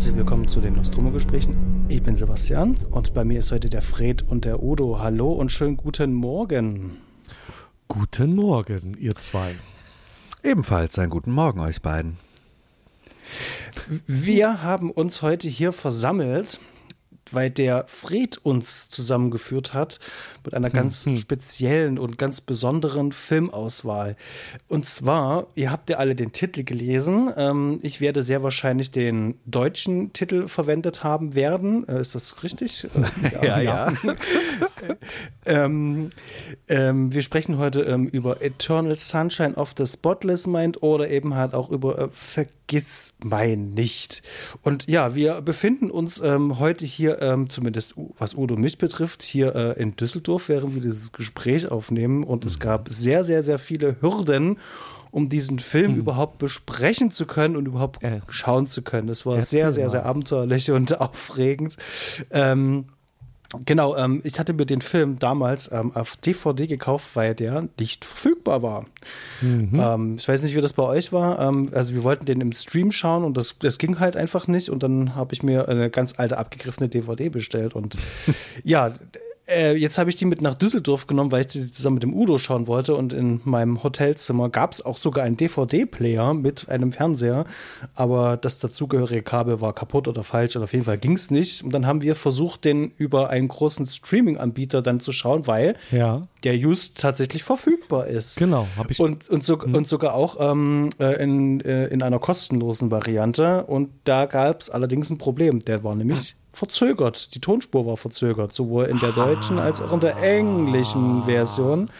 Herzlich 0.00 0.16
willkommen 0.16 0.48
zu 0.48 0.62
den 0.62 0.76
Nostromo-Gesprächen. 0.76 1.84
Ich 1.90 2.02
bin 2.02 2.16
Sebastian 2.16 2.78
und 2.90 3.12
bei 3.12 3.22
mir 3.22 3.40
ist 3.40 3.52
heute 3.52 3.68
der 3.68 3.82
Fred 3.82 4.22
und 4.22 4.46
der 4.46 4.62
Udo. 4.62 4.98
Hallo 4.98 5.30
und 5.30 5.52
schönen 5.52 5.76
guten 5.76 6.14
Morgen. 6.14 6.96
Guten 7.86 8.34
Morgen, 8.34 8.96
ihr 8.98 9.14
zwei. 9.16 9.56
Ebenfalls 10.42 10.98
einen 10.98 11.10
guten 11.10 11.32
Morgen 11.32 11.60
euch 11.60 11.82
beiden. 11.82 12.16
Wir 14.06 14.62
haben 14.62 14.90
uns 14.90 15.20
heute 15.20 15.50
hier 15.50 15.70
versammelt, 15.70 16.60
weil 17.30 17.50
der 17.50 17.84
Fred 17.86 18.38
uns 18.38 18.88
zusammengeführt 18.88 19.74
hat 19.74 20.00
mit 20.44 20.54
einer 20.54 20.70
ganz 20.70 21.06
hm. 21.06 21.16
speziellen 21.16 21.98
und 21.98 22.18
ganz 22.18 22.40
besonderen 22.40 23.12
Filmauswahl. 23.12 24.16
Und 24.68 24.86
zwar, 24.86 25.46
ihr 25.54 25.70
habt 25.70 25.90
ja 25.90 25.98
alle 25.98 26.14
den 26.14 26.32
Titel 26.32 26.64
gelesen. 26.64 27.30
Ähm, 27.36 27.78
ich 27.82 28.00
werde 28.00 28.22
sehr 28.22 28.42
wahrscheinlich 28.42 28.90
den 28.90 29.34
deutschen 29.46 30.12
Titel 30.12 30.48
verwendet 30.48 31.04
haben 31.04 31.34
werden. 31.34 31.86
Äh, 31.88 32.00
ist 32.00 32.14
das 32.14 32.42
richtig? 32.42 32.88
ja, 33.42 33.60
ja. 33.60 33.92
ja. 33.92 34.14
ähm, 35.46 36.10
ähm, 36.68 37.12
wir 37.12 37.22
sprechen 37.22 37.58
heute 37.58 37.82
ähm, 37.82 38.06
über 38.06 38.42
Eternal 38.42 38.94
Sunshine 38.94 39.54
of 39.54 39.74
the 39.76 39.86
Spotless 39.86 40.46
Mind 40.46 40.82
oder 40.82 41.10
eben 41.10 41.34
halt 41.34 41.54
auch 41.54 41.70
über 41.70 41.98
äh, 41.98 42.08
Vergiss 42.10 43.14
mein 43.22 43.70
nicht. 43.70 44.22
Und 44.62 44.86
ja, 44.86 45.14
wir 45.14 45.40
befinden 45.40 45.90
uns 45.90 46.20
ähm, 46.20 46.58
heute 46.58 46.86
hier, 46.86 47.20
ähm, 47.20 47.50
zumindest 47.50 47.94
was 48.16 48.34
Udo 48.34 48.56
mich 48.56 48.78
betrifft, 48.78 49.22
hier 49.22 49.54
äh, 49.54 49.82
in 49.82 49.96
Düsseldorf, 49.96 50.29
während 50.38 50.74
wir 50.74 50.82
dieses 50.82 51.12
Gespräch 51.12 51.70
aufnehmen. 51.70 52.24
Und 52.24 52.44
es 52.44 52.58
gab 52.58 52.88
sehr, 52.88 53.24
sehr, 53.24 53.42
sehr 53.42 53.58
viele 53.58 53.96
Hürden 54.00 54.58
um 55.12 55.28
diesen 55.28 55.58
Film 55.58 55.92
hm. 55.92 55.98
überhaupt 55.98 56.38
besprechen 56.38 57.10
zu 57.10 57.26
können 57.26 57.56
und 57.56 57.66
überhaupt 57.66 58.02
äh. 58.04 58.20
schauen 58.28 58.68
zu 58.68 58.82
können. 58.82 59.08
Es 59.08 59.26
war 59.26 59.40
sehr, 59.40 59.72
sehr, 59.72 59.90
sehr 59.90 60.06
abenteuerlich 60.06 60.70
und 60.72 61.00
aufregend. 61.00 61.76
Ähm, 62.30 62.86
Genau, 63.66 63.96
ähm, 63.96 64.20
ich 64.22 64.38
hatte 64.38 64.52
mir 64.52 64.64
den 64.64 64.80
Film 64.80 65.18
damals 65.18 65.72
ähm, 65.72 65.90
auf 65.96 66.14
DVD 66.14 66.68
gekauft, 66.68 67.10
weil 67.14 67.34
der 67.34 67.68
nicht 67.80 68.04
verfügbar 68.04 68.62
war. 68.62 68.86
Mhm. 69.40 69.70
Ähm, 69.74 70.14
ich 70.16 70.28
weiß 70.28 70.42
nicht, 70.42 70.54
wie 70.54 70.60
das 70.60 70.74
bei 70.74 70.84
euch 70.84 71.12
war. 71.12 71.40
Ähm, 71.40 71.68
also 71.72 71.92
wir 71.92 72.04
wollten 72.04 72.26
den 72.26 72.40
im 72.40 72.52
Stream 72.52 72.92
schauen 72.92 73.24
und 73.24 73.36
das, 73.36 73.58
das 73.58 73.78
ging 73.78 73.98
halt 73.98 74.16
einfach 74.16 74.46
nicht. 74.46 74.70
Und 74.70 74.84
dann 74.84 75.16
habe 75.16 75.34
ich 75.34 75.42
mir 75.42 75.68
eine 75.68 75.90
ganz 75.90 76.14
alte, 76.16 76.38
abgegriffene 76.38 76.88
DVD 76.88 77.28
bestellt. 77.28 77.74
Und 77.74 77.96
ja, 78.62 78.92
äh, 79.50 79.74
jetzt 79.74 79.98
habe 79.98 80.10
ich 80.10 80.16
die 80.16 80.24
mit 80.24 80.40
nach 80.40 80.54
Düsseldorf 80.54 81.06
genommen, 81.06 81.32
weil 81.32 81.42
ich 81.42 81.48
die 81.48 81.72
zusammen 81.72 81.94
mit 81.94 82.02
dem 82.02 82.14
Udo 82.14 82.38
schauen 82.38 82.66
wollte. 82.66 82.94
Und 82.94 83.12
in 83.12 83.40
meinem 83.44 83.82
Hotelzimmer 83.82 84.48
gab 84.48 84.72
es 84.72 84.84
auch 84.84 84.96
sogar 84.96 85.24
einen 85.24 85.36
DVD-Player 85.36 86.34
mit 86.34 86.68
einem 86.68 86.92
Fernseher. 86.92 87.44
Aber 87.94 88.36
das 88.36 88.58
dazugehörige 88.58 89.22
Kabel 89.22 89.60
war 89.60 89.72
kaputt 89.74 90.08
oder 90.08 90.22
falsch. 90.22 90.56
Und 90.56 90.62
auf 90.62 90.72
jeden 90.72 90.84
Fall 90.84 90.98
ging 90.98 91.12
es 91.12 91.30
nicht. 91.30 91.62
Und 91.62 91.72
dann 91.72 91.86
haben 91.86 92.02
wir 92.02 92.14
versucht, 92.14 92.64
den 92.64 92.92
über 92.96 93.30
einen 93.30 93.48
großen 93.48 93.86
Streaming-Anbieter 93.86 94.82
dann 94.82 95.00
zu 95.00 95.12
schauen, 95.12 95.46
weil 95.46 95.76
ja. 95.90 96.26
der 96.44 96.56
just 96.56 96.98
tatsächlich 96.98 97.42
verfügbar 97.42 98.06
ist. 98.06 98.36
Genau, 98.36 98.66
habe 98.76 98.92
ich. 98.92 99.00
Und, 99.00 99.28
und, 99.28 99.44
so, 99.44 99.56
mhm. 99.56 99.74
und 99.74 99.88
sogar 99.88 100.14
auch 100.14 100.36
ähm, 100.40 100.90
äh, 100.98 101.22
in, 101.22 101.60
äh, 101.60 101.86
in 101.86 102.02
einer 102.02 102.18
kostenlosen 102.18 102.90
Variante. 102.90 103.64
Und 103.64 103.90
da 104.04 104.26
gab 104.26 104.60
es 104.60 104.70
allerdings 104.70 105.10
ein 105.10 105.18
Problem. 105.18 105.58
Der 105.60 105.84
war 105.84 105.94
nämlich 105.94 106.36
verzögert. 106.60 107.34
Die 107.34 107.40
Tonspur 107.40 107.86
war 107.86 107.96
verzögert, 107.96 108.54
sowohl 108.54 108.84
in 108.84 109.00
der 109.00 109.12
deutschen 109.12 109.58
als 109.58 109.80
auch 109.80 109.92
in 109.92 110.00
der 110.00 110.16
englischen 110.18 111.24
Version. 111.24 111.90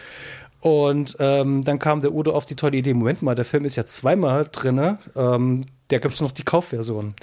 Und 0.59 1.17
ähm, 1.19 1.63
dann 1.63 1.79
kam 1.79 2.01
der 2.01 2.13
Udo 2.13 2.31
auf 2.31 2.45
die 2.45 2.55
tolle 2.55 2.77
Idee: 2.77 2.93
Moment 2.93 3.23
mal, 3.23 3.33
der 3.33 3.45
Film 3.45 3.65
ist 3.65 3.75
ja 3.75 3.85
zweimal 3.85 4.47
drin. 4.51 4.97
Ähm, 5.15 5.65
der 5.89 5.99
gibt 5.99 6.13
es 6.13 6.21
noch 6.21 6.31
die 6.31 6.43
Kaufversion. 6.43 7.15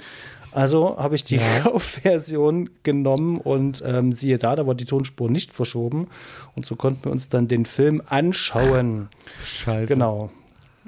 Also 0.51 0.97
habe 0.97 1.15
ich 1.15 1.23
die 1.23 1.37
ja. 1.37 1.59
Kaufversion 1.63 2.69
genommen 2.83 3.39
und 3.39 3.81
ähm, 3.85 4.11
siehe 4.11 4.37
da, 4.37 4.57
da 4.57 4.67
war 4.67 4.75
die 4.75 4.85
Tonspur 4.85 5.29
nicht 5.29 5.53
verschoben. 5.53 6.07
Und 6.55 6.65
so 6.65 6.75
konnten 6.75 7.05
wir 7.05 7.11
uns 7.11 7.29
dann 7.29 7.47
den 7.47 7.65
Film 7.65 8.01
anschauen. 8.05 9.07
Scheiße. 9.45 9.93
Genau. 9.93 10.29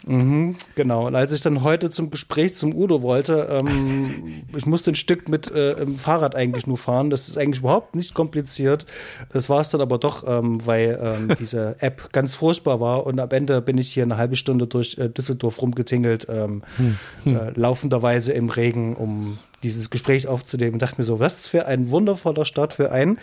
Mhm, 0.08 0.56
genau. 0.76 1.08
Und 1.08 1.16
als 1.16 1.32
ich 1.32 1.42
dann 1.42 1.64
heute 1.64 1.90
zum 1.92 2.10
Gespräch 2.10 2.56
zum 2.56 2.74
Udo 2.76 3.02
wollte, 3.02 3.48
ähm, 3.52 4.44
ich 4.56 4.66
musste 4.66 4.92
ein 4.92 4.96
Stück 4.96 5.30
mit 5.30 5.52
äh, 5.52 5.74
im 5.74 5.98
Fahrrad 5.98 6.36
eigentlich 6.36 6.68
nur 6.68 6.78
fahren. 6.78 7.10
Das 7.10 7.28
ist 7.28 7.38
eigentlich 7.38 7.60
überhaupt 7.60 7.96
nicht 7.96 8.14
kompliziert. 8.14 8.86
Das 9.32 9.50
war 9.50 9.62
es 9.62 9.70
dann 9.70 9.82
aber 9.82 9.98
doch, 9.98 10.24
ähm, 10.28 10.66
weil 10.66 11.00
ähm, 11.02 11.36
diese 11.40 11.76
App 11.80 12.12
ganz 12.12 12.36
furchtbar 12.36 12.80
war. 12.80 13.06
Und 13.06 13.20
am 13.20 13.30
Ende 13.30 13.62
bin 13.62 13.78
ich 13.78 13.92
hier 13.92 14.04
eine 14.04 14.18
halbe 14.18 14.36
Stunde 14.36 14.68
durch 14.68 14.98
äh, 14.98 15.10
Düsseldorf 15.10 15.62
rumgetingelt, 15.62 16.28
ähm, 16.30 16.64
hm. 16.78 16.98
Hm. 17.24 17.36
Äh, 17.36 17.52
laufenderweise 17.56 18.34
im 18.34 18.50
Regen, 18.50 18.96
um 18.96 19.38
dieses 19.64 19.90
Gespräch 19.90 20.28
aufzunehmen. 20.28 20.74
Und 20.74 20.82
dachte 20.82 20.96
mir 20.98 21.06
so, 21.06 21.20
was 21.20 21.48
für 21.48 21.68
ein 21.68 21.92
wundervoller 21.92 22.46
Start 22.46 22.74
für 22.74 22.92
ein 22.92 23.18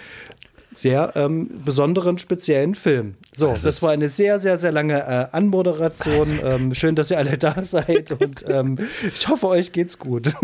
sehr 0.74 1.12
ähm, 1.16 1.48
besonderen, 1.64 2.18
speziellen 2.18 2.74
Film. 2.74 3.14
So, 3.34 3.52
das, 3.52 3.62
das 3.62 3.82
war 3.82 3.90
eine 3.90 4.08
sehr, 4.08 4.38
sehr, 4.38 4.56
sehr 4.56 4.72
lange 4.72 4.98
äh, 4.98 5.26
Anmoderation. 5.36 6.38
ähm, 6.42 6.74
schön, 6.74 6.94
dass 6.94 7.10
ihr 7.10 7.18
alle 7.18 7.38
da 7.38 7.56
seid 7.62 8.12
und 8.12 8.44
ähm, 8.48 8.78
ich 9.14 9.28
hoffe, 9.28 9.48
euch 9.48 9.72
geht's 9.72 9.98
gut. 9.98 10.34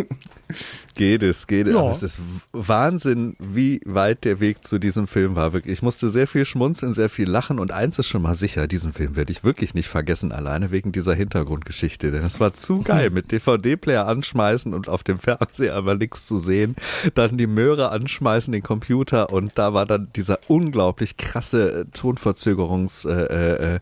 Geht 0.94 1.22
es, 1.22 1.47
geht 1.47 1.66
es. 1.66 1.75
Ja. 1.75 1.91
Es 1.91 2.03
ist 2.03 2.21
Wahnsinn, 2.53 3.37
wie 3.38 3.81
weit 3.84 4.25
der 4.25 4.41
Weg 4.41 4.65
zu 4.65 4.78
diesem 4.78 5.09
Film 5.09 5.34
war. 5.34 5.53
Wirklich. 5.53 5.72
Ich 5.75 5.82
musste 5.82 6.09
sehr 6.09 6.27
viel 6.27 6.44
schmunzeln, 6.44 6.94
sehr 6.94 7.09
viel 7.09 7.28
lachen 7.28 7.59
und 7.59 7.72
eins 7.72 7.99
ist 7.99 8.09
schon 8.09 8.22
mal 8.22 8.34
sicher, 8.34 8.69
diesen 8.69 8.93
Film 8.93 9.16
werde 9.16 9.32
ich 9.32 9.43
wirklich 9.43 9.75
nicht 9.75 9.88
vergessen, 9.88 10.31
alleine 10.31 10.71
wegen 10.71 10.93
dieser 10.93 11.15
Hintergrundgeschichte. 11.15 12.12
Denn 12.12 12.25
es 12.25 12.38
war 12.38 12.55
zu 12.55 12.82
geil, 12.84 13.10
mit 13.10 13.32
DVD-Player 13.32 14.06
anschmeißen 14.06 14.72
und 14.72 14.88
auf 14.88 15.03
dem 15.03 15.19
Fernseher 15.19 15.75
aber 15.75 15.97
nichts 15.97 16.27
zu 16.27 16.38
sehen. 16.38 16.77
Dann 17.15 17.37
die 17.37 17.47
Möhre 17.47 17.91
anschmeißen, 17.91 18.53
den 18.53 18.62
Computer 18.62 19.32
und 19.32 19.53
da 19.56 19.75
war 19.75 19.87
dann 19.87 20.09
dieser 20.15 20.38
unglaublich 20.49 21.16
krasse 21.16 21.87
Tonverzögerungs, 21.93 23.05
äh, 23.05 23.12
äh, 23.12 23.75
äh, 23.75 23.81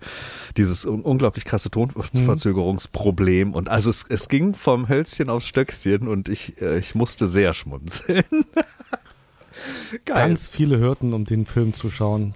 dieses 0.56 0.86
un 0.86 1.02
unglaublich 1.02 1.44
krasse 1.44 1.70
Tonverzögerungsproblem. 1.70 3.48
Mhm. 3.48 3.54
Und 3.54 3.68
also 3.68 3.90
es, 3.90 4.06
es 4.08 4.28
ging 4.28 4.54
vom 4.54 4.88
Hölzchen 4.88 5.28
aufs 5.28 5.46
Stöckchen 5.46 6.08
und 6.08 6.28
ich, 6.28 6.60
äh, 6.60 6.78
ich 6.78 6.94
musste 7.02 7.26
sehr 7.26 7.52
schmunzeln. 7.52 8.22
Geil. 10.04 10.28
Ganz 10.28 10.46
viele 10.46 10.78
Hürden, 10.78 11.14
um 11.14 11.24
den 11.24 11.46
Film 11.46 11.74
zu 11.74 11.90
schauen 11.90 12.34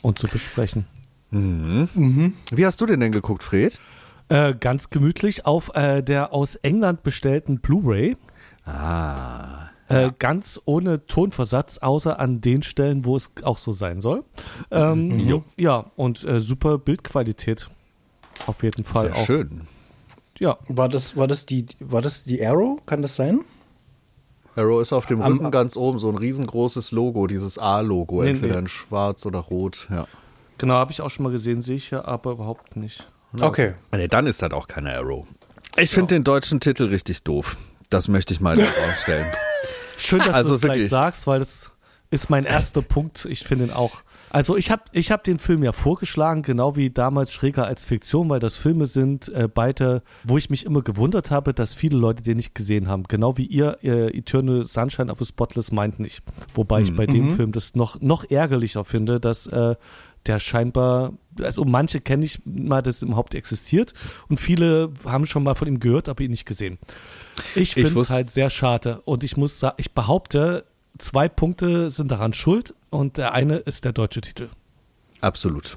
und 0.00 0.18
zu 0.18 0.26
besprechen. 0.26 0.86
Mhm. 1.30 1.86
Mhm. 1.92 2.32
Wie 2.50 2.64
hast 2.64 2.80
du 2.80 2.86
den 2.86 3.00
denn 3.00 3.12
geguckt, 3.12 3.42
Fred? 3.42 3.78
Äh, 4.30 4.54
ganz 4.58 4.88
gemütlich 4.88 5.44
auf 5.44 5.74
äh, 5.74 6.00
der 6.00 6.32
aus 6.32 6.56
England 6.56 7.02
bestellten 7.02 7.60
Blu-ray. 7.60 8.16
Ah. 8.64 9.68
Äh, 9.88 10.12
ganz 10.18 10.58
ohne 10.64 11.04
Tonversatz, 11.04 11.76
außer 11.76 12.18
an 12.18 12.40
den 12.40 12.62
Stellen, 12.62 13.04
wo 13.04 13.16
es 13.16 13.32
auch 13.42 13.58
so 13.58 13.72
sein 13.72 14.00
soll. 14.00 14.24
Ähm, 14.70 15.08
mhm. 15.08 15.44
Ja, 15.58 15.90
und 15.96 16.24
äh, 16.24 16.40
super 16.40 16.78
Bildqualität. 16.78 17.68
Auf 18.46 18.62
jeden 18.62 18.84
Fall 18.84 19.08
Sehr 19.08 19.16
auch. 19.16 19.26
schön. 19.26 19.68
Ja. 20.42 20.58
War 20.66 20.88
das, 20.88 21.16
war 21.16 21.28
das 21.28 21.46
die, 21.46 21.66
war 21.78 22.02
das 22.02 22.24
die 22.24 22.44
Arrow? 22.44 22.84
Kann 22.84 23.00
das 23.00 23.14
sein? 23.14 23.44
Arrow 24.56 24.82
ist 24.82 24.92
auf 24.92 25.06
dem 25.06 25.22
Am, 25.22 25.34
Rücken 25.34 25.52
ganz 25.52 25.76
oben 25.76 26.00
so 26.00 26.08
ein 26.08 26.18
riesengroßes 26.18 26.90
Logo, 26.90 27.28
dieses 27.28 27.58
A-Logo, 27.58 28.24
nee, 28.24 28.30
entweder 28.30 28.54
nee. 28.54 28.62
in 28.62 28.68
schwarz 28.68 29.24
oder 29.24 29.38
rot, 29.38 29.86
ja. 29.88 30.04
Genau, 30.58 30.74
habe 30.74 30.90
ich 30.90 31.00
auch 31.00 31.10
schon 31.10 31.22
mal 31.22 31.30
gesehen, 31.30 31.62
sehe 31.62 31.76
ich 31.76 31.92
ja 31.92 32.04
aber 32.06 32.32
überhaupt 32.32 32.74
nicht. 32.74 33.06
Okay. 33.40 33.74
Nee, 33.92 34.08
dann 34.08 34.26
ist 34.26 34.42
das 34.42 34.50
auch 34.50 34.66
keine 34.66 34.92
Arrow. 34.96 35.26
Ich 35.76 35.90
finde 35.90 36.16
ja. 36.16 36.18
den 36.18 36.24
deutschen 36.24 36.58
Titel 36.58 36.86
richtig 36.86 37.22
doof. 37.22 37.56
Das 37.88 38.08
möchte 38.08 38.34
ich 38.34 38.40
mal 38.40 38.56
herausstellen. 38.56 39.26
Schön, 39.96 40.18
dass 40.18 40.34
also 40.34 40.54
du 40.54 40.66
das 40.66 40.76
gleich 40.76 40.88
sagst, 40.88 41.28
weil 41.28 41.38
das 41.38 41.70
ist 42.10 42.30
mein 42.30 42.44
erster 42.44 42.82
Punkt. 42.82 43.26
Ich 43.26 43.44
finde 43.44 43.66
ihn 43.66 43.70
auch. 43.70 44.02
Also 44.32 44.56
ich 44.56 44.70
habe 44.70 44.82
ich 44.92 45.10
hab 45.10 45.24
den 45.24 45.38
Film 45.38 45.62
ja 45.62 45.72
vorgeschlagen, 45.72 46.40
genau 46.40 46.74
wie 46.74 46.88
damals 46.88 47.32
Schräger 47.32 47.66
als 47.66 47.84
Fiktion, 47.84 48.30
weil 48.30 48.40
das 48.40 48.56
Filme 48.56 48.86
sind, 48.86 49.28
äh, 49.28 49.46
beide, 49.46 50.02
wo 50.24 50.38
ich 50.38 50.48
mich 50.48 50.64
immer 50.64 50.80
gewundert 50.80 51.30
habe, 51.30 51.52
dass 51.52 51.74
viele 51.74 51.98
Leute 51.98 52.22
den 52.22 52.38
nicht 52.38 52.54
gesehen 52.54 52.88
haben. 52.88 53.02
Genau 53.04 53.36
wie 53.36 53.44
ihr 53.44 53.76
äh, 53.82 54.08
Eternal 54.16 54.64
Sunshine 54.64 55.12
of 55.12 55.20
a 55.20 55.26
Spotless 55.26 55.70
meint 55.70 56.00
nicht. 56.00 56.22
Wobei 56.54 56.80
mhm. 56.80 56.84
ich 56.86 56.96
bei 56.96 57.04
dem 57.04 57.28
mhm. 57.28 57.36
Film 57.36 57.52
das 57.52 57.74
noch, 57.74 58.00
noch 58.00 58.24
ärgerlicher 58.24 58.86
finde, 58.86 59.20
dass 59.20 59.46
äh, 59.48 59.74
der 60.24 60.38
scheinbar, 60.38 61.12
also 61.42 61.66
manche 61.66 62.00
kenne 62.00 62.24
ich 62.24 62.40
mal, 62.46 62.80
dass 62.80 63.02
überhaupt 63.02 63.34
existiert 63.34 63.92
und 64.30 64.38
viele 64.38 64.94
haben 65.04 65.26
schon 65.26 65.42
mal 65.42 65.56
von 65.56 65.68
ihm 65.68 65.78
gehört, 65.78 66.08
aber 66.08 66.22
ihn 66.22 66.30
nicht 66.30 66.46
gesehen. 66.46 66.78
Ich 67.54 67.74
finde 67.74 68.00
es 68.00 68.08
halt 68.08 68.30
sehr 68.30 68.48
schade 68.48 69.02
und 69.04 69.24
ich 69.24 69.36
muss 69.36 69.58
sagen, 69.58 69.74
ich 69.78 69.92
behaupte, 69.92 70.64
zwei 71.02 71.28
Punkte 71.28 71.90
sind 71.90 72.10
daran 72.10 72.32
schuld 72.32 72.74
und 72.90 73.16
der 73.16 73.32
eine 73.32 73.56
ist 73.56 73.84
der 73.84 73.92
deutsche 73.92 74.20
Titel. 74.20 74.48
Absolut. 75.20 75.76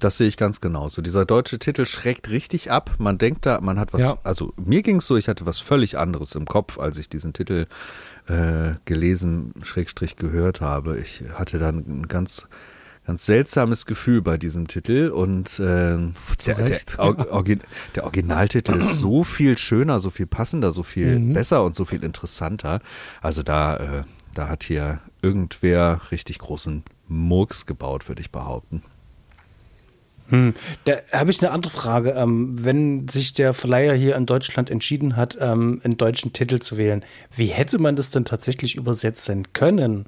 Das 0.00 0.16
sehe 0.16 0.28
ich 0.28 0.38
ganz 0.38 0.62
genauso. 0.62 1.02
Dieser 1.02 1.26
deutsche 1.26 1.58
Titel 1.58 1.84
schreckt 1.84 2.30
richtig 2.30 2.70
ab. 2.70 2.94
Man 2.98 3.18
denkt 3.18 3.44
da, 3.44 3.60
man 3.60 3.78
hat 3.78 3.92
was, 3.92 4.02
ja. 4.02 4.18
also 4.24 4.54
mir 4.56 4.82
ging 4.82 4.96
es 4.96 5.06
so, 5.06 5.16
ich 5.16 5.28
hatte 5.28 5.44
was 5.44 5.58
völlig 5.58 5.98
anderes 5.98 6.34
im 6.34 6.46
Kopf, 6.46 6.78
als 6.78 6.96
ich 6.96 7.10
diesen 7.10 7.34
Titel 7.34 7.66
äh, 8.28 8.72
gelesen, 8.86 9.52
Schrägstrich 9.62 10.16
gehört 10.16 10.62
habe. 10.62 10.98
Ich 10.98 11.22
hatte 11.34 11.58
dann 11.58 11.84
ein 11.86 12.08
ganz 12.08 12.46
ganz 13.06 13.26
seltsames 13.26 13.86
Gefühl 13.86 14.22
bei 14.22 14.36
diesem 14.36 14.68
Titel 14.68 15.10
und 15.12 15.58
äh, 15.58 15.98
der, 16.46 16.54
der, 16.54 16.98
Orgi 16.98 17.58
der, 17.96 18.04
Originaltitel 18.04 18.74
ist 18.74 18.98
so 18.98 19.24
viel 19.24 19.58
schöner, 19.58 19.98
so 19.98 20.10
viel 20.10 20.26
passender, 20.26 20.70
so 20.70 20.82
viel 20.82 21.18
mhm. 21.18 21.32
besser 21.32 21.64
und 21.64 21.74
so 21.74 21.84
viel 21.84 22.04
interessanter. 22.04 22.80
Also 23.20 23.42
da, 23.42 23.76
äh, 23.76 24.04
da 24.40 24.48
hat 24.48 24.64
hier 24.64 25.00
irgendwer 25.20 26.00
richtig 26.10 26.38
großen 26.38 26.82
Murks 27.08 27.66
gebaut, 27.66 28.08
würde 28.08 28.22
ich 28.22 28.30
behaupten. 28.30 28.82
Hm. 30.30 30.54
Da 30.84 30.94
habe 31.12 31.30
ich 31.30 31.42
eine 31.42 31.50
andere 31.50 31.70
Frage. 31.70 32.12
Ähm, 32.12 32.64
wenn 32.64 33.06
sich 33.08 33.34
der 33.34 33.52
Verleiher 33.52 33.92
hier 33.94 34.16
in 34.16 34.24
Deutschland 34.24 34.70
entschieden 34.70 35.16
hat, 35.16 35.36
ähm, 35.40 35.82
einen 35.84 35.98
deutschen 35.98 36.32
Titel 36.32 36.58
zu 36.60 36.78
wählen, 36.78 37.04
wie 37.36 37.48
hätte 37.48 37.78
man 37.78 37.96
das 37.96 38.10
denn 38.10 38.24
tatsächlich 38.24 38.76
übersetzen 38.76 39.52
können? 39.52 40.06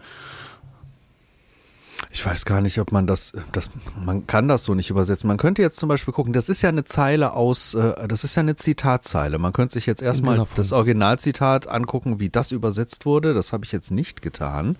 Ich 2.14 2.26
weiß 2.26 2.44
gar 2.44 2.60
nicht, 2.60 2.78
ob 2.78 2.92
man 2.92 3.06
das, 3.06 3.32
das, 3.52 3.70
man 4.04 4.26
kann 4.26 4.46
das 4.46 4.64
so 4.64 4.74
nicht 4.74 4.90
übersetzen. 4.90 5.28
Man 5.28 5.38
könnte 5.38 5.62
jetzt 5.62 5.78
zum 5.78 5.88
Beispiel 5.88 6.12
gucken, 6.12 6.34
das 6.34 6.50
ist 6.50 6.60
ja 6.60 6.68
eine 6.68 6.84
Zeile 6.84 7.32
aus, 7.32 7.72
äh, 7.72 8.06
das 8.06 8.22
ist 8.22 8.34
ja 8.34 8.40
eine 8.40 8.54
Zitatzeile. 8.54 9.38
Man 9.38 9.54
könnte 9.54 9.72
sich 9.72 9.86
jetzt 9.86 10.02
erstmal 10.02 10.36
genau. 10.36 10.48
das 10.54 10.72
Originalzitat 10.72 11.68
angucken, 11.68 12.20
wie 12.20 12.28
das 12.28 12.52
übersetzt 12.52 13.06
wurde. 13.06 13.32
Das 13.32 13.54
habe 13.54 13.64
ich 13.64 13.72
jetzt 13.72 13.90
nicht 13.90 14.20
getan. 14.20 14.76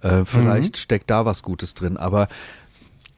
Äh, 0.00 0.24
vielleicht 0.24 0.76
mhm. 0.76 0.78
steckt 0.78 1.10
da 1.10 1.26
was 1.26 1.42
Gutes 1.42 1.74
drin, 1.74 1.98
aber 1.98 2.28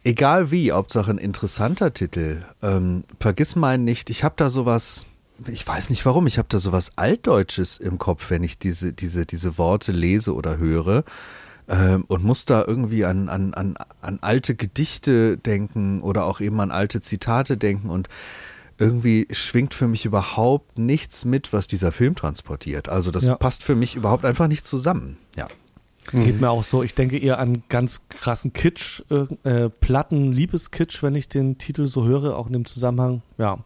egal 0.03 0.51
wie, 0.51 0.73
Hauptsache 0.73 1.13
ein 1.13 1.19
interessanter 1.19 1.95
Titel. 1.95 2.43
Ähm, 2.61 3.05
vergiss 3.21 3.55
meinen 3.55 3.85
nicht, 3.85 4.11
ich 4.11 4.25
habe 4.25 4.35
da 4.37 4.51
sowas, 4.51 5.07
ich 5.47 5.65
weiß 5.65 5.91
nicht 5.91 6.05
warum, 6.05 6.27
ich 6.27 6.39
habe 6.39 6.49
da 6.51 6.59
sowas 6.59 6.93
Altdeutsches 6.97 7.79
im 7.79 7.99
Kopf, 7.99 8.31
wenn 8.31 8.43
ich 8.43 8.59
diese, 8.59 8.93
diese, 8.93 9.27
diese 9.27 9.59
Worte 9.59 9.93
lese 9.93 10.35
oder 10.35 10.59
höre. 10.59 11.05
Ähm, 11.67 12.05
und 12.09 12.25
muss 12.25 12.45
da 12.45 12.63
irgendwie 12.67 13.07
an, 13.07 13.29
an, 13.29 13.55
an, 13.55 13.77
an 14.03 14.19
alte 14.21 14.55
Gedichte 14.55 15.39
denken 15.39 16.03
oder 16.03 16.27
auch 16.27 16.41
eben 16.41 16.61
an 16.61 16.71
alte 16.71 17.01
Zitate 17.01 17.57
denken 17.57 17.89
und 17.89 18.09
irgendwie 18.77 19.29
schwingt 19.31 19.73
für 19.73 19.89
mich 19.89 20.05
überhaupt 20.05 20.79
nichts 20.79 21.25
mit, 21.25 21.53
was 21.53 21.67
dieser 21.67 21.93
Film 21.93 22.17
transportiert. 22.17 22.89
Also 22.89 23.11
das 23.11 23.25
ja. 23.25 23.37
passt 23.37 23.63
für 23.63 23.75
mich 23.75 23.95
überhaupt 23.95 24.25
einfach 24.25 24.49
nicht 24.49 24.67
zusammen. 24.67 25.17
Ja. 25.37 25.49
Geht 26.13 26.41
mir 26.41 26.51
auch 26.51 26.65
so. 26.65 26.83
Ich 26.83 26.95
denke 26.95 27.17
eher 27.19 27.39
an 27.39 27.63
ganz 27.69 28.03
krassen 28.09 28.53
Kitsch, 28.53 29.03
äh, 29.11 29.49
äh, 29.49 29.71
Platten, 29.71 30.33
Liebeskitsch, 30.33 31.03
wenn 31.03 31.15
ich 31.15 31.29
den 31.29 31.57
Titel 31.57 31.87
so 31.87 32.05
höre, 32.05 32.37
auch 32.37 32.47
in 32.47 32.53
dem 32.53 32.67
Zusammenhang. 32.67 33.23
Ja. 33.39 33.59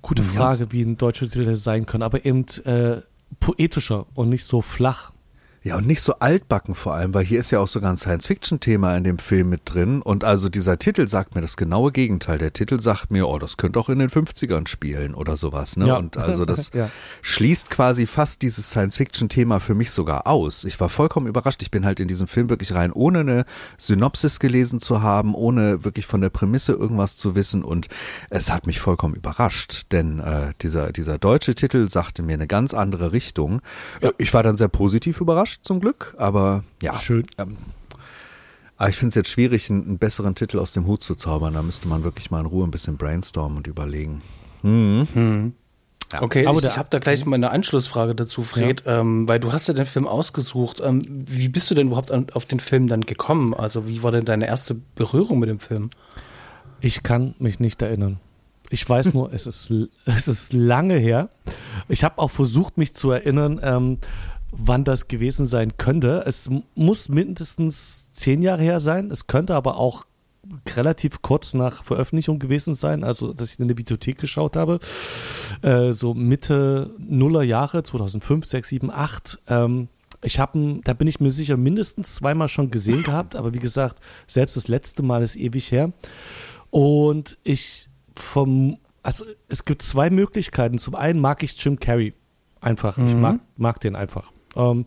Gute 0.00 0.22
Frage, 0.22 0.72
wie 0.72 0.82
ein 0.82 0.96
deutscher 0.96 1.28
Titel 1.28 1.54
sein 1.54 1.84
könnte, 1.86 2.06
aber 2.06 2.24
eben 2.24 2.46
äh, 2.64 3.02
poetischer 3.40 4.06
und 4.14 4.30
nicht 4.30 4.44
so 4.44 4.62
flach. 4.62 5.11
Ja, 5.64 5.76
und 5.76 5.86
nicht 5.86 6.02
so 6.02 6.14
altbacken 6.18 6.74
vor 6.74 6.94
allem, 6.94 7.14
weil 7.14 7.24
hier 7.24 7.38
ist 7.38 7.52
ja 7.52 7.60
auch 7.60 7.68
sogar 7.68 7.90
ein 7.92 7.96
Science-Fiction-Thema 7.96 8.96
in 8.96 9.04
dem 9.04 9.18
Film 9.18 9.48
mit 9.48 9.62
drin. 9.64 10.02
Und 10.02 10.24
also 10.24 10.48
dieser 10.48 10.76
Titel 10.76 11.06
sagt 11.06 11.36
mir 11.36 11.40
das 11.40 11.56
genaue 11.56 11.92
Gegenteil. 11.92 12.38
Der 12.38 12.52
Titel 12.52 12.80
sagt 12.80 13.12
mir, 13.12 13.28
oh, 13.28 13.38
das 13.38 13.56
könnte 13.56 13.78
auch 13.78 13.88
in 13.88 14.00
den 14.00 14.10
50ern 14.10 14.66
spielen 14.66 15.14
oder 15.14 15.36
sowas. 15.36 15.76
Ne? 15.76 15.86
Ja. 15.86 15.98
Und 15.98 16.16
also 16.16 16.44
das 16.44 16.70
ja. 16.74 16.90
schließt 17.22 17.70
quasi 17.70 18.06
fast 18.06 18.42
dieses 18.42 18.70
Science-Fiction-Thema 18.70 19.60
für 19.60 19.76
mich 19.76 19.92
sogar 19.92 20.26
aus. 20.26 20.64
Ich 20.64 20.80
war 20.80 20.88
vollkommen 20.88 21.28
überrascht. 21.28 21.62
Ich 21.62 21.70
bin 21.70 21.86
halt 21.86 22.00
in 22.00 22.08
diesem 22.08 22.26
Film 22.26 22.50
wirklich 22.50 22.74
rein, 22.74 22.90
ohne 22.90 23.20
eine 23.20 23.44
Synopsis 23.78 24.40
gelesen 24.40 24.80
zu 24.80 25.00
haben, 25.00 25.32
ohne 25.32 25.84
wirklich 25.84 26.06
von 26.06 26.20
der 26.20 26.30
Prämisse 26.30 26.72
irgendwas 26.72 27.16
zu 27.16 27.36
wissen. 27.36 27.62
Und 27.62 27.86
es 28.30 28.50
hat 28.50 28.66
mich 28.66 28.80
vollkommen 28.80 29.14
überrascht, 29.14 29.92
denn 29.92 30.18
äh, 30.18 30.54
dieser, 30.60 30.90
dieser 30.90 31.18
deutsche 31.18 31.54
Titel 31.54 31.88
sagte 31.88 32.22
mir 32.22 32.34
eine 32.34 32.48
ganz 32.48 32.74
andere 32.74 33.12
Richtung. 33.12 33.62
Ja. 34.00 34.10
Ich 34.18 34.34
war 34.34 34.42
dann 34.42 34.56
sehr 34.56 34.66
positiv 34.66 35.20
überrascht 35.20 35.51
überrascht 35.52 35.64
zum 35.64 35.80
Glück, 35.80 36.14
aber 36.18 36.64
ja. 36.82 36.98
Schön. 37.00 37.24
Ähm, 37.38 37.56
aber 38.76 38.88
ich 38.88 38.96
finde 38.96 39.10
es 39.10 39.14
jetzt 39.14 39.30
schwierig, 39.30 39.70
einen, 39.70 39.84
einen, 39.84 39.98
besseren 39.98 40.34
Titel 40.34 40.58
aus 40.58 40.72
dem 40.72 40.86
Hut 40.86 41.02
zu 41.02 41.14
zaubern. 41.14 41.54
Da 41.54 41.62
müsste 41.62 41.88
man 41.88 42.04
wirklich 42.04 42.30
mal 42.30 42.40
in 42.40 42.46
Ruhe 42.46 42.66
ein 42.66 42.70
bisschen 42.70 42.96
brainstormen 42.96 43.58
und 43.58 43.66
überlegen. 43.66 44.22
Hm. 44.62 45.06
Hm. 45.12 45.52
Ja. 46.12 46.22
Okay, 46.22 46.46
aber 46.46 46.58
ich, 46.58 46.64
ich 46.66 46.76
habe 46.76 46.88
da 46.90 46.98
gleich 46.98 47.24
mal 47.24 47.36
eine 47.36 47.50
Anschlussfrage 47.50 48.14
dazu, 48.14 48.42
Fred, 48.42 48.82
ja. 48.84 49.00
ähm, 49.00 49.26
weil 49.28 49.40
du 49.40 49.52
hast 49.52 49.68
ja 49.68 49.74
den 49.74 49.86
Film 49.86 50.06
ausgesucht. 50.06 50.80
Ähm, 50.84 51.00
wie 51.06 51.48
bist 51.48 51.70
du 51.70 51.74
denn 51.74 51.86
überhaupt 51.86 52.10
an, 52.10 52.26
auf 52.34 52.44
den 52.44 52.60
Film 52.60 52.86
dann 52.86 53.02
gekommen? 53.02 53.54
Also 53.54 53.88
wie 53.88 54.02
war 54.02 54.10
denn 54.10 54.24
deine 54.24 54.46
erste 54.46 54.74
Berührung 54.94 55.38
mit 55.38 55.48
dem 55.48 55.60
Film? 55.60 55.90
Ich 56.80 57.02
kann 57.02 57.34
mich 57.38 57.60
nicht 57.60 57.80
erinnern. 57.80 58.18
Ich 58.68 58.88
weiß 58.88 59.14
nur, 59.14 59.32
es 59.32 59.46
ist, 59.46 59.72
es 60.06 60.28
ist 60.28 60.52
lange 60.52 60.96
her. 60.96 61.28
Ich 61.88 62.04
habe 62.04 62.18
auch 62.18 62.30
versucht, 62.30 62.78
mich 62.78 62.94
zu 62.94 63.10
erinnern. 63.10 63.60
Ähm, 63.62 63.98
wann 64.52 64.84
das 64.84 65.08
gewesen 65.08 65.46
sein 65.46 65.76
könnte. 65.78 66.22
Es 66.26 66.48
muss 66.74 67.08
mindestens 67.08 68.10
zehn 68.12 68.42
Jahre 68.42 68.62
her 68.62 68.80
sein. 68.80 69.10
Es 69.10 69.26
könnte 69.26 69.54
aber 69.54 69.76
auch 69.76 70.04
relativ 70.76 71.22
kurz 71.22 71.54
nach 71.54 71.84
Veröffentlichung 71.84 72.38
gewesen 72.38 72.74
sein, 72.74 73.04
also 73.04 73.32
dass 73.32 73.52
ich 73.52 73.58
in 73.58 73.64
eine 73.64 73.78
Videothek 73.78 74.18
geschaut 74.18 74.56
habe, 74.56 74.80
äh, 75.62 75.92
so 75.92 76.14
Mitte 76.14 76.90
Nuller 76.98 77.42
Jahre, 77.42 77.82
2005, 77.82 78.44
6, 78.44 78.68
7, 78.68 78.90
8. 78.90 79.38
Ähm, 79.48 79.88
ich 80.22 80.38
habe, 80.38 80.80
da 80.84 80.94
bin 80.94 81.08
ich 81.08 81.20
mir 81.20 81.30
sicher, 81.30 81.56
mindestens 81.56 82.16
zweimal 82.16 82.48
schon 82.48 82.70
gesehen 82.70 83.02
gehabt, 83.04 83.36
aber 83.36 83.54
wie 83.54 83.60
gesagt, 83.60 84.02
selbst 84.26 84.56
das 84.56 84.68
letzte 84.68 85.02
Mal 85.02 85.22
ist 85.22 85.36
ewig 85.36 85.70
her. 85.70 85.92
Und 86.70 87.38
ich 87.44 87.88
vom, 88.14 88.78
also 89.02 89.24
es 89.48 89.64
gibt 89.64 89.82
zwei 89.82 90.10
Möglichkeiten. 90.10 90.78
Zum 90.78 90.94
einen 90.94 91.20
mag 91.20 91.42
ich 91.42 91.62
Jim 91.62 91.78
Carrey 91.78 92.14
einfach. 92.60 92.96
Mhm. 92.96 93.06
Ich 93.06 93.14
mag, 93.14 93.40
mag 93.56 93.80
den 93.80 93.94
einfach. 93.96 94.32
Ähm, 94.56 94.86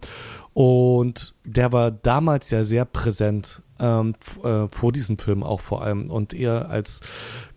und 0.54 1.36
der 1.44 1.72
war 1.72 1.92
damals 1.92 2.50
ja 2.52 2.64
sehr 2.64 2.86
präsent 2.86 3.62
ähm, 3.80 4.16
äh, 4.44 4.68
vor 4.70 4.92
diesem 4.92 5.18
Film 5.18 5.44
auch 5.44 5.60
vor 5.60 5.82
allem 5.82 6.10
und 6.10 6.34
eher 6.34 6.70
als 6.70 7.02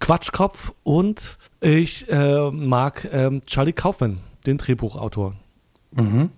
Quatschkopf. 0.00 0.72
Und 0.82 1.38
ich 1.60 2.10
äh, 2.10 2.50
mag 2.50 3.08
ähm, 3.12 3.42
Charlie 3.46 3.72
Kaufman, 3.72 4.18
den 4.46 4.58
Drehbuchautor. 4.58 5.34
Mhm. 5.92 6.30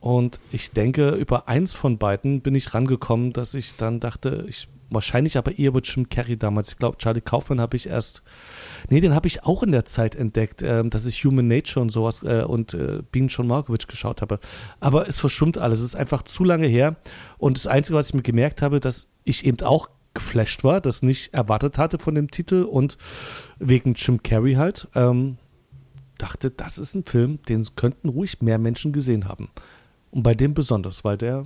Und 0.00 0.40
ich 0.52 0.70
denke, 0.70 1.10
über 1.10 1.48
eins 1.48 1.74
von 1.74 1.98
beiden 1.98 2.40
bin 2.40 2.54
ich 2.54 2.74
rangekommen, 2.74 3.32
dass 3.32 3.54
ich 3.54 3.76
dann 3.76 4.00
dachte, 4.00 4.46
ich 4.48 4.68
wahrscheinlich 4.90 5.36
aber 5.36 5.58
eher 5.58 5.72
mit 5.72 5.86
Jim 5.86 6.08
Carrey 6.08 6.36
damals. 6.36 6.72
Ich 6.72 6.78
glaube, 6.78 6.98
Charlie 6.98 7.20
Kaufman 7.20 7.60
habe 7.60 7.76
ich 7.76 7.88
erst 7.88 8.22
Nee, 8.88 9.00
den 9.00 9.14
habe 9.14 9.26
ich 9.26 9.44
auch 9.44 9.62
in 9.62 9.72
der 9.72 9.84
Zeit 9.84 10.14
entdeckt, 10.14 10.62
äh, 10.62 10.84
dass 10.84 11.06
ich 11.06 11.24
Human 11.24 11.48
Nature 11.48 11.82
und 11.82 11.90
sowas 11.90 12.22
äh, 12.22 12.44
und 12.46 12.74
äh, 12.74 13.02
Bean 13.10 13.28
John 13.28 13.46
Markovic 13.46 13.88
geschaut 13.88 14.22
habe. 14.22 14.38
Aber 14.80 15.08
es 15.08 15.20
verschwimmt 15.20 15.58
alles. 15.58 15.80
Es 15.80 15.86
ist 15.86 15.96
einfach 15.96 16.22
zu 16.22 16.44
lange 16.44 16.66
her. 16.66 16.96
Und 17.38 17.56
das 17.56 17.66
Einzige, 17.66 17.96
was 17.98 18.08
ich 18.08 18.14
mir 18.14 18.22
gemerkt 18.22 18.62
habe, 18.62 18.80
dass 18.80 19.08
ich 19.24 19.44
eben 19.44 19.60
auch 19.66 19.88
geflasht 20.14 20.64
war, 20.64 20.80
das 20.80 21.02
nicht 21.02 21.34
erwartet 21.34 21.78
hatte 21.78 21.98
von 21.98 22.14
dem 22.14 22.30
Titel 22.30 22.62
und 22.62 22.96
wegen 23.58 23.94
Jim 23.94 24.22
Carrey 24.22 24.54
halt, 24.54 24.88
ähm, 24.94 25.36
dachte, 26.16 26.50
das 26.50 26.78
ist 26.78 26.94
ein 26.94 27.04
Film, 27.04 27.40
den 27.42 27.66
könnten 27.76 28.08
ruhig 28.08 28.40
mehr 28.40 28.58
Menschen 28.58 28.92
gesehen 28.92 29.28
haben. 29.28 29.50
Und 30.10 30.22
bei 30.22 30.34
dem 30.34 30.54
besonders, 30.54 31.04
weil 31.04 31.18
der 31.18 31.44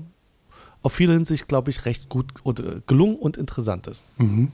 auf 0.83 0.93
viele 0.93 1.13
Hinsicht, 1.13 1.49
glaube 1.49 1.71
ich, 1.71 1.85
recht 1.85 2.09
gut 2.09 2.27
und, 2.43 2.61
äh, 2.61 2.81
gelungen 2.87 3.17
und 3.17 3.37
interessant 3.37 3.87
ist. 3.87 4.05
Mhm. 4.19 4.53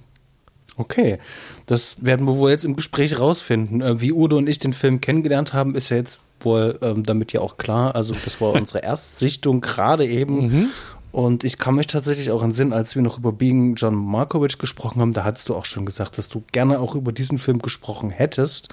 Okay, 0.78 1.18
das 1.64 2.04
werden 2.04 2.28
wir 2.28 2.36
wohl 2.36 2.50
jetzt 2.50 2.64
im 2.64 2.76
Gespräch 2.76 3.18
rausfinden. 3.18 3.80
Äh, 3.80 4.00
wie 4.00 4.12
Udo 4.12 4.36
und 4.36 4.48
ich 4.48 4.58
den 4.58 4.72
Film 4.72 5.00
kennengelernt 5.00 5.52
haben, 5.52 5.74
ist 5.74 5.88
ja 5.88 5.96
jetzt 5.96 6.18
wohl 6.40 6.78
ähm, 6.82 7.02
damit 7.02 7.32
ja 7.32 7.40
auch 7.40 7.56
klar. 7.56 7.94
Also 7.94 8.14
das 8.24 8.40
war 8.40 8.52
unsere 8.54 8.82
Erstsichtung 8.82 9.60
gerade 9.60 10.06
eben. 10.06 10.46
Mhm. 10.46 10.68
Und 11.12 11.44
ich 11.44 11.56
kann 11.56 11.76
mich 11.76 11.86
tatsächlich 11.86 12.30
auch 12.30 12.42
an 12.42 12.52
Sinn, 12.52 12.74
als 12.74 12.94
wir 12.94 13.00
noch 13.00 13.16
über 13.16 13.32
Being 13.32 13.74
John 13.76 13.94
Markovic 13.94 14.58
gesprochen 14.58 15.00
haben, 15.00 15.14
da 15.14 15.24
hattest 15.24 15.48
du 15.48 15.54
auch 15.54 15.64
schon 15.64 15.86
gesagt, 15.86 16.18
dass 16.18 16.28
du 16.28 16.44
gerne 16.52 16.78
auch 16.78 16.94
über 16.94 17.10
diesen 17.10 17.38
Film 17.38 17.62
gesprochen 17.62 18.10
hättest. 18.10 18.68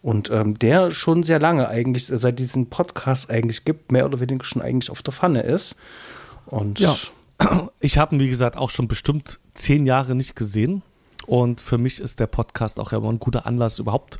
Und 0.00 0.30
ähm, 0.30 0.56
der 0.56 0.92
schon 0.92 1.24
sehr 1.24 1.40
lange 1.40 1.68
eigentlich, 1.68 2.06
seit 2.06 2.38
diesem 2.38 2.68
Podcast 2.68 3.28
eigentlich 3.28 3.64
gibt, 3.64 3.90
mehr 3.90 4.06
oder 4.06 4.20
weniger 4.20 4.44
schon 4.44 4.62
eigentlich 4.62 4.90
auf 4.90 5.02
der 5.02 5.12
Pfanne 5.12 5.42
ist. 5.42 5.74
Und 6.46 6.78
ja. 6.80 6.96
Ich 7.80 7.96
habe 7.96 8.14
ihn, 8.14 8.20
wie 8.20 8.28
gesagt, 8.28 8.58
auch 8.58 8.68
schon 8.68 8.86
bestimmt 8.86 9.40
zehn 9.54 9.86
Jahre 9.86 10.14
nicht 10.14 10.36
gesehen. 10.36 10.82
Und 11.26 11.60
für 11.60 11.78
mich 11.78 12.00
ist 12.00 12.20
der 12.20 12.26
Podcast 12.26 12.78
auch 12.80 12.92
immer 12.92 13.08
ein 13.08 13.18
guter 13.18 13.46
Anlass, 13.46 13.78
überhaupt 13.78 14.18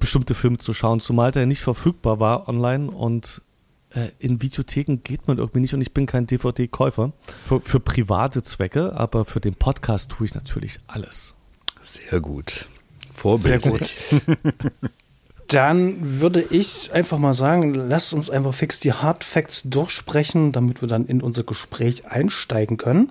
bestimmte 0.00 0.34
Filme 0.34 0.58
zu 0.58 0.74
schauen, 0.74 0.98
zumal 0.98 1.30
der 1.30 1.46
nicht 1.46 1.60
verfügbar 1.60 2.20
war 2.20 2.48
online 2.48 2.90
und 2.90 3.42
äh, 3.90 4.08
in 4.18 4.40
Videotheken 4.40 4.98
geht 5.02 5.28
man 5.28 5.38
irgendwie 5.38 5.60
nicht 5.60 5.74
und 5.74 5.80
ich 5.80 5.92
bin 5.92 6.06
kein 6.06 6.26
DVD-Käufer 6.26 7.12
für, 7.44 7.60
für 7.60 7.80
private 7.80 8.42
Zwecke, 8.42 8.94
aber 8.94 9.24
für 9.24 9.40
den 9.40 9.54
Podcast 9.54 10.12
tue 10.12 10.26
ich 10.26 10.34
natürlich 10.34 10.80
alles. 10.86 11.34
Sehr 11.82 12.20
gut. 12.20 12.66
Vorbildlich. 13.12 13.96
Sehr 14.10 14.20
gut. 14.20 14.90
Dann 15.48 16.20
würde 16.20 16.44
ich 16.50 16.92
einfach 16.92 17.18
mal 17.18 17.32
sagen, 17.32 17.74
lasst 17.74 18.12
uns 18.12 18.28
einfach 18.28 18.52
fix 18.52 18.80
die 18.80 18.92
Hard 18.92 19.24
Facts 19.24 19.62
durchsprechen, 19.64 20.52
damit 20.52 20.82
wir 20.82 20.88
dann 20.88 21.06
in 21.06 21.22
unser 21.22 21.42
Gespräch 21.42 22.06
einsteigen 22.06 22.76
können. 22.76 23.10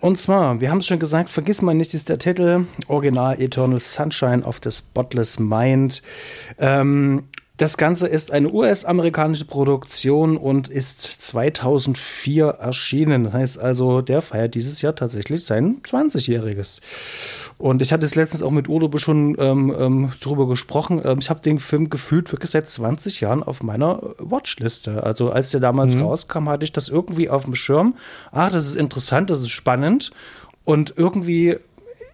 Und 0.00 0.20
zwar, 0.20 0.60
wir 0.60 0.70
haben 0.70 0.78
es 0.78 0.86
schon 0.86 0.98
gesagt, 0.98 1.30
vergiss 1.30 1.62
mal 1.62 1.74
nicht, 1.74 1.94
ist 1.94 2.08
der 2.08 2.18
Titel 2.18 2.66
Original 2.86 3.40
Eternal 3.40 3.80
Sunshine 3.80 4.44
of 4.44 4.60
the 4.62 4.70
Spotless 4.70 5.38
Mind. 5.40 6.02
Ähm, 6.58 7.24
Das 7.58 7.76
Ganze 7.76 8.06
ist 8.06 8.30
eine 8.30 8.52
US-amerikanische 8.52 9.44
Produktion 9.44 10.36
und 10.36 10.68
ist 10.68 11.00
2004 11.02 12.46
erschienen. 12.46 13.24
Das 13.24 13.32
heißt 13.32 13.58
also, 13.58 14.00
der 14.00 14.22
feiert 14.22 14.54
dieses 14.54 14.80
Jahr 14.80 14.94
tatsächlich 14.94 15.44
sein 15.44 15.82
20-jähriges. 15.82 16.80
Und 17.58 17.82
ich 17.82 17.92
hatte 17.92 18.06
es 18.06 18.14
letztens 18.14 18.44
auch 18.44 18.52
mit 18.52 18.68
Udo 18.68 18.96
schon 18.96 19.36
ähm, 19.40 19.74
ähm, 19.76 20.12
drüber 20.20 20.46
gesprochen. 20.46 21.02
Ähm, 21.04 21.18
ich 21.18 21.30
habe 21.30 21.40
den 21.40 21.58
Film 21.58 21.90
gefühlt 21.90 22.30
wirklich 22.30 22.52
seit 22.52 22.68
20 22.68 23.20
Jahren 23.20 23.42
auf 23.42 23.64
meiner 23.64 24.02
Watchliste. 24.18 25.02
Also 25.02 25.32
als 25.32 25.50
der 25.50 25.58
damals 25.58 25.96
mhm. 25.96 26.02
rauskam, 26.02 26.48
hatte 26.48 26.62
ich 26.62 26.72
das 26.72 26.88
irgendwie 26.88 27.28
auf 27.28 27.42
dem 27.42 27.56
Schirm. 27.56 27.96
Ah, 28.30 28.50
das 28.50 28.68
ist 28.68 28.76
interessant, 28.76 29.30
das 29.30 29.40
ist 29.40 29.50
spannend. 29.50 30.12
Und 30.62 30.94
irgendwie 30.96 31.56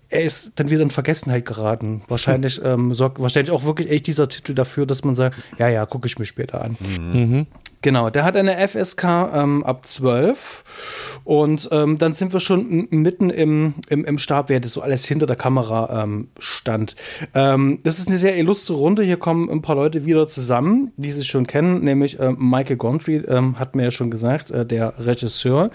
er 0.09 0.23
ist 0.23 0.53
dann 0.57 0.71
wieder 0.71 0.83
in 0.83 0.91
Vergessenheit 0.91 1.45
geraten. 1.45 2.03
Wahrscheinlich 2.09 2.61
ähm, 2.65 2.95
sorgt 2.95 3.21
wahrscheinlich 3.21 3.51
auch 3.51 3.65
wirklich 3.65 3.91
echt 3.91 4.07
dieser 4.07 4.29
Titel 4.29 4.55
dafür, 4.55 4.87
dass 4.87 5.05
man 5.05 5.15
sagt, 5.15 5.37
ja, 5.59 5.69
ja, 5.69 5.87
gucke 5.87 6.07
ich 6.07 6.19
mir 6.19 6.27
später 6.27 6.63
an. 6.63 6.77
Mhm. 6.81 7.47
Genau, 7.85 8.09
der 8.09 8.25
hat 8.25 8.35
eine 8.35 8.67
FSK 8.67 9.05
ähm, 9.35 9.63
ab 9.63 9.85
12 9.85 11.21
und 11.25 11.69
ähm, 11.71 11.99
dann 11.99 12.15
sind 12.15 12.33
wir 12.33 12.41
schon 12.41 12.89
mitten 12.89 13.29
im, 13.29 13.75
im, 13.91 14.07
im 14.07 14.17
Stab, 14.17 14.49
wer 14.49 14.59
das 14.59 14.73
so 14.73 14.81
alles 14.81 15.05
hinter 15.05 15.27
der 15.27 15.37
Kamera 15.37 16.03
ähm, 16.03 16.29
stand. 16.39 16.97
Ähm, 17.35 17.81
das 17.83 17.99
ist 17.99 18.09
eine 18.09 18.17
sehr 18.17 18.39
illustre 18.39 18.73
Runde, 18.73 19.03
hier 19.03 19.19
kommen 19.19 19.51
ein 19.51 19.61
paar 19.61 19.77
Leute 19.77 20.07
wieder 20.07 20.27
zusammen, 20.27 20.93
die 20.97 21.11
sich 21.11 21.29
schon 21.29 21.47
kennen, 21.47 21.85
nämlich 21.85 22.19
äh, 22.19 22.33
Michael 22.33 22.79
Gondry, 22.79 23.17
ähm, 23.17 23.59
hat 23.59 23.77
mir 23.77 23.83
ja 23.83 23.91
schon 23.91 24.11
gesagt, 24.11 24.51
äh, 24.51 24.65
der 24.65 24.95
Regisseur, 24.99 25.69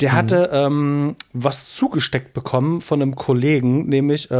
der 0.00 0.10
mhm. 0.10 0.16
hatte 0.16 0.50
ähm, 0.52 1.14
was 1.32 1.74
zugesteckt 1.76 2.32
bekommen 2.32 2.80
von 2.80 3.00
einem 3.00 3.14
Kollegen, 3.14 3.88
nämlich 3.88 4.30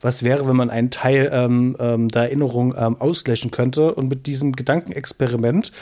was 0.00 0.22
wäre, 0.22 0.46
wenn 0.46 0.56
man 0.56 0.70
einen 0.70 0.90
Teil 0.90 1.30
der 1.30 2.22
Erinnerung 2.22 2.74
auslöschen 2.74 3.50
könnte 3.50 3.94
und 3.94 4.08
mit 4.08 4.26
diesem 4.26 4.52
Gedankenexperiment 4.52 5.72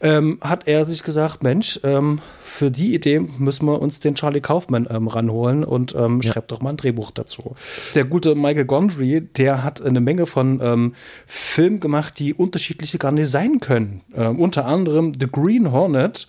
ähm, 0.00 0.23
ähm, 0.24 0.38
hat 0.40 0.66
er 0.66 0.84
sich 0.84 1.02
gesagt, 1.02 1.42
Mensch, 1.42 1.80
ähm, 1.84 2.20
für 2.42 2.70
die 2.70 2.94
Idee 2.94 3.20
müssen 3.38 3.66
wir 3.66 3.80
uns 3.80 4.00
den 4.00 4.14
Charlie 4.14 4.40
Kaufman 4.40 4.86
ähm, 4.90 5.08
ranholen 5.08 5.64
und 5.64 5.94
ähm, 5.94 6.20
ja. 6.20 6.32
schreibt 6.32 6.52
doch 6.52 6.60
mal 6.60 6.70
ein 6.70 6.76
Drehbuch 6.76 7.10
dazu. 7.10 7.54
Der 7.94 8.04
gute 8.04 8.34
Michael 8.34 8.64
Gondry, 8.64 9.20
der 9.20 9.62
hat 9.62 9.82
eine 9.82 10.00
Menge 10.00 10.26
von 10.26 10.60
ähm, 10.62 10.94
Filmen 11.26 11.80
gemacht, 11.80 12.18
die 12.18 12.34
unterschiedliche 12.34 12.98
gar 12.98 13.12
nicht 13.12 13.28
sein 13.28 13.60
können. 13.60 14.02
Ähm, 14.14 14.38
unter 14.38 14.66
anderem 14.66 15.12
The 15.18 15.26
Green 15.30 15.72
Hornet. 15.72 16.26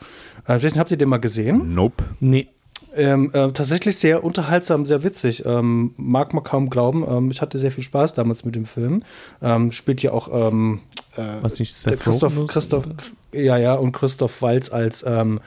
Äh, 0.47 0.57
ich 0.57 0.63
weiß 0.63 0.73
nicht, 0.73 0.79
habt 0.79 0.91
ihr 0.91 0.97
den 0.97 1.09
mal 1.09 1.17
gesehen? 1.17 1.71
Nope. 1.71 2.03
Nee. 2.19 2.47
Ähm, 2.95 3.29
äh, 3.33 3.51
tatsächlich 3.51 3.97
sehr 3.97 4.23
unterhaltsam, 4.23 4.85
sehr 4.85 5.03
witzig. 5.03 5.45
Ähm, 5.45 5.93
mag 5.97 6.33
man 6.33 6.43
kaum 6.43 6.69
glauben. 6.69 7.05
Ähm, 7.07 7.29
ich 7.29 7.41
hatte 7.41 7.57
sehr 7.57 7.71
viel 7.71 7.83
Spaß 7.83 8.13
damals 8.13 8.45
mit 8.45 8.55
dem 8.55 8.65
Film. 8.65 9.03
Ähm, 9.41 9.73
spielt 9.73 10.01
ja 10.01 10.13
auch 10.13 10.29
ähm, 10.31 10.79
äh, 11.17 11.41
Was 11.41 11.59
nicht 11.59 11.73
Seth 11.73 11.99
Christoph, 11.99 12.45
Christoph, 12.47 12.85
ja, 13.31 13.57
ja, 13.57 13.75
und 13.75 13.91
Christoph 13.91 14.41
Waltz 14.41 14.71
als 14.71 15.03
ähm, 15.07 15.39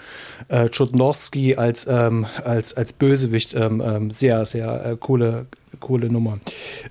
äh, 0.49 0.69
Chudnowski 0.69 1.57
als, 1.57 1.87
ähm, 1.89 2.27
als, 2.45 2.75
als 2.75 2.93
Bösewicht. 2.93 3.55
Ähm, 3.55 3.83
ähm, 3.85 4.11
sehr, 4.11 4.45
sehr 4.45 4.85
äh, 4.85 4.97
coole, 4.99 5.47
coole 5.81 6.11
Nummer. 6.11 6.39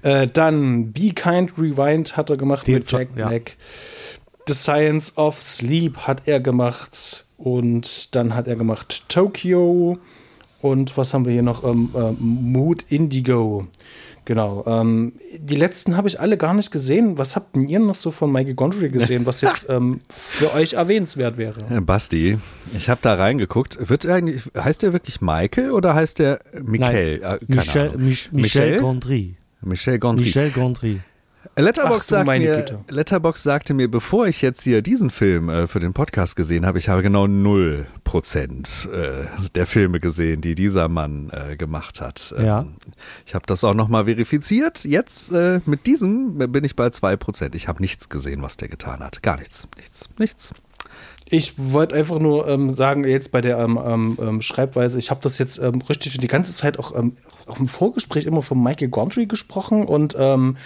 Äh, 0.01 0.27
dann 0.27 0.91
Be 0.91 1.13
Kind 1.13 1.57
Rewind 1.57 2.17
hat 2.17 2.29
er 2.29 2.38
gemacht 2.38 2.67
Den 2.67 2.75
mit 2.75 2.91
Jack 2.91 3.10
ja. 3.15 3.27
Black. 3.27 3.57
The 4.48 4.53
Science 4.53 5.17
of 5.17 5.38
Sleep 5.38 5.98
hat 5.98 6.24
er 6.25 6.39
gemacht. 6.39 7.25
Und 7.38 8.15
dann 8.15 8.34
hat 8.34 8.48
er 8.48 8.55
gemacht 8.55 9.03
Tokyo. 9.10 10.00
Und 10.62 10.98
was 10.98 11.13
haben 11.13 11.25
wir 11.25 11.34
hier 11.34 11.43
noch? 11.43 11.63
Ähm, 11.63 11.89
äh, 11.93 12.12
Mood 12.19 12.86
Indigo. 12.89 13.67
Genau. 14.27 14.65
Ähm, 14.67 15.13
die 15.38 15.55
letzten 15.55 15.96
habe 15.96 16.10
ich 16.10 16.19
alle 16.19 16.36
gar 16.36 16.53
nicht 16.53 16.69
gesehen. 16.69 17.17
Was 17.17 17.38
habt 17.38 17.55
denn 17.55 17.65
ihr 17.65 17.79
noch 17.79 17.96
so 17.96 18.12
von 18.12 18.29
Michael 18.29 18.55
Gondry 18.55 18.89
gesehen, 18.89 19.25
was 19.25 19.39
jetzt 19.39 19.67
ähm, 19.69 20.01
für 20.10 20.53
euch 20.53 20.74
erwähnenswert 20.74 21.38
wäre? 21.38 21.63
Basti, 21.81 22.38
ich 22.75 22.89
habe 22.89 23.00
da 23.01 23.13
reingeguckt. 23.13 23.89
Wird 23.89 24.05
eigentlich, 24.05 24.41
heißt 24.53 24.84
der 24.84 24.91
wirklich 24.91 25.22
Michael 25.22 25.72
oder 25.72 25.96
heißt 25.96 26.19
der 26.19 26.41
Michael? 26.62 27.19
Nein, 27.19 27.38
äh, 27.39 27.55
Michel, 27.55 27.98
Mich 27.98 28.29
Michel 28.34 28.79
Gondry. 28.81 29.38
Michel 29.62 29.98
Gondry. 29.98 30.25
Michel 30.25 30.50
Gondry. 30.50 31.00
Letterbox, 31.57 32.07
sagt 32.07 32.27
mir, 32.27 32.83
Letterbox 32.87 33.43
sagte 33.43 33.73
mir, 33.73 33.89
bevor 33.89 34.27
ich 34.27 34.41
jetzt 34.41 34.61
hier 34.61 34.83
diesen 34.83 35.09
Film 35.09 35.49
äh, 35.49 35.67
für 35.67 35.79
den 35.79 35.93
Podcast 35.93 36.35
gesehen 36.35 36.65
habe, 36.65 36.77
ich 36.77 36.87
habe 36.87 37.01
genau 37.01 37.25
null 37.25 37.87
Prozent 38.03 38.87
äh, 38.93 39.25
der 39.55 39.65
Filme 39.65 39.99
gesehen, 39.99 40.41
die 40.41 40.53
dieser 40.53 40.87
Mann 40.87 41.31
äh, 41.31 41.57
gemacht 41.57 41.99
hat. 41.99 42.33
Ähm, 42.37 42.45
ja. 42.45 42.65
Ich 43.25 43.33
habe 43.33 43.45
das 43.47 43.63
auch 43.63 43.73
nochmal 43.73 44.05
verifiziert. 44.05 44.85
Jetzt 44.85 45.31
äh, 45.31 45.59
mit 45.65 45.87
diesem 45.87 46.37
bin 46.37 46.63
ich 46.63 46.75
bei 46.75 46.91
zwei 46.91 47.15
Prozent. 47.15 47.55
Ich 47.55 47.67
habe 47.67 47.81
nichts 47.81 48.07
gesehen, 48.07 48.43
was 48.43 48.57
der 48.57 48.67
getan 48.67 48.99
hat. 48.99 49.23
Gar 49.23 49.37
nichts, 49.37 49.67
nichts, 49.77 50.09
nichts. 50.19 50.53
Ich 51.29 51.55
wollte 51.57 51.95
einfach 51.95 52.19
nur 52.19 52.47
ähm, 52.47 52.71
sagen, 52.71 53.03
jetzt 53.03 53.31
bei 53.31 53.41
der 53.41 53.57
ähm, 53.57 53.79
ähm, 53.83 54.17
ähm 54.21 54.41
Schreibweise, 54.41 54.97
ich 54.97 55.09
habe 55.09 55.19
das 55.21 55.37
jetzt 55.37 55.57
ähm, 55.57 55.81
richtig 55.81 56.17
die 56.17 56.27
ganze 56.27 56.53
Zeit 56.53 56.79
auch, 56.79 56.95
ähm, 56.95 57.17
auch 57.48 57.60
im 57.60 57.68
Vorgespräch 57.68 58.25
immer 58.25 58.42
von 58.42 58.62
Michael 58.62 58.89
Gondry 58.89 59.25
gesprochen 59.25 59.86
und 59.86 60.16
ähm, 60.18 60.58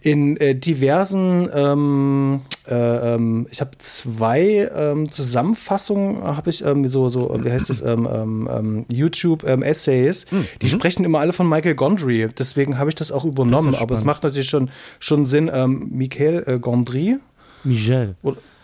in 0.00 0.36
äh, 0.36 0.54
diversen, 0.54 1.48
ähm, 1.52 2.40
äh, 2.68 3.14
ähm, 3.14 3.46
ich 3.50 3.60
habe 3.60 3.72
zwei 3.78 4.70
ähm, 4.74 5.10
Zusammenfassungen, 5.10 6.22
habe 6.22 6.50
ich 6.50 6.64
ähm, 6.64 6.88
so, 6.88 7.08
so, 7.08 7.36
wie 7.42 7.50
heißt 7.50 7.68
das, 7.68 7.80
ähm, 7.82 8.84
YouTube-Essays, 8.88 10.26
ähm, 10.30 10.38
mhm. 10.38 10.44
die 10.62 10.68
sprechen 10.68 11.04
immer 11.04 11.20
alle 11.20 11.32
von 11.32 11.48
Michael 11.48 11.74
Gondry, 11.74 12.28
deswegen 12.38 12.78
habe 12.78 12.90
ich 12.90 12.94
das 12.94 13.12
auch 13.12 13.24
übernommen, 13.24 13.72
das 13.72 13.80
aber 13.80 13.94
es 13.94 14.04
macht 14.04 14.22
natürlich 14.22 14.48
schon, 14.50 14.70
schon 14.98 15.26
Sinn, 15.26 15.50
ähm, 15.52 15.88
Michael 15.90 16.44
äh, 16.46 16.58
Gondry. 16.58 17.18
Michel. 17.66 18.16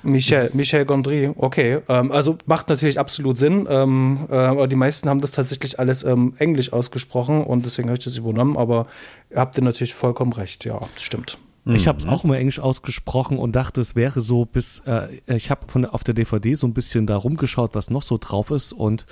Michel, 0.03 0.51
Michel 0.55 0.85
Gondry, 0.85 1.33
okay. 1.37 1.81
Ähm, 1.89 2.11
also 2.13 2.39
macht 2.47 2.69
natürlich 2.69 2.99
absolut 2.99 3.39
Sinn. 3.39 3.67
Ähm, 3.69 4.27
äh, 4.31 4.35
aber 4.35 4.69
die 4.69 4.77
meisten 4.77 5.09
haben 5.09 5.21
das 5.21 5.31
tatsächlich 5.33 5.79
alles 5.79 6.03
ähm, 6.03 6.35
Englisch 6.39 6.73
ausgesprochen 6.73 7.45
und 7.45 7.65
deswegen 7.65 7.89
habe 7.89 7.99
ich 7.99 8.05
das 8.05 8.17
übernommen. 8.17 8.57
Aber 8.57 8.87
ihr 9.31 9.39
habt 9.39 9.57
ihr 9.57 9.65
natürlich 9.65 9.95
vollkommen 9.95 10.33
recht, 10.33 10.65
ja, 10.65 10.81
das 10.95 11.03
stimmt. 11.03 11.39
Ich 11.65 11.87
habe 11.87 11.97
es 11.97 12.07
auch 12.07 12.25
immer 12.25 12.37
Englisch 12.39 12.59
ausgesprochen 12.59 13.39
und 13.39 13.55
dachte, 13.55 13.81
es 13.81 13.95
wäre 13.95 14.21
so 14.21 14.45
bis, 14.45 14.81
äh, 14.81 15.21
ich 15.29 15.49
habe 15.49 15.69
von 15.69 15.85
auf 15.87 16.03
der 16.03 16.13
DVD 16.13 16.55
so 16.55 16.67
ein 16.67 16.75
bisschen 16.75 17.07
da 17.07 17.17
rumgeschaut, 17.17 17.77
was 17.77 17.89
noch 17.89 18.03
so 18.03 18.19
drauf 18.19 18.51
ist 18.51 18.73
und 18.73 19.07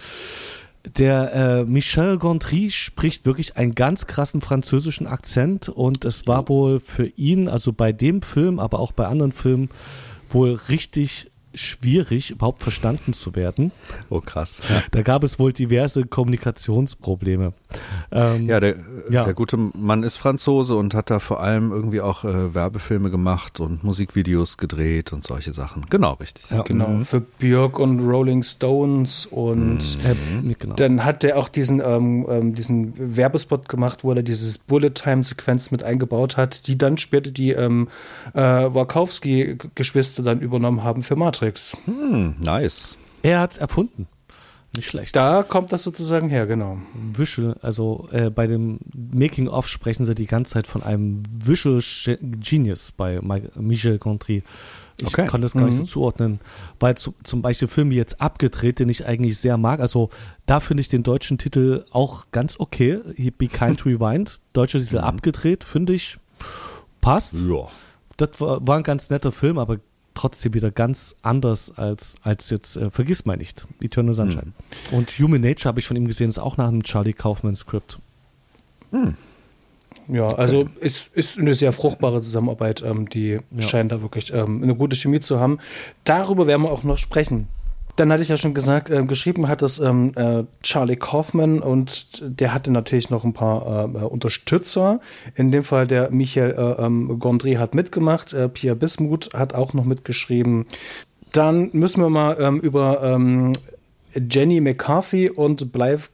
der 0.84 1.32
äh, 1.32 1.64
Michel 1.64 2.18
Gondry 2.18 2.70
spricht 2.70 3.26
wirklich 3.26 3.56
einen 3.56 3.75
ganz 3.75 4.06
krassen 4.06 4.40
französischen 4.40 5.06
Akzent 5.06 5.68
und 5.68 6.04
es 6.04 6.26
war 6.26 6.49
wohl 6.49 6.80
für 6.80 7.06
ihn, 7.06 7.49
also 7.49 7.72
bei 7.72 7.92
dem 7.92 8.22
Film, 8.22 8.58
aber 8.58 8.80
auch 8.80 8.92
bei 8.92 9.06
anderen 9.06 9.32
Filmen, 9.32 9.68
wohl 10.30 10.58
richtig 10.68 11.30
schwierig, 11.54 12.30
überhaupt 12.30 12.62
verstanden 12.62 13.12
zu 13.12 13.35
werden. 13.35 13.73
Oh, 14.09 14.21
krass. 14.21 14.61
Ja. 14.69 14.83
Da 14.90 15.02
gab 15.02 15.25
es 15.25 15.38
wohl 15.38 15.52
diverse 15.52 16.04
Kommunikationsprobleme. 16.07 17.52
Ähm, 18.12 18.49
ja, 18.49 18.61
der, 18.61 18.76
ja, 19.11 19.25
der 19.25 19.35
gute 19.35 19.57
Mann 19.57 20.02
ist 20.02 20.16
Franzose 20.16 20.76
und 20.76 20.95
hat 20.95 21.11
da 21.11 21.19
vor 21.19 21.40
allem 21.42 21.73
irgendwie 21.73 22.00
auch 22.00 22.25
äh, 22.25 22.54
Werbefilme 22.54 23.11
gemacht 23.11 23.61
und 23.61 23.85
Musikvideos 23.85 24.59
gedreht 24.59 25.12
und 25.12 25.25
solche 25.25 25.52
Sachen. 25.52 25.87
Genau, 25.90 26.14
richtig. 26.14 26.50
Ja, 26.50 26.62
genau. 26.62 26.88
Mhm. 26.88 27.04
Für 27.04 27.21
Björk 27.21 27.78
und 27.78 28.00
Rolling 28.00 28.42
Stones 28.42 29.26
und 29.26 29.99
mhm. 29.99 30.50
äh, 30.50 30.54
genau. 30.59 30.75
dann 30.76 31.04
hat 31.04 31.25
er 31.25 31.38
auch 31.38 31.49
diesen, 31.49 31.80
ähm, 31.85 32.26
ähm, 32.28 32.54
diesen 32.54 33.16
Werbespot 33.16 33.69
gemacht, 33.69 34.04
wo 34.04 34.12
er 34.12 34.23
dieses 34.23 34.59
Bullet-Time-Sequenz 34.59 35.71
mit 35.71 35.83
eingebaut 35.83 36.37
hat, 36.37 36.66
die 36.66 36.78
dann 36.78 36.99
später 36.99 37.30
die 37.30 37.50
ähm, 37.50 37.88
äh, 38.35 38.40
Wachowski-Geschwister 38.40 40.23
dann 40.23 40.40
übernommen 40.40 40.85
haben 40.85 41.02
für 41.02 41.16
Matrix. 41.16 41.39
Matrix. 41.40 41.76
Hm, 41.87 42.35
nice. 42.38 42.97
Er 43.23 43.40
hat 43.40 43.52
es 43.52 43.59
erfunden. 43.59 44.06
Nicht 44.76 44.87
schlecht. 44.87 45.16
Da 45.16 45.42
kommt 45.42 45.73
das 45.73 45.82
sozusagen 45.82 46.28
her, 46.28 46.47
genau. 46.47 46.78
Visual, 46.94 47.56
also 47.61 48.09
äh, 48.12 48.30
bei 48.30 48.47
dem 48.47 48.78
Making-of 48.94 49.66
sprechen 49.66 50.04
sie 50.04 50.14
die 50.14 50.26
ganze 50.26 50.52
Zeit 50.52 50.68
von 50.68 50.85
einem 50.85 51.25
Visual 51.28 51.82
Genius 52.20 52.92
bei 52.92 53.20
Michel 53.56 53.99
Gondry. 53.99 54.44
Ich 55.00 55.09
okay. 55.09 55.26
kann 55.26 55.40
das 55.40 55.54
gar 55.54 55.64
nicht 55.64 55.75
so 55.75 55.82
mhm. 55.82 55.87
zuordnen, 55.87 56.40
weil 56.78 56.94
zu, 56.94 57.14
zum 57.25 57.42
Beispiel 57.42 57.66
Film 57.66 57.90
wie 57.90 57.97
jetzt 57.97 58.20
abgedreht, 58.20 58.78
den 58.78 58.90
ich 58.90 59.06
eigentlich 59.06 59.38
sehr 59.38 59.56
mag. 59.56 59.80
Also 59.80 60.11
da 60.47 60.61
finde 60.61 60.82
ich 60.82 60.88
den 60.88 61.02
deutschen 61.02 61.38
Titel 61.38 61.85
auch 61.90 62.26
ganz 62.30 62.61
okay. 62.61 63.00
Be 63.38 63.49
Kind 63.49 63.85
Rewind, 63.87 64.40
deutscher 64.52 64.78
Titel 64.78 64.99
mhm. 64.99 65.04
abgedreht, 65.04 65.64
finde 65.64 65.94
ich 65.94 66.18
passt. 67.00 67.35
Ja. 67.35 67.66
Das 68.18 68.40
war, 68.40 68.64
war, 68.68 68.76
ein 68.76 68.82
ganz 68.82 69.11
netter 69.11 69.32
Film, 69.32 69.59
aber 69.59 69.78
trotzdem 70.14 70.55
wieder 70.55 70.71
ganz 70.71 71.17
anders 71.23 71.76
als, 71.76 72.17
als 72.23 72.50
jetzt, 72.50 72.76
äh, 72.76 72.90
vergiss 72.90 73.25
mal 73.25 73.37
nicht, 73.37 73.67
Eternal 73.81 74.14
Sunshine. 74.14 74.52
Hm. 74.90 74.99
Und 74.99 75.11
Human 75.19 75.40
Nature 75.40 75.69
habe 75.69 75.81
ich 75.81 75.87
von 75.87 75.97
ihm 75.97 76.07
gesehen, 76.07 76.29
ist 76.29 76.38
auch 76.38 76.57
nach 76.57 76.69
einem 76.69 76.83
Charlie 76.83 77.12
Kaufman 77.12 77.55
Skript. 77.55 77.99
Hm. 78.90 79.14
Ja, 80.09 80.26
also 80.26 80.61
okay. 80.61 80.71
ist, 80.81 81.14
ist 81.14 81.38
eine 81.38 81.55
sehr 81.55 81.73
fruchtbare 81.73 82.21
Zusammenarbeit. 82.21 82.83
Ähm, 82.83 83.09
die 83.09 83.38
ja. 83.50 83.62
scheint 83.62 83.93
da 83.93 84.02
wirklich 84.02 84.33
ähm, 84.33 84.62
eine 84.62 84.75
gute 84.75 84.97
Chemie 84.97 85.21
zu 85.21 85.38
haben. 85.38 85.59
Darüber 86.05 86.47
werden 86.47 86.62
wir 86.62 86.73
auch 86.73 86.83
noch 86.83 86.99
sprechen. 86.99 87.47
Dann 88.00 88.11
hatte 88.11 88.23
ich 88.23 88.30
ja 88.30 88.38
schon 88.38 88.54
gesagt, 88.54 88.88
äh, 88.88 89.04
geschrieben 89.04 89.47
hat 89.47 89.61
es 89.61 89.78
ähm, 89.78 90.12
äh, 90.16 90.45
Charlie 90.62 90.97
Kaufman 90.97 91.61
und 91.61 92.23
der 92.23 92.54
hatte 92.54 92.71
natürlich 92.71 93.11
noch 93.11 93.25
ein 93.25 93.35
paar 93.35 93.90
äh, 93.95 93.99
äh 93.99 94.04
Unterstützer. 94.04 95.00
In 95.35 95.52
dem 95.52 95.64
Fall 95.64 95.87
der 95.87 96.11
Michael 96.11 96.52
äh, 96.52 96.83
ähm, 96.83 97.19
Gondry 97.19 97.57
hat 97.57 97.75
mitgemacht, 97.75 98.33
äh, 98.33 98.49
Pierre 98.49 98.75
Bismuth 98.75 99.35
hat 99.35 99.54
auch 99.54 99.75
noch 99.75 99.85
mitgeschrieben. 99.85 100.64
Dann 101.33 101.69
müssen 101.75 102.00
wir 102.00 102.09
mal 102.09 102.38
ähm, 102.40 102.61
über 102.61 103.02
ähm, 103.02 103.52
Jenny 104.14 104.62
McCarthy 104.62 105.28
und 105.28 105.71
Blythe 105.71 106.09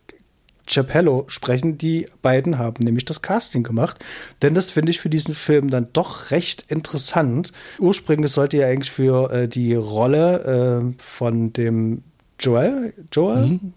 Chapello 0.66 1.25
sprechen. 1.28 1.78
Die 1.78 2.06
beiden 2.23 2.58
haben 2.58 2.85
nämlich 2.85 3.04
das 3.04 3.23
Casting 3.23 3.62
gemacht. 3.62 4.04
Denn 4.42 4.54
das 4.54 4.70
finde 4.70 4.90
ich 4.90 5.00
für 5.00 5.11
diesen 5.11 5.35
Film 5.35 5.70
dann 5.70 5.88
doch 5.92 6.30
recht 6.30 6.64
interessant. 6.68 7.52
Ursprünglich 7.78 8.32
sollte 8.32 8.58
ja 8.58 8.66
eigentlich 8.66 8.90
für 8.90 9.30
äh, 9.30 9.49
die 9.49 9.75
Rolle 9.75 10.92
äh, 10.94 11.02
von 11.02 11.52
dem 11.52 12.02
Joel, 12.38 12.92
Joel? 13.12 13.46
Mhm. 13.46 13.73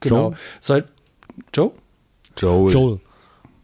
Genau. 0.00 0.28
Joel? 0.28 0.36
Soll, 0.60 0.84
Joe? 1.54 1.72
Joel. 2.36 2.72
Joel. 2.72 3.00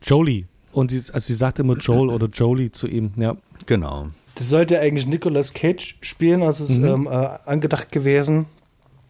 Jolie. 0.03 0.45
Und 0.73 0.91
sie, 0.91 0.99
also 1.13 1.27
sie 1.27 1.35
sagt 1.35 1.59
immer 1.59 1.77
Joel 1.77 2.11
oder 2.11 2.27
Jolie 2.27 2.73
zu 2.73 2.89
ihm, 2.89 3.13
ja. 3.17 3.37
Genau. 3.67 4.09
Das 4.35 4.49
sollte 4.49 4.81
eigentlich 4.81 5.07
Nicolas 5.07 5.55
Cage 5.55 5.97
spielen, 6.01 6.43
also 6.43 6.65
ist 6.65 6.79
mhm. 6.79 6.87
ähm, 6.87 7.07
äh, 7.07 7.29
angedacht 7.47 7.93
gewesen. 7.93 8.47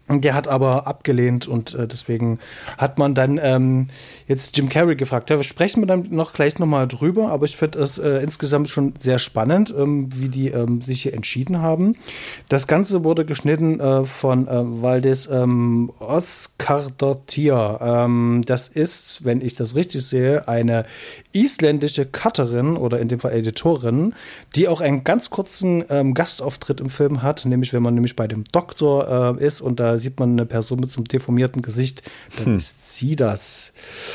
Der 0.07 0.35
hat 0.35 0.47
aber 0.47 0.85
abgelehnt 0.85 1.47
und 1.47 1.73
äh, 1.73 1.87
deswegen 1.87 2.37
hat 2.77 2.99
man 2.99 3.15
dann 3.15 3.39
ähm, 3.41 3.87
jetzt 4.27 4.55
Jim 4.55 4.69
Carrey 4.69 4.95
gefragt. 4.95 5.31
Da 5.31 5.41
sprechen 5.41 5.81
wir 5.81 5.87
dann 5.87 6.07
noch 6.11 6.33
gleich 6.33 6.59
nochmal 6.59 6.87
drüber, 6.87 7.29
aber 7.29 7.45
ich 7.45 7.57
finde 7.57 7.79
es 7.79 7.97
äh, 7.97 8.19
insgesamt 8.19 8.69
schon 8.69 8.93
sehr 8.99 9.17
spannend, 9.17 9.73
ähm, 9.75 10.09
wie 10.13 10.29
die 10.29 10.49
ähm, 10.49 10.83
sich 10.83 11.01
hier 11.01 11.15
entschieden 11.15 11.59
haben. 11.59 11.97
Das 12.49 12.67
Ganze 12.67 13.03
wurde 13.03 13.25
geschnitten 13.25 13.79
äh, 13.79 14.03
von 14.03 14.47
äh, 14.47 14.51
Valdez 14.81 15.27
ähm, 15.27 15.91
Oscar 15.97 16.83
Dottir. 16.95 17.79
Ähm, 17.81 18.43
das 18.45 18.67
ist, 18.67 19.25
wenn 19.25 19.41
ich 19.41 19.55
das 19.55 19.75
richtig 19.75 20.05
sehe, 20.05 20.47
eine 20.47 20.85
isländische 21.33 22.05
Cutterin 22.05 22.77
oder 22.77 22.99
in 22.99 23.07
dem 23.07 23.19
Fall 23.19 23.33
Editorin, 23.33 24.13
die 24.55 24.67
auch 24.67 24.81
einen 24.81 25.03
ganz 25.03 25.31
kurzen 25.31 25.83
ähm, 25.89 26.13
Gastauftritt 26.13 26.79
im 26.79 26.89
Film 26.89 27.23
hat, 27.23 27.45
nämlich 27.45 27.73
wenn 27.73 27.81
man 27.81 27.95
nämlich 27.95 28.15
bei 28.15 28.27
dem 28.27 28.43
Doktor 28.51 29.37
äh, 29.39 29.43
ist 29.43 29.61
und 29.61 29.79
da 29.79 29.94
sieht 29.99 30.19
man 30.19 30.31
eine 30.31 30.45
Person 30.45 30.79
mit 30.79 30.91
so 30.91 30.99
einem 30.99 31.05
deformierten 31.05 31.61
Gesicht, 31.61 32.03
dann 32.37 32.45
hm. 32.45 32.55
ist 32.55 32.95
sie 32.95 33.15
das. 33.15 33.73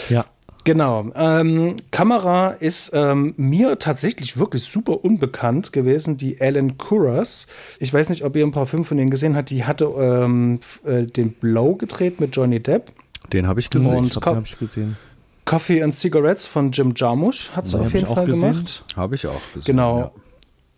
Ja. 0.08 0.24
Genau. 0.64 1.10
Ähm, 1.14 1.76
Kamera 1.90 2.50
ist 2.50 2.92
ähm, 2.94 3.34
mir 3.36 3.78
tatsächlich 3.78 4.38
wirklich 4.38 4.64
super 4.64 5.04
unbekannt 5.04 5.72
gewesen, 5.72 6.16
die 6.16 6.40
Alan 6.40 6.76
Kuras. 6.76 7.46
Ich 7.78 7.92
weiß 7.92 8.10
nicht, 8.10 8.24
ob 8.24 8.36
ihr 8.36 8.44
ein 8.44 8.50
paar 8.50 8.66
Filme 8.66 8.84
von 8.84 8.98
denen 8.98 9.10
gesehen 9.10 9.36
habt. 9.36 9.50
Die 9.50 9.64
hatte 9.64 9.86
ähm, 9.86 10.60
äh, 10.84 11.04
den 11.04 11.32
Blow 11.32 11.76
gedreht 11.76 12.20
mit 12.20 12.36
Johnny 12.36 12.60
Depp. 12.60 12.92
Den 13.32 13.46
habe 13.46 13.60
ich 13.60 13.70
gesehen. 13.70 13.94
Und 13.94 14.14
habe 14.26 14.42
ich 14.44 14.58
gesehen. 14.58 14.96
Coffee 15.44 15.82
and 15.82 15.94
Cigarettes 15.94 16.46
von 16.46 16.70
Jim 16.70 16.92
Jarmusch 16.94 17.50
hat 17.52 17.66
sie 17.66 17.80
auf 17.80 17.92
jeden 17.92 18.06
Fall 18.06 18.26
gesehen. 18.26 18.52
gemacht. 18.52 18.84
Habe 18.96 19.14
ich 19.14 19.26
auch 19.26 19.40
gesehen. 19.54 19.64
Genau. 19.64 19.98
Ja. 19.98 20.12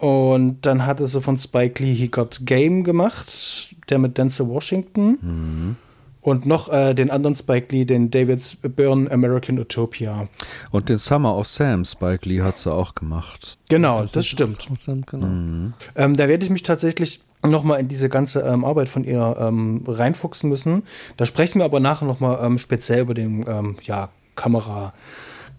Und 0.07 0.63
dann 0.63 0.87
hatte 0.87 1.07
sie 1.07 1.21
von 1.21 1.39
Spike 1.39 1.83
Lee 1.83 1.93
He 1.93 2.09
Got 2.09 2.41
Game 2.45 2.83
gemacht, 2.83 3.75
der 3.93 3.99
mit 3.99 4.19
Denzel 4.19 4.49
Washington. 4.49 5.19
Mhm. 5.21 5.77
Und 6.21 6.47
noch 6.47 6.69
äh, 6.69 6.95
den 6.95 7.11
anderen 7.11 7.35
Spike 7.35 7.75
Lee, 7.75 7.85
den 7.85 8.11
David 8.13 8.57
Byrne 8.77 9.11
American 9.11 9.59
Utopia. 9.59 10.29
Und 10.71 10.89
den 10.89 10.99
Summer 10.99 11.37
of 11.37 11.49
Sam, 11.49 11.85
Spike 11.85 12.29
Lee 12.29 12.43
hat 12.43 12.59
sie 12.59 12.73
auch 12.73 12.95
gemacht. 12.95 13.59
Genau, 13.69 14.03
das, 14.03 14.13
das 14.13 14.27
stimmt. 14.29 14.69
Sam, 14.77 15.05
genau. 15.05 15.27
Mhm. 15.27 15.75
Ähm, 15.97 16.17
da 16.17 16.29
werde 16.29 16.45
ich 16.45 16.51
mich 16.51 16.63
tatsächlich 16.63 17.21
nochmal 17.45 17.81
in 17.81 17.89
diese 17.89 18.09
ganze 18.09 18.43
ähm, 18.43 18.65
Arbeit 18.65 18.89
von 18.89 19.03
ihr 19.03 19.37
ähm, 19.37 19.83
reinfuchsen 19.85 20.49
müssen. 20.49 20.85
Da 21.17 21.27
sprechen 21.27 21.59
wir 21.59 21.65
aber 21.65 21.81
nachher 21.81 22.07
nochmal 22.07 22.39
ähm, 22.45 22.59
speziell 22.59 23.01
über 23.01 23.15
den 23.15 23.45
ähm, 23.49 23.77
ja, 23.83 24.11
Kamera. 24.37 24.95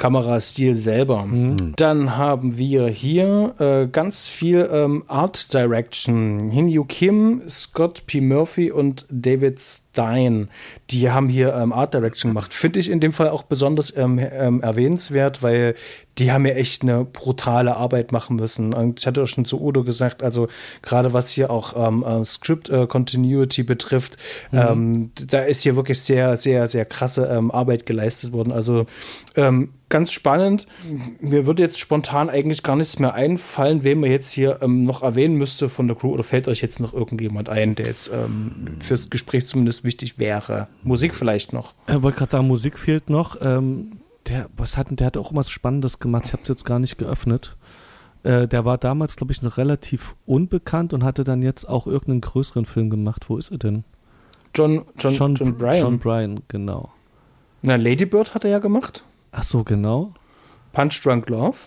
Kamerastil 0.03 0.75
selber. 0.75 1.25
Mhm. 1.25 1.75
Dann 1.77 2.17
haben 2.17 2.57
wir 2.57 2.87
hier 2.87 3.55
äh, 3.57 3.87
ganz 3.87 4.27
viel 4.27 4.67
ähm, 4.69 5.05
Art 5.07 5.53
Direction. 5.53 6.49
Hinyu 6.51 6.83
Kim, 6.83 7.41
Scott 7.47 8.05
P. 8.05 8.19
Murphy 8.19 8.69
und 8.69 9.05
David 9.09 9.61
Stein. 9.61 10.49
Die 10.89 11.09
haben 11.09 11.29
hier 11.29 11.55
ähm, 11.55 11.71
Art 11.71 11.93
Direction 11.93 12.31
gemacht. 12.31 12.53
Finde 12.53 12.79
ich 12.79 12.91
in 12.91 12.99
dem 12.99 13.13
Fall 13.13 13.29
auch 13.29 13.43
besonders 13.43 13.95
ähm, 13.95 14.19
ähm 14.19 14.59
erwähnenswert, 14.59 15.41
weil 15.41 15.73
die 16.17 16.31
haben 16.31 16.45
ja 16.45 16.53
echt 16.53 16.83
eine 16.83 17.05
brutale 17.05 17.75
Arbeit 17.75 18.11
machen 18.11 18.35
müssen. 18.35 18.73
Und 18.73 18.99
ich 18.99 19.07
hatte 19.07 19.23
auch 19.23 19.27
schon 19.27 19.45
zu 19.45 19.61
Udo 19.61 19.83
gesagt, 19.83 20.21
also 20.21 20.47
gerade 20.81 21.13
was 21.13 21.31
hier 21.31 21.49
auch 21.49 21.73
ähm, 21.75 22.03
äh, 22.03 22.23
Script 22.25 22.69
äh, 22.69 22.87
Continuity 22.87 23.63
betrifft, 23.63 24.17
mhm. 24.51 24.59
ähm, 24.59 25.11
da 25.27 25.39
ist 25.39 25.63
hier 25.63 25.75
wirklich 25.75 26.01
sehr, 26.01 26.37
sehr, 26.37 26.67
sehr 26.67 26.85
krasse 26.85 27.25
ähm, 27.25 27.51
Arbeit 27.51 27.85
geleistet 27.85 28.31
worden. 28.31 28.51
Also 28.51 28.85
ähm, 29.35 29.69
ganz 29.89 30.11
spannend. 30.11 30.67
Mir 31.19 31.45
würde 31.45 31.61
jetzt 31.61 31.79
spontan 31.79 32.29
eigentlich 32.29 32.63
gar 32.63 32.75
nichts 32.75 32.99
mehr 32.99 33.13
einfallen, 33.13 33.83
wem 33.83 34.01
man 34.01 34.11
jetzt 34.11 34.31
hier 34.31 34.59
ähm, 34.61 34.83
noch 34.85 35.03
erwähnen 35.03 35.35
müsste 35.35 35.69
von 35.69 35.87
der 35.87 35.95
Crew. 35.95 36.09
Oder 36.09 36.23
fällt 36.23 36.47
euch 36.47 36.61
jetzt 36.61 36.79
noch 36.79 36.93
irgendjemand 36.93 37.49
ein, 37.49 37.75
der 37.75 37.87
jetzt 37.87 38.11
ähm, 38.13 38.77
fürs 38.81 39.09
Gespräch 39.09 39.47
zumindest 39.47 39.83
wichtig 39.83 40.17
wäre? 40.19 40.67
Musik 40.83 41.13
vielleicht 41.15 41.53
noch. 41.53 41.73
Ich 41.87 42.01
wollte 42.01 42.17
gerade 42.17 42.31
sagen, 42.31 42.47
Musik 42.47 42.77
fehlt 42.77 43.09
noch. 43.09 43.37
Der, 44.27 44.49
was 44.55 44.77
hat, 44.77 44.87
der 44.89 45.07
hat 45.07 45.17
auch 45.17 45.35
was 45.35 45.49
Spannendes 45.49 45.99
gemacht. 45.99 46.27
Ich 46.27 46.33
habe 46.33 46.43
es 46.43 46.49
jetzt 46.49 46.65
gar 46.65 46.79
nicht 46.79 46.97
geöffnet. 46.97 47.57
Äh, 48.23 48.47
der 48.47 48.63
war 48.63 48.77
damals, 48.77 49.15
glaube 49.15 49.33
ich, 49.33 49.41
noch 49.41 49.57
relativ 49.57 50.15
unbekannt 50.25 50.93
und 50.93 51.03
hatte 51.03 51.23
dann 51.23 51.41
jetzt 51.41 51.67
auch 51.67 51.87
irgendeinen 51.87 52.21
größeren 52.21 52.65
Film 52.65 52.89
gemacht. 52.89 53.29
Wo 53.29 53.37
ist 53.37 53.51
er 53.51 53.57
denn? 53.57 53.83
John, 54.55 54.85
John, 54.97 55.13
John, 55.13 55.35
John 55.35 55.57
Bryan. 55.57 55.81
John 55.81 55.99
Bryan, 55.99 56.39
genau. 56.47 56.91
Na, 57.61 57.75
Lady 57.75 58.05
Bird 58.05 58.33
hat 58.33 58.43
er 58.45 58.51
ja 58.51 58.59
gemacht. 58.59 59.03
Ach 59.31 59.43
so, 59.43 59.63
genau. 59.63 60.13
Punch 60.71 61.01
Drunk 61.03 61.29
Love. 61.29 61.57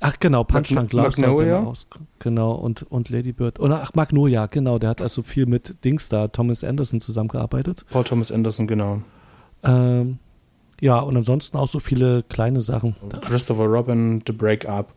Ach 0.00 0.16
genau, 0.20 0.44
Punch 0.44 0.68
Drunk 0.68 0.92
Love. 0.92 1.20
Magnolia. 1.20 1.64
Aus, 1.64 1.86
genau, 2.18 2.52
und, 2.52 2.82
und 2.84 3.08
Lady 3.08 3.32
Bird. 3.32 3.58
Oder 3.58 3.82
ach, 3.82 3.94
Magnolia, 3.94 4.46
genau. 4.46 4.78
Der 4.78 4.90
hat 4.90 5.02
also 5.02 5.22
viel 5.22 5.46
mit 5.46 5.84
Dings 5.84 6.08
da, 6.08 6.28
Thomas 6.28 6.62
Anderson 6.62 7.00
zusammengearbeitet. 7.00 7.84
Paul 7.90 8.04
Thomas 8.04 8.30
Anderson, 8.30 8.66
genau. 8.66 9.02
Ähm, 9.64 10.18
ja, 10.80 10.98
und 11.00 11.16
ansonsten 11.16 11.56
auch 11.56 11.68
so 11.68 11.80
viele 11.80 12.22
kleine 12.22 12.62
Sachen. 12.62 12.96
Christopher 13.22 13.64
Robin, 13.64 14.22
The 14.26 14.32
Breakup. 14.32 14.94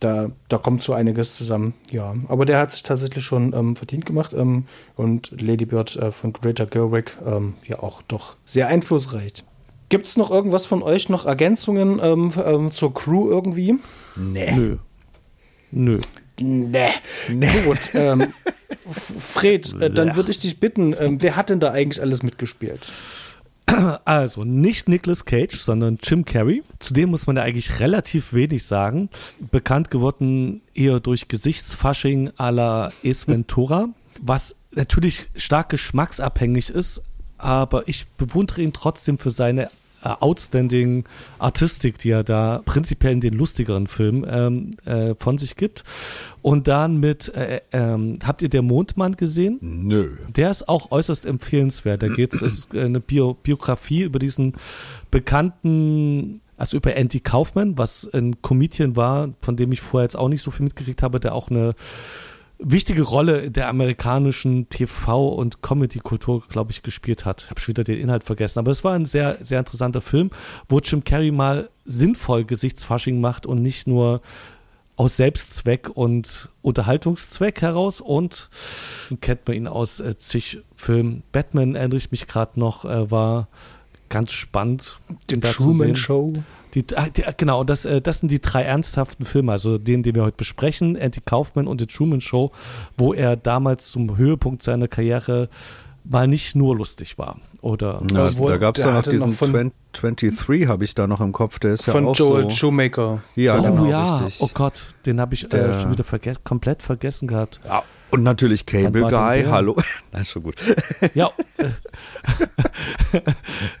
Da, 0.00 0.30
da 0.48 0.58
kommt 0.58 0.82
so 0.82 0.92
einiges 0.92 1.36
zusammen, 1.36 1.72
ja. 1.90 2.14
Aber 2.28 2.44
der 2.44 2.58
hat 2.58 2.72
sich 2.72 2.82
tatsächlich 2.82 3.24
schon 3.24 3.54
ähm, 3.54 3.76
verdient 3.76 4.04
gemacht 4.04 4.34
ähm, 4.36 4.66
und 4.96 5.40
Lady 5.40 5.64
Bird 5.64 5.96
äh, 5.96 6.10
von 6.10 6.32
Greta 6.32 6.64
Gerwig 6.64 7.16
ähm, 7.24 7.54
ja 7.66 7.78
auch 7.78 8.02
doch 8.02 8.36
sehr 8.44 8.66
einflussreich. 8.66 9.44
Gibt 9.88 10.06
es 10.06 10.16
noch 10.16 10.30
irgendwas 10.30 10.66
von 10.66 10.82
euch, 10.82 11.08
noch 11.08 11.26
Ergänzungen 11.26 12.00
ähm, 12.02 12.32
ähm, 12.44 12.74
zur 12.74 12.92
Crew 12.92 13.30
irgendwie? 13.30 13.76
Nee. 14.16 14.52
Nö. 14.52 14.76
Nö. 15.70 16.00
Nee. 16.40 16.88
nee. 17.30 17.62
Gut, 17.64 17.94
ähm, 17.94 18.34
Fred, 18.90 19.80
äh, 19.80 19.90
dann 19.90 20.16
würde 20.16 20.32
ich 20.32 20.40
dich 20.40 20.58
bitten, 20.58 20.96
wer 21.20 21.36
hat 21.36 21.48
denn 21.48 21.60
da 21.60 21.70
eigentlich 21.70 22.02
alles 22.02 22.24
mitgespielt? 22.24 22.92
Also 24.04 24.44
nicht 24.44 24.88
Nicolas 24.88 25.24
Cage, 25.24 25.58
sondern 25.58 25.98
Jim 26.02 26.24
Carrey. 26.24 26.62
Zudem 26.78 27.10
muss 27.10 27.26
man 27.26 27.36
ja 27.36 27.42
eigentlich 27.42 27.80
relativ 27.80 28.32
wenig 28.32 28.64
sagen. 28.64 29.08
Bekannt 29.50 29.90
geworden 29.90 30.62
eher 30.74 31.00
durch 31.00 31.28
Gesichtsfasching 31.28 32.30
à 32.38 32.50
la 32.50 32.92
Es 33.02 33.28
Ventura, 33.28 33.88
was 34.20 34.56
natürlich 34.72 35.28
stark 35.36 35.70
geschmacksabhängig 35.70 36.70
ist, 36.70 37.02
aber 37.38 37.88
ich 37.88 38.06
bewundere 38.16 38.62
ihn 38.62 38.72
trotzdem 38.72 39.18
für 39.18 39.30
seine 39.30 39.70
outstanding 40.04 41.04
Artistik, 41.38 41.98
die 41.98 42.10
er 42.10 42.24
da 42.24 42.62
prinzipiell 42.64 43.12
in 43.12 43.20
den 43.20 43.34
lustigeren 43.34 43.86
Filmen 43.86 44.26
ähm, 44.28 44.70
äh, 44.84 45.14
von 45.14 45.38
sich 45.38 45.56
gibt. 45.56 45.84
Und 46.42 46.68
dann 46.68 47.00
mit, 47.00 47.34
äh, 47.34 47.60
ähm, 47.72 48.18
habt 48.24 48.42
ihr 48.42 48.48
der 48.48 48.62
Mondmann 48.62 49.16
gesehen? 49.16 49.58
Nö. 49.60 50.16
Der 50.28 50.50
ist 50.50 50.68
auch 50.68 50.90
äußerst 50.90 51.26
empfehlenswert. 51.26 52.02
Da 52.02 52.08
geht 52.08 52.34
es 52.34 52.68
eine 52.72 53.00
Bio 53.00 53.34
Biografie 53.34 54.02
über 54.02 54.18
diesen 54.18 54.54
bekannten 55.10 56.40
also 56.56 56.76
über 56.76 56.94
Andy 56.94 57.20
Kaufman, 57.20 57.76
was 57.78 58.08
ein 58.12 58.40
Comedian 58.40 58.94
war, 58.94 59.30
von 59.40 59.56
dem 59.56 59.72
ich 59.72 59.80
vorher 59.80 60.04
jetzt 60.04 60.16
auch 60.16 60.28
nicht 60.28 60.42
so 60.42 60.50
viel 60.50 60.64
mitgekriegt 60.64 61.02
habe, 61.02 61.18
der 61.18 61.34
auch 61.34 61.50
eine 61.50 61.74
wichtige 62.58 63.02
Rolle 63.02 63.50
der 63.50 63.68
amerikanischen 63.68 64.68
TV- 64.68 65.34
und 65.34 65.62
Comedy-Kultur, 65.62 66.42
glaube 66.48 66.72
ich, 66.72 66.82
gespielt 66.82 67.24
hat. 67.24 67.42
Ich 67.44 67.50
habe 67.50 67.60
schon 67.60 67.72
wieder 67.72 67.84
den 67.84 67.98
Inhalt 67.98 68.24
vergessen. 68.24 68.58
Aber 68.58 68.70
es 68.70 68.84
war 68.84 68.94
ein 68.94 69.04
sehr, 69.04 69.38
sehr 69.40 69.58
interessanter 69.58 70.00
Film, 70.00 70.30
wo 70.68 70.78
Jim 70.78 71.04
Carrey 71.04 71.30
mal 71.30 71.68
sinnvoll 71.84 72.44
Gesichtsfasching 72.44 73.20
macht 73.20 73.46
und 73.46 73.62
nicht 73.62 73.86
nur 73.86 74.20
aus 74.96 75.16
Selbstzweck 75.16 75.90
und 75.90 76.48
Unterhaltungszweck 76.62 77.60
heraus. 77.62 78.00
Und 78.00 78.50
kennt 79.20 79.46
man 79.46 79.56
ihn 79.56 79.66
aus 79.66 80.00
äh, 80.00 80.16
zig 80.16 80.60
Filmen. 80.76 81.22
Batman, 81.32 81.74
erinnere 81.74 81.98
ich 81.98 82.10
mich 82.10 82.26
gerade 82.26 82.58
noch, 82.60 82.84
äh, 82.84 83.10
war 83.10 83.48
ganz 84.08 84.32
spannend. 84.32 85.00
Die 85.28 85.40
Truman 85.40 85.96
Show. 85.96 86.32
Die, 86.74 86.84
ah, 86.96 87.08
die, 87.08 87.24
genau, 87.36 87.64
das, 87.64 87.84
äh, 87.84 88.00
das 88.00 88.20
sind 88.20 88.30
die 88.30 88.40
drei 88.40 88.62
ernsthaften 88.62 89.24
Filme, 89.24 89.52
also 89.52 89.78
den, 89.78 90.02
den 90.02 90.14
wir 90.14 90.22
heute 90.22 90.36
besprechen, 90.36 90.96
Andy 90.96 91.20
Kaufman 91.24 91.66
und 91.66 91.80
The 91.80 91.86
Truman 91.86 92.20
Show, 92.20 92.52
wo 92.96 93.14
er 93.14 93.36
damals 93.36 93.90
zum 93.90 94.16
Höhepunkt 94.16 94.62
seiner 94.62 94.88
Karriere 94.88 95.48
mal 96.04 96.28
nicht 96.28 96.54
nur 96.54 96.76
lustig 96.76 97.18
war. 97.18 97.36
Oder 97.62 98.02
ja, 98.12 98.30
da 98.30 98.56
gab 98.58 98.76
es 98.76 98.84
ja 98.84 98.92
noch 98.92 99.04
diesen 99.04 99.30
noch 99.30 99.70
23, 99.92 100.68
habe 100.68 100.84
ich 100.84 100.94
da 100.94 101.06
noch 101.06 101.22
im 101.22 101.32
Kopf, 101.32 101.58
der 101.58 101.72
ist 101.72 101.86
ja 101.86 101.94
von 101.94 102.08
auch 102.08 102.16
Joel 102.16 102.44
so. 102.44 102.50
Shoemaker. 102.50 103.22
Ja, 103.36 103.58
oh 103.58 103.62
genau, 103.62 103.86
ja, 103.86 104.16
richtig. 104.18 104.42
oh 104.42 104.50
Gott, 104.52 104.82
den 105.06 105.18
habe 105.18 105.32
ich 105.32 105.50
äh, 105.50 105.80
schon 105.80 105.90
wieder 105.90 106.04
verge 106.04 106.34
komplett 106.44 106.82
vergessen 106.82 107.26
gehabt. 107.26 107.60
Ja, 107.64 107.82
und 108.10 108.22
natürlich 108.22 108.66
Cable 108.66 109.08
Guy, 109.08 109.44
hallo. 109.44 109.76
Nein, 110.12 110.26
schon 110.26 110.42
gut. 110.42 110.56
Ja. 111.14 111.30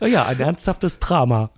ja, 0.00 0.24
ein 0.24 0.40
ernsthaftes 0.40 0.98
Drama. 0.98 1.50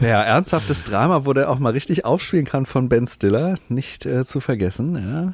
Ja, 0.00 0.22
ernsthaftes 0.22 0.82
Drama, 0.82 1.24
wo 1.24 1.32
der 1.32 1.50
auch 1.50 1.58
mal 1.58 1.70
richtig 1.72 2.04
aufspielen 2.04 2.44
kann 2.44 2.66
von 2.66 2.88
Ben 2.88 3.06
Stiller, 3.06 3.54
nicht 3.68 4.06
äh, 4.06 4.24
zu 4.24 4.40
vergessen. 4.40 4.96
Ja. 4.96 5.32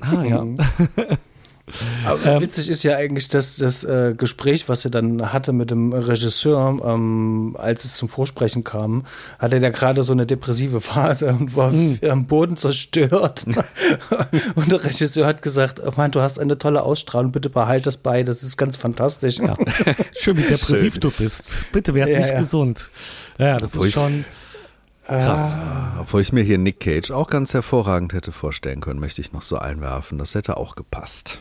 Ah, 0.00 0.24
ja. 0.24 0.46
Aber 2.04 2.24
ähm, 2.24 2.40
witzig 2.40 2.68
ist 2.68 2.82
ja 2.82 2.96
eigentlich 2.96 3.28
das, 3.28 3.56
das 3.56 3.84
äh, 3.84 4.14
Gespräch, 4.16 4.68
was 4.68 4.84
er 4.84 4.90
dann 4.90 5.32
hatte 5.32 5.52
mit 5.52 5.70
dem 5.70 5.92
Regisseur, 5.92 6.80
ähm, 6.84 7.56
als 7.58 7.84
es 7.84 7.96
zum 7.96 8.08
Vorsprechen 8.08 8.64
kam, 8.64 9.04
hatte 9.38 9.56
er 9.56 9.62
ja 9.62 9.70
gerade 9.70 10.02
so 10.02 10.12
eine 10.12 10.26
depressive 10.26 10.80
Phase 10.82 11.28
und 11.28 11.56
war 11.56 11.70
mhm. 11.70 11.98
am 12.08 12.26
Boden 12.26 12.56
zerstört. 12.56 13.46
und 14.54 14.72
der 14.72 14.84
Regisseur 14.84 15.26
hat 15.26 15.42
gesagt, 15.42 15.80
oh 15.84 15.92
Mann, 15.96 16.10
du 16.10 16.20
hast 16.20 16.38
eine 16.38 16.58
tolle 16.58 16.82
Ausstrahlung, 16.82 17.32
bitte 17.32 17.50
behalt 17.50 17.86
das 17.86 17.96
bei, 17.96 18.22
das 18.22 18.42
ist 18.42 18.56
ganz 18.56 18.76
fantastisch. 18.76 19.38
Ja. 19.38 19.54
Schön, 20.18 20.36
wie 20.36 20.42
depressiv 20.42 20.94
Schön. 20.94 21.00
du 21.00 21.10
bist. 21.10 21.44
Bitte 21.72 21.94
werd 21.94 22.08
ja, 22.08 22.18
nicht 22.18 22.30
ja. 22.30 22.38
gesund. 22.38 22.90
Ja, 23.38 23.58
das 23.58 23.74
Obwohl 23.74 23.88
ist 23.88 23.94
schon... 23.94 24.24
Krass. 25.08 25.54
Ah. 25.54 25.96
Obwohl 26.00 26.20
ich 26.20 26.32
mir 26.32 26.42
hier 26.42 26.58
Nick 26.58 26.80
Cage 26.80 27.10
auch 27.12 27.30
ganz 27.30 27.54
hervorragend 27.54 28.12
hätte 28.12 28.30
vorstellen 28.30 28.80
können, 28.80 29.00
möchte 29.00 29.22
ich 29.22 29.32
noch 29.32 29.40
so 29.40 29.56
einwerfen. 29.56 30.18
Das 30.18 30.34
hätte 30.34 30.58
auch 30.58 30.76
gepasst. 30.76 31.40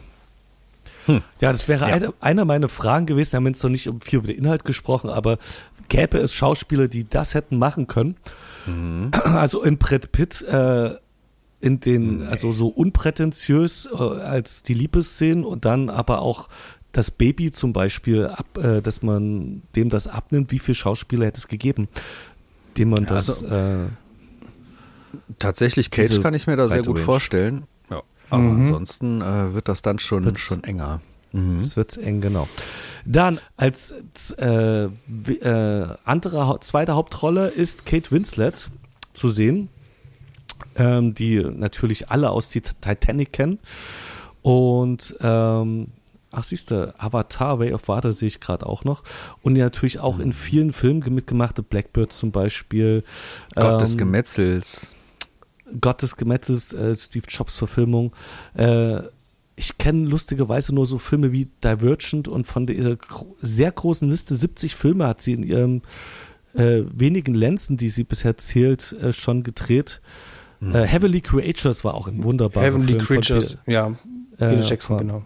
Hm. 1.07 1.21
Ja, 1.41 1.51
das 1.51 1.67
wäre 1.67 1.87
ja. 1.87 1.95
eine, 1.95 2.13
eine 2.19 2.45
meiner 2.45 2.69
Fragen 2.69 3.05
gewesen. 3.05 3.33
Wir 3.33 3.37
haben 3.37 3.47
jetzt 3.47 3.63
noch 3.63 3.69
nicht 3.69 3.89
viel 4.01 4.19
über 4.19 4.27
den 4.27 4.37
Inhalt 4.37 4.65
gesprochen, 4.65 5.09
aber 5.09 5.37
gäbe 5.89 6.17
es 6.19 6.33
Schauspieler, 6.33 6.87
die 6.87 7.09
das 7.09 7.33
hätten 7.33 7.57
machen 7.57 7.87
können? 7.87 8.15
Mhm. 8.65 9.11
Also 9.23 9.63
in 9.63 9.77
Brett 9.77 10.11
Pitt, 10.11 10.41
äh, 10.43 10.95
in 11.59 11.79
den, 11.79 12.19
nee. 12.19 12.25
also 12.27 12.51
so 12.51 12.67
unprätentiös 12.67 13.89
äh, 13.91 13.95
als 13.95 14.63
die 14.63 14.73
Liebesszenen 14.73 15.43
und 15.43 15.65
dann 15.65 15.89
aber 15.89 16.21
auch 16.21 16.49
das 16.91 17.11
Baby 17.11 17.51
zum 17.51 17.73
Beispiel, 17.73 18.25
ab, 18.25 18.57
äh, 18.57 18.81
dass 18.81 19.01
man 19.01 19.61
dem 19.75 19.89
das 19.89 20.07
abnimmt, 20.07 20.51
wie 20.51 20.59
viele 20.59 20.75
Schauspieler 20.75 21.25
hätte 21.25 21.39
es 21.39 21.47
gegeben, 21.47 21.87
dem 22.77 22.89
man 22.89 23.05
das. 23.05 23.43
Also, 23.43 23.55
äh, 23.55 23.85
tatsächlich, 25.39 25.91
Cage 25.91 26.21
kann 26.21 26.33
ich 26.33 26.47
mir 26.47 26.55
da 26.55 26.67
sehr 26.67 26.81
gut 26.81 26.97
Range. 26.97 27.05
vorstellen. 27.05 27.63
Aber 28.29 28.43
mhm. 28.43 28.61
ansonsten 28.61 29.21
äh, 29.21 29.53
wird 29.53 29.67
das 29.67 29.81
dann 29.81 29.99
schon, 29.99 30.25
wird's, 30.25 30.41
schon 30.41 30.63
enger. 30.63 31.01
Mhm. 31.31 31.57
Es 31.57 31.77
wird 31.77 31.97
eng, 31.97 32.21
genau. 32.21 32.47
Dann 33.05 33.39
als 33.55 33.93
äh, 34.37 34.85
äh, 34.85 35.87
andere, 36.03 36.57
zweite 36.61 36.95
Hauptrolle 36.95 37.47
ist 37.47 37.85
Kate 37.85 38.11
Winslet 38.11 38.69
zu 39.13 39.29
sehen, 39.29 39.69
ähm, 40.75 41.13
die 41.13 41.39
natürlich 41.39 42.09
alle 42.09 42.29
aus 42.31 42.49
die 42.49 42.61
Titanic 42.61 43.33
kennen. 43.33 43.59
Und 44.41 45.15
ähm, 45.21 45.87
ach 46.31 46.43
siehst 46.43 46.71
du, 46.71 46.93
Avatar, 46.97 47.59
Way 47.59 47.73
of 47.73 47.87
Water 47.87 48.13
sehe 48.13 48.27
ich 48.27 48.39
gerade 48.39 48.65
auch 48.65 48.83
noch. 48.83 49.03
Und 49.41 49.55
die 49.55 49.61
natürlich 49.61 49.99
auch 49.99 50.19
in 50.19 50.33
vielen 50.33 50.73
Filmen 50.73 51.03
mitgemachte 51.13 51.63
Blackbird 51.63 52.13
zum 52.13 52.31
Beispiel. 52.31 53.03
Gott 53.55 53.73
ähm, 53.73 53.79
des 53.79 53.97
Gemetzels. 53.97 54.93
Gott 55.79 56.01
des 56.01 56.15
Gemetzels, 56.15 56.73
äh, 56.73 56.95
Steve 56.95 57.25
Jobs 57.27 57.57
Verfilmung. 57.57 58.13
Äh, 58.55 59.01
ich 59.55 59.77
kenne 59.79 60.07
lustigerweise 60.07 60.73
nur 60.73 60.85
so 60.85 60.99
Filme 60.99 61.31
wie 61.31 61.49
Divergent 61.63 62.27
und 62.27 62.45
von 62.45 62.67
dieser 62.67 62.95
sehr 63.37 63.71
großen 63.71 64.07
Liste 64.09 64.35
70 64.35 64.75
Filme 64.75 65.07
hat 65.07 65.19
sie 65.21 65.33
in 65.33 65.43
ihren 65.43 65.81
äh, 66.53 66.83
wenigen 66.93 67.33
Lenzen, 67.33 67.75
die 67.75 67.89
sie 67.89 68.03
bisher 68.03 68.37
zählt, 68.37 68.93
äh, 68.93 69.11
schon 69.13 69.43
gedreht. 69.43 69.99
Mhm. 70.59 70.75
Äh, 70.75 70.87
Heavenly 70.87 71.21
Creatures 71.21 71.83
war 71.83 71.95
auch 71.95 72.07
ein 72.07 72.23
wunderbarer 72.23 72.65
Heavenly 72.65 72.93
Film 72.93 73.05
Creatures, 73.05 73.57
von, 73.63 73.73
ja. 73.73 73.91
Peter 74.37 74.51
äh, 74.51 74.61
Jackson, 74.61 74.97
genau. 74.99 75.23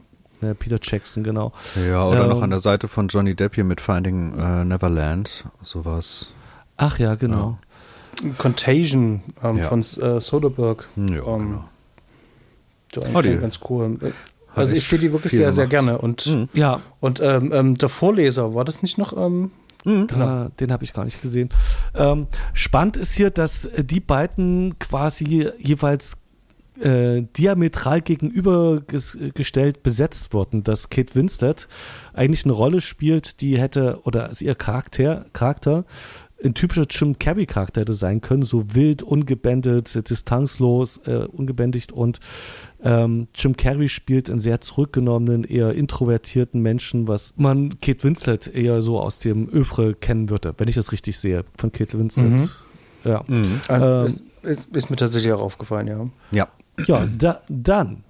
Peter 0.58 0.80
Jackson, 0.82 1.23
genau. 1.23 1.54
Ja, 1.88 2.04
oder 2.08 2.23
ähm, 2.23 2.30
noch 2.30 2.41
an 2.41 2.49
der 2.49 2.62
Seite 2.62 2.88
von 2.88 3.10
Johnny 3.10 3.36
Depp 3.36 3.54
hier 3.54 3.63
mit 3.63 3.80
Finding 3.80 4.67
Neverland, 4.67 5.45
sowas. 5.62 6.32
Ach 6.77 6.97
ja, 6.97 7.13
genau. 7.13 7.60
Ja. 7.62 7.70
Contagion 8.38 9.21
ähm, 9.43 9.58
ja. 9.58 9.63
von 9.63 9.80
äh, 9.80 10.19
Soderbergh. 10.19 10.84
Ja, 10.95 11.04
ähm, 11.04 11.60
genau. 12.91 13.06
Oh, 13.13 13.21
ganz 13.21 13.60
cool. 13.69 14.13
Also 14.54 14.76
ich 14.76 14.88
sehe 14.88 15.00
die 15.00 15.12
wirklich 15.13 15.32
sehr, 15.32 15.41
gemacht. 15.41 15.56
sehr 15.56 15.67
gerne. 15.67 15.97
Und 15.97 16.28
mhm. 16.28 16.50
ja, 16.54 16.82
und 17.00 17.19
ähm, 17.21 17.52
ähm, 17.54 17.78
der 17.78 17.89
Vorleser, 17.89 18.54
war 18.54 18.65
das 18.65 18.82
nicht 18.82 18.97
noch? 18.97 19.15
Ähm, 19.15 19.52
mhm. 19.86 20.08
da, 20.08 20.52
den 20.60 20.71
habe 20.71 20.84
ich 20.84 20.93
gar 20.93 21.06
nicht 21.06 21.21
gesehen. 21.21 21.50
Ähm, 21.95 22.28
spannend 22.54 22.97
ist 22.97 23.15
hier, 23.15 23.30
dass 23.30 23.69
die 23.78 24.02
beiden 24.02 24.78
quasi 24.80 25.50
jeweils 25.58 26.17
äh, 26.82 27.24
diametral 27.38 28.02
gegenübergestellt 28.02 29.84
besetzt 29.84 30.34
wurden, 30.34 30.63
dass 30.63 30.89
Kate 30.89 31.15
Winslet 31.15 31.67
eigentlich 32.13 32.43
eine 32.43 32.54
Rolle 32.54 32.82
spielt, 32.82 33.41
die 33.41 33.60
hätte, 33.60 34.00
oder 34.04 34.26
also 34.26 34.43
ihr 34.43 34.56
Charakter, 34.56 35.26
Charakter 35.34 35.86
ein 36.43 36.54
typischer 36.54 36.86
Jim 36.89 37.19
Carrey-Charakter 37.19 37.82
hätte 37.82 37.93
sein 37.93 38.21
können, 38.21 38.43
so 38.43 38.73
wild, 38.73 39.04
ungebändet, 39.04 40.10
distanzlos, 40.10 40.97
äh, 41.06 41.27
ungebändigt 41.32 41.91
und 41.91 42.19
ähm, 42.84 43.27
Jim 43.36 43.56
Carrey 43.56 43.89
spielt 43.89 44.30
einen 44.30 44.39
sehr 44.39 44.62
zurückgenommenen, 44.62 45.43
eher 45.43 45.73
introvertierten 45.73 46.62
Menschen, 46.62 47.08
was 47.08 47.36
man 47.38 47.80
Kate 47.80 48.04
Winslet 48.04 48.47
eher 48.47 48.82
so 48.82 48.99
aus 48.99 49.19
dem 49.19 49.49
Övre 49.49 49.93
kennen 49.93 50.30
würde, 50.30 50.54
wenn 50.58 50.67
ich 50.67 50.75
das 50.75 50.91
richtig 50.91 51.17
sehe, 51.17 51.45
von 51.58 51.71
Kate 51.71 51.97
Winslet. 51.97 52.32
Mhm. 52.32 52.49
Ja. 53.04 53.23
Mhm. 53.27 53.62
Also 53.67 53.86
ähm, 53.86 54.06
ist, 54.06 54.23
ist, 54.43 54.75
ist, 54.75 54.89
mir 54.89 54.95
tatsächlich 54.95 55.32
auch 55.34 55.41
aufgefallen, 55.41 55.88
ja. 55.88 56.06
Ja. 56.32 56.47
Ja, 56.88 57.06
da, 57.17 57.39
dann 57.49 58.04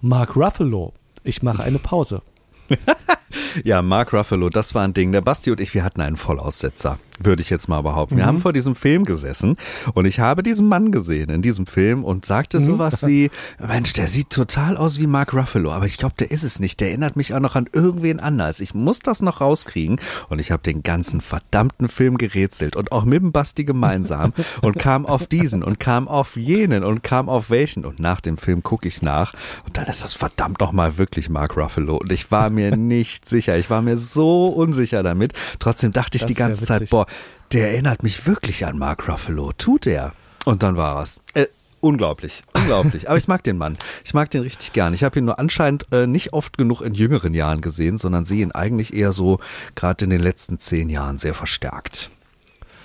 Mark 0.00 0.36
Ruffalo. 0.36 0.92
Ich 1.24 1.42
mache 1.42 1.64
eine 1.64 1.78
Pause. 1.78 2.22
ja, 3.64 3.82
Mark 3.82 4.12
Ruffalo, 4.12 4.48
das 4.48 4.74
war 4.74 4.84
ein 4.84 4.94
Ding. 4.94 5.12
Der 5.12 5.20
Basti 5.20 5.50
und 5.50 5.60
ich, 5.60 5.74
wir 5.74 5.84
hatten 5.84 6.00
einen 6.00 6.16
Vollaussetzer 6.16 6.98
würde 7.18 7.42
ich 7.42 7.50
jetzt 7.50 7.68
mal 7.68 7.82
behaupten. 7.82 8.16
Wir 8.16 8.24
mhm. 8.24 8.28
haben 8.28 8.38
vor 8.40 8.52
diesem 8.52 8.76
Film 8.76 9.04
gesessen 9.04 9.56
und 9.94 10.04
ich 10.06 10.20
habe 10.20 10.42
diesen 10.42 10.68
Mann 10.68 10.92
gesehen 10.92 11.30
in 11.30 11.42
diesem 11.42 11.66
Film 11.66 12.04
und 12.04 12.26
sagte 12.26 12.58
mhm. 12.58 12.64
sowas 12.64 13.02
wie, 13.06 13.30
Mensch, 13.58 13.92
der 13.94 14.08
sieht 14.08 14.30
total 14.30 14.76
aus 14.76 14.98
wie 14.98 15.06
Mark 15.06 15.34
Ruffalo, 15.34 15.72
aber 15.72 15.86
ich 15.86 15.98
glaube, 15.98 16.14
der 16.18 16.30
ist 16.30 16.42
es 16.42 16.60
nicht. 16.60 16.80
Der 16.80 16.88
erinnert 16.88 17.16
mich 17.16 17.34
auch 17.34 17.40
noch 17.40 17.56
an 17.56 17.68
irgendwen 17.72 18.20
anders. 18.20 18.60
Ich 18.60 18.74
muss 18.74 19.00
das 19.00 19.22
noch 19.22 19.40
rauskriegen 19.40 20.00
und 20.28 20.38
ich 20.38 20.50
habe 20.50 20.62
den 20.62 20.82
ganzen 20.82 21.20
verdammten 21.20 21.88
Film 21.88 22.18
gerätselt 22.18 22.76
und 22.76 22.92
auch 22.92 23.04
mit 23.04 23.22
dem 23.22 23.32
Basti 23.32 23.64
gemeinsam 23.64 24.32
und 24.62 24.78
kam 24.78 25.06
auf 25.06 25.26
diesen 25.26 25.62
und 25.62 25.80
kam 25.80 26.08
auf 26.08 26.36
jenen 26.36 26.84
und 26.84 27.02
kam 27.02 27.28
auf 27.28 27.50
welchen 27.50 27.84
und 27.84 27.98
nach 27.98 28.20
dem 28.20 28.36
Film 28.36 28.62
gucke 28.62 28.88
ich 28.88 29.02
nach 29.02 29.32
und 29.64 29.76
dann 29.76 29.86
ist 29.86 30.02
das 30.02 30.14
verdammt 30.14 30.60
nochmal 30.60 30.98
wirklich 30.98 31.28
Mark 31.28 31.56
Ruffalo 31.56 31.96
und 31.96 32.12
ich 32.12 32.30
war 32.30 32.50
mir 32.50 32.76
nicht 32.76 33.25
sicher. 33.28 33.56
Ich 33.56 33.70
war 33.70 33.82
mir 33.82 33.96
so 33.96 34.48
unsicher 34.48 35.02
damit. 35.02 35.32
Trotzdem 35.58 35.92
dachte 35.92 36.16
ich 36.16 36.22
das 36.22 36.28
die 36.28 36.34
ganze 36.34 36.64
Zeit, 36.64 36.90
boah, 36.90 37.06
der 37.52 37.70
erinnert 37.72 38.02
mich 38.02 38.26
wirklich 38.26 38.66
an 38.66 38.78
Mark 38.78 39.08
Ruffalo. 39.08 39.52
Tut 39.56 39.86
er? 39.86 40.12
Und 40.44 40.62
dann 40.62 40.76
war 40.76 41.02
es. 41.02 41.20
Äh, 41.34 41.46
unglaublich, 41.80 42.42
unglaublich. 42.54 43.08
Aber 43.08 43.18
ich 43.18 43.28
mag 43.28 43.42
den 43.44 43.58
Mann. 43.58 43.78
Ich 44.04 44.14
mag 44.14 44.30
den 44.30 44.42
richtig 44.42 44.72
gern. 44.72 44.94
Ich 44.94 45.04
habe 45.04 45.18
ihn 45.18 45.24
nur 45.24 45.38
anscheinend 45.38 45.86
äh, 45.92 46.06
nicht 46.06 46.32
oft 46.32 46.56
genug 46.56 46.80
in 46.80 46.94
jüngeren 46.94 47.34
Jahren 47.34 47.60
gesehen, 47.60 47.98
sondern 47.98 48.24
sehe 48.24 48.42
ihn 48.42 48.52
eigentlich 48.52 48.94
eher 48.94 49.12
so 49.12 49.38
gerade 49.74 50.04
in 50.04 50.10
den 50.10 50.22
letzten 50.22 50.58
zehn 50.58 50.88
Jahren 50.88 51.18
sehr 51.18 51.34
verstärkt. 51.34 52.10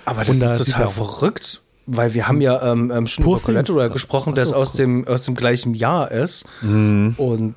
Aber 0.04 0.24
das 0.24 0.36
ist 0.36 0.64
total 0.66 0.88
verrückt, 0.88 1.62
weil 1.86 2.14
wir 2.14 2.26
haben 2.26 2.40
ja 2.40 2.72
ähm, 2.72 2.90
ähm 2.90 3.06
schon 3.06 3.24
Poor 3.24 3.36
über 3.36 3.46
Collateral 3.46 3.90
gesprochen, 3.90 4.34
der 4.34 4.54
aus 4.56 4.72
dem 4.72 5.06
aus 5.06 5.24
dem 5.24 5.34
gleichen 5.34 5.74
Jahr 5.74 6.10
ist. 6.10 6.44
Mhm. 6.60 7.14
Und 7.16 7.54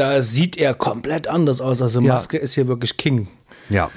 da 0.00 0.22
sieht 0.22 0.56
er 0.56 0.72
komplett 0.72 1.28
anders 1.28 1.60
aus. 1.60 1.82
Also 1.82 2.00
Maske 2.00 2.38
ja. 2.38 2.42
ist 2.42 2.54
hier 2.54 2.66
wirklich 2.66 2.96
King. 2.96 3.28
Ja. 3.68 3.90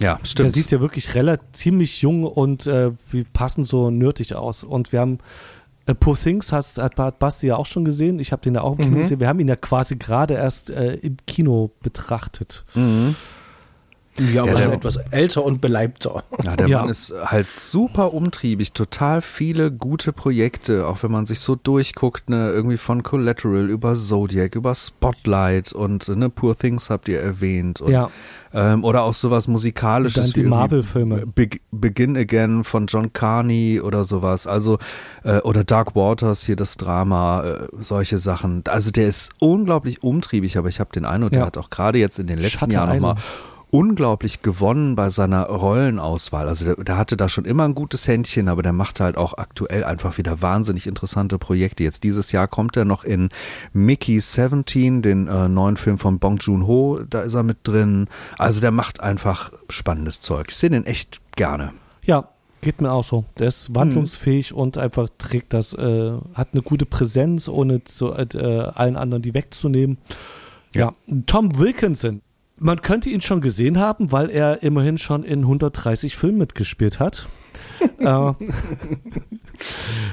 Ja, 0.00 0.18
stimmt. 0.24 0.48
Der 0.48 0.54
sieht 0.54 0.70
ja 0.72 0.80
wirklich 0.80 1.14
relativ 1.14 1.46
ziemlich 1.52 2.02
jung 2.02 2.24
und 2.24 2.66
äh, 2.66 2.90
wie 3.10 3.22
passend 3.24 3.66
so 3.66 3.90
nötig 3.90 4.34
aus. 4.34 4.64
Und 4.64 4.92
wir 4.92 5.00
haben 5.00 5.18
äh, 5.86 5.94
Poor 5.94 6.16
Things 6.16 6.52
hast, 6.52 6.78
hat, 6.78 6.98
hat 6.98 7.18
Basti 7.20 7.46
ja 7.46 7.56
auch 7.56 7.66
schon 7.66 7.84
gesehen. 7.84 8.18
Ich 8.18 8.32
habe 8.32 8.42
den 8.42 8.56
ja 8.56 8.62
auch 8.62 8.72
im 8.72 8.78
Kino 8.78 8.96
mhm. 8.96 9.00
gesehen. 9.02 9.20
Wir 9.20 9.28
haben 9.28 9.38
ihn 9.38 9.46
ja 9.46 9.56
quasi 9.56 9.96
gerade 9.96 10.34
erst 10.34 10.70
äh, 10.70 10.94
im 10.94 11.16
Kino 11.26 11.70
betrachtet. 11.80 12.64
Mhm. 12.74 13.14
Ja, 14.18 14.42
aber 14.42 14.52
ja, 14.52 14.66
der, 14.66 14.72
etwas 14.72 14.96
älter 14.96 15.44
und 15.44 15.60
beleibter. 15.60 16.24
Ja, 16.42 16.56
der 16.56 16.68
ja. 16.68 16.80
Mann 16.80 16.88
ist 16.88 17.12
halt 17.24 17.46
super 17.46 18.12
umtriebig, 18.12 18.72
total 18.72 19.22
viele 19.22 19.70
gute 19.70 20.12
Projekte, 20.12 20.86
auch 20.86 21.02
wenn 21.02 21.12
man 21.12 21.26
sich 21.26 21.40
so 21.40 21.54
durchguckt, 21.54 22.28
ne, 22.28 22.50
irgendwie 22.50 22.76
von 22.76 23.02
Collateral 23.02 23.70
über 23.70 23.94
Zodiac, 23.94 24.56
über 24.56 24.74
Spotlight 24.74 25.72
und 25.72 26.08
ne, 26.08 26.28
Poor 26.28 26.58
Things 26.58 26.90
habt 26.90 27.08
ihr 27.08 27.20
erwähnt. 27.20 27.80
Und, 27.80 27.92
ja. 27.92 28.10
Ähm, 28.52 28.82
oder 28.82 29.04
auch 29.04 29.14
sowas 29.14 29.46
musikalisches. 29.46 30.32
Dann 30.32 30.42
die 30.42 30.48
Marvel-Filme. 30.48 31.24
Be 31.26 31.48
Begin 31.70 32.16
Again 32.16 32.64
von 32.64 32.86
John 32.86 33.12
Carney 33.12 33.80
oder 33.80 34.02
sowas. 34.02 34.48
Also, 34.48 34.78
äh, 35.22 35.38
oder 35.38 35.62
Dark 35.62 35.94
Waters, 35.94 36.44
hier 36.44 36.56
das 36.56 36.76
Drama, 36.76 37.44
äh, 37.44 37.68
solche 37.80 38.18
Sachen. 38.18 38.64
Also 38.66 38.90
der 38.90 39.06
ist 39.06 39.30
unglaublich 39.38 40.02
umtriebig, 40.02 40.58
aber 40.58 40.68
ich 40.68 40.80
habe 40.80 40.90
den 40.92 41.04
Eindruck, 41.04 41.32
ja. 41.32 41.38
der 41.38 41.46
hat 41.46 41.58
auch 41.58 41.70
gerade 41.70 41.98
jetzt 41.98 42.18
in 42.18 42.26
den 42.26 42.40
letzten 42.40 42.58
Shutter 42.58 42.72
Jahren 42.72 42.94
nochmal 42.94 43.14
unglaublich 43.70 44.42
gewonnen 44.42 44.96
bei 44.96 45.10
seiner 45.10 45.44
Rollenauswahl. 45.44 46.48
Also 46.48 46.64
der, 46.64 46.76
der, 46.76 46.96
hatte 46.96 47.16
da 47.16 47.28
schon 47.28 47.44
immer 47.44 47.64
ein 47.64 47.74
gutes 47.74 48.06
Händchen, 48.08 48.48
aber 48.48 48.62
der 48.62 48.72
macht 48.72 49.00
halt 49.00 49.16
auch 49.16 49.38
aktuell 49.38 49.84
einfach 49.84 50.18
wieder 50.18 50.42
wahnsinnig 50.42 50.86
interessante 50.86 51.38
Projekte. 51.38 51.84
Jetzt 51.84 52.02
dieses 52.02 52.32
Jahr 52.32 52.48
kommt 52.48 52.76
er 52.76 52.84
noch 52.84 53.04
in 53.04 53.30
Mickey 53.72 54.20
17, 54.20 55.02
den 55.02 55.28
äh, 55.28 55.48
neuen 55.48 55.76
Film 55.76 55.98
von 55.98 56.18
Bong 56.18 56.38
Joon-ho, 56.38 57.00
da 57.08 57.22
ist 57.22 57.34
er 57.34 57.42
mit 57.42 57.58
drin. 57.64 58.08
Also 58.38 58.60
der 58.60 58.72
macht 58.72 59.00
einfach 59.00 59.52
spannendes 59.68 60.20
Zeug. 60.20 60.48
Ich 60.50 60.56
sehe 60.56 60.70
den 60.70 60.86
echt 60.86 61.20
gerne. 61.36 61.72
Ja, 62.02 62.28
Geht 62.62 62.82
mir 62.82 62.92
auch 62.92 63.04
so. 63.04 63.24
Der 63.38 63.48
ist 63.48 63.74
wandlungsfähig 63.74 64.52
mhm. 64.52 64.58
und 64.58 64.78
einfach 64.78 65.08
trägt 65.16 65.54
das, 65.54 65.72
äh, 65.72 66.12
hat 66.34 66.48
eine 66.52 66.60
gute 66.62 66.84
Präsenz, 66.84 67.48
ohne 67.48 67.84
zu, 67.84 68.12
äh, 68.12 68.36
allen 68.74 68.96
anderen 68.96 69.22
die 69.22 69.32
wegzunehmen. 69.32 69.96
Ja. 70.74 70.94
ja. 71.06 71.16
Tom 71.24 71.58
Wilkinson, 71.58 72.20
man 72.60 72.82
könnte 72.82 73.08
ihn 73.08 73.22
schon 73.22 73.40
gesehen 73.40 73.78
haben, 73.78 74.12
weil 74.12 74.30
er 74.30 74.62
immerhin 74.62 74.98
schon 74.98 75.24
in 75.24 75.40
130 75.40 76.16
Filmen 76.16 76.38
mitgespielt 76.38 77.00
hat. 77.00 77.26
äh, 77.98 78.32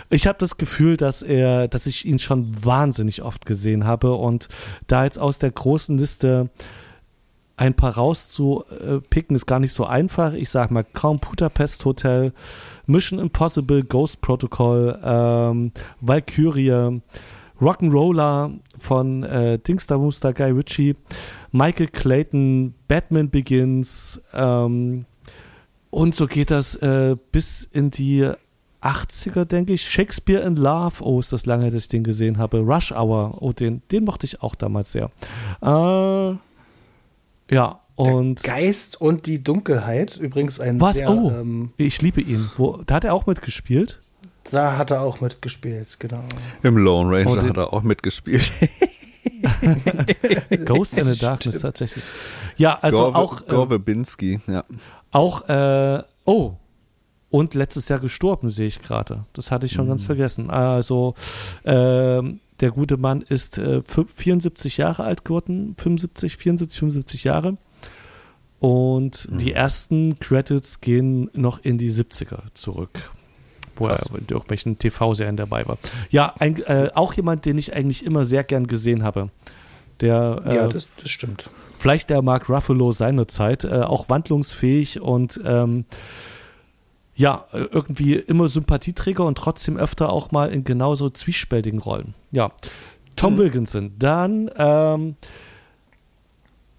ich 0.10 0.28
habe 0.28 0.40
das 0.40 0.58
Gefühl, 0.58 0.96
dass 0.96 1.22
er, 1.22 1.68
dass 1.68 1.86
ich 1.86 2.06
ihn 2.06 2.20
schon 2.20 2.66
wahnsinnig 2.66 3.22
oft 3.22 3.46
gesehen 3.46 3.84
habe 3.84 4.14
und 4.14 4.48
da 4.88 5.04
jetzt 5.04 5.20
aus 5.20 5.40
der 5.40 5.52
großen 5.52 5.98
Liste 5.98 6.50
ein 7.58 7.74
paar 7.74 7.96
rauszupicken 7.96 9.36
ist 9.36 9.48
gar 9.48 9.60
nicht 9.60 9.74
so 9.74 9.86
einfach. 9.86 10.34
Ich 10.34 10.50
sag 10.50 10.72
mal 10.72 10.86
Budapest 10.94 11.84
Hotel, 11.86 12.32
Mission 12.86 13.20
Impossible, 13.20 13.84
Ghost 13.84 14.22
Protocol, 14.22 14.98
ähm, 15.04 15.72
Valkyrie, 16.00 17.02
Rock'n'Roller 17.62 18.52
von 18.78 19.24
äh, 19.24 19.60
Dingster 19.60 20.00
Wooster 20.00 20.34
Guy 20.34 20.52
Ritchie, 20.52 20.96
Michael 21.52 21.88
Clayton, 21.88 22.74
Batman 22.88 23.30
Begins 23.30 24.22
ähm, 24.34 25.06
und 25.90 26.16
so 26.16 26.28
geht 26.28 26.52
das 26.52 26.76
äh, 26.76 27.16
bis 27.32 27.64
in 27.64 27.92
die 27.92 28.30
80er, 28.82 29.46
denke 29.46 29.74
ich. 29.74 29.84
Shakespeare 29.84 30.44
in 30.44 30.56
Love, 30.56 31.04
oh, 31.04 31.20
ist 31.20 31.34
das 31.34 31.46
lange, 31.46 31.72
dass 31.72 31.84
ich 31.84 31.90
den 31.90 32.04
gesehen 32.04 32.38
habe. 32.38 32.60
Rush 32.60 32.92
Hour, 32.92 33.42
oh, 33.42 33.52
den, 33.52 33.82
den 33.92 34.04
mochte 34.04 34.26
ich 34.26 34.42
auch 34.42 34.56
damals 34.56 34.92
sehr. 34.92 35.10
Äh, 35.62 36.36
ja, 37.54 37.80
und. 37.96 38.46
Der 38.46 38.54
Geist 38.54 39.02
und 39.02 39.26
die 39.26 39.44
Dunkelheit, 39.44 40.18
übrigens 40.18 40.60
ein 40.60 40.80
Was? 40.80 40.98
Sehr, 40.98 41.10
oh, 41.10 41.32
ähm, 41.32 41.72
ich 41.78 42.02
liebe 42.02 42.22
ihn. 42.22 42.52
Wo, 42.58 42.82
da 42.86 42.96
hat 42.96 43.04
er 43.04 43.14
auch 43.14 43.26
mitgespielt. 43.26 44.00
Da 44.52 44.78
hat 44.78 44.92
er 44.92 45.02
auch 45.02 45.22
mitgespielt, 45.22 46.00
genau. 46.00 46.24
Im 46.64 46.78
Lone 46.78 47.18
Ranger 47.18 47.44
oh, 47.44 47.50
hat 47.50 47.58
er 47.58 47.74
auch 47.74 47.84
mitgespielt. 47.84 48.52
Ghost 50.66 50.98
in 50.98 51.06
the 51.06 51.20
Darkness 51.20 51.60
tatsächlich. 51.60 52.04
Ja, 52.56 52.78
also 52.82 52.98
Gore, 52.98 53.16
auch. 53.16 53.42
Äh, 53.42 53.50
Gore 53.50 53.68
Verbinski, 53.68 54.40
ja. 54.48 54.64
Auch, 55.12 55.48
äh, 55.50 56.02
oh. 56.26 56.54
Und 57.30 57.56
letztes 57.56 57.90
Jahr 57.90 58.00
gestorben, 58.00 58.50
sehe 58.50 58.68
ich 58.68 58.82
gerade. 58.82 59.26
Das 59.34 59.52
hatte 59.52 59.66
ich 59.66 59.74
schon 59.74 59.86
mhm. 59.86 59.90
ganz 59.90 60.06
vergessen. 60.06 60.50
Also, 60.50 61.14
äh, 61.64 62.22
der 62.60 62.72
gute 62.72 62.96
Mann 62.96 63.22
ist 63.22 63.58
äh, 63.58 63.82
74 63.84 64.78
Jahre 64.78 65.04
alt 65.04 65.26
geworden. 65.26 65.76
75, 65.78 66.38
74, 66.38 66.80
75 66.80 67.24
Jahre. 67.26 67.58
Und 68.60 69.30
mhm. 69.30 69.38
die 69.40 69.52
ersten 69.52 70.20
Credits 70.20 70.80
gehen 70.80 71.30
noch 71.34 71.60
in 71.60 71.78
die 71.78 71.92
70er 71.92 72.40
zurück 72.54 73.12
wo 73.80 73.86
Krass. 73.86 74.10
er 74.12 74.20
in 74.20 74.26
irgendwelchen 74.30 74.80
TV-Serien 74.80 75.38
dabei 75.38 75.68
war. 75.68 75.78
Ja, 76.10 76.34
ein, 76.40 76.62
äh, 76.64 76.90
auch 76.94 77.14
jemand, 77.14 77.46
den 77.46 77.58
ich 77.58 77.74
eigentlich 77.74 78.06
immer 78.06 78.26
sehr 78.26 78.44
gern 78.44 78.68
gesehen 78.68 79.04
habe. 79.04 79.30
Der, 80.02 80.42
äh, 80.46 80.56
ja, 80.56 80.68
das, 80.68 80.88
das, 81.02 81.10
stimmt. 81.10 81.50
Vielleicht 81.78 82.10
der 82.10 82.22
Mark 82.22 82.50
Ruffalo 82.50 82.92
seinerzeit, 82.92 83.64
äh, 83.64 83.82
auch 83.82 84.10
wandlungsfähig 84.10 85.02
und 85.02 85.40
ähm, 85.44 85.86
ja, 87.16 87.46
irgendwie 87.52 88.14
immer 88.14 88.48
Sympathieträger 88.48 89.26
und 89.26 89.40
trotzdem 89.40 89.76
öfter 89.76 90.12
auch 90.12 90.32
mal 90.32 90.52
in 90.52 90.64
genauso 90.64 91.10
zwiespältigen 91.10 91.80
Rollen. 91.80 92.14
Ja, 92.32 92.52
Tom 93.16 93.34
hm. 93.34 93.40
Wilkinson. 93.40 93.94
Dann 93.98 94.52
ähm, 94.58 95.16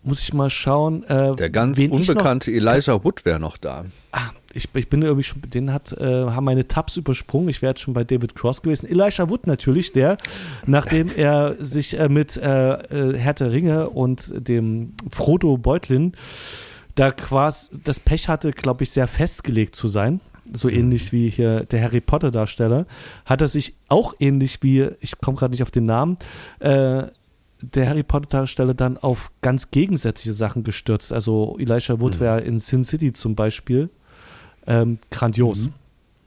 muss 0.09 0.21
ich 0.23 0.35
mal 0.35 0.51
schauen. 0.51 1.05
Äh, 1.05 1.37
der 1.37 1.51
ganz 1.51 1.79
unbekannte 1.79 2.51
Elijah 2.51 3.05
Wood 3.05 3.25
wäre 3.25 3.38
noch 3.38 3.57
da. 3.57 3.85
Ah, 4.12 4.31
ich, 4.53 4.68
ich 4.75 4.88
bin 4.88 5.03
irgendwie 5.03 5.23
schon, 5.23 5.40
den 5.42 5.73
hat, 5.73 5.92
äh, 5.92 6.25
haben 6.25 6.44
meine 6.44 6.66
Tabs 6.66 6.97
übersprungen. 6.97 7.49
Ich 7.49 7.62
wäre 7.62 7.71
jetzt 7.71 7.81
schon 7.81 7.94
bei 7.94 8.05
David 8.05 8.35
Cross 8.35 8.62
gewesen. 8.62 8.87
Elijah 8.87 9.29
Wood 9.29 9.47
natürlich, 9.47 9.92
der, 9.92 10.16
nachdem 10.66 11.11
er 11.16 11.55
sich 11.61 11.99
äh, 11.99 12.09
mit 12.09 12.37
äh, 12.37 13.12
äh 13.12 13.35
der 13.35 13.53
Ringe 13.53 13.90
und 13.90 14.33
dem 14.37 14.94
Frodo 15.12 15.59
Beutlin 15.59 16.14
da 16.94 17.12
quasi 17.12 17.68
das 17.85 18.01
Pech 18.01 18.29
hatte, 18.29 18.51
glaube 18.51 18.83
ich, 18.83 18.90
sehr 18.90 19.07
festgelegt 19.07 19.77
zu 19.77 19.87
sein. 19.87 20.21
So 20.53 20.68
mhm. 20.68 20.75
ähnlich 20.75 21.12
wie 21.12 21.29
hier 21.29 21.64
der 21.64 21.83
Harry 21.83 22.01
Potter 22.01 22.31
Darsteller, 22.31 22.87
hat 23.25 23.40
er 23.40 23.49
sich 23.49 23.75
auch 23.88 24.14
ähnlich 24.18 24.62
wie, 24.62 24.88
ich 25.01 25.18
komme 25.18 25.37
gerade 25.37 25.53
nicht 25.53 25.62
auf 25.62 25.71
den 25.71 25.85
Namen, 25.85 26.16
äh, 26.59 27.05
der 27.61 27.88
Harry 27.88 28.03
Potter 28.03 28.40
Darsteller 28.40 28.75
dann 28.75 28.97
auf 28.97 29.31
ganz 29.42 29.71
gegensätzliche 29.71 30.33
Sachen 30.33 30.64
gestürzt. 30.64 31.12
Also 31.12 31.57
Elijah 31.59 32.01
Wood 32.01 32.16
mhm. 32.16 32.21
wäre 32.21 32.40
in 32.40 32.59
Sin 32.59 32.85
City 32.85 33.12
zum 33.12 33.35
Beispiel 33.35 33.90
ähm, 34.66 34.99
grandios. 35.11 35.66
Mhm. 35.66 35.73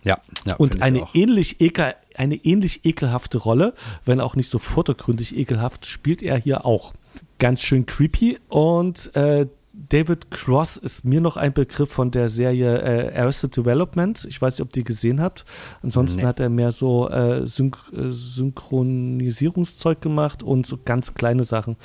Ja, 0.03 0.19
ja, 0.45 0.55
und 0.55 0.81
eine 0.81 1.05
ähnlich, 1.13 1.61
ekel, 1.61 1.93
eine 2.15 2.35
ähnlich 2.35 2.85
ekelhafte 2.85 3.37
Rolle, 3.37 3.73
wenn 4.03 4.19
auch 4.19 4.35
nicht 4.35 4.49
so 4.49 4.57
vordergründig 4.57 5.37
ekelhaft, 5.37 5.85
spielt 5.85 6.23
er 6.23 6.37
hier 6.37 6.65
auch. 6.65 6.93
Ganz 7.37 7.61
schön 7.61 7.85
creepy 7.85 8.39
und 8.49 9.15
äh, 9.15 9.47
David 9.91 10.31
Cross 10.31 10.77
ist 10.77 11.03
mir 11.03 11.19
noch 11.19 11.35
ein 11.35 11.51
Begriff 11.51 11.91
von 11.91 12.11
der 12.11 12.29
Serie 12.29 12.77
äh, 12.77 13.19
Arrested 13.19 13.57
Development. 13.57 14.25
Ich 14.29 14.41
weiß 14.41 14.53
nicht, 14.53 14.61
ob 14.61 14.69
ihr 14.69 14.83
die 14.83 14.83
gesehen 14.85 15.19
habt. 15.19 15.43
Ansonsten 15.83 16.21
nee. 16.21 16.25
hat 16.25 16.39
er 16.39 16.49
mehr 16.49 16.71
so 16.71 17.09
äh, 17.09 17.45
Syn 17.45 17.73
äh, 17.91 18.09
Synchronisierungszeug 18.09 19.99
gemacht 19.99 20.43
und 20.43 20.65
so 20.65 20.79
ganz 20.83 21.13
kleine 21.13 21.43
Sachen. 21.43 21.75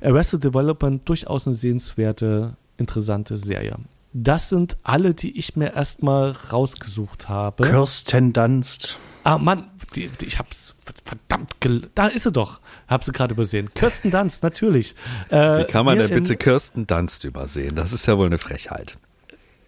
Arrested 0.00 0.42
Development 0.42 1.06
durchaus 1.06 1.46
eine 1.46 1.54
sehenswerte, 1.54 2.56
interessante 2.78 3.36
Serie. 3.36 3.76
Das 4.14 4.48
sind 4.48 4.78
alle, 4.82 5.12
die 5.12 5.38
ich 5.38 5.54
mir 5.54 5.74
erstmal 5.74 6.30
rausgesucht 6.30 7.28
habe. 7.28 7.62
Kirsten 7.62 8.32
Dunst. 8.32 8.96
Ah, 9.22 9.36
Mann, 9.36 9.68
die, 9.94 10.08
die, 10.08 10.24
ich 10.24 10.38
hab's 10.38 10.74
verdammt, 11.04 11.54
da 11.94 12.06
ist 12.06 12.24
sie 12.24 12.32
doch. 12.32 12.60
Hab 12.88 13.04
sie 13.04 13.12
gerade 13.12 13.34
übersehen. 13.34 13.72
Kirsten 13.74 14.10
Dunst, 14.10 14.42
natürlich. 14.42 14.94
Äh, 15.28 15.60
Wie 15.60 15.64
kann 15.64 15.84
man 15.84 15.98
denn 15.98 16.10
bitte 16.10 16.36
Kirsten 16.36 16.86
Dunst 16.86 17.24
übersehen? 17.24 17.74
Das 17.76 17.92
ist 17.92 18.06
ja 18.06 18.16
wohl 18.18 18.26
eine 18.26 18.38
Frechheit. 18.38 18.98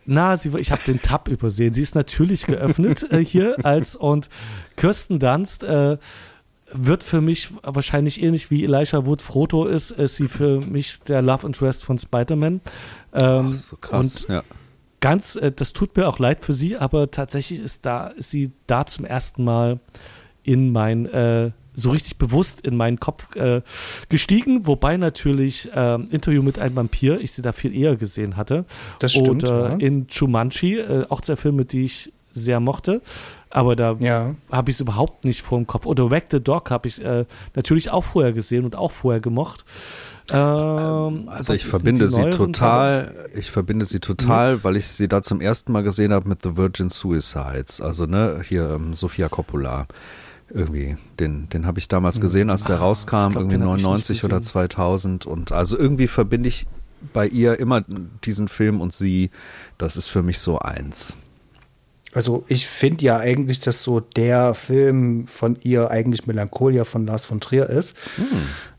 Na, 0.04 0.36
sie, 0.36 0.52
ich 0.58 0.72
habe 0.72 0.82
den 0.84 1.00
Tab 1.00 1.28
übersehen. 1.28 1.72
Sie 1.72 1.82
ist 1.82 1.94
natürlich 1.94 2.46
geöffnet 2.46 3.10
äh, 3.10 3.24
hier 3.24 3.56
als 3.64 3.96
und 3.96 4.28
Kirsten 4.76 5.18
Dunst 5.18 5.62
äh, 5.62 5.98
wird 6.72 7.04
für 7.04 7.20
mich 7.20 7.50
wahrscheinlich 7.62 8.22
ähnlich 8.22 8.50
wie 8.50 8.64
Elisha 8.64 9.04
Wood 9.04 9.22
Frodo 9.22 9.66
ist, 9.66 9.90
ist 9.90 10.16
sie 10.16 10.28
für 10.28 10.60
mich 10.60 11.00
der 11.02 11.22
Love 11.22 11.46
Interest 11.46 11.84
von 11.84 11.98
Spider-Man. 11.98 12.60
Ähm, 13.12 13.50
Ach, 13.52 13.54
so 13.54 13.76
krass, 13.76 14.24
und 14.24 14.28
ja. 14.28 14.42
Ganz, 15.00 15.34
äh, 15.34 15.50
das 15.50 15.72
tut 15.72 15.96
mir 15.96 16.08
auch 16.08 16.20
leid 16.20 16.44
für 16.44 16.52
sie, 16.52 16.76
aber 16.76 17.10
tatsächlich 17.10 17.60
ist 17.60 17.84
da 17.84 18.06
ist 18.06 18.30
sie 18.30 18.52
da 18.68 18.86
zum 18.86 19.04
ersten 19.04 19.42
Mal 19.42 19.80
in 20.44 20.72
mein 20.72 21.06
äh, 21.06 21.50
so 21.74 21.90
richtig 21.90 22.18
bewusst 22.18 22.66
in 22.66 22.76
meinen 22.76 23.00
Kopf 23.00 23.34
äh, 23.36 23.62
gestiegen, 24.08 24.66
wobei 24.66 24.96
natürlich 24.96 25.70
äh, 25.74 25.94
Interview 26.10 26.42
mit 26.42 26.58
einem 26.58 26.76
Vampir 26.76 27.20
ich 27.20 27.32
sie 27.32 27.42
da 27.42 27.52
viel 27.52 27.74
eher 27.74 27.96
gesehen 27.96 28.36
hatte. 28.36 28.64
Das 28.98 29.12
stimmt. 29.12 29.44
Oder 29.44 29.70
ja. 29.70 29.76
in 29.76 30.06
Chumanchi, 30.06 30.78
äh, 30.78 31.06
auch 31.08 31.20
zwei 31.20 31.36
Filme, 31.36 31.64
die 31.64 31.84
ich 31.84 32.12
sehr 32.34 32.60
mochte. 32.60 33.02
Aber 33.50 33.76
da 33.76 33.96
ja. 34.00 34.34
habe 34.50 34.70
ich 34.70 34.76
es 34.76 34.80
überhaupt 34.80 35.24
nicht 35.24 35.42
vor 35.42 35.58
dem 35.58 35.66
Kopf. 35.66 35.84
Oder 35.84 36.10
Wag 36.10 36.24
the 36.30 36.42
Dog 36.42 36.70
habe 36.70 36.88
ich 36.88 37.04
äh, 37.04 37.26
natürlich 37.54 37.90
auch 37.90 38.04
vorher 38.04 38.32
gesehen 38.32 38.64
und 38.64 38.76
auch 38.76 38.92
vorher 38.92 39.20
gemocht. 39.20 39.64
Ähm, 40.30 41.28
also 41.28 41.52
ich 41.52 41.66
verbinde 41.66 42.08
sie 42.08 42.30
total, 42.30 43.28
ich 43.34 43.50
verbinde 43.50 43.84
sie 43.84 44.00
total, 44.00 44.54
mit? 44.54 44.64
weil 44.64 44.76
ich 44.76 44.86
sie 44.86 45.08
da 45.08 45.20
zum 45.20 45.42
ersten 45.42 45.72
Mal 45.72 45.82
gesehen 45.82 46.12
habe 46.12 46.28
mit 46.28 46.42
The 46.42 46.56
Virgin 46.56 46.88
Suicides. 46.88 47.82
Also 47.82 48.06
ne, 48.06 48.40
hier 48.48 48.70
ähm, 48.70 48.94
Sofia 48.94 49.28
Coppola. 49.28 49.86
Irgendwie, 50.54 50.96
den, 51.18 51.48
den 51.48 51.66
habe 51.66 51.78
ich 51.78 51.88
damals 51.88 52.16
hm. 52.16 52.22
gesehen, 52.22 52.50
als 52.50 52.64
der 52.64 52.76
ah, 52.76 52.80
rauskam, 52.80 53.30
glaub, 53.30 53.36
irgendwie 53.36 53.58
99 53.58 54.24
oder 54.24 54.40
2000. 54.40 55.26
Und 55.26 55.52
also 55.52 55.78
irgendwie 55.78 56.06
verbinde 56.06 56.48
ich 56.48 56.66
bei 57.12 57.26
ihr 57.26 57.58
immer 57.58 57.84
diesen 58.24 58.48
Film 58.48 58.80
und 58.80 58.92
sie, 58.92 59.30
das 59.78 59.96
ist 59.96 60.08
für 60.08 60.22
mich 60.22 60.38
so 60.38 60.58
eins. 60.58 61.16
Also 62.12 62.44
ich 62.46 62.66
finde 62.66 63.04
ja 63.04 63.16
eigentlich, 63.16 63.60
dass 63.60 63.82
so 63.82 64.00
der 64.00 64.54
Film 64.54 65.26
von 65.26 65.56
ihr 65.62 65.90
eigentlich 65.90 66.26
Melancholia 66.26 66.84
von 66.84 67.06
Lars 67.06 67.24
von 67.24 67.40
Trier 67.40 67.70
ist. 67.70 67.96
Hm. 68.16 68.26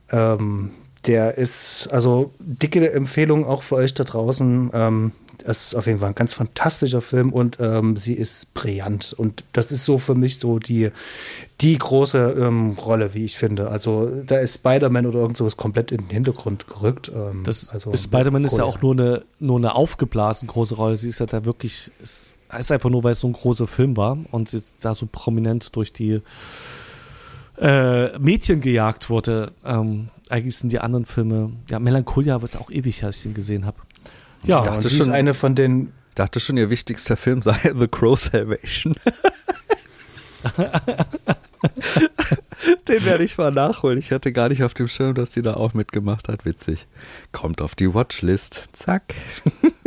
Ähm, 0.10 0.72
der 1.08 1.38
ist, 1.38 1.90
also 1.92 2.34
dicke 2.40 2.92
Empfehlung 2.92 3.46
auch 3.46 3.64
für 3.64 3.76
euch 3.76 3.94
da 3.94 4.04
draußen. 4.04 4.70
Ähm, 4.74 5.12
es 5.44 5.68
ist 5.68 5.76
auf 5.76 5.88
jeden 5.88 6.00
Fall 6.00 6.10
ein 6.10 6.16
ganz 6.16 6.34
fantastischer 6.34 7.02
Film 7.02 7.34
und 7.34 7.58
ähm, 7.60 7.98
sie 7.98 8.14
ist 8.14 8.54
brillant. 8.54 9.14
Und 9.14 9.44
das 9.54 9.72
ist 9.72 9.86
so 9.86 9.98
für 9.98 10.16
mich 10.16 10.40
so 10.40 10.60
die, 10.60 10.92
die 11.62 11.78
große 11.78 12.36
ähm, 12.40 12.72
Rolle, 12.72 13.14
wie 13.14 13.26
ich 13.26 13.38
finde. 13.38 13.70
Also 13.70 14.10
da 14.24 14.38
ist 14.38 14.56
Spider-Man 14.56 15.06
oder 15.06 15.20
irgend 15.20 15.38
sowas 15.38 15.58
komplett 15.58 15.92
in 15.92 16.00
den 16.00 16.10
Hintergrund 16.10 16.68
gerückt. 16.68 17.12
Ähm, 17.14 17.44
das 17.44 17.70
also, 17.70 17.96
Spider-Man 17.96 18.44
ist 18.44 18.58
ja 18.58 18.64
auch 18.64 18.82
nur 18.82 18.94
eine, 18.94 19.24
nur 19.40 19.58
eine 19.58 19.76
aufgeblasen 19.76 20.48
große 20.48 20.76
Rolle. 20.76 20.98
Sie 20.98 21.10
ist 21.10 21.20
ja 21.20 21.26
da 21.26 21.46
wirklich, 21.46 21.92
ist, 22.02 22.34
ist 22.58 22.72
einfach 22.72 22.90
nur, 22.90 23.04
weil 23.04 23.14
es 23.14 23.20
so 23.20 23.28
ein 23.28 23.34
großer 23.34 23.68
Film 23.68 23.98
war 23.98 24.18
und 24.32 24.54
jetzt 24.54 24.86
da 24.86 24.94
so 24.94 25.08
prominent 25.12 25.76
durch 25.76 25.92
die 25.94 26.22
äh, 27.60 28.18
Mädchen 28.20 28.62
gejagt 28.62 29.10
wurde. 29.10 29.52
Ähm, 29.66 30.10
eigentlich 30.30 30.58
sind 30.58 30.72
die 30.72 30.80
anderen 30.80 31.06
Filme, 31.06 31.52
ja, 31.70 31.80
Melancholia, 31.80 32.42
was 32.42 32.56
auch 32.56 32.72
ewig, 32.72 33.04
als 33.04 33.20
ich 33.20 33.26
ihn 33.26 33.34
gesehen 33.34 33.66
habe. 33.66 33.78
Ja, 34.46 34.60
ich 34.60 34.66
dachte 34.66 34.90
schon, 34.90 35.12
eine 35.12 35.34
von 35.34 35.56
den. 35.56 35.92
dachte 36.16 36.40
schon, 36.40 36.58
ihr 36.58 36.70
wichtigster 36.70 37.18
Film 37.18 37.42
sei 37.42 37.58
The 37.78 37.88
Crow 37.88 38.20
Salvation. 38.20 38.96
Den 42.88 43.06
werde 43.06 43.24
ich 43.24 43.38
mal 43.38 43.52
nachholen. 43.52 43.98
Ich 43.98 44.12
hatte 44.12 44.32
gar 44.32 44.50
nicht 44.50 44.64
auf 44.64 44.74
dem 44.74 44.88
Schirm, 44.88 45.16
dass 45.16 45.32
die 45.32 45.42
da 45.42 45.54
auch 45.56 45.74
mitgemacht 45.74 46.28
hat. 46.28 46.46
Witzig. 46.46 46.88
Kommt 47.32 47.62
auf 47.62 47.76
die 47.76 47.94
Watchlist. 47.94 48.70
Zack. 48.74 49.16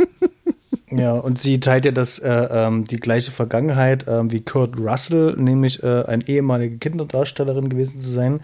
Ja, 0.89 1.11
und 1.11 1.37
sie 1.37 1.59
teilt 1.59 1.83
ja 1.83 1.91
das, 1.91 2.17
äh, 2.19 2.29
ähm, 2.29 2.85
die 2.85 2.95
gleiche 2.95 3.31
Vergangenheit 3.31 4.07
äh, 4.07 4.31
wie 4.31 4.39
Kurt 4.39 4.79
Russell, 4.79 5.35
nämlich 5.37 5.83
äh, 5.83 6.03
eine 6.03 6.25
ehemalige 6.29 6.77
Kinderdarstellerin 6.77 7.67
gewesen 7.67 7.99
zu 7.99 8.09
sein, 8.09 8.39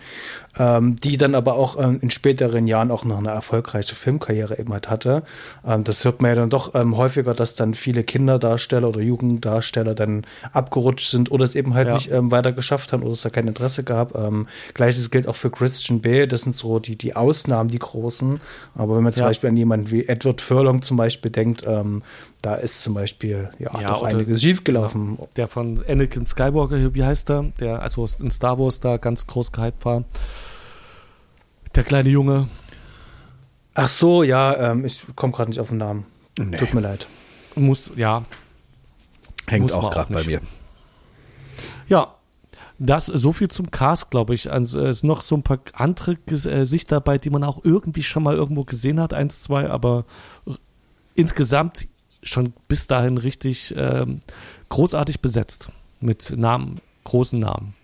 ähm, 0.57 0.95
die 0.97 1.17
dann 1.17 1.35
aber 1.35 1.55
auch 1.55 1.77
ähm, 1.79 1.99
in 2.01 2.11
späteren 2.11 2.67
Jahren 2.67 2.91
auch 2.91 3.03
noch 3.05 3.17
eine 3.17 3.29
erfolgreiche 3.29 3.95
Filmkarriere 3.95 4.59
eben 4.59 4.71
halt 4.71 4.89
hatte. 4.89 5.23
Ähm, 5.65 5.83
das 5.83 6.05
hört 6.05 6.21
man 6.21 6.29
ja 6.29 6.35
dann 6.35 6.49
doch 6.49 6.75
ähm, 6.75 6.97
häufiger, 6.97 7.33
dass 7.33 7.55
dann 7.55 7.73
viele 7.73 8.03
Kinderdarsteller 8.03 8.89
oder 8.89 9.01
Jugenddarsteller 9.01 9.95
dann 9.95 10.25
abgerutscht 10.51 11.09
sind 11.09 11.31
oder 11.31 11.43
es 11.43 11.55
eben 11.55 11.73
halt 11.73 11.87
ja. 11.87 11.93
nicht 11.95 12.11
ähm, 12.11 12.31
weiter 12.31 12.51
geschafft 12.51 12.93
haben 12.93 13.03
oder 13.03 13.11
es 13.11 13.21
da 13.21 13.29
kein 13.29 13.47
Interesse 13.47 13.83
gab. 13.83 14.13
Gleiches 14.73 15.09
gilt 15.09 15.27
auch 15.27 15.35
für 15.35 15.49
Christian 15.49 16.01
Bale, 16.01 16.27
das 16.27 16.41
sind 16.41 16.55
so 16.55 16.79
die, 16.79 16.95
die 16.95 17.15
Ausnahmen, 17.15 17.69
die 17.69 17.79
großen. 17.79 18.39
Aber 18.75 18.95
wenn 18.95 19.03
man 19.03 19.13
zum 19.13 19.21
ja. 19.21 19.27
Beispiel 19.27 19.49
an 19.49 19.57
jemanden 19.57 19.91
wie 19.91 20.07
Edward 20.07 20.41
Furlong 20.41 20.81
zum 20.81 20.97
Beispiel 20.97 21.31
denkt, 21.31 21.65
da 22.43 22.55
ist 22.55 22.83
zum 22.83 22.93
Beispiel 22.93 23.49
ja, 23.57 23.71
ja 23.79 23.87
doch 23.87 24.03
einiges 24.03 24.41
schiefgelaufen. 24.41 25.15
Genau. 25.15 25.29
Der 25.35 25.47
von 25.47 25.81
Anakin 25.87 26.25
Skywalker, 26.25 26.93
wie 26.93 27.03
heißt 27.03 27.29
der? 27.29 27.45
Der 27.59 27.81
also 27.81 28.05
in 28.19 28.29
Star 28.31 28.59
Wars 28.59 28.79
da 28.79 28.97
ganz 28.97 29.25
groß 29.25 29.51
gehypt 29.51 29.85
war. 29.85 30.03
Der 31.75 31.83
kleine 31.83 32.09
Junge. 32.09 32.49
Ach 33.73 33.89
so, 33.89 34.23
ja, 34.23 34.71
ähm, 34.71 34.85
ich 34.85 35.03
komme 35.15 35.33
gerade 35.33 35.49
nicht 35.49 35.59
auf 35.59 35.69
den 35.69 35.79
Namen. 35.79 36.05
Nee. 36.37 36.57
Tut 36.57 36.73
mir 36.73 36.81
leid. 36.81 37.07
Muss, 37.55 37.91
ja. 37.95 38.23
Hängt 39.47 39.71
auch 39.71 39.89
gerade 39.89 40.13
bei 40.13 40.23
mir. 40.23 40.41
Ja, 41.87 42.15
das 42.79 43.07
so 43.07 43.33
viel 43.33 43.49
zum 43.49 43.71
Cast, 43.71 44.11
glaube 44.11 44.33
ich. 44.33 44.51
Also, 44.51 44.85
es 44.85 44.99
sind 44.99 45.07
noch 45.07 45.21
so 45.21 45.35
ein 45.35 45.43
paar 45.43 45.59
andere 45.73 46.17
Gesichter 46.25 46.97
dabei, 46.97 47.17
die 47.17 47.29
man 47.29 47.43
auch 47.43 47.63
irgendwie 47.63 48.03
schon 48.03 48.23
mal 48.23 48.35
irgendwo 48.35 48.63
gesehen 48.63 48.99
hat, 48.99 49.13
eins, 49.13 49.41
zwei, 49.43 49.69
aber 49.69 50.05
insgesamt 51.15 51.87
schon 52.21 52.53
bis 52.67 52.87
dahin 52.87 53.17
richtig 53.17 53.73
ähm, 53.77 54.21
großartig 54.69 55.19
besetzt 55.19 55.69
mit 55.99 56.33
Namen, 56.35 56.79
großen 57.03 57.39
Namen. 57.39 57.75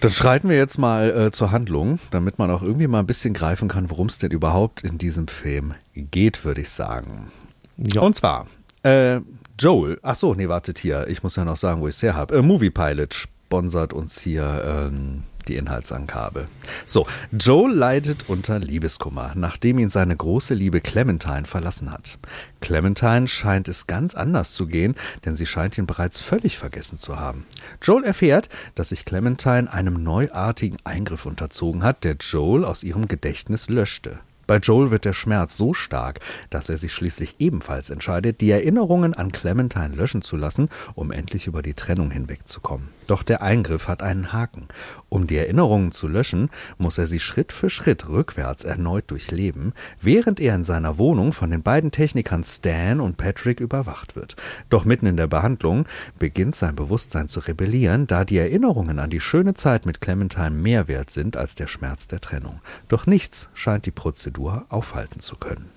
Dann 0.00 0.12
schreiten 0.12 0.48
wir 0.48 0.56
jetzt 0.56 0.78
mal 0.78 1.10
äh, 1.10 1.30
zur 1.32 1.50
Handlung, 1.50 1.98
damit 2.10 2.38
man 2.38 2.50
auch 2.50 2.62
irgendwie 2.62 2.86
mal 2.86 3.00
ein 3.00 3.06
bisschen 3.06 3.34
greifen 3.34 3.68
kann, 3.68 3.90
worum 3.90 4.06
es 4.06 4.18
denn 4.18 4.30
überhaupt 4.30 4.82
in 4.82 4.98
diesem 4.98 5.26
Film 5.26 5.74
geht, 5.94 6.44
würde 6.44 6.60
ich 6.60 6.70
sagen. 6.70 7.32
Ja. 7.76 8.02
Und 8.02 8.14
zwar, 8.14 8.46
äh, 8.84 9.20
Joel, 9.58 9.98
ach 10.02 10.14
so, 10.14 10.34
nee, 10.34 10.48
wartet 10.48 10.78
hier, 10.78 11.08
ich 11.08 11.22
muss 11.22 11.36
ja 11.36 11.44
noch 11.44 11.56
sagen, 11.56 11.80
wo 11.80 11.88
ich 11.88 11.96
es 11.96 12.02
her 12.02 12.14
habe. 12.14 12.36
Äh, 12.36 12.42
Movie 12.42 12.70
Pilot 12.70 13.12
sponsert 13.12 13.92
uns 13.92 14.20
hier 14.20 14.64
ähm, 14.68 15.24
die 15.48 15.56
Inhaltsangabe. 15.56 16.48
So, 16.86 17.06
Joel 17.32 17.74
leidet 17.74 18.28
unter 18.28 18.58
Liebeskummer, 18.58 19.32
nachdem 19.34 19.78
ihn 19.78 19.88
seine 19.88 20.16
große 20.16 20.54
Liebe 20.54 20.80
Clementine 20.80 21.46
verlassen 21.46 21.90
hat. 21.90 22.18
Clementine 22.60 23.28
scheint 23.28 23.68
es 23.68 23.86
ganz 23.86 24.14
anders 24.14 24.52
zu 24.52 24.66
gehen, 24.66 24.94
denn 25.24 25.36
sie 25.36 25.46
scheint 25.46 25.78
ihn 25.78 25.86
bereits 25.86 26.20
völlig 26.20 26.58
vergessen 26.58 26.98
zu 26.98 27.18
haben. 27.18 27.46
Joel 27.82 28.04
erfährt, 28.04 28.48
dass 28.74 28.90
sich 28.90 29.04
Clementine 29.04 29.72
einem 29.72 30.02
neuartigen 30.02 30.78
Eingriff 30.84 31.26
unterzogen 31.26 31.82
hat, 31.82 32.04
der 32.04 32.16
Joel 32.20 32.64
aus 32.64 32.82
ihrem 32.82 33.08
Gedächtnis 33.08 33.68
löschte. 33.68 34.18
Bei 34.48 34.56
Joel 34.56 34.90
wird 34.90 35.04
der 35.04 35.12
Schmerz 35.12 35.58
so 35.58 35.74
stark, 35.74 36.20
dass 36.48 36.70
er 36.70 36.78
sich 36.78 36.94
schließlich 36.94 37.36
ebenfalls 37.38 37.90
entscheidet, 37.90 38.40
die 38.40 38.50
Erinnerungen 38.50 39.12
an 39.12 39.30
Clementine 39.30 39.94
löschen 39.94 40.22
zu 40.22 40.36
lassen, 40.36 40.70
um 40.94 41.12
endlich 41.12 41.46
über 41.46 41.60
die 41.60 41.74
Trennung 41.74 42.10
hinwegzukommen. 42.10 42.88
Doch 43.08 43.22
der 43.22 43.42
Eingriff 43.42 43.88
hat 43.88 44.02
einen 44.02 44.32
Haken. 44.34 44.68
Um 45.08 45.26
die 45.26 45.38
Erinnerungen 45.38 45.92
zu 45.92 46.06
löschen, 46.06 46.50
muss 46.76 46.98
er 46.98 47.06
sie 47.06 47.20
Schritt 47.20 47.52
für 47.52 47.70
Schritt 47.70 48.06
rückwärts 48.06 48.64
erneut 48.64 49.10
durchleben, 49.10 49.72
während 50.00 50.38
er 50.38 50.54
in 50.54 50.62
seiner 50.62 50.98
Wohnung 50.98 51.32
von 51.32 51.50
den 51.50 51.62
beiden 51.62 51.90
Technikern 51.90 52.44
Stan 52.44 53.00
und 53.00 53.16
Patrick 53.16 53.60
überwacht 53.60 54.14
wird. 54.14 54.36
Doch 54.68 54.84
mitten 54.84 55.06
in 55.06 55.16
der 55.16 55.26
Behandlung 55.26 55.86
beginnt 56.18 56.54
sein 56.54 56.76
Bewusstsein 56.76 57.28
zu 57.28 57.40
rebellieren, 57.40 58.06
da 58.06 58.26
die 58.26 58.36
Erinnerungen 58.36 58.98
an 58.98 59.08
die 59.08 59.20
schöne 59.20 59.54
Zeit 59.54 59.86
mit 59.86 60.02
Clementine 60.02 60.50
mehr 60.50 60.86
wert 60.86 61.10
sind 61.10 61.38
als 61.38 61.54
der 61.54 61.66
Schmerz 61.66 62.08
der 62.08 62.20
Trennung. 62.20 62.60
Doch 62.88 63.06
nichts 63.06 63.48
scheint 63.54 63.86
die 63.86 63.90
Prozedur 63.90 64.66
aufhalten 64.68 65.20
zu 65.20 65.36
können. 65.36 65.70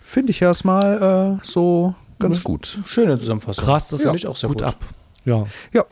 Finde 0.00 0.30
ich 0.30 0.42
erstmal 0.42 1.38
äh, 1.40 1.44
so 1.44 1.94
ganz 2.18 2.44
gut. 2.44 2.80
Schöne 2.84 3.18
Zusammenfassung. 3.18 3.64
Krass, 3.64 3.88
das 3.88 4.00
ja. 4.00 4.06
finde 4.06 4.18
ich 4.18 4.26
auch 4.26 4.36
sehr 4.36 4.48
gut, 4.48 4.58
gut 4.58 4.68
ab. 4.68 4.76
Ja. 5.26 5.46
Ja. 5.72 5.84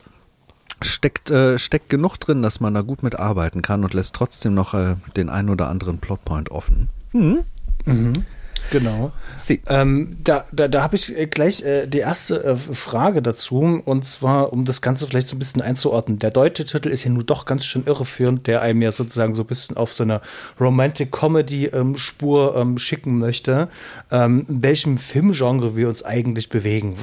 Steckt, 0.80 1.30
äh, 1.30 1.58
steckt 1.58 1.88
genug 1.88 2.16
drin, 2.18 2.42
dass 2.42 2.60
man 2.60 2.74
da 2.74 2.80
gut 2.82 3.02
mitarbeiten 3.02 3.62
kann 3.62 3.84
und 3.84 3.94
lässt 3.94 4.14
trotzdem 4.14 4.54
noch 4.54 4.74
äh, 4.74 4.96
den 5.16 5.28
einen 5.28 5.50
oder 5.50 5.68
anderen 5.68 5.98
Plotpoint 5.98 6.50
offen. 6.50 6.88
Mhm. 7.12 7.40
Mhm. 7.84 8.24
Genau. 8.70 9.12
Ähm, 9.68 10.16
da 10.22 10.44
da, 10.52 10.68
da 10.68 10.82
habe 10.82 10.96
ich 10.96 11.16
äh, 11.16 11.26
gleich 11.26 11.62
äh, 11.62 11.86
die 11.86 11.98
erste 11.98 12.42
äh, 12.44 12.56
Frage 12.56 13.22
dazu, 13.22 13.82
und 13.84 14.04
zwar, 14.04 14.52
um 14.52 14.64
das 14.64 14.80
Ganze 14.80 15.06
vielleicht 15.06 15.28
so 15.28 15.36
ein 15.36 15.38
bisschen 15.38 15.60
einzuordnen. 15.60 16.18
Der 16.18 16.30
deutsche 16.30 16.64
Titel 16.64 16.88
ist 16.88 17.04
ja 17.04 17.10
nun 17.10 17.26
doch 17.26 17.44
ganz 17.44 17.64
schön 17.64 17.84
irreführend, 17.86 18.46
der 18.46 18.62
einem 18.62 18.82
ja 18.82 18.92
sozusagen 18.92 19.34
so 19.34 19.42
ein 19.42 19.46
bisschen 19.46 19.76
auf 19.76 19.92
so 19.92 20.04
eine 20.04 20.20
Romantic 20.60 21.12
Comedy-Spur 21.12 22.56
ähm, 22.56 22.60
ähm, 22.60 22.78
schicken 22.78 23.18
möchte. 23.18 23.68
Ähm, 24.10 24.46
in 24.48 24.62
welchem 24.62 24.98
Filmgenre 24.98 25.76
wir 25.76 25.88
uns 25.88 26.04
eigentlich 26.04 26.48
bewegen. 26.48 26.96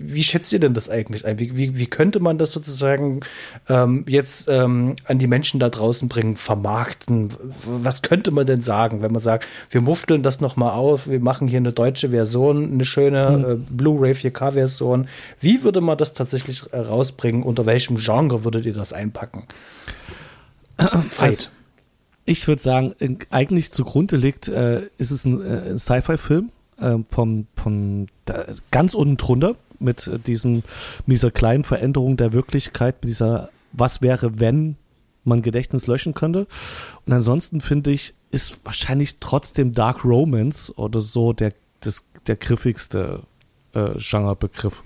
Wie 0.00 0.22
schätzt 0.22 0.52
ihr 0.52 0.60
denn 0.60 0.74
das 0.74 0.88
eigentlich 0.88 1.24
ein? 1.24 1.38
Wie, 1.38 1.56
wie, 1.56 1.78
wie 1.78 1.86
könnte 1.86 2.20
man 2.20 2.38
das 2.38 2.52
sozusagen 2.52 3.20
ähm, 3.68 4.04
jetzt 4.08 4.46
ähm, 4.48 4.96
an 5.04 5.18
die 5.18 5.26
Menschen 5.26 5.60
da 5.60 5.68
draußen 5.68 6.08
bringen, 6.08 6.36
vermarkten? 6.36 7.30
Was 7.64 8.02
könnte 8.02 8.30
man 8.30 8.46
denn 8.46 8.62
sagen, 8.62 9.02
wenn 9.02 9.12
man 9.12 9.20
sagt, 9.20 9.46
wir 9.70 9.80
mufteln 9.80 10.22
das 10.22 10.40
nochmal 10.40 10.70
auf? 10.70 10.85
Auf, 10.92 11.08
wir 11.08 11.20
machen 11.20 11.48
hier 11.48 11.58
eine 11.58 11.72
deutsche 11.72 12.10
Version, 12.10 12.72
eine 12.72 12.84
schöne 12.84 13.30
mhm. 13.30 13.44
äh, 13.44 13.56
Blu-ray 13.70 14.12
4K-Version. 14.12 15.08
Wie 15.40 15.62
würde 15.62 15.80
man 15.80 15.98
das 15.98 16.14
tatsächlich 16.14 16.62
äh, 16.72 16.78
rausbringen? 16.78 17.42
Unter 17.42 17.66
welchem 17.66 17.96
Genre 17.96 18.44
würdet 18.44 18.66
ihr 18.66 18.74
das 18.74 18.92
einpacken? 18.92 19.44
Also, 21.18 21.48
ich 22.26 22.46
würde 22.48 22.60
sagen, 22.60 22.94
eigentlich 23.30 23.70
zugrunde 23.70 24.16
liegt, 24.16 24.48
äh, 24.48 24.82
ist 24.98 25.10
es 25.10 25.24
ein, 25.24 25.40
äh, 25.40 25.78
Sci-Fi-Film 25.78 26.50
äh, 26.80 26.96
vom, 27.08 27.46
vom 27.56 28.06
ganz 28.70 28.94
unten 28.94 29.16
drunter 29.16 29.54
mit 29.78 30.10
diesem, 30.26 30.62
dieser 31.06 31.30
kleinen 31.30 31.64
Veränderung 31.64 32.16
der 32.16 32.32
Wirklichkeit, 32.32 32.96
mit 32.96 33.10
dieser 33.10 33.48
Was 33.72 34.02
wäre, 34.02 34.40
wenn 34.40 34.76
man 35.26 35.42
Gedächtnis 35.42 35.86
löschen 35.86 36.14
könnte. 36.14 36.46
Und 37.04 37.12
ansonsten 37.12 37.60
finde 37.60 37.90
ich, 37.90 38.14
ist 38.30 38.58
wahrscheinlich 38.64 39.18
trotzdem 39.20 39.72
Dark 39.72 40.04
Romance 40.04 40.72
oder 40.76 41.00
so 41.00 41.32
der, 41.32 41.52
das, 41.80 42.04
der 42.26 42.36
griffigste 42.36 43.22
äh, 43.74 43.90
Genrebegriff, 43.98 44.82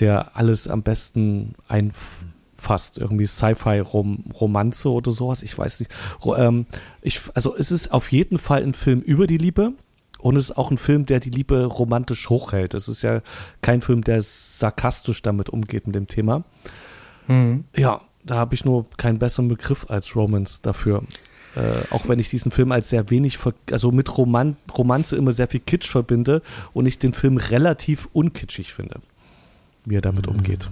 der 0.00 0.36
alles 0.36 0.68
am 0.68 0.82
besten 0.82 1.54
einfasst. 1.68 2.98
Irgendwie 2.98 3.26
Sci-Fi-Romanze 3.26 4.88
-Rom 4.88 4.92
oder 4.92 5.10
sowas, 5.10 5.42
ich 5.42 5.56
weiß 5.56 5.80
nicht. 5.80 5.92
Ähm, 6.36 6.66
ich, 7.00 7.20
also 7.34 7.56
es 7.56 7.70
ist 7.72 7.92
auf 7.92 8.10
jeden 8.12 8.38
Fall 8.38 8.62
ein 8.62 8.74
Film 8.74 9.00
über 9.00 9.26
die 9.26 9.38
Liebe. 9.38 9.72
Und 10.18 10.36
es 10.36 10.50
ist 10.50 10.56
auch 10.56 10.70
ein 10.70 10.78
Film, 10.78 11.04
der 11.04 11.18
die 11.18 11.30
Liebe 11.30 11.64
romantisch 11.64 12.30
hochhält. 12.30 12.74
Es 12.74 12.86
ist 12.86 13.02
ja 13.02 13.22
kein 13.60 13.82
Film, 13.82 14.04
der 14.04 14.22
sarkastisch 14.22 15.20
damit 15.20 15.50
umgeht 15.50 15.88
mit 15.88 15.96
dem 15.96 16.06
Thema. 16.06 16.44
Mhm. 17.26 17.64
Ja, 17.76 18.02
da 18.24 18.36
habe 18.36 18.54
ich 18.54 18.64
nur 18.64 18.86
keinen 18.96 19.18
besseren 19.18 19.48
Begriff 19.48 19.86
als 19.88 20.14
Romance 20.16 20.60
dafür. 20.62 21.02
äh, 21.54 21.60
auch 21.90 22.08
wenn 22.08 22.18
ich 22.18 22.30
diesen 22.30 22.50
Film 22.50 22.72
als 22.72 22.88
sehr 22.88 23.10
wenig, 23.10 23.38
also 23.70 23.92
mit 23.92 24.16
Roman 24.16 24.56
Romanze 24.76 25.16
immer 25.16 25.32
sehr 25.32 25.48
viel 25.48 25.60
Kitsch 25.60 25.88
verbinde 25.88 26.42
und 26.72 26.86
ich 26.86 26.98
den 26.98 27.12
Film 27.12 27.36
relativ 27.36 28.08
unkitschig 28.12 28.72
finde, 28.72 29.00
wie 29.84 29.96
er 29.96 30.00
damit 30.00 30.26
umgeht. 30.26 30.70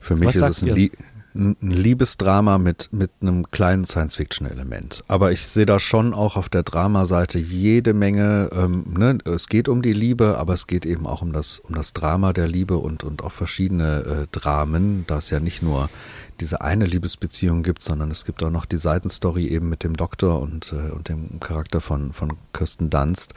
Für 0.00 0.16
mich 0.16 0.28
Was 0.28 0.36
ist 0.36 0.42
es 0.42 0.62
ein, 0.62 0.74
Lie 0.74 0.90
ein 1.34 1.56
Liebesdrama 1.62 2.58
mit, 2.58 2.90
mit 2.92 3.10
einem 3.22 3.50
kleinen 3.50 3.86
Science-Fiction-Element. 3.86 5.02
Aber 5.08 5.32
ich 5.32 5.46
sehe 5.46 5.64
da 5.64 5.80
schon 5.80 6.12
auch 6.12 6.36
auf 6.36 6.50
der 6.50 6.62
Dramaseite 6.62 7.38
jede 7.38 7.94
Menge, 7.94 8.50
ähm, 8.52 8.84
ne, 8.98 9.16
es 9.24 9.48
geht 9.48 9.68
um 9.68 9.80
die 9.80 9.92
Liebe, 9.92 10.36
aber 10.36 10.52
es 10.52 10.66
geht 10.66 10.84
eben 10.84 11.06
auch 11.06 11.22
um 11.22 11.32
das, 11.32 11.58
um 11.60 11.74
das 11.74 11.94
Drama 11.94 12.34
der 12.34 12.48
Liebe 12.48 12.76
und, 12.76 13.02
und 13.02 13.24
auch 13.24 13.32
verschiedene 13.32 14.00
äh, 14.00 14.26
Dramen, 14.30 15.04
da 15.06 15.18
es 15.18 15.30
ja 15.30 15.40
nicht 15.40 15.62
nur 15.62 15.88
diese 16.42 16.60
eine 16.60 16.86
Liebesbeziehung 16.86 17.62
gibt, 17.62 17.82
sondern 17.82 18.10
es 18.10 18.24
gibt 18.24 18.42
auch 18.42 18.50
noch 18.50 18.64
die 18.64 18.78
Seitenstory 18.78 19.46
eben 19.46 19.68
mit 19.68 19.84
dem 19.84 19.96
Doktor 19.96 20.40
und, 20.40 20.72
äh, 20.72 20.90
und 20.90 21.08
dem 21.08 21.38
Charakter 21.38 21.80
von, 21.80 22.12
von 22.12 22.36
Kirsten 22.52 22.90
Dunst. 22.90 23.34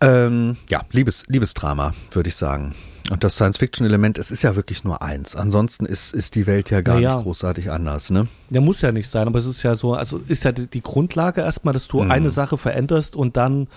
Ähm, 0.00 0.56
ja, 0.68 0.82
Liebes, 0.90 1.24
Liebesdrama, 1.28 1.94
würde 2.10 2.28
ich 2.28 2.36
sagen. 2.36 2.74
Und 3.10 3.22
das 3.24 3.36
Science-Fiction-Element, 3.36 4.18
es 4.18 4.30
ist 4.32 4.42
ja 4.42 4.56
wirklich 4.56 4.82
nur 4.82 5.02
eins. 5.02 5.36
Ansonsten 5.36 5.86
ist, 5.86 6.12
ist 6.12 6.34
die 6.34 6.46
Welt 6.46 6.70
ja 6.70 6.80
gar 6.80 6.96
naja. 6.96 7.14
nicht 7.14 7.24
großartig 7.24 7.70
anders, 7.70 8.10
ne? 8.10 8.26
Der 8.50 8.60
muss 8.60 8.82
ja 8.82 8.90
nicht 8.90 9.08
sein, 9.08 9.28
aber 9.28 9.38
es 9.38 9.46
ist 9.46 9.62
ja 9.62 9.76
so, 9.76 9.94
also 9.94 10.18
ist 10.28 10.44
ja 10.44 10.52
die, 10.52 10.68
die 10.68 10.82
Grundlage 10.82 11.40
erstmal, 11.42 11.74
dass 11.74 11.86
du 11.86 12.02
mhm. 12.02 12.10
eine 12.10 12.30
Sache 12.30 12.58
veränderst 12.58 13.14
und 13.14 13.36
dann 13.36 13.68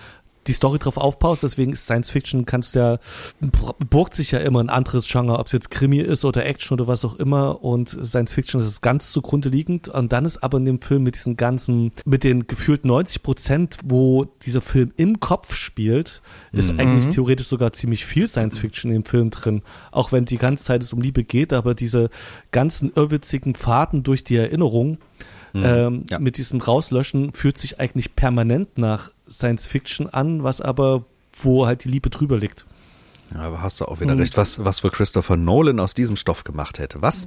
die 0.46 0.52
Story 0.52 0.78
drauf 0.78 0.96
aufbaust. 0.96 1.42
Deswegen 1.42 1.72
ist 1.72 1.84
Science 1.84 2.10
Fiction, 2.10 2.44
kannst 2.44 2.74
du 2.74 2.78
ja, 2.78 2.98
burgt 3.90 4.14
sich 4.14 4.32
ja 4.32 4.40
immer 4.40 4.60
ein 4.60 4.70
anderes 4.70 5.08
Genre, 5.08 5.38
ob 5.38 5.46
es 5.46 5.52
jetzt 5.52 5.70
Krimi 5.70 5.98
ist 5.98 6.24
oder 6.24 6.44
Action 6.44 6.74
oder 6.74 6.86
was 6.86 7.04
auch 7.04 7.14
immer. 7.16 7.62
Und 7.64 7.88
Science 7.88 8.32
Fiction 8.32 8.60
ist 8.60 8.80
ganz 8.80 9.12
zugrunde 9.12 9.48
liegend. 9.48 9.88
Und 9.88 10.12
dann 10.12 10.24
ist 10.24 10.42
aber 10.42 10.58
in 10.58 10.64
dem 10.64 10.80
Film 10.80 11.02
mit 11.02 11.14
diesen 11.14 11.36
ganzen, 11.36 11.92
mit 12.04 12.24
den 12.24 12.46
gefühlt 12.46 12.84
90 12.84 13.22
Prozent, 13.22 13.78
wo 13.84 14.24
dieser 14.42 14.60
Film 14.60 14.92
im 14.96 15.20
Kopf 15.20 15.54
spielt, 15.54 16.22
ist 16.52 16.72
mhm. 16.72 16.80
eigentlich 16.80 17.14
theoretisch 17.14 17.46
sogar 17.46 17.72
ziemlich 17.72 18.04
viel 18.04 18.26
Science 18.26 18.58
Fiction 18.58 18.90
in 18.90 19.02
dem 19.02 19.04
Film 19.04 19.30
drin. 19.30 19.62
Auch 19.90 20.12
wenn 20.12 20.24
die 20.24 20.38
ganze 20.38 20.64
Zeit 20.64 20.82
es 20.82 20.92
um 20.92 21.00
Liebe 21.00 21.24
geht, 21.24 21.52
aber 21.52 21.74
diese 21.74 22.10
ganzen 22.50 22.92
irrwitzigen 22.94 23.54
Fahrten 23.54 24.02
durch 24.02 24.24
die 24.24 24.36
Erinnerung, 24.36 24.98
mhm. 25.52 25.64
ähm, 25.64 26.04
ja. 26.10 26.18
mit 26.18 26.36
diesem 26.36 26.60
Rauslöschen 26.60 27.32
fühlt 27.32 27.58
sich 27.58 27.80
eigentlich 27.80 28.16
permanent 28.16 28.78
nach 28.78 29.10
Science 29.28 29.66
Fiction 29.66 30.08
an, 30.08 30.42
was 30.42 30.60
aber, 30.60 31.04
wo 31.42 31.66
halt 31.66 31.84
die 31.84 31.88
Liebe 31.88 32.10
drüber 32.10 32.38
liegt. 32.38 32.66
Ja, 33.34 33.40
aber 33.40 33.62
hast 33.62 33.80
du 33.80 33.86
auch 33.86 34.00
wieder 34.00 34.18
recht, 34.18 34.36
was, 34.36 34.62
was 34.64 34.80
für 34.80 34.90
Christopher 34.90 35.36
Nolan 35.36 35.80
aus 35.80 35.94
diesem 35.94 36.16
Stoff 36.16 36.44
gemacht 36.44 36.78
hätte. 36.78 37.00
Was? 37.00 37.26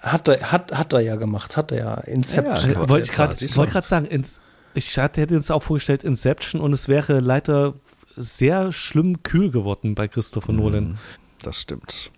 hat, 0.00 0.28
er, 0.28 0.52
hat, 0.52 0.72
hat 0.72 0.92
er 0.94 1.00
ja 1.00 1.16
gemacht, 1.16 1.58
hat 1.58 1.70
er 1.72 1.78
ja. 1.78 1.94
Inception. 1.94 2.72
Ja, 2.72 2.88
wollte 2.88 3.04
ich 3.04 3.12
gerade 3.12 3.34
wollt 3.56 3.84
sagen, 3.84 4.06
ins, 4.06 4.40
ich 4.72 4.96
hatte, 4.98 5.20
hätte 5.20 5.36
uns 5.36 5.50
auch 5.50 5.62
vorgestellt 5.62 6.02
Inception 6.02 6.62
und 6.62 6.72
es 6.72 6.88
wäre 6.88 7.20
leider 7.20 7.74
sehr 8.16 8.72
schlimm 8.72 9.22
kühl 9.22 9.50
geworden 9.50 9.94
bei 9.94 10.08
Christopher 10.08 10.52
Nolan. 10.52 10.98
Das 11.42 11.60
stimmt. 11.60 12.10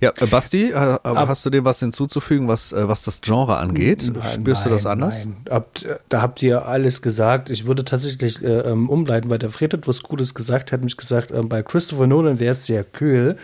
Ja, 0.00 0.12
äh, 0.18 0.26
Basti, 0.26 0.70
äh, 0.70 0.98
hast 1.04 1.44
du 1.46 1.50
dem 1.50 1.64
was 1.64 1.80
hinzuzufügen, 1.80 2.48
was, 2.48 2.72
äh, 2.72 2.88
was 2.88 3.02
das 3.02 3.20
Genre 3.20 3.56
angeht? 3.56 4.10
Nein, 4.12 4.22
Spürst 4.22 4.62
nein, 4.62 4.70
du 4.70 4.74
das 4.76 4.86
anders? 4.86 5.26
Nein. 5.26 5.64
Da 6.08 6.22
habt 6.22 6.42
ihr 6.42 6.66
alles 6.66 7.02
gesagt. 7.02 7.50
Ich 7.50 7.66
würde 7.66 7.84
tatsächlich 7.84 8.42
äh, 8.42 8.60
ähm, 8.60 8.88
umleiten, 8.88 9.30
weil 9.30 9.38
der 9.38 9.50
Fred 9.50 9.72
hat 9.72 9.88
was 9.88 10.02
Gutes 10.02 10.34
gesagt, 10.34 10.72
hat 10.72 10.82
mich 10.82 10.96
gesagt, 10.96 11.30
äh, 11.30 11.42
bei 11.42 11.62
Christopher 11.62 12.06
Nolan 12.06 12.38
wäre 12.38 12.52
es 12.52 12.66
sehr 12.66 12.84
kühl. 12.84 13.36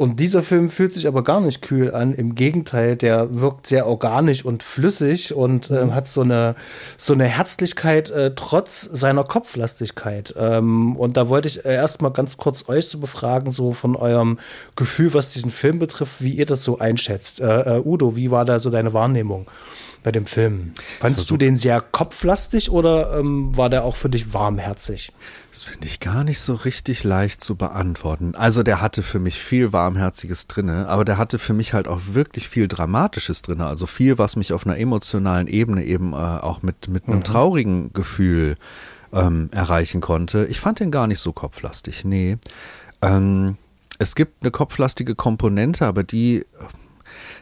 Und 0.00 0.18
dieser 0.18 0.42
Film 0.42 0.70
fühlt 0.70 0.94
sich 0.94 1.06
aber 1.06 1.22
gar 1.22 1.42
nicht 1.42 1.60
kühl 1.60 1.94
an. 1.94 2.14
Im 2.14 2.34
Gegenteil, 2.34 2.96
der 2.96 3.38
wirkt 3.38 3.66
sehr 3.66 3.86
organisch 3.86 4.46
und 4.46 4.62
flüssig 4.62 5.34
und 5.34 5.70
äh, 5.70 5.90
hat 5.90 6.08
so 6.08 6.22
eine, 6.22 6.54
so 6.96 7.12
eine 7.12 7.26
Herzlichkeit 7.26 8.08
äh, 8.08 8.32
trotz 8.34 8.80
seiner 8.80 9.24
Kopflastigkeit. 9.24 10.32
Ähm, 10.38 10.96
und 10.96 11.18
da 11.18 11.28
wollte 11.28 11.48
ich 11.48 11.66
äh, 11.66 11.74
erstmal 11.74 12.12
ganz 12.12 12.38
kurz 12.38 12.66
euch 12.70 12.86
zu 12.86 12.92
so 12.92 13.00
befragen, 13.02 13.52
so 13.52 13.74
von 13.74 13.94
eurem 13.94 14.38
Gefühl, 14.74 15.12
was 15.12 15.34
diesen 15.34 15.50
Film 15.50 15.78
betrifft, 15.78 16.22
wie 16.22 16.32
ihr 16.32 16.46
das 16.46 16.64
so 16.64 16.78
einschätzt. 16.78 17.42
Äh, 17.42 17.76
äh, 17.76 17.82
Udo, 17.84 18.16
wie 18.16 18.30
war 18.30 18.46
da 18.46 18.58
so 18.58 18.70
deine 18.70 18.94
Wahrnehmung? 18.94 19.48
Bei 20.02 20.12
dem 20.12 20.26
Film. 20.26 20.72
Fandest 21.00 21.24
also, 21.24 21.34
du 21.34 21.38
den 21.38 21.56
sehr 21.56 21.80
kopflastig 21.80 22.70
oder 22.70 23.18
ähm, 23.18 23.56
war 23.56 23.68
der 23.68 23.84
auch 23.84 23.96
für 23.96 24.08
dich 24.08 24.32
warmherzig? 24.32 25.12
Das 25.50 25.64
finde 25.64 25.86
ich 25.86 26.00
gar 26.00 26.24
nicht 26.24 26.40
so 26.40 26.54
richtig 26.54 27.04
leicht 27.04 27.42
zu 27.42 27.56
beantworten. 27.56 28.34
Also 28.34 28.62
der 28.62 28.80
hatte 28.80 29.02
für 29.02 29.18
mich 29.18 29.38
viel 29.38 29.72
Warmherziges 29.72 30.46
drinne, 30.46 30.88
aber 30.88 31.04
der 31.04 31.18
hatte 31.18 31.38
für 31.38 31.52
mich 31.52 31.74
halt 31.74 31.88
auch 31.88 32.00
wirklich 32.12 32.48
viel 32.48 32.68
Dramatisches 32.68 33.42
drinne. 33.42 33.66
Also 33.66 33.86
viel, 33.86 34.18
was 34.18 34.36
mich 34.36 34.52
auf 34.52 34.66
einer 34.66 34.78
emotionalen 34.78 35.48
Ebene 35.48 35.84
eben 35.84 36.12
äh, 36.12 36.16
auch 36.16 36.62
mit, 36.62 36.88
mit 36.88 37.06
einem 37.06 37.18
mhm. 37.18 37.24
traurigen 37.24 37.92
Gefühl 37.92 38.56
ähm, 39.12 39.50
erreichen 39.52 40.00
konnte. 40.00 40.46
Ich 40.46 40.60
fand 40.60 40.80
den 40.80 40.90
gar 40.90 41.06
nicht 41.06 41.18
so 41.18 41.32
kopflastig, 41.32 42.04
nee. 42.04 42.38
Ähm, 43.02 43.56
es 43.98 44.14
gibt 44.14 44.42
eine 44.42 44.50
kopflastige 44.50 45.14
Komponente, 45.14 45.86
aber 45.86 46.04
die 46.04 46.46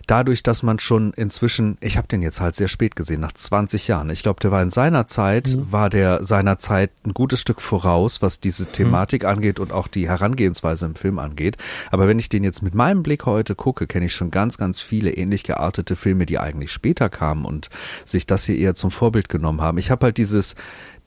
dadurch, 0.06 0.42
dass 0.42 0.62
man 0.62 0.78
schon 0.78 1.12
inzwischen, 1.14 1.76
ich 1.80 1.96
habe 1.96 2.08
den 2.08 2.22
jetzt 2.22 2.40
halt 2.40 2.54
sehr 2.54 2.68
spät 2.68 2.96
gesehen, 2.96 3.20
nach 3.20 3.32
20 3.32 3.88
Jahren. 3.88 4.10
Ich 4.10 4.22
glaube, 4.22 4.40
der 4.40 4.50
war 4.50 4.62
in 4.62 4.70
seiner 4.70 5.06
Zeit, 5.06 5.48
mhm. 5.48 5.72
war 5.72 5.90
der 5.90 6.24
seiner 6.24 6.58
Zeit 6.58 6.90
ein 7.04 7.14
gutes 7.14 7.40
Stück 7.40 7.60
voraus, 7.60 8.22
was 8.22 8.40
diese 8.40 8.64
mhm. 8.64 8.72
Thematik 8.72 9.22
mhm. 9.22 9.28
angeht 9.28 9.60
und 9.60 9.72
auch 9.72 9.88
die 9.88 10.08
Herangehensweise 10.08 10.86
im 10.86 10.94
Film 10.94 11.18
angeht. 11.18 11.56
Aber 11.90 12.08
wenn 12.08 12.18
ich 12.18 12.28
den 12.28 12.44
jetzt 12.44 12.62
mit 12.62 12.74
meinem 12.74 13.02
Blick 13.02 13.26
heute 13.26 13.54
gucke, 13.54 13.86
kenne 13.86 14.06
ich 14.06 14.14
schon 14.14 14.30
ganz, 14.30 14.58
ganz 14.58 14.80
viele 14.80 15.10
ähnlich 15.10 15.44
geartete 15.44 15.96
Filme, 15.96 16.26
die 16.26 16.38
eigentlich 16.38 16.72
später 16.72 17.08
kamen 17.08 17.44
und 17.44 17.68
sich 18.04 18.26
das 18.26 18.44
hier 18.44 18.56
eher 18.56 18.74
zum 18.74 18.90
Vorbild 18.90 19.28
genommen 19.28 19.60
haben. 19.60 19.78
Ich 19.78 19.90
habe 19.90 20.06
halt 20.06 20.18
dieses, 20.18 20.54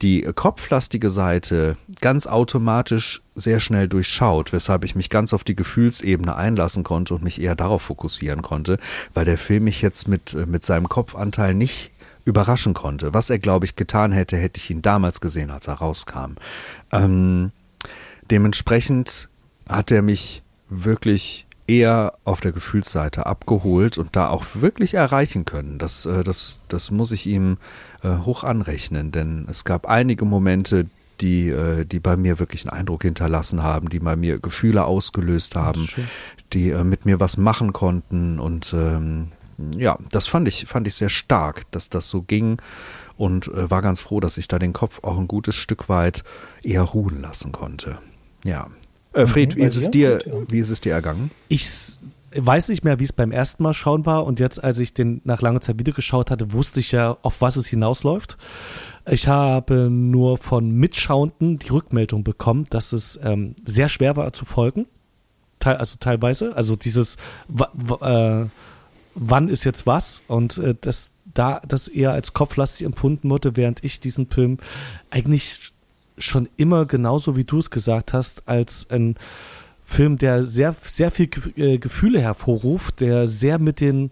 die 0.01 0.21
kopflastige 0.21 1.09
Seite 1.09 1.77
ganz 1.99 2.27
automatisch 2.27 3.21
sehr 3.35 3.59
schnell 3.59 3.87
durchschaut, 3.87 4.51
weshalb 4.53 4.83
ich 4.83 4.95
mich 4.95 5.09
ganz 5.09 5.33
auf 5.33 5.43
die 5.43 5.55
Gefühlsebene 5.55 6.35
einlassen 6.35 6.83
konnte 6.83 7.13
und 7.13 7.23
mich 7.23 7.41
eher 7.41 7.55
darauf 7.55 7.83
fokussieren 7.83 8.41
konnte, 8.41 8.77
weil 9.13 9.25
der 9.25 9.37
Film 9.37 9.65
mich 9.65 9.81
jetzt 9.81 10.07
mit, 10.07 10.33
äh, 10.33 10.45
mit 10.45 10.65
seinem 10.65 10.89
Kopfanteil 10.89 11.53
nicht 11.53 11.91
überraschen 12.25 12.73
konnte. 12.73 13.13
Was 13.13 13.29
er, 13.29 13.39
glaube 13.39 13.65
ich, 13.65 13.75
getan 13.75 14.11
hätte, 14.11 14.37
hätte 14.37 14.59
ich 14.59 14.69
ihn 14.69 14.81
damals 14.81 15.21
gesehen, 15.21 15.51
als 15.51 15.67
er 15.67 15.75
rauskam. 15.75 16.35
Ähm, 16.91 17.51
dementsprechend 18.29 19.29
hat 19.67 19.91
er 19.91 20.01
mich 20.01 20.43
wirklich 20.69 21.47
eher 21.67 22.13
auf 22.25 22.41
der 22.41 22.51
Gefühlsseite 22.51 23.25
abgeholt 23.25 23.97
und 23.97 24.15
da 24.15 24.29
auch 24.29 24.45
wirklich 24.55 24.93
erreichen 24.93 25.45
können. 25.45 25.79
Das, 25.79 26.05
äh, 26.05 26.23
das, 26.23 26.63
das 26.67 26.91
muss 26.91 27.11
ich 27.11 27.25
ihm 27.27 27.57
hoch 28.09 28.43
anrechnen, 28.43 29.11
denn 29.11 29.45
es 29.49 29.63
gab 29.63 29.87
einige 29.87 30.25
Momente, 30.25 30.87
die, 31.19 31.49
äh, 31.49 31.85
die 31.85 31.99
bei 31.99 32.17
mir 32.17 32.39
wirklich 32.39 32.65
einen 32.65 32.77
Eindruck 32.77 33.03
hinterlassen 33.03 33.61
haben, 33.61 33.89
die 33.89 33.99
bei 33.99 34.15
mir 34.15 34.39
Gefühle 34.39 34.85
ausgelöst 34.85 35.55
haben, 35.55 35.87
die 36.53 36.73
mit 36.83 37.05
mir 37.05 37.19
was 37.19 37.37
machen 37.37 37.73
konnten 37.73 38.39
und 38.39 38.73
ähm, 38.73 39.31
ja, 39.77 39.97
das 40.09 40.27
fand 40.27 40.47
ich, 40.47 40.65
fand 40.65 40.87
ich 40.87 40.95
sehr 40.95 41.09
stark, 41.09 41.69
dass 41.71 41.89
das 41.89 42.09
so 42.09 42.23
ging 42.23 42.57
und 43.15 43.51
war 43.53 43.83
ganz 43.83 44.01
froh, 44.01 44.19
dass 44.19 44.39
ich 44.39 44.47
da 44.47 44.57
den 44.57 44.73
Kopf 44.73 45.03
auch 45.03 45.19
ein 45.19 45.27
gutes 45.27 45.55
Stück 45.55 45.87
weit 45.87 46.23
eher 46.63 46.81
ruhen 46.81 47.21
lassen 47.21 47.51
konnte. 47.51 47.99
Ja. 48.43 48.67
Äh, 49.13 49.27
Fred, 49.27 49.55
wie 49.55 49.61
ist, 49.61 49.75
es 49.75 49.91
dir, 49.91 50.21
wie 50.47 50.59
ist 50.59 50.69
es 50.69 50.81
dir 50.81 50.93
ergangen? 50.93 51.31
Ich 51.47 51.69
weiß 52.35 52.69
nicht 52.69 52.83
mehr, 52.83 52.99
wie 52.99 53.03
es 53.03 53.13
beim 53.13 53.31
ersten 53.31 53.63
Mal 53.63 53.73
schauen 53.73 54.05
war. 54.05 54.25
Und 54.25 54.39
jetzt, 54.39 54.63
als 54.63 54.79
ich 54.79 54.93
den 54.93 55.21
nach 55.23 55.41
langer 55.41 55.61
Zeit 55.61 55.79
wieder 55.79 55.91
geschaut 55.91 56.31
hatte, 56.31 56.53
wusste 56.53 56.79
ich 56.79 56.91
ja, 56.91 57.17
auf 57.21 57.41
was 57.41 57.55
es 57.55 57.67
hinausläuft. 57.67 58.37
Ich 59.09 59.27
habe 59.27 59.89
nur 59.89 60.37
von 60.37 60.71
Mitschauenden 60.71 61.59
die 61.59 61.69
Rückmeldung 61.69 62.23
bekommen, 62.23 62.67
dass 62.69 62.93
es 62.93 63.19
ähm, 63.23 63.55
sehr 63.65 63.89
schwer 63.89 64.15
war 64.15 64.33
zu 64.33 64.45
folgen. 64.45 64.85
Teil, 65.59 65.77
also 65.77 65.97
teilweise. 65.99 66.55
Also 66.55 66.75
dieses, 66.75 67.15
äh, 68.01 68.45
wann 69.15 69.49
ist 69.49 69.63
jetzt 69.63 69.85
was? 69.85 70.21
Und 70.27 70.57
äh, 70.57 70.75
das 70.79 71.13
da 71.33 71.61
das 71.65 71.87
eher 71.87 72.11
als 72.11 72.33
kopflastig 72.33 72.85
empfunden 72.85 73.29
wurde, 73.29 73.55
während 73.55 73.83
ich 73.83 73.99
diesen 73.99 74.27
Film 74.27 74.57
eigentlich 75.09 75.71
schon 76.17 76.49
immer 76.57 76.85
genauso 76.85 77.35
wie 77.35 77.45
du 77.45 77.57
es 77.57 77.69
gesagt 77.69 78.13
hast, 78.13 78.47
als 78.47 78.89
ein 78.89 79.15
Film, 79.91 80.17
der 80.17 80.45
sehr, 80.45 80.75
sehr 80.81 81.11
viel 81.11 81.29
äh, 81.55 81.77
Gefühle 81.77 82.21
hervorruft, 82.21 83.01
der 83.01 83.27
sehr 83.27 83.59
mit 83.59 83.79
den 83.79 84.11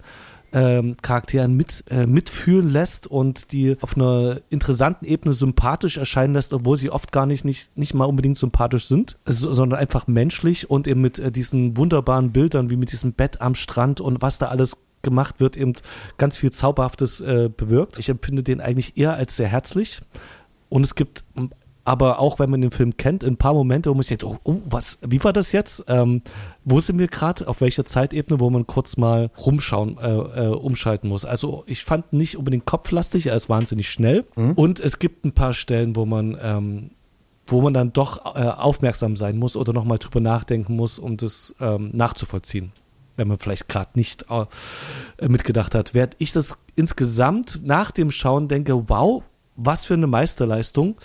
ähm, 0.51 0.97
Charakteren 1.01 1.55
mit, 1.55 1.83
äh, 1.89 2.05
mitfühlen 2.05 2.69
lässt 2.69 3.07
und 3.07 3.51
die 3.51 3.77
auf 3.81 3.95
einer 3.95 4.41
interessanten 4.49 5.05
Ebene 5.05 5.33
sympathisch 5.33 5.97
erscheinen 5.97 6.33
lässt, 6.33 6.53
obwohl 6.53 6.75
sie 6.77 6.89
oft 6.89 7.11
gar 7.11 7.25
nicht, 7.25 7.45
nicht, 7.45 7.75
nicht 7.77 7.93
mal 7.93 8.05
unbedingt 8.05 8.37
sympathisch 8.37 8.87
sind, 8.87 9.17
also, 9.25 9.53
sondern 9.53 9.79
einfach 9.79 10.07
menschlich 10.07 10.69
und 10.69 10.87
eben 10.87 11.01
mit 11.01 11.19
äh, 11.19 11.31
diesen 11.31 11.77
wunderbaren 11.77 12.31
Bildern, 12.31 12.69
wie 12.69 12.77
mit 12.77 12.91
diesem 12.91 13.13
Bett 13.13 13.41
am 13.41 13.55
Strand 13.55 14.01
und 14.01 14.21
was 14.21 14.37
da 14.37 14.47
alles 14.47 14.77
gemacht 15.01 15.39
wird, 15.39 15.55
eben 15.55 15.73
ganz 16.17 16.37
viel 16.37 16.51
Zauberhaftes 16.51 17.21
äh, 17.21 17.49
bewirkt. 17.55 17.99
Ich 17.99 18.09
empfinde 18.09 18.43
den 18.43 18.59
eigentlich 18.59 18.97
eher 18.97 19.13
als 19.13 19.37
sehr 19.37 19.47
herzlich. 19.47 20.01
Und 20.67 20.85
es 20.85 20.93
gibt 20.93 21.23
aber 21.89 22.19
auch 22.19 22.37
wenn 22.37 22.51
man 22.51 22.61
den 22.61 22.69
Film 22.69 22.97
kennt, 22.97 23.23
ein 23.23 23.37
paar 23.37 23.55
Momente, 23.55 23.89
wo 23.89 23.95
man 23.95 24.03
sich 24.03 24.11
jetzt, 24.11 24.23
oh, 24.23 24.37
oh, 24.43 24.57
was, 24.63 24.99
wie 25.01 25.23
war 25.23 25.33
das 25.33 25.51
jetzt? 25.53 25.85
Ähm, 25.87 26.21
wo 26.63 26.79
sind 26.79 26.99
wir 26.99 27.07
gerade? 27.07 27.47
Auf 27.47 27.61
welcher 27.61 27.83
Zeitebene, 27.83 28.39
wo 28.39 28.51
man 28.51 28.67
kurz 28.67 28.95
mal 28.95 29.31
rumschauen, 29.39 29.97
äh, 29.97 30.11
äh, 30.11 30.47
umschalten 30.49 31.09
muss? 31.09 31.25
Also 31.25 31.63
ich 31.65 31.83
fand 31.83 32.13
nicht 32.13 32.37
unbedingt 32.37 32.65
kopflastig, 32.65 33.25
er 33.25 33.35
ist 33.35 33.49
wahnsinnig 33.49 33.89
schnell 33.89 34.25
mhm. 34.35 34.51
und 34.51 34.79
es 34.79 34.99
gibt 34.99 35.25
ein 35.25 35.31
paar 35.31 35.53
Stellen, 35.53 35.95
wo 35.95 36.05
man 36.05 36.37
ähm, 36.39 36.91
wo 37.47 37.59
man 37.59 37.73
dann 37.73 37.91
doch 37.91 38.35
äh, 38.35 38.43
aufmerksam 38.43 39.15
sein 39.15 39.39
muss 39.39 39.57
oder 39.57 39.73
nochmal 39.73 39.97
drüber 39.97 40.19
nachdenken 40.19 40.75
muss, 40.75 40.99
um 40.99 41.17
das 41.17 41.55
ähm, 41.59 41.89
nachzuvollziehen. 41.91 42.71
Wenn 43.15 43.27
man 43.27 43.39
vielleicht 43.39 43.67
gerade 43.67 43.89
nicht 43.95 44.27
äh, 44.29 45.27
mitgedacht 45.27 45.73
hat. 45.73 45.95
Während 45.95 46.15
ich 46.19 46.33
das 46.33 46.59
insgesamt 46.75 47.61
nach 47.63 47.89
dem 47.89 48.11
Schauen 48.11 48.47
denke, 48.47 48.87
wow, 48.89 49.23
was 49.55 49.87
für 49.87 49.95
eine 49.95 50.05
Meisterleistung, 50.05 50.95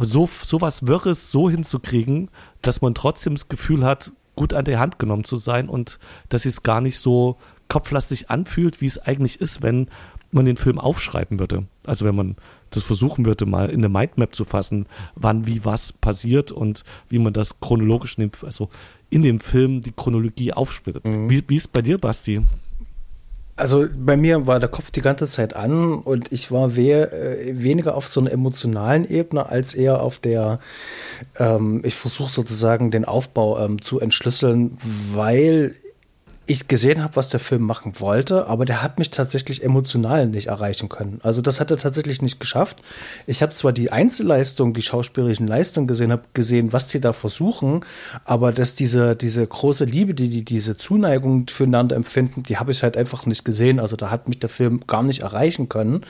so, 0.00 0.28
so 0.42 0.60
was 0.60 0.86
Wirres 0.86 1.30
so 1.30 1.50
hinzukriegen, 1.50 2.30
dass 2.62 2.82
man 2.82 2.94
trotzdem 2.94 3.34
das 3.34 3.48
Gefühl 3.48 3.84
hat, 3.84 4.12
gut 4.36 4.54
an 4.54 4.64
der 4.64 4.78
Hand 4.78 4.98
genommen 4.98 5.24
zu 5.24 5.36
sein 5.36 5.68
und 5.68 5.98
dass 6.28 6.44
es 6.44 6.62
gar 6.62 6.80
nicht 6.80 6.98
so 6.98 7.36
kopflastig 7.68 8.30
anfühlt, 8.30 8.80
wie 8.80 8.86
es 8.86 8.98
eigentlich 8.98 9.40
ist, 9.40 9.62
wenn 9.62 9.88
man 10.30 10.44
den 10.44 10.56
Film 10.56 10.78
aufschreiben 10.78 11.38
würde. 11.38 11.66
Also 11.84 12.04
wenn 12.04 12.14
man 12.14 12.36
das 12.70 12.82
versuchen 12.82 13.26
würde, 13.26 13.46
mal 13.46 13.70
in 13.70 13.80
eine 13.80 13.88
Mindmap 13.88 14.34
zu 14.34 14.44
fassen, 14.44 14.86
wann 15.14 15.46
wie 15.46 15.64
was 15.64 15.92
passiert 15.92 16.52
und 16.52 16.84
wie 17.08 17.18
man 17.18 17.32
das 17.32 17.60
chronologisch 17.60 18.18
nimmt, 18.18 18.44
also 18.44 18.68
in 19.10 19.22
dem 19.22 19.40
Film 19.40 19.80
die 19.80 19.92
Chronologie 19.92 20.52
aufsplittet. 20.52 21.08
Mhm. 21.08 21.30
Wie, 21.30 21.42
wie 21.48 21.56
ist 21.56 21.72
bei 21.72 21.82
dir, 21.82 21.98
Basti? 21.98 22.42
Also 23.58 23.86
bei 23.92 24.16
mir 24.16 24.46
war 24.46 24.60
der 24.60 24.68
Kopf 24.68 24.92
die 24.92 25.00
ganze 25.00 25.26
Zeit 25.26 25.56
an 25.56 25.96
und 25.96 26.30
ich 26.30 26.52
war 26.52 26.76
we 26.76 27.10
äh, 27.10 27.60
weniger 27.60 27.96
auf 27.96 28.06
so 28.06 28.20
einer 28.20 28.30
emotionalen 28.30 29.04
Ebene 29.04 29.48
als 29.48 29.74
eher 29.74 30.00
auf 30.00 30.20
der, 30.20 30.60
ähm, 31.38 31.82
ich 31.84 31.96
versuche 31.96 32.32
sozusagen 32.32 32.92
den 32.92 33.04
Aufbau 33.04 33.58
ähm, 33.58 33.82
zu 33.82 33.98
entschlüsseln, 33.98 34.78
weil 35.12 35.74
ich 36.48 36.66
gesehen 36.66 37.02
habe, 37.02 37.14
was 37.16 37.28
der 37.28 37.40
Film 37.40 37.62
machen 37.62 38.00
wollte, 38.00 38.46
aber 38.46 38.64
der 38.64 38.82
hat 38.82 38.98
mich 38.98 39.10
tatsächlich 39.10 39.62
emotional 39.62 40.26
nicht 40.26 40.46
erreichen 40.46 40.88
können. 40.88 41.20
Also 41.22 41.42
das 41.42 41.60
hat 41.60 41.70
er 41.70 41.76
tatsächlich 41.76 42.22
nicht 42.22 42.40
geschafft. 42.40 42.78
Ich 43.26 43.42
habe 43.42 43.52
zwar 43.52 43.72
die 43.72 43.92
Einzelleistung, 43.92 44.72
die 44.72 44.82
schauspielerischen 44.82 45.46
Leistungen 45.46 45.86
gesehen, 45.86 46.10
habe 46.10 46.24
gesehen, 46.32 46.72
was 46.72 46.90
sie 46.90 47.00
da 47.00 47.12
versuchen, 47.12 47.84
aber 48.24 48.52
dass 48.52 48.74
diese 48.74 49.14
diese 49.14 49.46
große 49.46 49.84
Liebe, 49.84 50.14
die 50.14 50.30
die 50.30 50.44
diese 50.44 50.76
Zuneigung 50.76 51.46
füreinander 51.48 51.96
empfinden, 51.96 52.42
die 52.42 52.56
habe 52.56 52.72
ich 52.72 52.82
halt 52.82 52.96
einfach 52.96 53.26
nicht 53.26 53.44
gesehen. 53.44 53.78
Also 53.78 53.96
da 53.96 54.10
hat 54.10 54.28
mich 54.28 54.38
der 54.38 54.48
Film 54.48 54.80
gar 54.86 55.02
nicht 55.02 55.20
erreichen 55.20 55.68
können. 55.68 56.04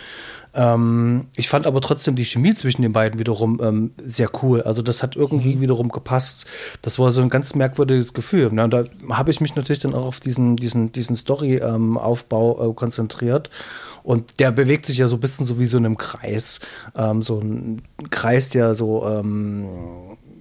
Ähm, 0.58 1.26
ich 1.36 1.48
fand 1.48 1.68
aber 1.68 1.80
trotzdem 1.80 2.16
die 2.16 2.24
Chemie 2.24 2.52
zwischen 2.52 2.82
den 2.82 2.92
beiden 2.92 3.20
wiederum 3.20 3.60
ähm, 3.62 3.92
sehr 3.96 4.28
cool. 4.42 4.60
Also 4.62 4.82
das 4.82 5.04
hat 5.04 5.14
irgendwie 5.14 5.54
mhm. 5.54 5.60
wiederum 5.60 5.88
gepasst. 5.90 6.46
Das 6.82 6.98
war 6.98 7.12
so 7.12 7.22
ein 7.22 7.30
ganz 7.30 7.54
merkwürdiges 7.54 8.12
Gefühl. 8.12 8.50
Ja, 8.52 8.64
und 8.64 8.72
da 8.72 8.84
habe 9.10 9.30
ich 9.30 9.40
mich 9.40 9.54
natürlich 9.54 9.78
dann 9.78 9.94
auch 9.94 10.04
auf 10.04 10.18
diesen, 10.18 10.56
diesen, 10.56 10.90
diesen 10.90 11.14
Story-Aufbau 11.14 12.64
ähm, 12.64 12.70
äh, 12.70 12.74
konzentriert. 12.74 13.50
Und 14.02 14.40
der 14.40 14.50
bewegt 14.50 14.86
sich 14.86 14.98
ja 14.98 15.06
so 15.06 15.16
ein 15.16 15.20
bisschen 15.20 15.46
so 15.46 15.60
wie 15.60 15.66
so 15.66 15.78
in 15.78 15.86
einem 15.86 15.96
Kreis. 15.96 16.58
Ähm, 16.96 17.22
so 17.22 17.38
ein 17.38 17.82
Kreis, 18.10 18.50
der 18.50 18.74
so 18.74 19.06
ähm, 19.06 19.68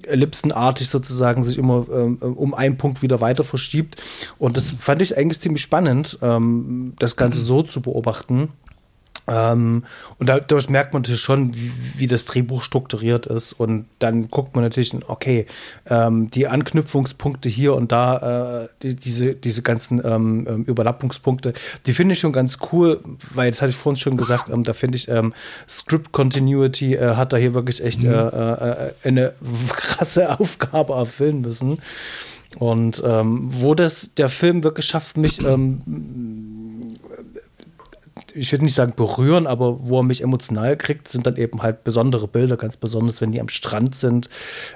ellipsenartig 0.01 0.89
sozusagen 0.89 1.43
sich 1.43 1.59
immer 1.59 1.86
ähm, 1.91 2.18
um 2.18 2.55
einen 2.55 2.78
Punkt 2.78 3.03
wieder 3.03 3.22
weiter 3.22 3.43
verschiebt. 3.43 3.97
Und 4.39 4.57
das 4.57 4.72
fand 4.72 5.03
ich 5.03 5.15
eigentlich 5.15 5.41
ziemlich 5.41 5.61
spannend, 5.61 6.18
ähm, 6.24 6.93
das 6.97 7.18
Ganze 7.18 7.41
mhm. 7.41 7.45
so 7.45 7.61
zu 7.61 7.82
beobachten. 7.82 8.49
Ähm, 9.28 9.84
und 10.19 10.28
dadurch 10.30 10.69
merkt 10.69 10.93
man 10.93 11.01
natürlich 11.01 11.21
schon, 11.21 11.53
wie, 11.53 11.71
wie, 11.97 12.07
das 12.07 12.25
Drehbuch 12.25 12.61
strukturiert 12.61 13.25
ist. 13.25 13.53
Und 13.53 13.86
dann 13.99 14.30
guckt 14.30 14.55
man 14.55 14.63
natürlich, 14.63 14.93
okay, 15.07 15.45
ähm, 15.89 16.32
die 16.32 16.47
Anknüpfungspunkte 16.47 17.49
hier 17.49 17.75
und 17.75 17.91
da, 17.91 18.63
äh, 18.63 18.67
die, 18.82 18.95
diese, 18.95 19.36
diese 19.36 19.61
ganzen 19.61 20.01
ähm, 20.03 20.47
ähm 20.49 20.63
Überlappungspunkte, 20.63 21.53
die 21.86 21.93
finde 21.93 22.13
ich 22.13 22.19
schon 22.19 22.32
ganz 22.32 22.57
cool, 22.71 23.01
weil 23.34 23.51
das 23.51 23.61
hatte 23.61 23.71
ich 23.71 23.75
vorhin 23.75 23.99
schon 23.99 24.15
gesagt, 24.15 24.49
ähm, 24.49 24.63
da 24.63 24.71
finde 24.71 24.95
ich 24.95 25.09
ähm, 25.09 25.34
Script 25.67 26.13
Continuity 26.13 26.95
äh, 26.95 27.15
hat 27.15 27.34
da 27.34 27.38
hier 27.38 27.53
wirklich 27.53 27.84
echt 27.84 28.03
mhm. 28.03 28.11
äh, 28.11 28.28
äh 28.28 28.93
eine 29.03 29.34
krasse 29.75 30.39
Aufgabe 30.39 30.93
erfüllen 30.93 31.41
müssen. 31.41 31.80
Und 32.57 33.03
wo 33.03 33.75
das 33.75 34.15
der 34.15 34.30
Film 34.30 34.63
wirklich 34.63 34.88
schafft, 34.88 35.17
mich 35.17 35.41
ich 38.38 38.51
würde 38.51 38.65
nicht 38.65 38.75
sagen 38.75 38.93
berühren, 38.95 39.47
aber 39.47 39.77
wo 39.81 39.99
er 39.99 40.03
mich 40.03 40.21
emotional 40.21 40.77
kriegt, 40.77 41.07
sind 41.07 41.25
dann 41.25 41.35
eben 41.38 41.63
halt 41.63 41.83
besondere 41.83 42.27
Bilder, 42.27 42.57
ganz 42.57 42.77
besonders, 42.77 43.21
wenn 43.21 43.31
die 43.31 43.41
am 43.41 43.49
Strand 43.49 43.95
sind. 43.95 44.29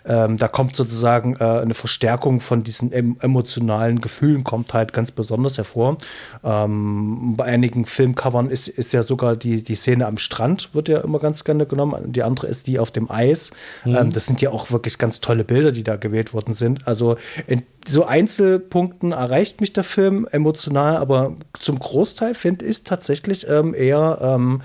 Ähm, 0.05 0.37
da 0.37 0.47
kommt 0.47 0.75
sozusagen 0.75 1.35
äh, 1.39 1.43
eine 1.43 1.73
Verstärkung 1.73 2.41
von 2.41 2.63
diesen 2.63 2.91
em 2.91 3.17
emotionalen 3.21 4.01
Gefühlen, 4.01 4.43
kommt 4.43 4.73
halt 4.73 4.93
ganz 4.93 5.11
besonders 5.11 5.57
hervor. 5.57 5.97
Ähm, 6.43 7.35
bei 7.37 7.45
einigen 7.45 7.85
Filmcovern 7.85 8.49
ist, 8.49 8.67
ist 8.67 8.93
ja 8.93 9.03
sogar 9.03 9.35
die, 9.35 9.63
die 9.63 9.75
Szene 9.75 10.07
am 10.07 10.17
Strand, 10.17 10.73
wird 10.73 10.89
ja 10.89 11.01
immer 11.01 11.19
ganz 11.19 11.43
gerne 11.43 11.65
genommen. 11.65 12.11
Die 12.11 12.23
andere 12.23 12.47
ist 12.47 12.67
die 12.67 12.79
auf 12.79 12.91
dem 12.91 13.09
Eis. 13.11 13.51
Mhm. 13.85 13.95
Ähm, 13.95 14.09
das 14.09 14.25
sind 14.25 14.41
ja 14.41 14.49
auch 14.51 14.71
wirklich 14.71 14.97
ganz 14.97 15.21
tolle 15.21 15.43
Bilder, 15.43 15.71
die 15.71 15.83
da 15.83 15.95
gewählt 15.95 16.33
worden 16.33 16.53
sind. 16.53 16.87
Also 16.87 17.15
in 17.47 17.63
so 17.87 18.05
Einzelpunkten 18.05 19.11
erreicht 19.11 19.59
mich 19.61 19.73
der 19.73 19.83
Film 19.83 20.27
emotional, 20.31 20.97
aber 20.97 21.35
zum 21.59 21.79
Großteil 21.79 22.35
finde 22.35 22.65
ich 22.65 22.83
tatsächlich 22.83 23.47
ähm, 23.51 23.73
eher, 23.73 24.17
ähm, 24.21 24.61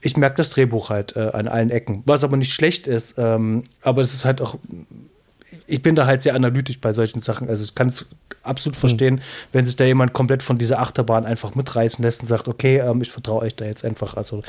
ich 0.00 0.16
merke 0.16 0.36
das 0.36 0.50
Drehbuch 0.50 0.90
halt 0.90 1.16
äh, 1.16 1.30
an 1.32 1.48
allen 1.48 1.70
Ecken, 1.70 2.02
was 2.06 2.24
aber 2.24 2.36
nicht 2.36 2.52
schlecht 2.52 2.86
ist, 2.86 3.14
ähm, 3.18 3.64
aber 3.82 4.02
es 4.02 4.14
ist 4.14 4.24
halt 4.24 4.40
auch, 4.40 4.56
ich 5.66 5.82
bin 5.82 5.94
da 5.94 6.06
halt 6.06 6.22
sehr 6.22 6.34
analytisch 6.34 6.80
bei 6.80 6.92
solchen 6.92 7.20
Sachen, 7.20 7.48
also 7.48 7.62
ich 7.62 7.74
kann 7.74 7.88
es 7.88 8.06
absolut 8.42 8.76
hm. 8.76 8.80
verstehen, 8.80 9.14
mhm. 9.16 9.20
wenn 9.52 9.66
sich 9.66 9.76
da 9.76 9.84
jemand 9.84 10.12
komplett 10.12 10.42
von 10.42 10.58
dieser 10.58 10.80
Achterbahn 10.80 11.26
einfach 11.26 11.54
mitreißen 11.54 12.02
lässt 12.02 12.20
und 12.20 12.26
sagt, 12.26 12.48
okay, 12.48 12.78
ähm, 12.78 13.02
ich 13.02 13.10
vertraue 13.10 13.42
euch 13.42 13.56
da 13.56 13.64
jetzt 13.64 13.84
einfach, 13.84 14.16
also 14.16 14.42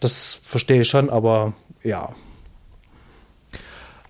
das 0.00 0.40
verstehe 0.44 0.82
ich 0.82 0.88
schon, 0.88 1.10
aber 1.10 1.54
ja. 1.82 2.14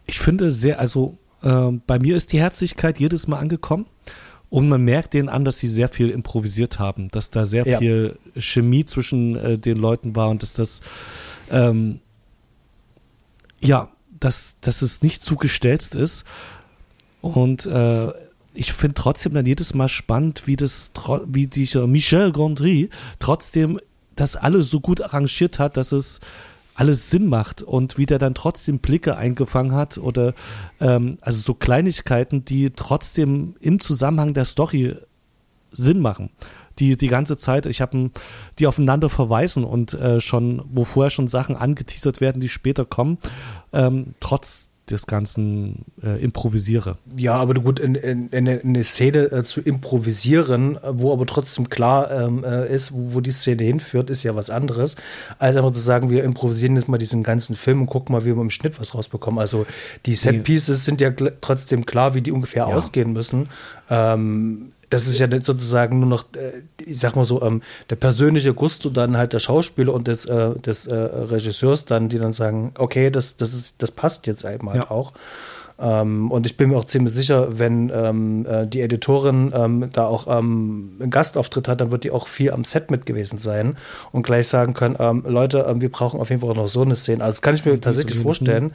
Ich 0.06 0.18
finde 0.18 0.50
sehr, 0.50 0.80
also 0.80 1.18
äh, 1.42 1.70
bei 1.86 1.98
mir 1.98 2.16
ist 2.16 2.32
die 2.32 2.40
Herzlichkeit 2.40 2.98
jedes 2.98 3.28
Mal 3.28 3.38
angekommen. 3.38 3.86
Und 4.50 4.68
man 4.68 4.82
merkt 4.82 5.14
denen 5.14 5.28
an, 5.28 5.44
dass 5.44 5.60
sie 5.60 5.68
sehr 5.68 5.88
viel 5.88 6.10
improvisiert 6.10 6.80
haben, 6.80 7.08
dass 7.08 7.30
da 7.30 7.44
sehr 7.44 7.66
ja. 7.66 7.78
viel 7.78 8.18
Chemie 8.36 8.84
zwischen 8.84 9.36
äh, 9.36 9.58
den 9.58 9.78
Leuten 9.78 10.16
war 10.16 10.28
und 10.28 10.42
dass 10.42 10.54
das, 10.54 10.80
ähm, 11.50 12.00
ja, 13.60 13.88
dass, 14.18 14.56
dass 14.60 14.82
es 14.82 15.02
nicht 15.02 15.22
zu 15.22 15.36
gestelzt 15.36 15.94
ist. 15.94 16.24
Und 17.20 17.64
äh, 17.66 18.08
ich 18.52 18.72
finde 18.72 18.94
trotzdem 18.94 19.34
dann 19.34 19.46
jedes 19.46 19.72
Mal 19.74 19.88
spannend, 19.88 20.46
wie 20.46 20.56
das, 20.56 20.90
wie 21.26 21.46
dieser 21.46 21.86
Michel 21.86 22.32
Gondry 22.32 22.90
trotzdem 23.20 23.78
das 24.16 24.34
alles 24.34 24.68
so 24.68 24.80
gut 24.80 25.00
arrangiert 25.00 25.60
hat, 25.60 25.76
dass 25.76 25.92
es 25.92 26.20
alles 26.80 27.10
Sinn 27.10 27.26
macht 27.26 27.60
und 27.60 27.98
wie 27.98 28.06
der 28.06 28.18
dann 28.18 28.32
trotzdem 28.32 28.78
Blicke 28.78 29.14
eingefangen 29.14 29.72
hat 29.72 29.98
oder 29.98 30.32
ähm, 30.80 31.18
also 31.20 31.38
so 31.42 31.52
Kleinigkeiten, 31.52 32.46
die 32.46 32.70
trotzdem 32.70 33.54
im 33.60 33.80
Zusammenhang 33.80 34.32
der 34.32 34.46
Story 34.46 34.96
Sinn 35.70 36.00
machen. 36.00 36.30
Die 36.78 36.96
die 36.96 37.08
ganze 37.08 37.36
Zeit, 37.36 37.66
ich 37.66 37.82
habe 37.82 38.10
die 38.58 38.66
aufeinander 38.66 39.10
verweisen 39.10 39.62
und 39.62 39.92
äh, 39.92 40.22
schon, 40.22 40.62
wo 40.72 40.84
vorher 40.84 41.10
schon 41.10 41.28
Sachen 41.28 41.54
angeteasert 41.54 42.22
werden, 42.22 42.40
die 42.40 42.48
später 42.48 42.86
kommen, 42.86 43.18
ähm, 43.74 44.14
trotz 44.20 44.69
des 44.90 45.06
Ganzen 45.06 45.84
äh, 46.02 46.22
improvisiere. 46.22 46.98
Ja, 47.16 47.34
aber 47.36 47.54
gut, 47.54 47.80
in, 47.80 47.94
in, 47.94 48.28
in 48.28 48.48
eine 48.48 48.82
Szene 48.82 49.30
äh, 49.32 49.44
zu 49.44 49.60
improvisieren, 49.60 50.78
wo 50.90 51.12
aber 51.12 51.26
trotzdem 51.26 51.68
klar 51.68 52.10
ähm, 52.10 52.44
äh, 52.44 52.74
ist, 52.74 52.92
wo, 52.92 53.14
wo, 53.14 53.20
die 53.20 53.30
Szene 53.30 53.64
hinführt, 53.64 54.10
ist 54.10 54.22
ja 54.22 54.34
was 54.34 54.50
anderes, 54.50 54.96
als 55.38 55.56
einfach 55.56 55.72
zu 55.72 55.80
sagen, 55.80 56.10
wir 56.10 56.24
improvisieren 56.24 56.76
jetzt 56.76 56.88
mal 56.88 56.98
diesen 56.98 57.22
ganzen 57.22 57.56
Film 57.56 57.82
und 57.82 57.86
gucken 57.86 58.12
mal, 58.12 58.24
wie 58.24 58.34
wir 58.34 58.42
im 58.42 58.50
Schnitt 58.50 58.80
was 58.80 58.94
rausbekommen. 58.94 59.40
Also 59.40 59.66
die 60.06 60.14
Set 60.14 60.44
Pieces 60.44 60.84
sind 60.84 61.00
ja 61.00 61.10
trotzdem 61.40 61.86
klar, 61.86 62.14
wie 62.14 62.22
die 62.22 62.32
ungefähr 62.32 62.66
ja. 62.68 62.74
ausgehen 62.74 63.12
müssen. 63.12 63.48
Ähm, 63.88 64.72
das 64.90 65.06
ist 65.06 65.18
ja 65.18 65.28
sozusagen 65.40 66.00
nur 66.00 66.08
noch, 66.08 66.24
äh, 66.34 66.62
ich 66.84 66.98
sag 66.98 67.16
mal 67.16 67.24
so, 67.24 67.40
ähm, 67.42 67.62
der 67.88 67.96
persönliche 67.96 68.52
Gusto 68.52 68.90
dann 68.90 69.16
halt 69.16 69.32
der 69.32 69.38
Schauspieler 69.38 69.94
und 69.94 70.08
des, 70.08 70.26
äh, 70.26 70.58
des 70.58 70.86
äh, 70.86 70.94
Regisseurs 70.94 71.84
dann, 71.84 72.08
die 72.08 72.18
dann 72.18 72.32
sagen, 72.32 72.72
okay, 72.76 73.10
das, 73.10 73.36
das 73.36 73.54
ist, 73.54 73.82
das 73.82 73.92
passt 73.92 74.26
jetzt 74.26 74.44
einmal 74.44 74.76
ja. 74.76 74.90
auch. 74.90 75.12
Ähm, 75.80 76.30
und 76.30 76.44
ich 76.44 76.56
bin 76.56 76.70
mir 76.70 76.76
auch 76.76 76.84
ziemlich 76.84 77.14
sicher, 77.14 77.58
wenn 77.58 77.90
ähm, 77.94 78.44
äh, 78.46 78.66
die 78.66 78.82
Editorin 78.82 79.52
ähm, 79.54 79.88
da 79.92 80.06
auch 80.06 80.26
ähm, 80.26 80.96
einen 81.00 81.10
Gastauftritt 81.10 81.68
hat, 81.68 81.80
dann 81.80 81.90
wird 81.90 82.04
die 82.04 82.10
auch 82.10 82.28
viel 82.28 82.50
am 82.50 82.64
Set 82.64 82.90
mit 82.90 83.06
gewesen 83.06 83.38
sein 83.38 83.76
und 84.12 84.24
gleich 84.24 84.48
sagen 84.48 84.74
können, 84.74 84.96
ähm, 84.98 85.24
Leute, 85.26 85.66
ähm, 85.68 85.80
wir 85.80 85.90
brauchen 85.90 86.20
auf 86.20 86.28
jeden 86.28 86.42
Fall 86.42 86.54
noch 86.54 86.68
so 86.68 86.82
eine 86.82 86.96
Szene. 86.96 87.24
Also 87.24 87.36
das 87.36 87.42
kann 87.42 87.54
ich 87.54 87.64
mir 87.64 87.80
tatsächlich 87.80 88.18
vorstellen. 88.18 88.64
mm, 88.66 88.72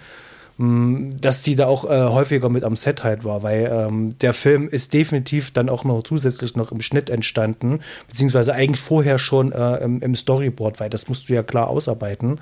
dass 0.57 1.41
die 1.41 1.55
da 1.57 1.67
auch 1.67 1.83
äh, 1.83 1.87
häufiger 1.89 2.47
mit 2.47 2.63
am 2.63 2.77
Set 2.77 3.03
halt 3.03 3.25
war, 3.25 3.43
weil 3.43 3.69
ähm, 3.69 4.17
der 4.19 4.33
Film 4.33 4.69
ist 4.69 4.93
definitiv 4.93 5.51
dann 5.51 5.67
auch 5.67 5.83
noch 5.83 6.01
zusätzlich 6.03 6.55
noch 6.55 6.71
im 6.71 6.79
Schnitt 6.79 7.09
entstanden, 7.09 7.79
beziehungsweise 8.09 8.53
eigentlich 8.53 8.79
vorher 8.79 9.19
schon 9.19 9.51
äh, 9.51 9.77
im, 9.77 10.01
im, 10.01 10.15
Storyboard, 10.15 10.79
weil 10.79 10.89
das 10.89 11.09
musst 11.09 11.27
du 11.27 11.33
ja 11.33 11.43
klar 11.43 11.67
ausarbeiten. 11.67 12.39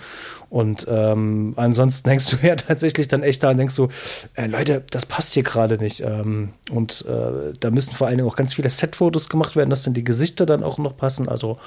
Und 0.51 0.86
ähm, 0.88 1.53
ansonsten 1.55 2.07
denkst 2.09 2.30
du 2.30 2.47
ja 2.47 2.55
tatsächlich 2.55 3.07
dann 3.07 3.24
echt 3.24 3.41
da 3.41 3.49
und 3.49 3.57
denkst 3.57 3.74
so, 3.74 3.89
äh, 4.36 4.45
Leute, 4.45 4.84
das 4.91 5.07
passt 5.07 5.34
hier 5.34 5.43
gerade 5.43 5.78
nicht. 5.78 6.01
Ähm, 6.01 6.49
und 6.70 7.05
äh, 7.07 7.53
da 7.59 7.72
müssen 7.72 7.93
vor 7.93 8.05
allen 8.05 8.18
Dingen 8.18 8.30
auch 8.30 8.36
ganz 8.36 8.53
viele 8.53 8.70
Set-Fotos 8.70 9.28
gemacht 9.28 9.55
werden, 9.55 9.72
dass 9.72 9.84
dann 9.84 9.95
die 9.95 10.03
Gesichter 10.03 10.45
dann 10.45 10.61
auch 10.61 10.78
noch 10.78 10.95
passen. 10.95 11.28
Also 11.28 11.57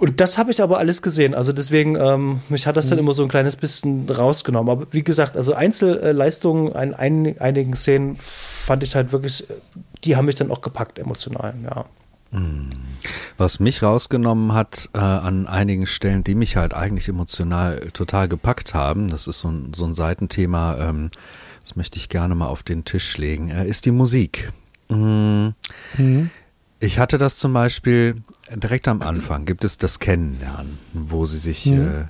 und 0.00 0.18
das 0.18 0.38
habe 0.38 0.50
ich 0.50 0.62
aber 0.62 0.78
alles 0.78 1.02
gesehen. 1.02 1.34
Also 1.34 1.52
deswegen, 1.52 1.94
ähm, 1.94 2.40
mich 2.48 2.66
hat 2.66 2.76
das 2.76 2.88
dann 2.88 2.96
mhm. 2.96 3.04
immer 3.04 3.12
so 3.12 3.22
ein 3.22 3.28
kleines 3.28 3.54
bisschen 3.54 4.08
rausgenommen. 4.08 4.70
Aber 4.70 4.86
wie 4.92 5.04
gesagt, 5.04 5.36
also 5.36 5.52
Einzelleistungen 5.52 6.68
in 6.68 6.94
ein, 6.94 7.38
einigen 7.38 7.74
Szenen 7.74 8.16
fand 8.18 8.82
ich 8.82 8.96
halt 8.96 9.12
wirklich, 9.12 9.46
die 10.02 10.16
haben 10.16 10.24
mich 10.24 10.36
dann 10.36 10.50
auch 10.50 10.62
gepackt 10.62 10.98
emotional, 10.98 11.54
ja. 11.62 11.84
Mhm. 12.30 12.70
Was 13.36 13.60
mich 13.60 13.82
rausgenommen 13.82 14.54
hat 14.54 14.88
äh, 14.94 14.98
an 15.00 15.46
einigen 15.46 15.86
Stellen, 15.86 16.24
die 16.24 16.34
mich 16.34 16.56
halt 16.56 16.72
eigentlich 16.72 17.06
emotional 17.06 17.90
total 17.92 18.26
gepackt 18.26 18.72
haben, 18.72 19.10
das 19.10 19.26
ist 19.26 19.40
so 19.40 19.48
ein, 19.48 19.74
so 19.74 19.84
ein 19.84 19.92
Seitenthema, 19.92 20.78
ähm, 20.78 21.10
das 21.60 21.76
möchte 21.76 21.98
ich 21.98 22.08
gerne 22.08 22.34
mal 22.34 22.48
auf 22.48 22.62
den 22.62 22.86
Tisch 22.86 23.18
legen, 23.18 23.50
äh, 23.50 23.66
ist 23.66 23.84
die 23.84 23.90
Musik. 23.90 24.50
Mhm. 24.88 25.54
Mhm. 25.98 26.30
Ich 26.82 26.98
hatte 26.98 27.18
das 27.18 27.38
zum 27.38 27.52
Beispiel 27.52 28.16
direkt 28.54 28.88
am 28.88 29.02
Anfang, 29.02 29.44
gibt 29.44 29.64
es 29.64 29.76
das 29.76 29.98
Kennenlernen, 29.98 30.78
wo 30.94 31.26
sie 31.26 31.36
sich 31.36 31.66
mhm. 31.66 32.08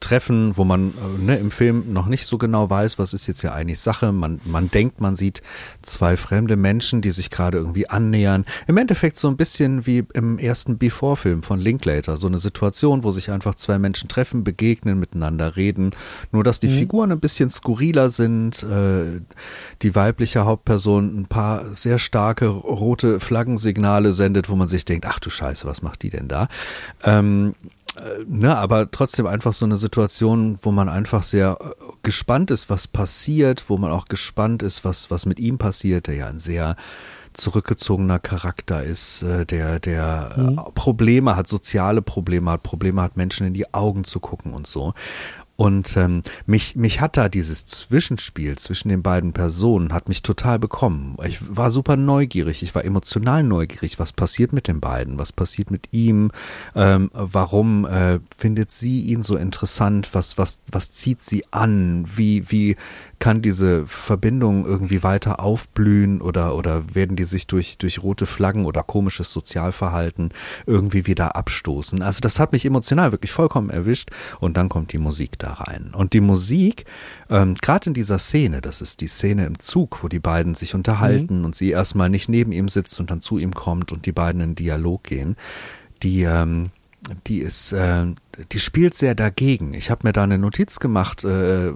Treffen, 0.00 0.56
wo 0.56 0.64
man 0.64 0.90
äh, 0.90 1.22
ne, 1.22 1.36
im 1.36 1.50
Film 1.50 1.92
noch 1.92 2.06
nicht 2.06 2.26
so 2.26 2.38
genau 2.38 2.70
weiß, 2.70 2.98
was 2.98 3.12
ist 3.12 3.26
jetzt 3.26 3.42
ja 3.42 3.52
eigentlich 3.52 3.80
Sache. 3.80 4.12
Man, 4.12 4.40
man 4.44 4.70
denkt, 4.70 5.00
man 5.00 5.14
sieht 5.14 5.42
zwei 5.82 6.16
fremde 6.16 6.56
Menschen, 6.56 7.02
die 7.02 7.10
sich 7.10 7.30
gerade 7.30 7.58
irgendwie 7.58 7.88
annähern. 7.88 8.46
Im 8.66 8.78
Endeffekt 8.78 9.18
so 9.18 9.28
ein 9.28 9.36
bisschen 9.36 9.86
wie 9.86 10.04
im 10.14 10.38
ersten 10.38 10.78
Before-Film 10.78 11.42
von 11.42 11.60
Linklater. 11.60 12.16
So 12.16 12.26
eine 12.26 12.38
Situation, 12.38 13.04
wo 13.04 13.10
sich 13.10 13.30
einfach 13.30 13.56
zwei 13.56 13.78
Menschen 13.78 14.08
treffen, 14.08 14.42
begegnen, 14.42 14.98
miteinander 14.98 15.56
reden. 15.56 15.90
Nur, 16.32 16.44
dass 16.44 16.60
die 16.60 16.68
mhm. 16.68 16.78
Figuren 16.78 17.12
ein 17.12 17.20
bisschen 17.20 17.50
skurriler 17.50 18.08
sind. 18.08 18.62
Äh, 18.62 19.20
die 19.82 19.94
weibliche 19.94 20.46
Hauptperson 20.46 21.20
ein 21.20 21.26
paar 21.26 21.74
sehr 21.74 21.98
starke 21.98 22.46
rote 22.46 23.20
Flaggensignale 23.20 24.12
sendet, 24.14 24.48
wo 24.48 24.56
man 24.56 24.68
sich 24.68 24.86
denkt, 24.86 25.06
ach 25.06 25.18
du 25.18 25.28
Scheiße, 25.28 25.66
was 25.66 25.82
macht 25.82 26.02
die 26.02 26.10
denn 26.10 26.28
da? 26.28 26.48
Ähm, 27.02 27.54
äh, 27.62 27.68
ne, 28.26 28.56
aber 28.56 28.90
trotzdem 28.90 29.26
einfach 29.26 29.52
so 29.52 29.64
eine 29.64 29.76
Situation, 29.76 30.58
wo 30.62 30.70
man 30.70 30.88
einfach 30.88 31.22
sehr 31.22 31.58
äh, 31.60 31.84
gespannt 32.02 32.50
ist, 32.50 32.70
was 32.70 32.88
passiert, 32.88 33.64
wo 33.68 33.76
man 33.76 33.90
auch 33.90 34.06
gespannt 34.06 34.62
ist, 34.62 34.84
was, 34.84 35.10
was 35.10 35.26
mit 35.26 35.38
ihm 35.38 35.58
passiert, 35.58 36.06
der 36.06 36.14
ja 36.14 36.26
ein 36.26 36.38
sehr 36.38 36.76
zurückgezogener 37.34 38.18
Charakter 38.18 38.82
ist, 38.82 39.22
äh, 39.22 39.44
der, 39.44 39.80
der 39.80 40.34
mhm. 40.36 40.60
Probleme 40.74 41.36
hat, 41.36 41.48
soziale 41.48 42.02
Probleme 42.02 42.52
hat, 42.52 42.62
Probleme 42.62 43.02
hat, 43.02 43.16
Menschen 43.16 43.46
in 43.46 43.54
die 43.54 43.72
Augen 43.74 44.04
zu 44.04 44.20
gucken 44.20 44.54
und 44.54 44.66
so. 44.66 44.94
Und 45.56 45.96
ähm, 45.96 46.22
mich, 46.46 46.74
mich 46.74 47.00
hat 47.00 47.16
da 47.16 47.28
dieses 47.28 47.64
Zwischenspiel 47.66 48.58
zwischen 48.58 48.88
den 48.88 49.02
beiden 49.04 49.32
Personen, 49.32 49.92
hat 49.92 50.08
mich 50.08 50.22
total 50.22 50.58
bekommen. 50.58 51.16
Ich 51.24 51.38
war 51.48 51.70
super 51.70 51.96
neugierig, 51.96 52.64
ich 52.64 52.74
war 52.74 52.84
emotional 52.84 53.44
neugierig, 53.44 54.00
was 54.00 54.12
passiert 54.12 54.52
mit 54.52 54.66
den 54.66 54.80
beiden, 54.80 55.16
was 55.16 55.32
passiert 55.32 55.70
mit 55.70 55.88
ihm, 55.92 56.32
ähm, 56.74 57.08
warum 57.12 57.86
äh, 57.86 58.18
findet 58.36 58.72
sie 58.72 59.02
ihn 59.02 59.22
so 59.22 59.36
interessant, 59.36 60.10
was, 60.12 60.38
was, 60.38 60.60
was 60.72 60.92
zieht 60.92 61.22
sie 61.22 61.44
an, 61.52 62.04
wie, 62.16 62.50
wie 62.50 62.76
kann 63.20 63.40
diese 63.40 63.86
Verbindung 63.86 64.66
irgendwie 64.66 65.04
weiter 65.04 65.38
aufblühen 65.38 66.20
oder, 66.20 66.56
oder 66.56 66.94
werden 66.94 67.16
die 67.16 67.24
sich 67.24 67.46
durch, 67.46 67.78
durch 67.78 68.02
rote 68.02 68.26
Flaggen 68.26 68.66
oder 68.66 68.82
komisches 68.82 69.32
Sozialverhalten 69.32 70.30
irgendwie 70.66 71.06
wieder 71.06 71.36
abstoßen? 71.36 72.02
Also 72.02 72.20
das 72.20 72.40
hat 72.40 72.52
mich 72.52 72.66
emotional 72.66 73.12
wirklich 73.12 73.30
vollkommen 73.30 73.70
erwischt 73.70 74.10
und 74.40 74.56
dann 74.56 74.68
kommt 74.68 74.92
die 74.92 74.98
Musik 74.98 75.38
da 75.44 75.52
rein. 75.52 75.92
Und 75.94 76.12
die 76.12 76.20
Musik, 76.20 76.84
ähm, 77.28 77.54
gerade 77.54 77.90
in 77.90 77.94
dieser 77.94 78.18
Szene, 78.18 78.60
das 78.60 78.80
ist 78.80 79.00
die 79.00 79.08
Szene 79.08 79.46
im 79.46 79.58
Zug, 79.58 80.02
wo 80.02 80.08
die 80.08 80.20
beiden 80.20 80.54
sich 80.54 80.74
unterhalten 80.74 81.40
mhm. 81.40 81.44
und 81.44 81.56
sie 81.56 81.70
erstmal 81.70 82.08
nicht 82.08 82.28
neben 82.28 82.52
ihm 82.52 82.68
sitzt 82.68 82.98
und 83.00 83.10
dann 83.10 83.20
zu 83.20 83.38
ihm 83.38 83.54
kommt 83.54 83.92
und 83.92 84.06
die 84.06 84.12
beiden 84.12 84.40
in 84.40 84.54
Dialog 84.54 85.04
gehen, 85.04 85.36
die, 86.02 86.22
ähm, 86.22 86.70
die 87.26 87.38
ist, 87.38 87.72
äh, 87.72 88.06
die 88.52 88.60
spielt 88.60 88.94
sehr 88.94 89.14
dagegen. 89.14 89.74
Ich 89.74 89.90
habe 89.90 90.06
mir 90.06 90.12
da 90.12 90.22
eine 90.22 90.38
Notiz 90.38 90.80
gemacht, 90.80 91.24
äh, 91.24 91.72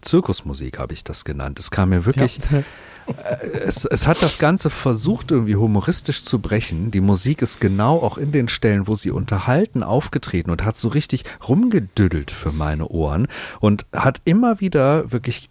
Zirkusmusik 0.00 0.78
habe 0.78 0.92
ich 0.92 1.04
das 1.04 1.24
genannt. 1.24 1.58
Es 1.58 1.70
kam 1.70 1.90
mir 1.90 2.04
wirklich, 2.04 2.38
ja. 2.50 2.62
Äh, 3.06 3.46
es, 3.64 3.84
es 3.84 4.06
hat 4.06 4.22
das 4.22 4.38
Ganze 4.38 4.70
versucht 4.70 5.30
irgendwie 5.30 5.56
humoristisch 5.56 6.24
zu 6.24 6.38
brechen. 6.38 6.90
Die 6.90 7.00
Musik 7.00 7.42
ist 7.42 7.60
genau 7.60 7.98
auch 7.98 8.18
in 8.18 8.32
den 8.32 8.48
Stellen, 8.48 8.86
wo 8.86 8.94
sie 8.94 9.10
unterhalten, 9.10 9.82
aufgetreten 9.82 10.50
und 10.50 10.64
hat 10.64 10.78
so 10.78 10.88
richtig 10.88 11.24
rumgedüdelt 11.48 12.30
für 12.30 12.52
meine 12.52 12.88
Ohren 12.88 13.28
und 13.60 13.86
hat 13.92 14.20
immer 14.24 14.60
wieder 14.60 15.12
wirklich 15.12 15.48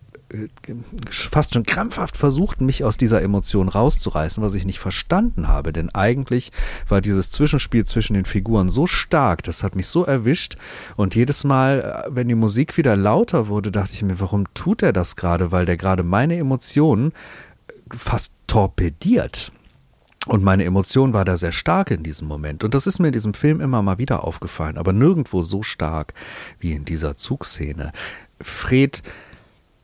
fast 1.10 1.54
schon 1.54 1.66
krampfhaft 1.66 2.18
versucht, 2.18 2.62
mich 2.62 2.84
aus 2.84 2.98
dieser 2.98 3.22
Emotion 3.22 3.70
rauszureißen, 3.70 4.44
was 4.44 4.56
ich 4.56 4.66
nicht 4.66 4.80
verstanden 4.80 5.48
habe. 5.48 5.72
Denn 5.74 5.90
eigentlich 5.94 6.52
war 6.88 7.02
dieses 7.02 7.32
Zwischenspiel 7.32 7.86
zwischen 7.86 8.14
den 8.16 8.26
Figuren 8.26 8.70
so 8.70 8.88
stark, 8.88 9.44
das 9.44 9.64
hat 9.64 9.76
mich 9.76 9.88
so 9.88 10.04
erwischt. 10.04 10.58
Und 10.96 11.16
jedes 11.16 11.44
Mal, 11.44 12.06
äh, 12.08 12.16
wenn 12.16 12.28
die 12.28 12.36
Musik 12.36 12.78
wieder 12.78 12.96
lauter 12.96 13.48
wurde, 13.48 13.72
dachte 13.72 13.94
ich 13.94 14.04
mir, 14.04 14.20
warum 14.20 14.52
tut 14.54 14.82
er 14.82 14.94
das 14.94 15.16
gerade? 15.16 15.52
Weil 15.52 15.66
der 15.66 15.78
gerade 15.78 16.04
meine 16.04 16.38
Emotionen 16.38 17.12
äh, 17.12 17.14
fast 17.92 18.34
torpediert. 18.48 19.52
Und 20.26 20.44
meine 20.44 20.64
Emotion 20.64 21.14
war 21.14 21.26
da 21.26 21.36
sehr 21.38 21.52
stark 21.52 21.92
in 21.92 22.04
diesem 22.04 22.28
Moment. 22.28 22.64
Und 22.64 22.74
das 22.74 22.88
ist 22.88 23.00
mir 23.00 23.08
in 23.08 23.14
diesem 23.14 23.34
Film 23.34 23.60
immer 23.60 23.82
mal 23.82 23.98
wieder 23.98 24.24
aufgefallen, 24.24 24.78
aber 24.78 24.94
nirgendwo 24.94 25.44
so 25.44 25.64
stark 25.64 26.14
wie 26.60 26.72
in 26.72 26.86
dieser 26.86 27.18
Zugszene. 27.18 27.92
Fred, 28.40 29.04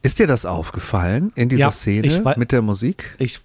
ist 0.02 0.20
dir 0.20 0.28
das 0.28 0.46
aufgefallen 0.46 1.34
in 1.36 1.50
dieser 1.50 1.60
ja, 1.60 1.72
Szene 1.72 2.36
mit 2.38 2.54
der 2.54 2.62
Musik? 2.62 3.16
Ich, 3.20 3.42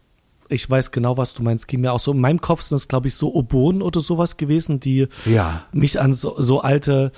ich 0.48 0.70
weiß 0.70 0.92
genau, 0.92 1.16
was 1.16 1.34
du 1.34 1.42
meinst. 1.42 1.66
Ging 1.66 1.80
mir 1.80 1.92
auch 1.92 1.98
so. 1.98 2.12
In 2.12 2.20
meinem 2.20 2.40
Kopf 2.40 2.62
sind 2.62 2.76
das, 2.76 2.86
glaube 2.86 3.08
ich, 3.08 3.14
so 3.16 3.34
Oboen 3.34 3.82
oder 3.82 3.98
sowas 3.98 4.36
gewesen, 4.36 4.78
die 4.78 5.08
ja. 5.24 5.64
mich 5.72 6.00
an 6.00 6.12
so, 6.12 6.40
so 6.40 6.60
alte, 6.60 7.10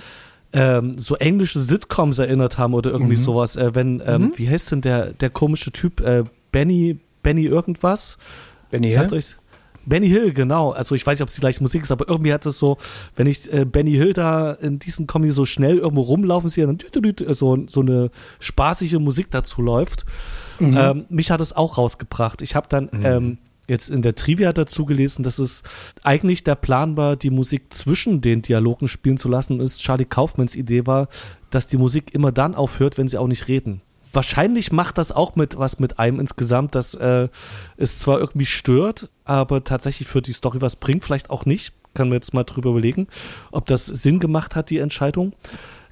ähm, 0.53 0.97
so 0.97 1.15
englische 1.17 1.59
Sitcoms 1.59 2.17
erinnert 2.17 2.57
haben 2.57 2.73
oder 2.73 2.89
irgendwie 2.89 3.15
mhm. 3.15 3.21
sowas. 3.21 3.57
Äh, 3.57 3.75
wenn, 3.75 4.01
ähm, 4.03 4.21
mhm. 4.21 4.31
wie 4.37 4.49
heißt 4.49 4.71
denn 4.71 4.81
der, 4.81 5.13
der 5.13 5.29
komische 5.29 5.71
Typ? 5.71 6.01
Äh, 6.01 6.23
Benny, 6.51 6.99
Benny 7.27 7.43
irgendwas? 7.43 8.17
Benny 8.71 8.89
Sagt 8.93 9.11
euch 9.11 9.35
Benny 9.85 10.07
Hill, 10.07 10.31
genau. 10.31 10.71
Also 10.71 10.95
ich 10.95 11.05
weiß 11.05 11.17
nicht, 11.17 11.23
ob 11.23 11.27
es 11.27 11.35
die 11.35 11.41
gleiche 11.41 11.61
Musik 11.61 11.81
ist, 11.83 11.91
aber 11.91 12.07
irgendwie 12.07 12.31
hat 12.31 12.45
es 12.45 12.57
so, 12.57 12.77
wenn 13.17 13.27
ich 13.27 13.51
äh, 13.51 13.65
Benny 13.65 13.91
Hill 13.91 14.13
da 14.13 14.53
in 14.53 14.79
diesen 14.79 15.07
Kombi 15.07 15.29
so 15.29 15.43
schnell 15.43 15.77
irgendwo 15.77 16.03
rumlaufen 16.03 16.49
sehe, 16.49 16.65
dann 16.65 16.79
so, 17.33 17.57
so 17.67 17.81
eine 17.81 18.11
spaßige 18.39 18.99
Musik 18.99 19.29
dazu 19.29 19.61
läuft. 19.61 20.05
Mhm. 20.59 20.77
Ähm, 20.77 21.05
mich 21.09 21.29
hat 21.29 21.41
es 21.41 21.53
auch 21.53 21.77
rausgebracht. 21.77 22.41
Ich 22.41 22.55
habe 22.55 22.67
dann 22.69 22.89
mhm. 22.93 23.05
ähm, 23.05 23.37
jetzt 23.67 23.89
in 23.89 24.01
der 24.01 24.15
Trivia 24.15 24.53
dazu 24.53 24.85
gelesen, 24.85 25.23
dass 25.23 25.37
es 25.37 25.63
eigentlich 26.03 26.45
der 26.45 26.55
Plan 26.55 26.95
war, 26.95 27.17
die 27.17 27.29
Musik 27.29 27.73
zwischen 27.73 28.21
den 28.21 28.41
Dialogen 28.41 28.87
spielen 28.87 29.17
zu 29.17 29.27
lassen 29.27 29.59
und 29.59 29.61
es 29.61 29.79
Charlie 29.79 30.05
Kaufmans 30.05 30.55
Idee 30.55 30.85
war, 30.85 31.09
dass 31.49 31.67
die 31.67 31.77
Musik 31.77 32.13
immer 32.13 32.31
dann 32.31 32.55
aufhört, 32.55 32.97
wenn 32.97 33.09
sie 33.09 33.17
auch 33.17 33.27
nicht 33.27 33.49
reden 33.49 33.81
wahrscheinlich 34.17 34.71
macht 34.71 34.97
das 34.97 35.11
auch 35.11 35.35
mit 35.35 35.59
was 35.59 35.79
mit 35.79 35.99
einem 35.99 36.19
insgesamt, 36.19 36.73
dass 36.73 36.95
äh, 36.95 37.29
es 37.77 37.99
zwar 37.99 38.19
irgendwie 38.19 38.47
stört, 38.47 39.09
aber 39.25 39.63
tatsächlich 39.63 40.07
für 40.07 40.23
die 40.23 40.31
Story 40.31 40.59
was 40.59 40.75
bringt, 40.75 41.05
vielleicht 41.05 41.29
auch 41.29 41.45
nicht. 41.45 41.73
Kann 41.93 42.09
man 42.09 42.15
jetzt 42.15 42.33
mal 42.33 42.43
drüber 42.43 42.71
überlegen, 42.71 43.07
ob 43.51 43.67
das 43.67 43.85
Sinn 43.85 44.19
gemacht 44.19 44.55
hat, 44.55 44.71
die 44.71 44.79
Entscheidung. 44.79 45.33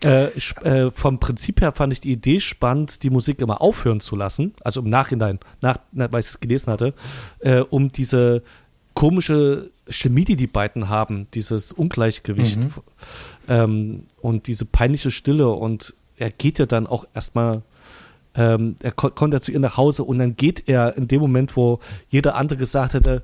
Äh, 0.03 0.25
äh, 0.63 0.91
vom 0.91 1.19
Prinzip 1.19 1.61
her 1.61 1.71
fand 1.71 1.93
ich 1.93 1.99
die 1.99 2.11
Idee 2.11 2.39
spannend, 2.39 3.03
die 3.03 3.11
Musik 3.11 3.41
immer 3.41 3.61
aufhören 3.61 3.99
zu 3.99 4.15
lassen, 4.15 4.55
also 4.63 4.81
im 4.81 4.89
Nachhinein, 4.89 5.39
nach, 5.61 5.77
weil 5.93 6.19
ich 6.19 6.27
es 6.27 6.39
gelesen 6.39 6.71
hatte, 6.71 6.93
äh, 7.39 7.59
um 7.59 7.91
diese 7.91 8.41
komische 8.95 9.71
Chemie, 9.87 10.25
die 10.25 10.35
die 10.35 10.47
beiden 10.47 10.89
haben, 10.89 11.27
dieses 11.33 11.71
Ungleichgewicht 11.71 12.59
mhm. 12.59 12.71
ähm, 13.47 14.03
und 14.19 14.47
diese 14.47 14.65
peinliche 14.65 15.11
Stille 15.11 15.49
und 15.49 15.93
er 16.17 16.31
geht 16.31 16.59
ja 16.59 16.65
dann 16.65 16.87
auch 16.87 17.05
erstmal 17.13 17.63
ähm, 18.35 18.75
er 18.81 18.91
ko 18.91 19.09
kommt 19.09 19.33
ja 19.33 19.41
zu 19.41 19.51
ihr 19.51 19.59
nach 19.59 19.77
Hause 19.77 20.03
und 20.03 20.19
dann 20.19 20.35
geht 20.35 20.67
er 20.67 20.97
in 20.97 21.07
dem 21.07 21.21
Moment, 21.21 21.55
wo 21.55 21.79
jeder 22.09 22.35
andere 22.35 22.57
gesagt 22.57 22.93
hätte, 22.93 23.23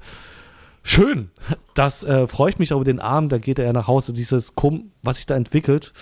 schön, 0.83 1.29
das 1.73 2.03
äh, 2.03 2.27
freut 2.27 2.59
mich 2.59 2.71
über 2.71 2.83
den 2.83 2.99
Arm, 2.99 3.29
da 3.29 3.37
geht 3.37 3.59
er 3.59 3.73
nach 3.73 3.87
Hause. 3.87 4.13
Dieses 4.13 4.55
Kom, 4.55 4.91
was 5.03 5.17
sich 5.17 5.25
da 5.25 5.35
entwickelt, 5.35 5.93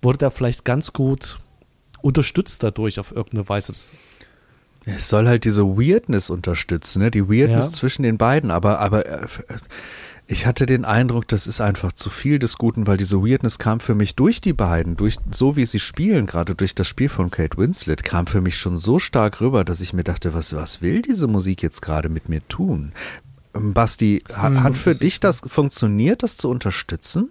wurde 0.00 0.18
da 0.18 0.30
vielleicht 0.30 0.64
ganz 0.64 0.92
gut 0.92 1.38
unterstützt 2.00 2.62
dadurch 2.62 2.98
auf 2.98 3.12
irgendeine 3.12 3.48
Weise. 3.48 3.72
Es 4.84 5.08
soll 5.08 5.28
halt 5.28 5.44
diese 5.44 5.64
Weirdness 5.64 6.28
unterstützen, 6.28 7.02
ne? 7.02 7.10
Die 7.10 7.28
Weirdness 7.28 7.66
ja. 7.66 7.72
zwischen 7.72 8.02
den 8.02 8.18
beiden, 8.18 8.50
aber, 8.50 8.80
aber 8.80 9.06
äh, 9.06 9.26
ich 10.26 10.46
hatte 10.46 10.66
den 10.66 10.84
Eindruck, 10.84 11.28
das 11.28 11.46
ist 11.46 11.60
einfach 11.60 11.92
zu 11.92 12.08
viel 12.08 12.38
des 12.38 12.56
Guten, 12.56 12.86
weil 12.86 12.96
diese 12.96 13.22
Weirdness 13.22 13.58
kam 13.58 13.80
für 13.80 13.94
mich 13.94 14.14
durch 14.14 14.40
die 14.40 14.52
beiden, 14.52 14.96
durch 14.96 15.16
so 15.30 15.56
wie 15.56 15.66
sie 15.66 15.80
spielen, 15.80 16.26
gerade 16.26 16.54
durch 16.54 16.74
das 16.74 16.86
Spiel 16.88 17.08
von 17.08 17.30
Kate 17.30 17.58
Winslet, 17.58 18.02
kam 18.02 18.26
für 18.26 18.40
mich 18.40 18.56
schon 18.56 18.78
so 18.78 18.98
stark 18.98 19.40
rüber, 19.40 19.64
dass 19.64 19.80
ich 19.80 19.92
mir 19.92 20.04
dachte, 20.04 20.32
was, 20.32 20.54
was 20.54 20.80
will 20.80 21.02
diese 21.02 21.26
Musik 21.26 21.62
jetzt 21.62 21.82
gerade 21.82 22.08
mit 22.08 22.28
mir 22.28 22.46
tun? 22.48 22.92
Ähm, 23.54 23.74
Basti, 23.74 24.22
hat, 24.34 24.54
hat 24.54 24.76
für 24.76 24.94
dich 24.94 25.20
das 25.20 25.42
funktioniert, 25.46 26.22
das 26.22 26.36
zu 26.36 26.48
unterstützen? 26.48 27.30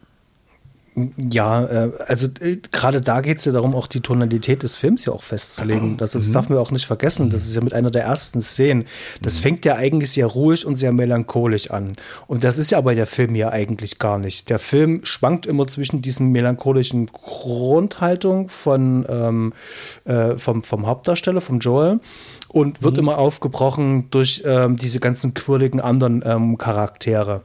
Ja, 1.16 1.64
äh, 1.64 1.92
also 2.08 2.28
äh, 2.42 2.58
gerade 2.72 3.00
da 3.00 3.22
geht 3.22 3.38
es 3.38 3.46
ja 3.46 3.54
darum, 3.54 3.76
auch 3.76 3.88
die 3.88 4.02
Tonalität 4.02 4.64
des 4.64 4.76
Films 4.76 5.06
ja 5.06 5.14
auch 5.14 5.24
festzulegen. 5.24 5.98
Das, 6.02 6.12
das 6.12 6.30
mhm. 6.30 6.34
darf 6.34 6.50
man 6.50 6.58
auch 6.58 6.72
nicht 6.72 6.86
vergessen. 6.86 7.30
Das 7.30 7.46
ist 7.46 7.56
ja 7.56 7.62
mit 7.62 7.74
einer 7.74 7.92
der 7.92 8.04
ersten 8.04 8.42
Szenen. 8.42 8.86
Das 9.22 9.38
mhm. 9.38 9.44
fängt 9.44 9.66
ja 9.66 9.76
eigentlich 9.76 10.12
sehr 10.12 10.26
ruhig 10.26 10.66
und 10.66 10.78
sehr 10.78 10.92
melancholisch 10.92 11.70
an. 11.70 11.92
Und 12.28 12.44
das 12.44 12.58
ist 12.58 12.72
ja 12.72 12.78
aber 12.78 12.96
der 12.96 13.06
Film 13.06 13.36
ja 13.36 13.50
eigentlich 13.50 14.00
gar 14.00 14.18
nicht. 14.18 14.50
Der 14.50 14.58
Film 14.58 15.02
schwankt 15.04 15.46
immer 15.46 15.68
zwischen 15.68 16.02
diesen 16.02 16.32
melancholischen 16.32 17.06
Grundhaltung 17.08 18.50
von, 18.50 19.06
ähm, 19.08 19.54
äh, 20.06 20.38
vom, 20.38 20.64
vom 20.64 20.88
Hauptdarsteller, 20.88 21.42
vom 21.42 21.60
Joel, 21.60 22.00
und 22.48 22.82
wird 22.82 22.96
mhm. 22.96 23.00
immer 23.00 23.18
aufgebrochen 23.18 24.10
durch 24.10 24.44
ähm, 24.46 24.78
diese 24.78 25.00
ganzen 25.00 25.34
quirligen 25.34 25.80
anderen 25.80 26.24
ähm, 26.26 26.58
Charaktere. 26.58 27.44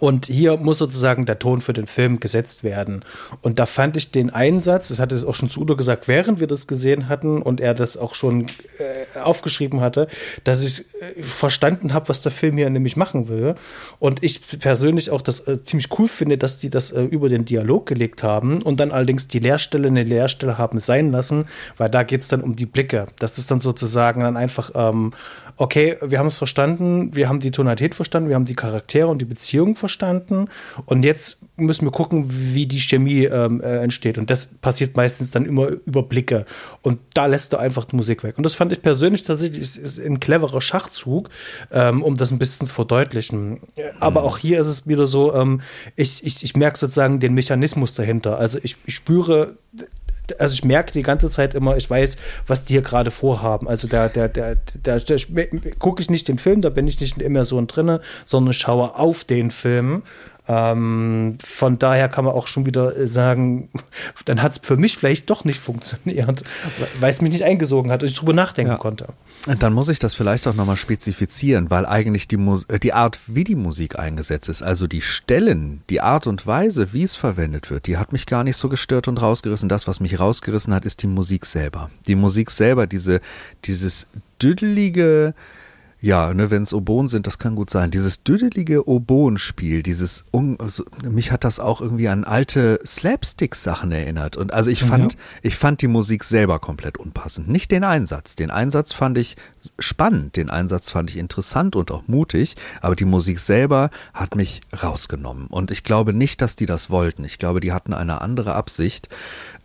Und 0.00 0.26
hier 0.26 0.56
muss 0.56 0.78
sozusagen 0.78 1.24
der 1.24 1.38
Ton 1.38 1.60
für 1.60 1.72
den 1.72 1.86
Film 1.86 2.20
gesetzt 2.20 2.64
werden. 2.64 3.04
Und 3.40 3.58
da 3.58 3.66
fand 3.66 3.96
ich 3.96 4.10
den 4.10 4.30
Einsatz, 4.30 4.88
das 4.88 4.98
hatte 4.98 5.14
es 5.14 5.24
auch 5.24 5.34
schon 5.34 5.48
zu 5.48 5.60
Udo 5.60 5.76
gesagt, 5.76 6.08
während 6.08 6.40
wir 6.40 6.46
das 6.46 6.66
gesehen 6.66 7.08
hatten 7.08 7.40
und 7.40 7.60
er 7.60 7.74
das 7.74 7.96
auch 7.96 8.14
schon 8.14 8.46
äh, 8.78 9.18
aufgeschrieben 9.22 9.80
hatte, 9.80 10.08
dass 10.44 10.62
ich 10.62 10.80
äh, 11.00 11.22
verstanden 11.22 11.94
habe, 11.94 12.08
was 12.08 12.20
der 12.20 12.32
Film 12.32 12.56
hier 12.58 12.68
nämlich 12.68 12.96
machen 12.96 13.28
will. 13.28 13.54
Und 13.98 14.22
ich 14.22 14.58
persönlich 14.58 15.10
auch 15.10 15.22
das 15.22 15.40
äh, 15.46 15.62
ziemlich 15.64 15.88
cool 15.98 16.08
finde, 16.08 16.36
dass 16.36 16.58
die 16.58 16.68
das 16.68 16.90
äh, 16.92 17.02
über 17.02 17.28
den 17.28 17.44
Dialog 17.44 17.86
gelegt 17.86 18.22
haben 18.22 18.60
und 18.60 18.80
dann 18.80 18.90
allerdings 18.90 19.28
die 19.28 19.38
Leerstelle 19.38 19.88
eine 19.88 20.02
Leerstelle 20.02 20.58
haben 20.58 20.78
sein 20.78 21.10
lassen, 21.10 21.46
weil 21.76 21.88
da 21.88 22.02
geht 22.02 22.20
es 22.20 22.28
dann 22.28 22.42
um 22.42 22.56
die 22.56 22.66
Blicke. 22.66 23.06
Das 23.18 23.38
ist 23.38 23.50
dann 23.50 23.60
sozusagen 23.60 24.20
dann 24.20 24.36
einfach 24.36 24.72
ähm, 24.74 25.12
okay, 25.58 25.96
wir 26.00 26.18
haben 26.18 26.28
es 26.28 26.38
verstanden, 26.38 27.14
wir 27.14 27.28
haben 27.28 27.40
die 27.40 27.50
Tonalität 27.50 27.94
verstanden, 27.94 28.28
wir 28.28 28.36
haben 28.36 28.44
die 28.44 28.54
Charaktere 28.54 29.08
und 29.08 29.18
die 29.18 29.24
Beziehung 29.24 29.76
verstanden 29.76 30.48
und 30.86 31.02
jetzt 31.02 31.42
müssen 31.56 31.84
wir 31.84 31.90
gucken, 31.90 32.26
wie 32.28 32.66
die 32.66 32.78
Chemie 32.78 33.24
ähm, 33.24 33.60
äh, 33.60 33.78
entsteht. 33.78 34.18
Und 34.18 34.30
das 34.30 34.46
passiert 34.46 34.96
meistens 34.96 35.32
dann 35.32 35.44
immer 35.44 35.68
über 35.86 36.04
Blicke. 36.04 36.46
Und 36.82 37.00
da 37.14 37.26
lässt 37.26 37.52
du 37.52 37.56
einfach 37.56 37.84
die 37.84 37.96
Musik 37.96 38.22
weg. 38.22 38.38
Und 38.38 38.44
das 38.44 38.54
fand 38.54 38.70
ich 38.72 38.80
persönlich 38.80 39.24
tatsächlich 39.24 39.60
ist, 39.60 39.76
ist 39.76 39.98
ein 39.98 40.20
cleverer 40.20 40.60
Schachzug, 40.60 41.28
ähm, 41.72 42.02
um 42.02 42.14
das 42.14 42.30
ein 42.30 42.38
bisschen 42.38 42.66
zu 42.66 42.74
verdeutlichen. 42.74 43.58
Aber 43.98 44.20
mhm. 44.20 44.26
auch 44.28 44.38
hier 44.38 44.60
ist 44.60 44.68
es 44.68 44.86
wieder 44.86 45.06
so, 45.06 45.34
ähm, 45.34 45.60
ich, 45.96 46.24
ich, 46.24 46.44
ich 46.44 46.56
merke 46.56 46.78
sozusagen 46.78 47.18
den 47.18 47.34
Mechanismus 47.34 47.94
dahinter. 47.94 48.38
Also 48.38 48.58
ich, 48.62 48.76
ich 48.86 48.94
spüre 48.94 49.56
also 50.38 50.54
ich 50.54 50.64
merke 50.64 50.92
die 50.92 51.02
ganze 51.02 51.30
Zeit 51.30 51.54
immer, 51.54 51.76
ich 51.76 51.88
weiß, 51.88 52.16
was 52.46 52.64
die 52.64 52.74
hier 52.74 52.82
gerade 52.82 53.10
vorhaben. 53.10 53.68
Also 53.68 53.88
da, 53.88 54.08
der, 54.08 54.28
der, 54.28 54.56
der, 54.56 55.00
der 55.00 55.18
gucke 55.78 56.02
ich 56.02 56.10
nicht 56.10 56.28
den 56.28 56.38
Film, 56.38 56.62
da 56.62 56.70
bin 56.70 56.86
ich 56.86 57.00
nicht 57.00 57.16
in 57.18 57.24
Immersion 57.24 57.66
drinne, 57.66 58.00
sondern 58.24 58.52
schaue 58.52 58.96
auf 58.96 59.24
den 59.24 59.50
Film. 59.50 60.02
Ähm, 60.48 61.36
von 61.44 61.78
daher 61.78 62.08
kann 62.08 62.24
man 62.24 62.32
auch 62.32 62.46
schon 62.46 62.64
wieder 62.64 63.06
sagen, 63.06 63.68
dann 64.24 64.42
hat 64.42 64.52
es 64.52 64.58
für 64.66 64.78
mich 64.78 64.96
vielleicht 64.96 65.28
doch 65.28 65.44
nicht 65.44 65.60
funktioniert, 65.60 66.42
weil 67.00 67.10
es 67.10 67.20
mich 67.20 67.32
nicht 67.32 67.44
eingesogen 67.44 67.92
hat 67.92 68.02
und 68.02 68.08
ich 68.08 68.16
drüber 68.16 68.32
nachdenken 68.32 68.72
ja. 68.72 68.78
konnte. 68.78 69.08
Dann 69.58 69.74
muss 69.74 69.90
ich 69.90 69.98
das 69.98 70.14
vielleicht 70.14 70.48
auch 70.48 70.54
nochmal 70.54 70.76
spezifizieren, 70.76 71.70
weil 71.70 71.84
eigentlich 71.84 72.28
die, 72.28 72.38
Mus 72.38 72.64
äh, 72.64 72.78
die 72.78 72.94
Art, 72.94 73.18
wie 73.26 73.44
die 73.44 73.56
Musik 73.56 73.98
eingesetzt 73.98 74.48
ist, 74.48 74.62
also 74.62 74.86
die 74.86 75.02
Stellen, 75.02 75.82
die 75.90 76.00
Art 76.00 76.26
und 76.26 76.46
Weise, 76.46 76.94
wie 76.94 77.02
es 77.02 77.14
verwendet 77.14 77.70
wird, 77.70 77.86
die 77.86 77.98
hat 77.98 78.12
mich 78.12 78.24
gar 78.24 78.42
nicht 78.42 78.56
so 78.56 78.70
gestört 78.70 79.06
und 79.06 79.20
rausgerissen. 79.20 79.68
Das, 79.68 79.86
was 79.86 80.00
mich 80.00 80.18
rausgerissen 80.18 80.72
hat, 80.72 80.86
ist 80.86 81.02
die 81.02 81.08
Musik 81.08 81.44
selber. 81.44 81.90
Die 82.06 82.14
Musik 82.14 82.50
selber, 82.50 82.86
diese, 82.86 83.20
dieses 83.66 84.06
düdelige, 84.40 85.34
ja, 86.00 86.32
ne, 86.32 86.50
wenn 86.50 86.62
es 86.62 86.72
Oboen 86.72 87.08
sind, 87.08 87.26
das 87.26 87.40
kann 87.40 87.56
gut 87.56 87.70
sein. 87.70 87.90
Dieses 87.90 88.22
düdelige 88.22 88.88
Oboenspiel, 88.88 89.82
dieses, 89.82 90.24
also, 90.58 90.84
mich 91.02 91.32
hat 91.32 91.42
das 91.42 91.58
auch 91.58 91.80
irgendwie 91.80 92.08
an 92.08 92.22
alte 92.22 92.78
Slapstick-Sachen 92.86 93.90
erinnert. 93.90 94.36
Und 94.36 94.52
also 94.52 94.70
ich 94.70 94.84
fand, 94.84 95.14
ja. 95.14 95.18
ich 95.42 95.56
fand 95.56 95.82
die 95.82 95.88
Musik 95.88 96.22
selber 96.22 96.60
komplett 96.60 96.98
unpassend. 96.98 97.48
Nicht 97.48 97.72
den 97.72 97.82
Einsatz. 97.82 98.36
Den 98.36 98.52
Einsatz 98.52 98.92
fand 98.92 99.18
ich 99.18 99.36
spannend, 99.80 100.36
den 100.36 100.50
Einsatz 100.50 100.90
fand 100.90 101.10
ich 101.10 101.16
interessant 101.16 101.74
und 101.74 101.90
auch 101.90 102.06
mutig, 102.06 102.54
aber 102.80 102.94
die 102.94 103.04
Musik 103.04 103.40
selber 103.40 103.90
hat 104.14 104.36
mich 104.36 104.60
rausgenommen. 104.80 105.48
Und 105.48 105.72
ich 105.72 105.82
glaube 105.82 106.12
nicht, 106.12 106.40
dass 106.42 106.54
die 106.54 106.66
das 106.66 106.90
wollten. 106.90 107.24
Ich 107.24 107.38
glaube, 107.38 107.58
die 107.58 107.72
hatten 107.72 107.92
eine 107.92 108.20
andere 108.20 108.54
Absicht, 108.54 109.08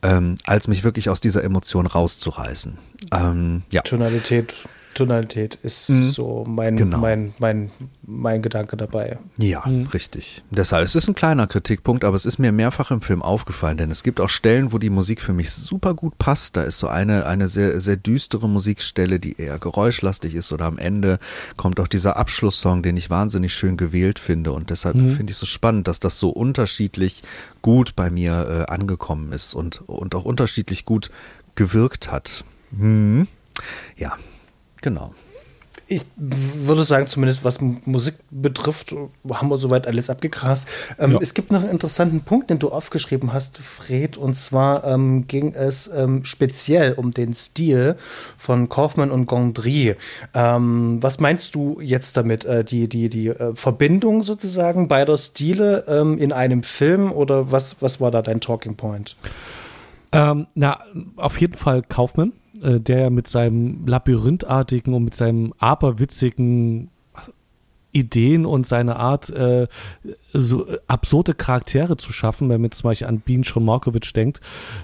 ähm, 0.02 0.38
als 0.46 0.68
mich 0.68 0.84
wirklich 0.84 1.10
aus 1.10 1.22
dieser 1.22 1.44
Emotion 1.44 1.86
rauszureißen. 1.86 2.78
Ähm, 3.12 3.62
ja. 3.70 3.84
Tonalität 3.84 4.56
Tonalität 4.94 5.58
ist 5.64 5.90
mhm. 5.90 6.06
so 6.06 6.44
mein, 6.48 6.76
genau. 6.76 7.00
mein, 7.00 7.34
mein, 7.40 7.72
mein 8.02 8.42
Gedanke 8.42 8.78
dabei. 8.78 9.20
Ja, 9.38 9.64
mhm. 9.66 9.88
richtig. 9.88 10.44
Deshalb, 10.52 10.86
es 10.86 10.96
ist 10.96 11.08
ein 11.08 11.16
kleiner 11.16 11.48
Kritikpunkt, 11.48 12.04
aber 12.04 12.16
es 12.16 12.26
ist 12.26 12.40
mir 12.40 12.52
mehrfach 12.52 12.92
im 12.92 13.02
Film 13.02 13.22
aufgefallen, 13.22 13.78
denn 13.78 13.92
es 13.92 14.04
gibt 14.04 14.20
auch 14.20 14.30
Stellen, 14.30 14.72
wo 14.72 14.78
die 14.78 14.90
Musik 14.90 15.22
für 15.22 15.34
mich 15.34 15.52
super 15.52 15.94
gut 15.94 16.18
passt. 16.18 16.58
Da 16.58 16.64
ist 16.64 16.80
so 16.80 16.88
eine, 16.88 17.26
eine 17.26 17.48
sehr, 17.48 17.80
sehr 17.80 17.98
düstere 17.98 18.48
Musikstelle, 18.48 19.20
die 19.20 19.40
eher 19.40 19.60
geräuschlastig 19.60 20.36
ist 20.36 20.52
oder 20.52 20.66
am 20.66 20.78
Ende 20.78 21.20
kommt 21.58 21.80
auch 21.80 21.88
dieser 21.88 22.18
Abschlusssong, 22.18 22.84
den 22.84 22.98
ich 22.98 23.10
wahnsinnig 23.10 23.54
schön 23.54 23.78
gewählt 23.78 24.20
finde 24.20 24.52
und 24.52 24.70
deshalb 24.70 24.96
mhm. 24.96 25.16
finde 25.16 25.32
ich 25.32 25.36
es 25.36 25.40
so 25.40 25.46
spannend, 25.46 25.88
dass 25.88 26.00
das 26.00 26.20
so 26.20 26.30
unterschiedlich 26.30 27.22
gut 27.62 27.96
bei 27.96 28.10
mir 28.10 28.66
äh, 28.70 28.72
angekommen 28.72 29.32
ist 29.32 29.54
und, 29.54 29.82
und 29.88 30.16
auch 30.16 30.26
unterschiedlich 30.26 30.86
gut 30.86 31.12
gewirkt 31.56 32.12
hat. 32.12 32.44
Hm. 32.78 33.28
Ja, 33.96 34.18
Genau. 34.84 35.14
Ich 35.88 36.06
würde 36.16 36.84
sagen, 36.84 37.08
zumindest 37.08 37.44
was 37.44 37.60
Musik 37.60 38.16
betrifft, 38.32 38.96
haben 39.32 39.50
wir 39.50 39.58
soweit 39.58 39.86
alles 39.86 40.10
abgegrast. 40.10 40.68
Ähm, 40.98 41.14
ja. 41.14 41.20
Es 41.22 41.34
gibt 41.34 41.52
noch 41.52 41.62
einen 41.62 41.72
interessanten 41.72 42.22
Punkt, 42.22 42.50
den 42.50 42.60
du 42.60 42.70
aufgeschrieben 42.70 43.34
hast, 43.34 43.58
Fred, 43.58 44.18
und 44.18 44.36
zwar 44.36 44.84
ähm, 44.86 45.28
ging 45.28 45.54
es 45.54 45.88
ähm, 45.88 46.26
speziell 46.26 46.94
um 46.94 47.12
den 47.12 47.34
Stil 47.34 47.96
von 48.38 48.70
Kaufmann 48.70 49.12
und 49.12 49.26
Gondry. 49.26 49.96
Ähm, 50.34 50.98
was 51.02 51.20
meinst 51.20 51.54
du 51.56 51.80
jetzt 51.82 52.18
damit? 52.18 52.46
Äh, 52.46 52.64
die 52.64 52.88
die, 52.88 53.10
die 53.10 53.28
äh, 53.28 53.56
Verbindung 53.56 54.24
sozusagen 54.24 54.88
beider 54.88 55.18
Stile 55.18 55.86
ähm, 55.88 56.18
in 56.18 56.32
einem 56.32 56.64
Film 56.64 57.12
oder 57.12 57.52
was, 57.52 57.82
was 57.82 58.00
war 58.00 58.12
da 58.12 58.22
dein 58.22 58.40
Talking 58.40 58.76
Point? 58.76 59.16
Ähm, 60.12 60.48
na, 60.56 60.80
auf 61.18 61.40
jeden 61.42 61.56
Fall 61.56 61.82
Kaufmann 61.82 62.34
äh, 62.62 62.80
der 62.80 63.00
ja 63.00 63.10
mit 63.10 63.28
seinem 63.28 63.86
labyrinthartigen 63.88 64.94
und 64.94 65.06
mit 65.06 65.16
seinem 65.16 65.54
aberwitzigen 65.58 66.90
Ideen 67.94 68.46
und 68.46 68.68
seine 68.68 68.98
Art, 68.98 69.30
äh, 69.30 69.68
so 70.34 70.68
absurde 70.88 71.36
Charaktere 71.36 71.96
zu 71.96 72.12
schaffen, 72.12 72.50
wenn 72.50 72.62
man 72.62 72.72
zum 72.72 72.90
Beispiel 72.90 73.08
an 73.08 73.20
Bean 73.20 73.44
Markovic 73.60 74.14
denkt, 74.14 74.42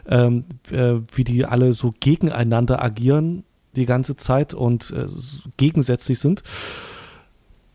ähm, 0.07 0.45
äh, 0.71 0.95
wie 1.13 1.23
die 1.23 1.45
alle 1.45 1.73
so 1.73 1.93
gegeneinander 1.99 2.81
agieren 2.81 3.43
die 3.75 3.85
ganze 3.85 4.15
Zeit 4.15 4.53
und 4.53 4.91
äh, 4.91 5.07
gegensätzlich 5.57 6.19
sind. 6.19 6.43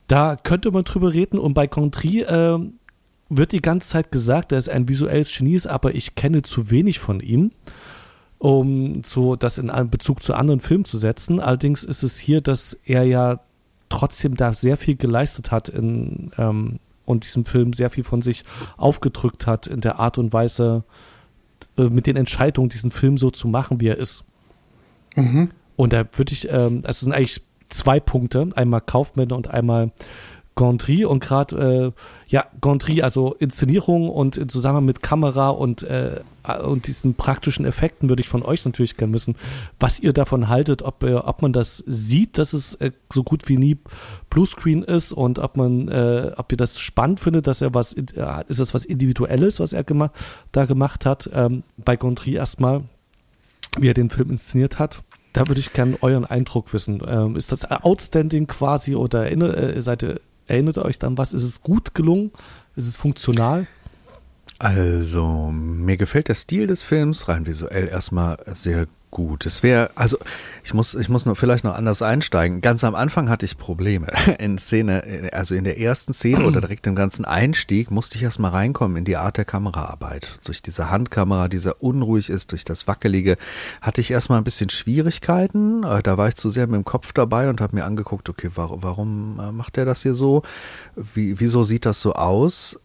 Da 0.07 0.37
könnte 0.37 0.71
man 0.71 0.85
drüber 0.85 1.13
reden 1.13 1.39
und 1.39 1.55
bei 1.55 1.67
Contry 1.67 2.23
äh, 2.23 2.59
wird 3.29 3.53
die 3.53 3.63
ganze 3.63 3.89
Zeit 3.89 4.13
gesagt, 4.13 4.53
er 4.53 4.59
ein 4.69 4.89
visuelles 4.89 5.37
Genie 5.37 5.55
ist, 5.55 5.67
aber 5.67 5.95
ich 5.95 6.15
kenne 6.15 6.43
zu 6.43 6.71
wenig 6.71 6.99
von 6.99 7.21
ihm 7.21 7.53
um 8.45 9.03
so 9.05 9.37
das 9.37 9.57
in 9.57 9.71
einem 9.71 9.89
Bezug 9.89 10.23
zu 10.23 10.35
anderen 10.35 10.61
Filmen 10.61 10.85
zu 10.85 10.99
setzen. 10.99 11.41
Allerdings 11.41 11.83
ist 11.83 12.03
es 12.03 12.19
hier, 12.19 12.43
dass 12.43 12.75
er 12.85 13.05
ja 13.05 13.41
trotzdem 13.89 14.37
da 14.37 14.53
sehr 14.53 14.77
viel 14.77 14.97
geleistet 14.97 15.51
hat 15.51 15.71
in 15.71 16.31
ähm, 16.37 16.79
und 17.07 17.25
diesem 17.25 17.47
Film 17.47 17.73
sehr 17.73 17.89
viel 17.89 18.05
von 18.05 18.21
sich 18.21 18.45
aufgedrückt 18.77 19.47
hat 19.47 19.67
in 19.67 19.81
der 19.81 19.99
Art 19.99 20.19
und 20.19 20.35
Weise 20.35 20.85
äh, 21.79 21.85
mit 21.85 22.07
den 22.07 22.17
Entscheidungen, 22.17 22.69
diesen 22.69 22.91
Film 22.91 23.17
so 23.17 23.31
zu 23.31 23.49
machen, 23.49 23.81
wie 23.81 23.89
er 23.89 23.97
ist. 23.97 24.25
Mhm. 25.17 25.49
Und 25.77 25.95
da 25.95 26.05
würde 26.13 26.35
ich, 26.35 26.47
ähm, 26.51 26.83
also 26.83 26.91
es 26.91 27.01
sind 27.01 27.15
eigentlich 27.15 27.41
zwei 27.71 27.99
Punkte, 27.99 28.51
einmal 28.57 28.83
Kaufmänner 28.83 29.37
und 29.37 29.49
einmal 29.49 29.91
Gondry 30.55 31.05
und 31.05 31.21
gerade, 31.21 31.93
äh, 31.97 32.01
ja, 32.29 32.47
Gondry, 32.61 33.03
also 33.03 33.35
Inszenierung 33.35 34.09
und 34.09 34.37
in 34.37 34.49
Zusammenhang 34.49 34.85
mit 34.85 35.03
Kamera 35.03 35.49
und, 35.49 35.83
äh, 35.83 36.21
und 36.63 36.87
diesen 36.87 37.15
praktischen 37.15 37.65
Effekten 37.65 38.09
würde 38.09 38.23
ich 38.23 38.29
von 38.29 38.43
euch 38.43 38.65
natürlich 38.65 38.97
gerne 38.97 39.13
wissen, 39.15 39.35
was 39.81 39.99
ihr 39.99 40.13
davon 40.13 40.49
haltet, 40.49 40.83
ob, 40.83 41.03
äh, 41.03 41.15
ob 41.15 41.43
man 41.43 41.53
das 41.53 41.79
sieht, 41.87 42.39
dass 42.39 42.53
es 42.53 42.75
äh, 42.77 42.93
so 43.13 43.25
gut 43.25 43.49
wie 43.49 43.57
nie 43.57 43.79
Bluescreen 44.31 44.85
ist 44.85 45.13
und 45.13 45.41
ob 45.41 45.57
man, 45.57 45.89
äh, 45.89 46.33
ob 46.37 46.53
ihr 46.53 46.59
das 46.59 46.79
spannend 46.79 47.19
findet, 47.19 47.49
dass 47.49 47.61
er 47.61 47.75
was, 47.75 47.93
äh, 47.95 48.05
ist 48.47 48.61
das 48.61 48.75
was 48.75 48.85
Individuelles, 48.85 49.59
was 49.59 49.73
er 49.73 49.83
gema 49.83 50.13
da 50.53 50.67
gemacht 50.67 51.05
hat, 51.05 51.29
ähm, 51.33 51.65
bei 51.77 51.97
Gondry 51.97 52.35
erstmal, 52.35 52.85
wie 53.77 53.89
er 53.89 53.95
den 53.95 54.11
Film 54.11 54.31
inszeniert 54.31 54.79
hat. 54.79 55.03
Da 55.33 55.49
würde 55.49 55.59
ich 55.59 55.73
gerne 55.73 55.97
euren 56.01 56.25
Eindruck 56.25 56.73
wissen. 56.73 57.03
Ähm, 57.05 57.35
ist 57.35 57.51
das 57.51 57.69
outstanding 57.69 58.47
quasi 58.47 58.95
oder 58.95 59.33
äh, 59.33 59.83
seid 59.83 60.05
ihr 60.05 60.21
Erinnert 60.47 60.79
euch 60.79 60.99
dann 60.99 61.17
was? 61.19 61.33
Ist 61.33 61.43
es 61.43 61.63
gut 61.63 61.95
gelungen? 61.95 62.31
Ist 62.77 62.89
es 62.89 62.97
funktional? 62.97 63.67
Also, 64.65 65.51
mir 65.53 65.99
gefällt 65.99 66.29
der 66.29 66.35
Stil 66.35 66.67
des 66.67 66.83
Films 66.83 67.29
rein 67.29 67.45
visuell 67.45 67.87
erstmal 67.87 68.39
sehr 68.55 68.87
gut. 69.11 69.45
Es 69.45 69.63
wäre, 69.63 69.91
also 69.95 70.17
ich 70.65 70.73
muss, 70.73 70.95
ich 70.95 71.11
muss 71.11 71.27
nur 71.27 71.37
vielleicht 71.37 71.65
noch 71.65 71.75
anders 71.75 72.01
einsteigen. 72.01 72.63
Ganz 72.63 72.83
am 72.83 72.95
Anfang 72.95 73.29
hatte 73.29 73.45
ich 73.45 73.59
Probleme. 73.59 74.07
In 74.39 74.57
Szene, 74.57 75.29
also 75.35 75.55
in 75.55 75.65
der 75.65 75.79
ersten 75.79 76.15
Szene 76.15 76.47
oder 76.47 76.63
direkt 76.63 76.87
im 76.87 76.95
ganzen 76.95 77.27
Einstieg 77.27 77.91
musste 77.91 78.17
ich 78.17 78.23
erstmal 78.23 78.53
reinkommen 78.53 78.97
in 78.97 79.05
die 79.05 79.19
Art 79.19 79.37
der 79.37 79.45
Kameraarbeit. 79.45 80.39
Durch 80.45 80.63
diese 80.63 80.91
Handkamera, 80.91 81.49
die 81.49 81.59
sehr 81.59 81.83
unruhig 81.83 82.31
ist, 82.31 82.53
durch 82.53 82.65
das 82.65 82.89
Wackelige, 82.89 83.37
hatte 83.83 84.01
ich 84.01 84.11
erstmal 84.11 84.39
ein 84.39 84.45
bisschen 84.45 84.71
Schwierigkeiten. 84.71 85.85
Äh, 85.85 86.03
da 86.03 86.17
war 86.17 86.29
ich 86.29 86.37
zu 86.37 86.49
sehr 86.49 86.67
mit 86.69 86.77
dem 86.77 86.87
Kopf 86.87 87.13
dabei 87.13 87.51
und 87.51 87.61
habe 87.61 87.77
mir 87.77 87.85
angeguckt, 87.85 88.31
okay, 88.31 88.49
warum, 88.55 88.83
warum 88.83 89.41
äh, 89.41 89.53
macht 89.53 89.77
er 89.77 89.85
das 89.85 90.01
hier 90.01 90.15
so? 90.15 90.43
Wie, 90.97 91.39
wieso 91.39 91.65
sieht 91.65 91.85
das 91.85 92.01
so 92.01 92.15
aus? 92.15 92.79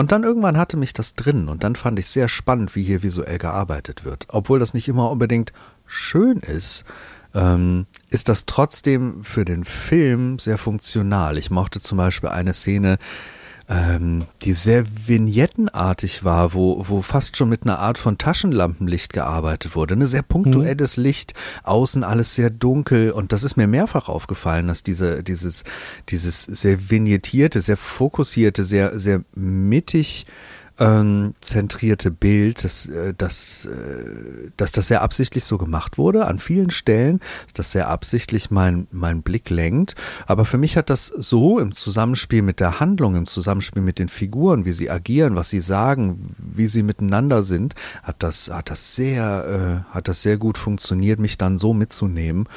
Und 0.00 0.12
dann 0.12 0.24
irgendwann 0.24 0.56
hatte 0.56 0.78
mich 0.78 0.94
das 0.94 1.14
drin 1.14 1.50
und 1.50 1.62
dann 1.62 1.76
fand 1.76 1.98
ich 1.98 2.06
sehr 2.06 2.26
spannend, 2.26 2.74
wie 2.74 2.82
hier 2.82 3.02
visuell 3.02 3.36
gearbeitet 3.36 4.02
wird. 4.02 4.28
Obwohl 4.30 4.58
das 4.58 4.72
nicht 4.72 4.88
immer 4.88 5.10
unbedingt 5.10 5.52
schön 5.84 6.38
ist, 6.38 6.86
ähm, 7.34 7.84
ist 8.08 8.30
das 8.30 8.46
trotzdem 8.46 9.24
für 9.24 9.44
den 9.44 9.62
Film 9.62 10.38
sehr 10.38 10.56
funktional. 10.56 11.36
Ich 11.36 11.50
mochte 11.50 11.82
zum 11.82 11.98
Beispiel 11.98 12.30
eine 12.30 12.54
Szene, 12.54 12.96
ähm, 13.70 14.26
die 14.42 14.52
sehr 14.52 14.84
vignettenartig 15.06 16.24
war, 16.24 16.52
wo, 16.54 16.84
wo 16.88 17.02
fast 17.02 17.36
schon 17.36 17.48
mit 17.48 17.62
einer 17.62 17.78
Art 17.78 17.98
von 17.98 18.18
Taschenlampenlicht 18.18 19.12
gearbeitet 19.12 19.76
wurde. 19.76 19.94
Ein 19.94 20.04
sehr 20.06 20.22
punktuelles 20.22 20.96
mhm. 20.96 21.04
Licht, 21.04 21.34
außen 21.62 22.02
alles 22.02 22.34
sehr 22.34 22.50
dunkel 22.50 23.12
und 23.12 23.32
das 23.32 23.44
ist 23.44 23.56
mir 23.56 23.68
mehrfach 23.68 24.08
aufgefallen, 24.08 24.66
dass 24.66 24.82
diese, 24.82 25.22
dieses, 25.22 25.62
dieses 26.08 26.42
sehr 26.42 26.90
vignettierte, 26.90 27.60
sehr 27.60 27.76
fokussierte, 27.76 28.64
sehr, 28.64 28.98
sehr 28.98 29.22
mittig 29.34 30.26
ähm, 30.80 31.34
zentrierte 31.42 32.10
Bild, 32.10 32.64
dass, 32.64 32.86
äh, 32.86 33.12
dass, 33.12 33.66
äh, 33.66 34.50
dass 34.56 34.72
das 34.72 34.88
sehr 34.88 35.02
absichtlich 35.02 35.44
so 35.44 35.58
gemacht 35.58 35.98
wurde. 35.98 36.26
An 36.26 36.38
vielen 36.38 36.70
Stellen, 36.70 37.20
dass 37.48 37.52
das 37.54 37.72
sehr 37.72 37.88
absichtlich 37.88 38.50
mein, 38.50 38.88
mein 38.90 39.22
Blick 39.22 39.50
lenkt. 39.50 39.94
Aber 40.26 40.46
für 40.46 40.56
mich 40.56 40.78
hat 40.78 40.88
das 40.88 41.06
so 41.06 41.58
im 41.58 41.72
Zusammenspiel 41.72 42.40
mit 42.40 42.60
der 42.60 42.80
Handlung, 42.80 43.14
im 43.14 43.26
Zusammenspiel 43.26 43.82
mit 43.82 43.98
den 43.98 44.08
Figuren, 44.08 44.64
wie 44.64 44.72
sie 44.72 44.90
agieren, 44.90 45.36
was 45.36 45.50
sie 45.50 45.60
sagen, 45.60 46.34
wie 46.38 46.66
sie 46.66 46.82
miteinander 46.82 47.42
sind, 47.42 47.74
hat 48.02 48.22
das, 48.22 48.50
hat 48.50 48.70
das 48.70 48.96
sehr, 48.96 49.84
äh, 49.90 49.94
hat 49.94 50.08
das 50.08 50.22
sehr 50.22 50.38
gut 50.38 50.56
funktioniert, 50.56 51.18
mich 51.18 51.36
dann 51.36 51.58
so 51.58 51.74
mitzunehmen. 51.74 52.48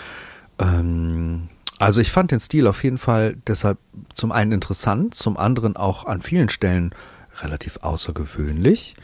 Ähm, 0.60 1.50
also 1.78 2.00
ich 2.00 2.14
fand 2.14 2.32
den 2.32 2.40
Stil 2.40 2.68
auf 2.68 2.86
jeden 2.86 2.98
Fall 2.98 3.36
deshalb 3.48 3.78
zum 4.14 4.32
einen 4.32 4.54
interessant, 4.54 5.14
zum 5.14 5.36
anderen 5.36 5.76
auch 5.76 6.06
an 6.06 6.22
vielen 6.22 6.48
Stellen 6.48 6.96
relativ 7.44 7.80
außergewöhnlich. 7.82 8.96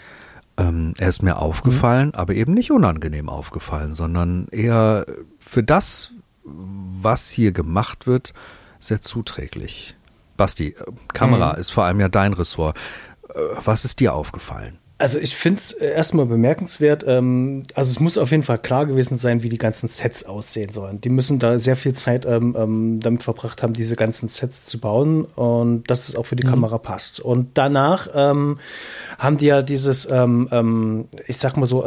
Ähm, 0.58 0.94
er 0.98 1.10
ist 1.10 1.24
mir 1.24 1.38
aufgefallen, 1.38 2.10
mhm. 2.10 2.16
aber 2.16 2.34
eben 2.34 2.54
nicht 2.54 2.72
unangenehm 2.72 3.30
aufgefallen, 3.30 3.96
sondern 3.96 4.48
eher 4.50 5.06
für 5.40 5.64
das, 5.64 6.12
was 6.44 7.30
hier 7.30 7.52
gemacht 7.52 8.08
wird, 8.08 8.34
sehr 8.80 9.02
zuträglich. 9.02 9.96
Basti, 10.38 10.70
äh, 10.70 10.84
Kamera 11.14 11.54
mhm. 11.54 11.60
ist 11.60 11.70
vor 11.72 11.86
allem 11.86 12.00
ja 12.00 12.10
dein 12.10 12.34
Ressort. 12.34 12.78
Äh, 13.30 13.40
was 13.64 13.86
ist 13.86 14.00
dir 14.00 14.14
aufgefallen? 14.14 14.80
Also 15.00 15.18
ich 15.18 15.34
finde 15.36 15.60
es 15.60 15.72
äh, 15.72 15.92
erstmal 15.92 16.26
bemerkenswert. 16.26 17.06
Ähm, 17.08 17.64
also 17.74 17.90
es 17.90 18.02
muss 18.02 18.18
auf 18.18 18.32
jeden 18.32 18.44
Fall 18.44 18.60
klar 18.60 18.86
gewesen 18.86 19.18
sein, 19.18 19.44
wie 19.44 19.50
die 19.50 19.58
ganzen 19.58 19.88
Sets 19.88 20.26
aussehen 20.26 20.74
sollen. 20.74 21.00
Die 21.00 21.10
müssen 21.10 21.40
da 21.40 21.58
sehr 21.58 21.78
viel 21.78 21.94
Zeit 21.94 22.26
ähm, 22.26 22.56
ähm, 22.60 23.00
damit 23.00 23.24
verbracht 23.24 23.64
haben, 23.64 23.72
diese 23.72 23.96
ganzen 23.96 24.28
Sets 24.28 24.66
zu 24.66 24.78
bauen 24.78 25.24
und 25.24 25.90
dass 25.90 26.10
es 26.10 26.18
auch 26.18 26.26
für 26.26 26.36
die 26.36 26.46
mhm. 26.46 26.52
Kamera 26.52 26.78
passt. 26.78 27.22
Und 27.22 27.52
danach 27.54 28.10
ähm, 28.14 28.60
haben 29.18 29.38
die 29.38 29.46
ja 29.46 29.62
dieses, 29.62 30.06
ähm, 30.12 30.50
ähm, 30.52 31.08
ich 31.28 31.38
sag 31.38 31.56
mal 31.56 31.66
so, 31.66 31.86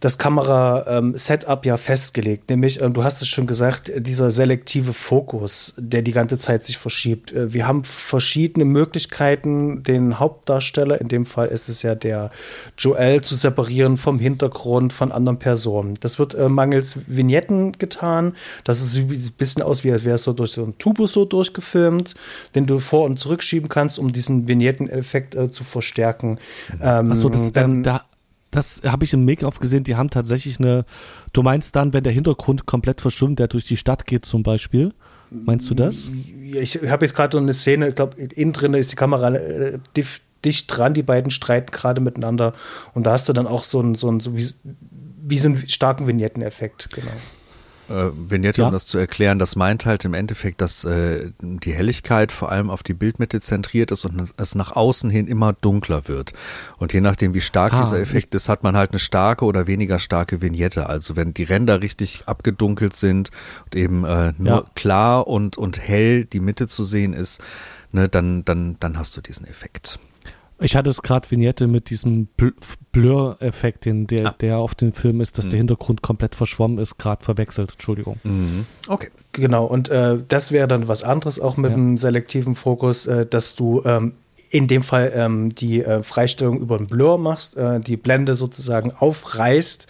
das 0.00 0.18
Kamera-Setup 0.18 1.64
ähm, 1.64 1.68
ja 1.68 1.76
festgelegt. 1.76 2.50
Nämlich, 2.50 2.80
ähm, 2.80 2.92
du 2.92 3.04
hast 3.04 3.22
es 3.22 3.28
schon 3.28 3.46
gesagt, 3.46 3.92
dieser 3.96 4.30
selektive 4.30 4.92
Fokus, 4.92 5.74
der 5.76 6.02
die 6.02 6.12
ganze 6.12 6.38
Zeit 6.38 6.64
sich 6.64 6.78
verschiebt. 6.78 7.32
Äh, 7.32 7.52
wir 7.52 7.66
haben 7.66 7.84
verschiedene 7.84 8.64
Möglichkeiten, 8.64 9.82
den 9.84 10.18
Hauptdarsteller, 10.18 11.00
in 11.00 11.08
dem 11.08 11.26
Fall 11.26 11.48
ist 11.48 11.68
es 11.68 11.82
ja 11.82 11.94
der 11.94 12.30
Joel, 12.78 13.22
zu 13.22 13.34
separieren 13.34 13.96
vom 13.96 14.18
Hintergrund 14.18 14.92
von 14.92 15.12
anderen 15.12 15.38
Personen. 15.38 15.94
Das 16.00 16.18
wird 16.18 16.34
äh, 16.34 16.48
mangels 16.48 16.98
Vignetten 17.06 17.72
getan. 17.72 18.34
Das 18.64 18.80
ist 18.80 18.96
ein 18.96 19.32
bisschen 19.38 19.62
aus, 19.62 19.84
wie 19.84 19.92
als 19.92 20.04
wäre 20.04 20.16
es 20.16 20.24
so 20.24 20.32
durch 20.32 20.52
so 20.52 20.64
einen 20.64 20.78
Tubus 20.78 21.12
so 21.12 21.24
durchgefilmt, 21.24 22.14
den 22.54 22.66
du 22.66 22.78
vor- 22.78 23.04
und 23.04 23.18
zurückschieben 23.18 23.68
kannst, 23.68 23.98
um 23.98 24.12
diesen 24.12 24.48
Vignetten-Effekt 24.48 25.34
äh, 25.34 25.50
zu 25.50 25.64
verstärken. 25.64 26.38
Ähm, 26.82 27.12
Achso, 27.12 27.28
das, 27.28 27.52
dann, 27.52 27.82
da 27.82 28.04
das 28.52 28.82
habe 28.84 29.04
ich 29.04 29.12
im 29.12 29.24
Make-off 29.24 29.58
gesehen, 29.58 29.82
die 29.82 29.96
haben 29.96 30.10
tatsächlich 30.10 30.60
eine, 30.60 30.84
du 31.32 31.42
meinst 31.42 31.74
dann, 31.74 31.92
wenn 31.92 32.04
der 32.04 32.12
Hintergrund 32.12 32.66
komplett 32.66 33.00
verschwimmt, 33.00 33.38
der 33.38 33.48
durch 33.48 33.64
die 33.64 33.76
Stadt 33.76 34.06
geht 34.06 34.24
zum 34.24 34.42
Beispiel, 34.42 34.92
meinst 35.30 35.68
du 35.70 35.74
das? 35.74 36.10
Ich 36.52 36.78
habe 36.86 37.04
jetzt 37.04 37.14
gerade 37.14 37.36
so 37.36 37.42
eine 37.42 37.54
Szene, 37.54 37.88
ich 37.88 37.94
glaube, 37.94 38.20
innen 38.20 38.52
drin 38.52 38.74
ist 38.74 38.92
die 38.92 38.96
Kamera 38.96 39.34
äh, 39.34 39.78
dicht, 40.44 40.66
dran, 40.68 40.92
die 40.92 41.02
beiden 41.02 41.30
streiten 41.30 41.70
gerade 41.72 42.00
miteinander. 42.00 42.52
Und 42.94 43.06
da 43.06 43.12
hast 43.12 43.28
du 43.28 43.32
dann 43.32 43.46
auch 43.46 43.64
so 43.64 43.80
einen, 43.80 43.94
so 43.94 44.08
einen 44.08 44.20
so 44.20 44.36
wie, 44.36 44.46
wie 45.22 45.38
so 45.38 45.48
einen 45.48 45.68
starken 45.68 46.06
Vignetteneffekt, 46.06 46.90
genau 46.92 47.12
äh, 47.92 48.10
Vignette, 48.30 48.62
ja. 48.62 48.66
um 48.66 48.72
das 48.72 48.86
zu 48.86 48.98
erklären, 48.98 49.38
das 49.38 49.56
meint 49.56 49.86
halt 49.86 50.04
im 50.04 50.14
Endeffekt, 50.14 50.60
dass 50.60 50.84
äh, 50.84 51.30
die 51.40 51.72
Helligkeit 51.72 52.32
vor 52.32 52.50
allem 52.50 52.70
auf 52.70 52.82
die 52.82 52.94
Bildmitte 52.94 53.40
zentriert 53.40 53.90
ist 53.90 54.04
und 54.04 54.32
es 54.36 54.54
nach 54.54 54.72
außen 54.72 55.10
hin 55.10 55.28
immer 55.28 55.52
dunkler 55.52 56.08
wird. 56.08 56.32
Und 56.78 56.92
je 56.92 57.00
nachdem, 57.00 57.34
wie 57.34 57.40
stark 57.40 57.72
ah, 57.72 57.82
dieser 57.82 58.00
Effekt 58.00 58.34
ist, 58.34 58.48
hat 58.48 58.62
man 58.62 58.76
halt 58.76 58.90
eine 58.90 58.98
starke 58.98 59.44
oder 59.44 59.66
weniger 59.66 59.98
starke 59.98 60.40
Vignette. 60.40 60.88
Also 60.88 61.16
wenn 61.16 61.34
die 61.34 61.44
Ränder 61.44 61.82
richtig 61.82 62.24
abgedunkelt 62.26 62.94
sind 62.94 63.30
und 63.66 63.76
eben 63.76 64.04
äh, 64.04 64.32
nur 64.38 64.48
ja. 64.48 64.64
klar 64.74 65.26
und, 65.26 65.58
und 65.58 65.78
hell 65.78 66.24
die 66.24 66.40
Mitte 66.40 66.68
zu 66.68 66.84
sehen 66.84 67.12
ist, 67.12 67.40
ne, 67.92 68.08
dann, 68.08 68.44
dann, 68.44 68.76
dann 68.80 68.98
hast 68.98 69.16
du 69.16 69.20
diesen 69.20 69.46
Effekt. 69.46 69.98
Ich 70.62 70.76
hatte 70.76 70.90
es 70.90 71.02
gerade 71.02 71.30
Vignette 71.30 71.66
mit 71.66 71.90
diesem 71.90 72.28
Blur-Effekt, 72.92 73.86
der, 73.86 74.26
ah. 74.26 74.34
der 74.40 74.58
auf 74.58 74.74
dem 74.74 74.92
Film 74.92 75.20
ist, 75.20 75.38
dass 75.38 75.46
mhm. 75.46 75.50
der 75.50 75.58
Hintergrund 75.58 76.02
komplett 76.02 76.34
verschwommen 76.34 76.78
ist, 76.78 76.98
gerade 76.98 77.24
verwechselt. 77.24 77.72
Entschuldigung. 77.72 78.18
Mhm. 78.22 78.66
Okay. 78.88 79.08
Genau, 79.32 79.64
und 79.64 79.88
äh, 79.88 80.18
das 80.28 80.52
wäre 80.52 80.68
dann 80.68 80.88
was 80.88 81.02
anderes 81.02 81.40
auch 81.40 81.56
mit 81.56 81.70
ja. 81.70 81.76
dem 81.76 81.96
selektiven 81.96 82.54
Fokus, 82.54 83.06
äh, 83.06 83.26
dass 83.26 83.54
du 83.54 83.82
ähm, 83.84 84.12
in 84.50 84.68
dem 84.68 84.82
Fall 84.82 85.12
ähm, 85.14 85.54
die 85.54 85.82
äh, 85.82 86.02
Freistellung 86.02 86.60
über 86.60 86.76
einen 86.76 86.86
Blur 86.86 87.16
machst, 87.16 87.56
äh, 87.56 87.80
die 87.80 87.96
Blende 87.96 88.34
sozusagen 88.34 88.92
aufreißt, 88.92 89.86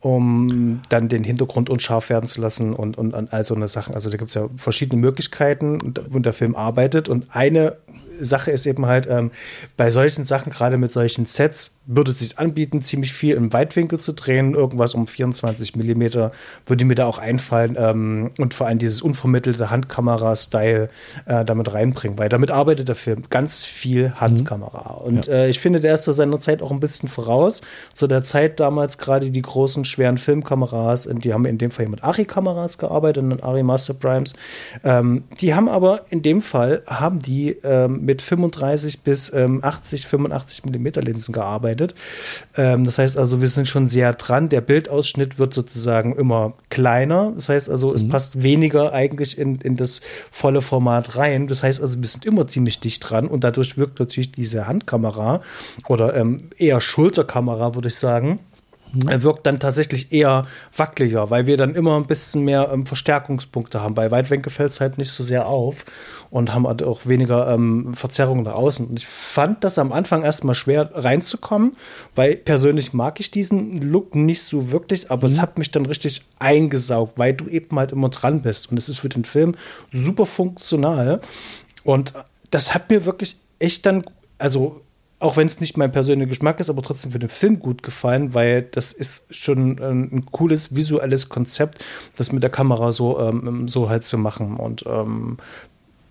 um 0.00 0.80
dann 0.88 1.10
den 1.10 1.24
Hintergrund 1.24 1.68
unscharf 1.68 2.08
werden 2.08 2.26
zu 2.26 2.40
lassen 2.40 2.72
und, 2.72 2.96
und, 2.96 3.12
und 3.12 3.32
all 3.32 3.44
so 3.44 3.54
eine 3.54 3.68
Sachen. 3.68 3.94
Also 3.94 4.08
da 4.08 4.16
gibt 4.16 4.30
es 4.30 4.34
ja 4.34 4.48
verschiedene 4.56 4.98
Möglichkeiten, 4.98 5.80
und, 5.80 5.98
und 5.98 6.24
der 6.24 6.32
Film 6.32 6.56
arbeitet. 6.56 7.10
Und 7.10 7.26
eine 7.36 7.76
Sache 8.20 8.50
ist 8.50 8.66
eben 8.66 8.86
halt, 8.86 9.06
ähm, 9.08 9.30
bei 9.76 9.90
solchen 9.90 10.24
Sachen, 10.24 10.52
gerade 10.52 10.76
mit 10.76 10.92
solchen 10.92 11.26
Sets, 11.26 11.78
würde 11.86 12.10
es 12.10 12.18
sich 12.18 12.38
anbieten, 12.38 12.82
ziemlich 12.82 13.12
viel 13.12 13.34
im 13.34 13.52
Weitwinkel 13.52 13.98
zu 13.98 14.12
drehen. 14.12 14.54
Irgendwas 14.54 14.94
um 14.94 15.06
24 15.06 15.74
Millimeter 15.76 16.32
würde 16.66 16.84
mir 16.84 16.94
da 16.94 17.06
auch 17.06 17.18
einfallen. 17.18 17.76
Ähm, 17.78 18.30
und 18.38 18.54
vor 18.54 18.66
allem 18.66 18.78
dieses 18.78 19.00
unvermittelte 19.00 19.70
Handkamera-Style 19.70 20.90
äh, 21.26 21.44
damit 21.44 21.72
reinbringen, 21.72 22.18
weil 22.18 22.28
damit 22.28 22.50
arbeitet 22.50 22.88
der 22.88 22.94
Film 22.94 23.22
ganz 23.30 23.64
viel 23.64 24.12
Handkamera. 24.16 25.00
Mhm. 25.00 25.06
Und 25.06 25.26
ja. 25.26 25.34
äh, 25.34 25.48
ich 25.48 25.60
finde, 25.60 25.80
der 25.80 25.94
ist 25.94 26.06
da 26.06 26.12
seiner 26.12 26.40
Zeit 26.40 26.60
auch 26.60 26.70
ein 26.70 26.80
bisschen 26.80 27.08
voraus. 27.08 27.62
Zu 27.94 28.06
der 28.06 28.22
Zeit 28.24 28.60
damals 28.60 28.98
gerade 28.98 29.30
die 29.30 29.42
großen, 29.42 29.84
schweren 29.84 30.18
Filmkameras, 30.18 31.08
die 31.10 31.32
haben 31.32 31.46
in 31.46 31.58
dem 31.58 31.70
Fall 31.70 31.88
mit 31.88 32.04
Ari-Kameras 32.04 32.78
gearbeitet 32.78 33.22
und 33.22 33.42
Ari 33.42 33.62
Master 33.62 33.94
Primes. 33.94 34.34
Ähm, 34.84 35.24
die 35.40 35.54
haben 35.54 35.68
aber 35.68 36.02
in 36.10 36.22
dem 36.22 36.42
Fall, 36.42 36.82
haben 36.86 37.18
die 37.20 37.56
ähm, 37.62 38.04
mit 38.08 38.22
35 38.22 39.02
bis 39.02 39.30
ähm, 39.34 39.62
80, 39.62 40.06
85 40.06 40.64
Millimeter 40.64 41.02
Linsen 41.02 41.34
gearbeitet. 41.34 41.94
Ähm, 42.56 42.86
das 42.86 42.96
heißt 42.96 43.18
also, 43.18 43.42
wir 43.42 43.48
sind 43.48 43.68
schon 43.68 43.86
sehr 43.86 44.14
dran. 44.14 44.48
Der 44.48 44.62
Bildausschnitt 44.62 45.38
wird 45.38 45.52
sozusagen 45.52 46.16
immer 46.16 46.54
kleiner. 46.70 47.32
Das 47.34 47.50
heißt 47.50 47.68
also, 47.68 47.92
es 47.92 48.04
mhm. 48.04 48.08
passt 48.08 48.42
weniger 48.42 48.94
eigentlich 48.94 49.36
in, 49.36 49.60
in 49.60 49.76
das 49.76 50.00
volle 50.30 50.62
Format 50.62 51.16
rein. 51.16 51.48
Das 51.48 51.62
heißt 51.62 51.82
also, 51.82 51.98
wir 51.98 52.08
sind 52.08 52.24
immer 52.24 52.46
ziemlich 52.46 52.80
dicht 52.80 53.10
dran 53.10 53.28
und 53.28 53.44
dadurch 53.44 53.76
wirkt 53.76 54.00
natürlich 54.00 54.32
diese 54.32 54.66
Handkamera 54.66 55.42
oder 55.86 56.16
ähm, 56.16 56.38
eher 56.56 56.80
Schulterkamera, 56.80 57.74
würde 57.74 57.88
ich 57.88 57.96
sagen 57.96 58.38
wirkt 58.92 59.46
dann 59.46 59.60
tatsächlich 59.60 60.12
eher 60.12 60.46
wackeliger, 60.76 61.30
weil 61.30 61.46
wir 61.46 61.56
dann 61.56 61.74
immer 61.74 61.96
ein 61.96 62.06
bisschen 62.06 62.44
mehr 62.44 62.70
ähm, 62.72 62.86
Verstärkungspunkte 62.86 63.82
haben. 63.82 63.94
Bei 63.94 64.10
Weitwinkel 64.10 64.50
fällt 64.50 64.72
es 64.72 64.80
halt 64.80 64.98
nicht 64.98 65.10
so 65.10 65.22
sehr 65.22 65.46
auf 65.46 65.84
und 66.30 66.54
haben 66.54 66.66
halt 66.66 66.82
auch 66.82 67.06
weniger 67.06 67.52
ähm, 67.52 67.94
Verzerrungen 67.94 68.44
nach 68.44 68.54
außen. 68.54 68.86
Und 68.86 68.98
ich 68.98 69.06
fand 69.06 69.64
das 69.64 69.78
am 69.78 69.92
Anfang 69.92 70.22
erstmal 70.22 70.54
schwer 70.54 70.90
reinzukommen, 70.94 71.76
weil 72.14 72.36
persönlich 72.36 72.92
mag 72.92 73.20
ich 73.20 73.30
diesen 73.30 73.80
Look 73.80 74.14
nicht 74.14 74.42
so 74.42 74.70
wirklich, 74.70 75.10
aber 75.10 75.28
mhm. 75.28 75.34
es 75.34 75.40
hat 75.40 75.58
mich 75.58 75.70
dann 75.70 75.86
richtig 75.86 76.22
eingesaugt, 76.38 77.18
weil 77.18 77.34
du 77.34 77.46
eben 77.48 77.78
halt 77.78 77.92
immer 77.92 78.08
dran 78.08 78.42
bist. 78.42 78.70
Und 78.70 78.78
es 78.78 78.88
ist 78.88 78.98
für 78.98 79.08
den 79.08 79.24
Film 79.24 79.54
super 79.92 80.26
funktional. 80.26 81.20
Und 81.84 82.14
das 82.50 82.74
hat 82.74 82.90
mir 82.90 83.04
wirklich 83.04 83.36
echt 83.58 83.86
dann, 83.86 84.04
also 84.38 84.82
auch 85.20 85.36
wenn 85.36 85.46
es 85.48 85.60
nicht 85.60 85.76
mein 85.76 85.90
persönlicher 85.90 86.28
Geschmack 86.28 86.60
ist, 86.60 86.70
aber 86.70 86.82
trotzdem 86.82 87.10
für 87.10 87.18
den 87.18 87.28
Film 87.28 87.58
gut 87.58 87.82
gefallen, 87.82 88.34
weil 88.34 88.62
das 88.62 88.92
ist 88.92 89.34
schon 89.34 89.78
ein, 89.78 90.10
ein 90.12 90.26
cooles 90.26 90.76
visuelles 90.76 91.28
Konzept, 91.28 91.84
das 92.16 92.30
mit 92.30 92.42
der 92.42 92.50
Kamera 92.50 92.92
so, 92.92 93.18
ähm, 93.18 93.66
so 93.66 93.88
halt 93.88 94.04
zu 94.04 94.16
machen. 94.16 94.56
Und 94.56 94.84
ähm, 94.86 95.38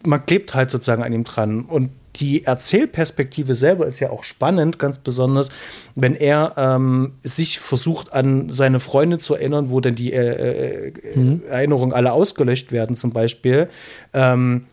man 0.05 0.25
klebt 0.25 0.53
halt 0.53 0.71
sozusagen 0.71 1.03
an 1.03 1.13
ihm 1.13 1.23
dran. 1.23 1.61
Und 1.61 1.91
die 2.17 2.43
Erzählperspektive 2.43 3.55
selber 3.55 3.85
ist 3.85 3.99
ja 3.99 4.09
auch 4.09 4.23
spannend, 4.23 4.79
ganz 4.79 4.97
besonders, 4.97 5.49
wenn 5.95 6.15
er 6.15 6.53
ähm, 6.57 7.13
sich 7.23 7.59
versucht, 7.59 8.11
an 8.11 8.49
seine 8.49 8.79
Freunde 8.79 9.19
zu 9.19 9.35
erinnern, 9.35 9.69
wo 9.69 9.79
dann 9.79 9.95
die 9.95 10.13
äh, 10.13 10.87
äh, 10.87 10.93
mhm. 11.15 11.43
Erinnerungen 11.47 11.93
alle 11.93 12.11
ausgelöscht 12.11 12.71
werden, 12.71 12.95
zum 12.95 13.11
Beispiel. 13.11 13.69
Ähm, 14.13 14.65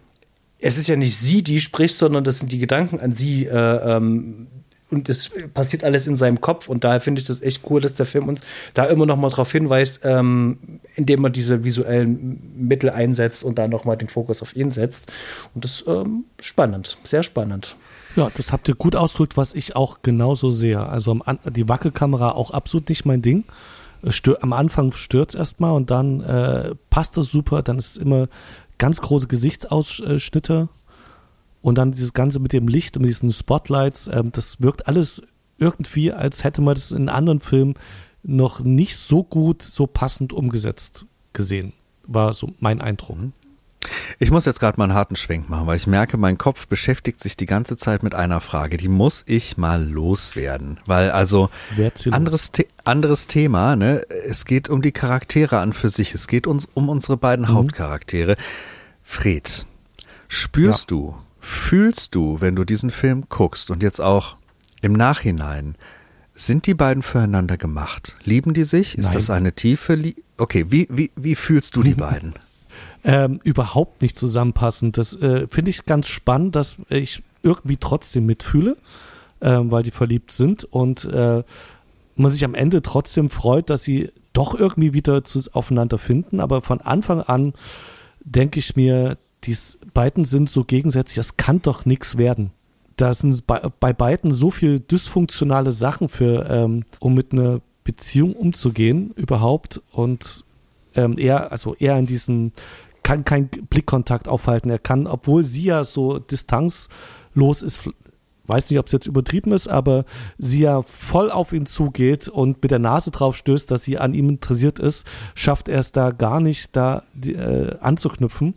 es 0.65 0.79
ist 0.79 0.89
ja 0.89 0.97
nicht 0.97 1.15
sie, 1.15 1.43
die 1.43 1.61
spricht, 1.61 1.99
sondern 1.99 2.25
das 2.25 2.39
sind 2.39 2.51
die 2.51 2.59
Gedanken 2.59 2.99
an 2.99 3.13
sie, 3.13 3.45
äh, 3.45 3.97
ähm, 3.97 4.47
und 4.91 5.09
es 5.09 5.31
passiert 5.53 5.83
alles 5.83 6.07
in 6.07 6.17
seinem 6.17 6.41
Kopf 6.41 6.69
und 6.69 6.85
daher 6.85 7.01
finde 7.01 7.21
ich 7.21 7.27
das 7.27 7.43
echt 7.43 7.63
cool, 7.69 7.81
dass 7.81 7.95
der 7.95 8.07
Film 8.07 8.29
uns 8.29 8.41
da 8.75 8.85
immer 8.85 9.07
noch 9.07 9.17
mal 9.17 9.29
darauf 9.29 9.51
hinweist, 9.51 10.01
ähm, 10.05 10.81
indem 10.95 11.21
man 11.21 11.33
diese 11.33 11.65
visuellen 11.65 12.41
Mittel 12.57 12.91
einsetzt 12.91 13.45
und 13.45 13.59
da 13.59 13.67
noch 13.67 13.85
mal 13.85 13.97
den 13.97 14.09
Fokus 14.09 14.41
auf 14.41 14.55
ihn 14.57 14.71
setzt 14.71 15.11
und 15.55 15.65
das 15.65 15.85
ähm, 15.87 16.25
spannend, 16.41 16.97
sehr 17.03 17.23
spannend. 17.23 17.77
Ja, 18.17 18.31
das 18.35 18.53
habt 18.53 18.69
ihr 18.69 18.75
gut 18.75 18.95
ausgedrückt, 18.95 19.37
was 19.37 19.55
ich 19.55 19.75
auch 19.75 20.03
genauso 20.03 20.51
sehe. 20.51 20.81
Also 20.81 21.19
die 21.45 21.69
Wackelkamera 21.69 22.33
auch 22.33 22.53
absolut 22.53 22.89
nicht 22.89 23.05
mein 23.05 23.23
Ding. 23.23 23.45
Stör, 24.09 24.39
am 24.43 24.53
Anfang 24.53 24.93
stört 24.93 25.31
es 25.31 25.35
erstmal 25.35 25.73
und 25.73 25.91
dann 25.91 26.21
äh, 26.21 26.75
passt 26.91 27.17
es 27.19 27.31
super. 27.31 27.63
Dann 27.63 27.79
ist 27.79 27.93
es 27.93 27.97
immer 27.97 28.29
ganz 28.79 29.01
große 29.01 29.29
Gesichtsausschnitte 29.29 30.69
und 31.63 31.79
dann 31.79 31.93
dieses 31.93 32.13
Ganze 32.13 32.41
mit 32.41 32.53
dem 32.53 32.69
Licht 32.69 32.97
und 32.97 33.03
mit 33.03 33.11
diesen 33.11 33.33
Spotlights, 33.33 34.09
ähm, 34.09 34.33
das 34.33 34.61
wirkt 34.61 34.87
alles 34.89 35.23
irgendwie, 35.59 36.13
als 36.13 36.45
hätte 36.45 36.61
man 36.61 36.75
das 36.75 36.91
in 36.91 37.09
anderen 37.09 37.41
Filmen 37.41 37.75
noch 38.23 38.61
nicht 38.61 38.97
so 38.97 39.23
gut, 39.23 39.63
so 39.63 39.87
passend 39.87 40.33
umgesetzt 40.33 41.07
gesehen. 41.33 41.73
War 42.07 42.33
so 42.33 42.53
mein 42.61 42.81
Eindruck. 42.81 43.19
Mhm. 43.19 43.33
Ich 44.19 44.31
muss 44.31 44.45
jetzt 44.45 44.61
gerade 44.61 44.79
mal 44.79 44.85
einen 44.85 44.95
harten 44.95 45.17
Schwenk 45.17 45.49
machen, 45.49 45.67
weil 45.67 45.77
ich 45.77 45.87
merke, 45.87 46.17
mein 46.17 46.39
Kopf 46.39 46.67
beschäftigt 46.67 47.21
sich 47.21 47.37
die 47.37 47.47
ganze 47.47 47.77
Zeit 47.77 48.03
mit 48.03 48.15
einer 48.15 48.41
Frage. 48.41 48.77
Die 48.77 48.89
muss 48.89 49.25
ich 49.27 49.57
mal 49.57 49.83
loswerden. 49.83 50.79
Weil 50.87 51.11
also 51.11 51.51
anderes, 52.11 52.51
The 52.55 52.67
anderes 52.85 53.27
Thema, 53.27 53.77
ne? 53.77 54.05
Es 54.27 54.45
geht 54.45 54.69
um 54.69 54.83
die 54.83 54.93
Charaktere 54.93 55.59
an 55.59 55.73
für 55.73 55.89
sich. 55.89 56.15
Es 56.15 56.29
geht 56.29 56.47
uns 56.47 56.67
um 56.67 56.89
unsere 56.89 57.17
beiden 57.17 57.47
mhm. 57.47 57.55
Hauptcharaktere. 57.55 58.37
Fred, 59.03 59.67
spürst 60.29 60.91
ja. 60.91 60.97
du, 60.97 61.15
fühlst 61.41 62.15
du, 62.15 62.41
wenn 62.41 62.57
du 62.57 62.65
diesen 62.65 62.91
Film 62.91 63.25
guckst 63.29 63.71
und 63.71 63.83
jetzt 63.83 64.01
auch 64.01 64.37
im 64.81 64.93
Nachhinein, 64.93 65.77
sind 66.35 66.67
die 66.67 66.75
beiden 66.75 67.03
füreinander 67.03 67.57
gemacht? 67.57 68.17
Lieben 68.25 68.55
die 68.55 68.65
sich? 68.65 68.99
Ist 68.99 69.07
Nein. 69.07 69.15
das 69.15 69.31
eine 69.31 69.53
tiefe 69.53 69.95
Liebe? 69.95 70.21
Okay, 70.37 70.67
wie, 70.69 70.89
wie, 70.91 71.11
wie 71.17 71.37
fühlst 71.37 71.77
du 71.77 71.83
die 71.83 71.95
beiden? 71.95 72.35
Ähm, 73.05 73.41
überhaupt 73.45 74.03
nicht 74.03 74.19
zusammenpassend. 74.19 74.99
Das 74.99 75.15
äh, 75.21 75.47
finde 75.49 75.71
ich 75.71 75.87
ganz 75.87 76.09
spannend, 76.09 76.57
dass 76.57 76.79
ich 76.89 77.23
irgendwie 77.43 77.77
trotzdem 77.77 78.27
mitfühle, 78.27 78.77
äh, 79.41 79.59
weil 79.63 79.83
die 79.83 79.91
verliebt 79.91 80.33
sind 80.33 80.65
und 80.65 81.05
äh, 81.05 81.43
man 82.17 82.31
sich 82.31 82.45
am 82.45 82.55
Ende 82.55 82.83
trotzdem 82.83 83.31
freut, 83.31 83.71
dass 83.71 83.83
sie 83.83 84.11
doch 84.33 84.55
irgendwie 84.55 84.93
wieder 84.93 85.25
zu, 85.25 85.41
aufeinander 85.53 85.99
finden. 85.99 86.41
Aber 86.41 86.63
von 86.63 86.81
Anfang 86.81 87.21
an 87.21 87.55
denke 88.21 88.59
ich 88.59 88.77
mir, 88.77 89.19
die 89.45 89.57
beiden 89.93 90.25
sind 90.25 90.51
so 90.51 90.65
gegensätzlich, 90.65 91.17
das 91.17 91.37
kann 91.37 91.61
doch 91.63 91.85
nichts 91.85 92.19
werden. 92.19 92.51
Da 92.97 93.13
sind 93.13 93.47
bei, 93.47 93.61
bei 93.81 93.93
beiden 93.93 94.33
so 94.33 94.51
viel 94.51 94.81
dysfunktionale 94.81 95.73
Sachen 95.73 96.09
für, 96.09 96.49
ähm, 96.49 96.85
um 97.01 97.15
mit 97.15 97.33
einer 97.33 97.61
Beziehung 97.83 98.35
umzugehen 98.35 99.11
überhaupt 99.17 99.83
und 99.93 100.45
ähm, 100.95 101.19
er, 101.19 101.53
also 101.53 101.75
er 101.79 101.99
in 101.99 102.07
diesem, 102.07 102.53
kann 103.03 103.25
keinen 103.25 103.49
Blickkontakt 103.49 104.29
aufhalten. 104.29 104.71
Er 104.71 104.79
kann, 104.79 105.07
obwohl 105.07 105.45
sie 105.45 105.65
ja 105.65 105.85
so 105.85 106.19
distanzlos 106.19 107.63
ist, 107.63 107.91
weiß 108.47 108.71
nicht, 108.71 108.79
ob 108.79 108.87
es 108.87 108.93
jetzt 108.93 109.07
übertrieben 109.07 109.53
ist, 109.53 109.69
aber 109.69 110.05
sie 110.39 110.61
ja 110.61 110.83
voll 110.83 111.31
auf 111.31 111.53
ihn 111.53 111.67
zugeht 111.67 112.29
und 112.29 112.63
mit 112.63 112.71
der 112.71 112.79
Nase 112.79 113.11
drauf 113.11 113.37
stößt, 113.37 113.71
dass 113.71 113.85
sie 113.85 113.99
an 113.99 114.15
ihm 114.15 114.29
interessiert 114.29 114.79
ist, 114.79 115.07
schafft 115.35 115.69
er 115.69 115.79
es 115.79 115.93
da 115.93 116.11
gar 116.11 116.41
nicht, 116.41 116.75
da 116.75 117.05
äh, 117.25 117.77
anzuknüpfen. 117.81 118.55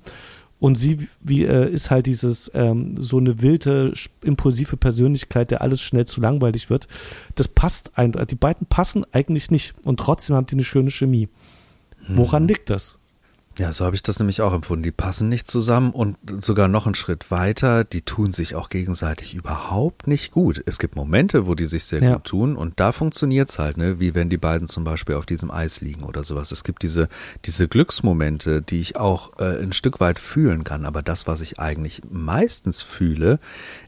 Und 0.59 0.75
sie 0.75 1.07
wie, 1.21 1.43
äh, 1.43 1.69
ist 1.69 1.91
halt 1.91 2.07
dieses 2.07 2.49
ähm, 2.55 2.95
so 2.99 3.19
eine 3.19 3.43
wilde, 3.43 3.93
impulsive 4.23 4.75
Persönlichkeit, 4.75 5.51
der 5.51 5.61
alles 5.61 5.81
schnell 5.81 6.05
zu 6.05 6.19
langweilig 6.19 6.71
wird. 6.71 6.87
Das 7.35 7.47
passt 7.47 7.91
ein, 7.95 8.13
die 8.27 8.35
beiden 8.35 8.65
passen 8.65 9.05
eigentlich 9.11 9.51
nicht 9.51 9.75
und 9.83 9.99
trotzdem 9.99 10.35
haben 10.35 10.47
die 10.47 10.55
eine 10.55 10.63
schöne 10.63 10.89
Chemie. 10.89 11.29
Woran 12.07 12.43
hm. 12.43 12.47
liegt 12.47 12.69
das? 12.69 12.99
Ja, 13.59 13.73
so 13.73 13.85
habe 13.85 13.95
ich 13.95 14.03
das 14.03 14.19
nämlich 14.19 14.41
auch 14.41 14.53
empfunden. 14.53 14.83
Die 14.83 14.91
passen 14.91 15.29
nicht 15.29 15.49
zusammen 15.49 15.89
und 15.91 16.17
sogar 16.43 16.67
noch 16.67 16.85
einen 16.85 16.93
Schritt 16.93 17.31
weiter, 17.31 17.83
die 17.83 18.03
tun 18.03 18.31
sich 18.31 18.53
auch 18.53 18.69
gegenseitig 18.69 19.33
überhaupt 19.33 20.05
nicht 20.05 20.31
gut. 20.31 20.61
Es 20.67 20.77
gibt 20.77 20.95
Momente, 20.95 21.47
wo 21.47 21.55
die 21.55 21.65
sich 21.65 21.85
sehr 21.85 22.03
ja. 22.03 22.13
gut 22.13 22.25
tun 22.25 22.55
und 22.55 22.79
da 22.79 22.91
funktioniert's 22.91 23.57
halt, 23.57 23.77
ne? 23.77 23.99
wie 23.99 24.13
wenn 24.13 24.29
die 24.29 24.37
beiden 24.37 24.67
zum 24.67 24.83
Beispiel 24.83 25.15
auf 25.15 25.25
diesem 25.25 25.49
Eis 25.49 25.81
liegen 25.81 26.03
oder 26.03 26.23
sowas. 26.23 26.51
Es 26.51 26.63
gibt 26.63 26.83
diese, 26.83 27.07
diese 27.45 27.67
Glücksmomente, 27.67 28.61
die 28.61 28.79
ich 28.79 28.97
auch 28.97 29.39
äh, 29.39 29.57
ein 29.59 29.73
Stück 29.73 29.99
weit 29.99 30.19
fühlen 30.19 30.63
kann, 30.63 30.85
aber 30.85 31.01
das, 31.01 31.25
was 31.25 31.41
ich 31.41 31.59
eigentlich 31.59 32.03
meistens 32.11 32.83
fühle, 32.83 33.39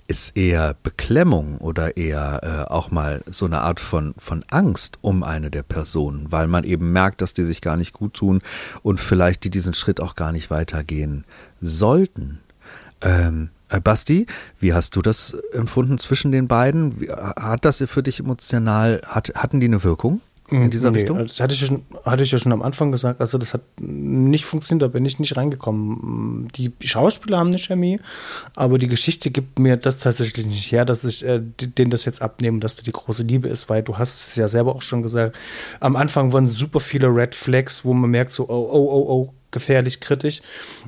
ist 0.09 0.35
eher 0.35 0.75
Beklemmung 0.81 1.59
oder 1.59 1.95
eher 1.95 2.41
äh, 2.67 2.73
auch 2.73 2.89
mal 2.89 3.21
so 3.29 3.45
eine 3.45 3.61
Art 3.61 3.79
von, 3.79 4.15
von 4.17 4.43
Angst 4.49 4.97
um 5.01 5.21
eine 5.21 5.51
der 5.51 5.61
Personen, 5.61 6.31
weil 6.31 6.47
man 6.47 6.63
eben 6.63 6.91
merkt, 6.91 7.21
dass 7.21 7.35
die 7.35 7.43
sich 7.43 7.61
gar 7.61 7.77
nicht 7.77 7.93
gut 7.93 8.15
tun 8.15 8.41
und 8.81 8.99
vielleicht 8.99 9.43
die 9.43 9.51
diesen 9.51 9.75
Schritt 9.75 10.01
auch 10.01 10.15
gar 10.15 10.31
nicht 10.31 10.49
weitergehen 10.49 11.25
sollten. 11.61 12.39
Ähm, 13.01 13.49
äh, 13.69 13.79
Basti, 13.79 14.25
wie 14.59 14.73
hast 14.73 14.95
du 14.95 15.03
das 15.03 15.37
empfunden 15.53 15.99
zwischen 15.99 16.31
den 16.31 16.47
beiden? 16.47 17.07
Hat 17.39 17.63
das 17.63 17.83
für 17.87 18.01
dich 18.01 18.19
emotional, 18.19 19.01
hat, 19.05 19.31
hatten 19.35 19.59
die 19.59 19.67
eine 19.67 19.83
Wirkung? 19.83 20.21
In 20.51 20.63
mhm. 20.63 20.69
dieser 20.69 20.91
nee, 20.91 20.99
Richtung? 20.99 21.17
Das 21.19 21.39
hatte 21.39 21.53
ich, 21.53 21.61
ja 21.61 21.67
schon, 21.67 21.83
hatte 22.03 22.23
ich 22.23 22.31
ja 22.31 22.37
schon 22.37 22.51
am 22.51 22.61
Anfang 22.61 22.91
gesagt. 22.91 23.21
Also, 23.21 23.37
das 23.37 23.53
hat 23.53 23.61
nicht 23.79 24.45
funktioniert, 24.45 24.81
da 24.81 24.87
bin 24.87 25.05
ich 25.05 25.19
nicht 25.19 25.37
reingekommen. 25.37 26.49
Die 26.55 26.71
Schauspieler 26.83 27.37
haben 27.37 27.49
eine 27.49 27.59
Chemie, 27.59 27.99
aber 28.55 28.77
die 28.77 28.87
Geschichte 28.87 29.31
gibt 29.31 29.59
mir 29.59 29.77
das 29.77 29.99
tatsächlich 29.99 30.45
nicht 30.45 30.71
her, 30.71 30.85
dass 30.85 31.03
ich 31.03 31.25
äh, 31.25 31.41
denen 31.41 31.91
das 31.91 32.05
jetzt 32.05 32.21
abnehme, 32.21 32.59
dass 32.59 32.75
da 32.75 32.83
die 32.83 32.91
große 32.91 33.23
Liebe 33.23 33.47
ist, 33.47 33.69
weil 33.69 33.83
du 33.83 33.97
hast 33.97 34.27
es 34.29 34.35
ja 34.35 34.47
selber 34.47 34.75
auch 34.75 34.81
schon 34.81 35.03
gesagt. 35.03 35.37
Am 35.79 35.95
Anfang 35.95 36.33
waren 36.33 36.47
super 36.47 36.79
viele 36.79 37.07
Red 37.07 37.35
Flags, 37.35 37.85
wo 37.85 37.93
man 37.93 38.09
merkt, 38.09 38.33
so, 38.33 38.49
oh, 38.49 38.69
oh, 38.71 38.89
oh, 38.91 39.05
oh, 39.09 39.33
gefährlich 39.51 39.99
kritisch. 39.99 40.41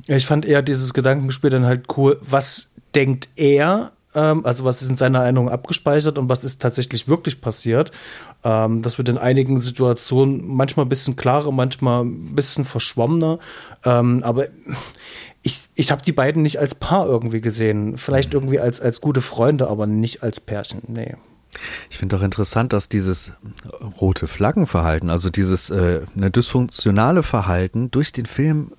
Ich 0.06 0.26
fand 0.26 0.44
eher 0.44 0.62
dieses 0.62 0.94
Gedankenspiel 0.94 1.50
dann 1.50 1.66
halt 1.66 1.86
cool. 1.96 2.18
Was 2.22 2.72
denkt 2.94 3.28
er? 3.36 3.92
Ähm, 4.14 4.44
also 4.44 4.64
was 4.64 4.82
ist 4.82 4.90
in 4.90 4.96
seiner 4.96 5.22
Erinnerung 5.22 5.48
abgespeichert 5.48 6.18
und 6.18 6.28
was 6.28 6.44
ist 6.44 6.60
tatsächlich 6.60 7.08
wirklich 7.08 7.40
passiert. 7.40 7.92
Ähm, 8.44 8.82
das 8.82 8.98
wird 8.98 9.08
in 9.08 9.18
einigen 9.18 9.58
Situationen 9.58 10.46
manchmal 10.46 10.86
ein 10.86 10.90
bisschen 10.90 11.16
klarer, 11.16 11.50
manchmal 11.52 12.04
ein 12.04 12.34
bisschen 12.34 12.64
verschwommener. 12.64 13.38
Ähm, 13.84 14.22
aber 14.22 14.46
ich, 15.42 15.68
ich 15.74 15.90
habe 15.90 16.02
die 16.02 16.12
beiden 16.12 16.42
nicht 16.42 16.58
als 16.58 16.74
Paar 16.74 17.06
irgendwie 17.06 17.40
gesehen. 17.40 17.98
Vielleicht 17.98 18.30
mhm. 18.30 18.40
irgendwie 18.40 18.60
als, 18.60 18.80
als 18.80 19.00
gute 19.00 19.20
Freunde, 19.20 19.68
aber 19.68 19.86
nicht 19.86 20.22
als 20.22 20.40
Pärchen. 20.40 20.82
Nee. 20.86 21.14
Ich 21.90 21.98
finde 21.98 22.16
doch 22.16 22.22
interessant, 22.22 22.72
dass 22.72 22.88
dieses 22.88 23.32
rote 24.00 24.26
Flaggenverhalten, 24.26 25.10
also 25.10 25.28
dieses 25.28 25.68
äh, 25.68 26.00
eine 26.16 26.30
dysfunktionale 26.30 27.22
Verhalten 27.22 27.90
durch 27.90 28.12
den 28.12 28.24
Film 28.24 28.72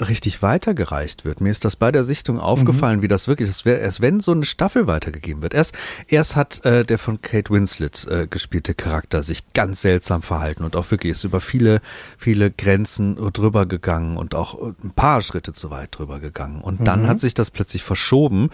richtig 0.00 0.42
weitergereicht 0.42 1.24
wird. 1.24 1.40
Mir 1.40 1.50
ist 1.50 1.64
das 1.64 1.76
bei 1.76 1.90
der 1.92 2.04
Sichtung 2.04 2.38
aufgefallen, 2.38 2.98
mhm. 2.98 3.02
wie 3.02 3.08
das 3.08 3.28
wirklich 3.28 3.48
ist, 3.48 3.66
als 3.66 4.00
wenn 4.00 4.20
so 4.20 4.32
eine 4.32 4.44
Staffel 4.44 4.86
weitergegeben 4.86 5.42
wird. 5.42 5.54
Erst, 5.54 5.74
erst 6.06 6.36
hat 6.36 6.64
äh, 6.64 6.84
der 6.84 6.98
von 6.98 7.20
Kate 7.22 7.52
Winslet 7.52 8.06
äh, 8.08 8.26
gespielte 8.26 8.74
Charakter 8.74 9.22
sich 9.22 9.52
ganz 9.52 9.82
seltsam 9.82 10.22
verhalten 10.22 10.64
und 10.64 10.76
auch 10.76 10.90
wirklich 10.90 11.12
ist 11.12 11.24
über 11.24 11.40
viele, 11.40 11.80
viele 12.16 12.50
Grenzen 12.50 13.16
drüber 13.32 13.66
gegangen 13.66 14.16
und 14.16 14.34
auch 14.34 14.60
ein 14.62 14.92
paar 14.94 15.22
Schritte 15.22 15.52
zu 15.52 15.70
weit 15.70 15.98
drüber 15.98 16.20
gegangen. 16.20 16.60
Und 16.60 16.86
dann 16.86 17.02
mhm. 17.02 17.08
hat 17.08 17.20
sich 17.20 17.34
das 17.34 17.50
plötzlich 17.50 17.82
verschoben 17.82 18.50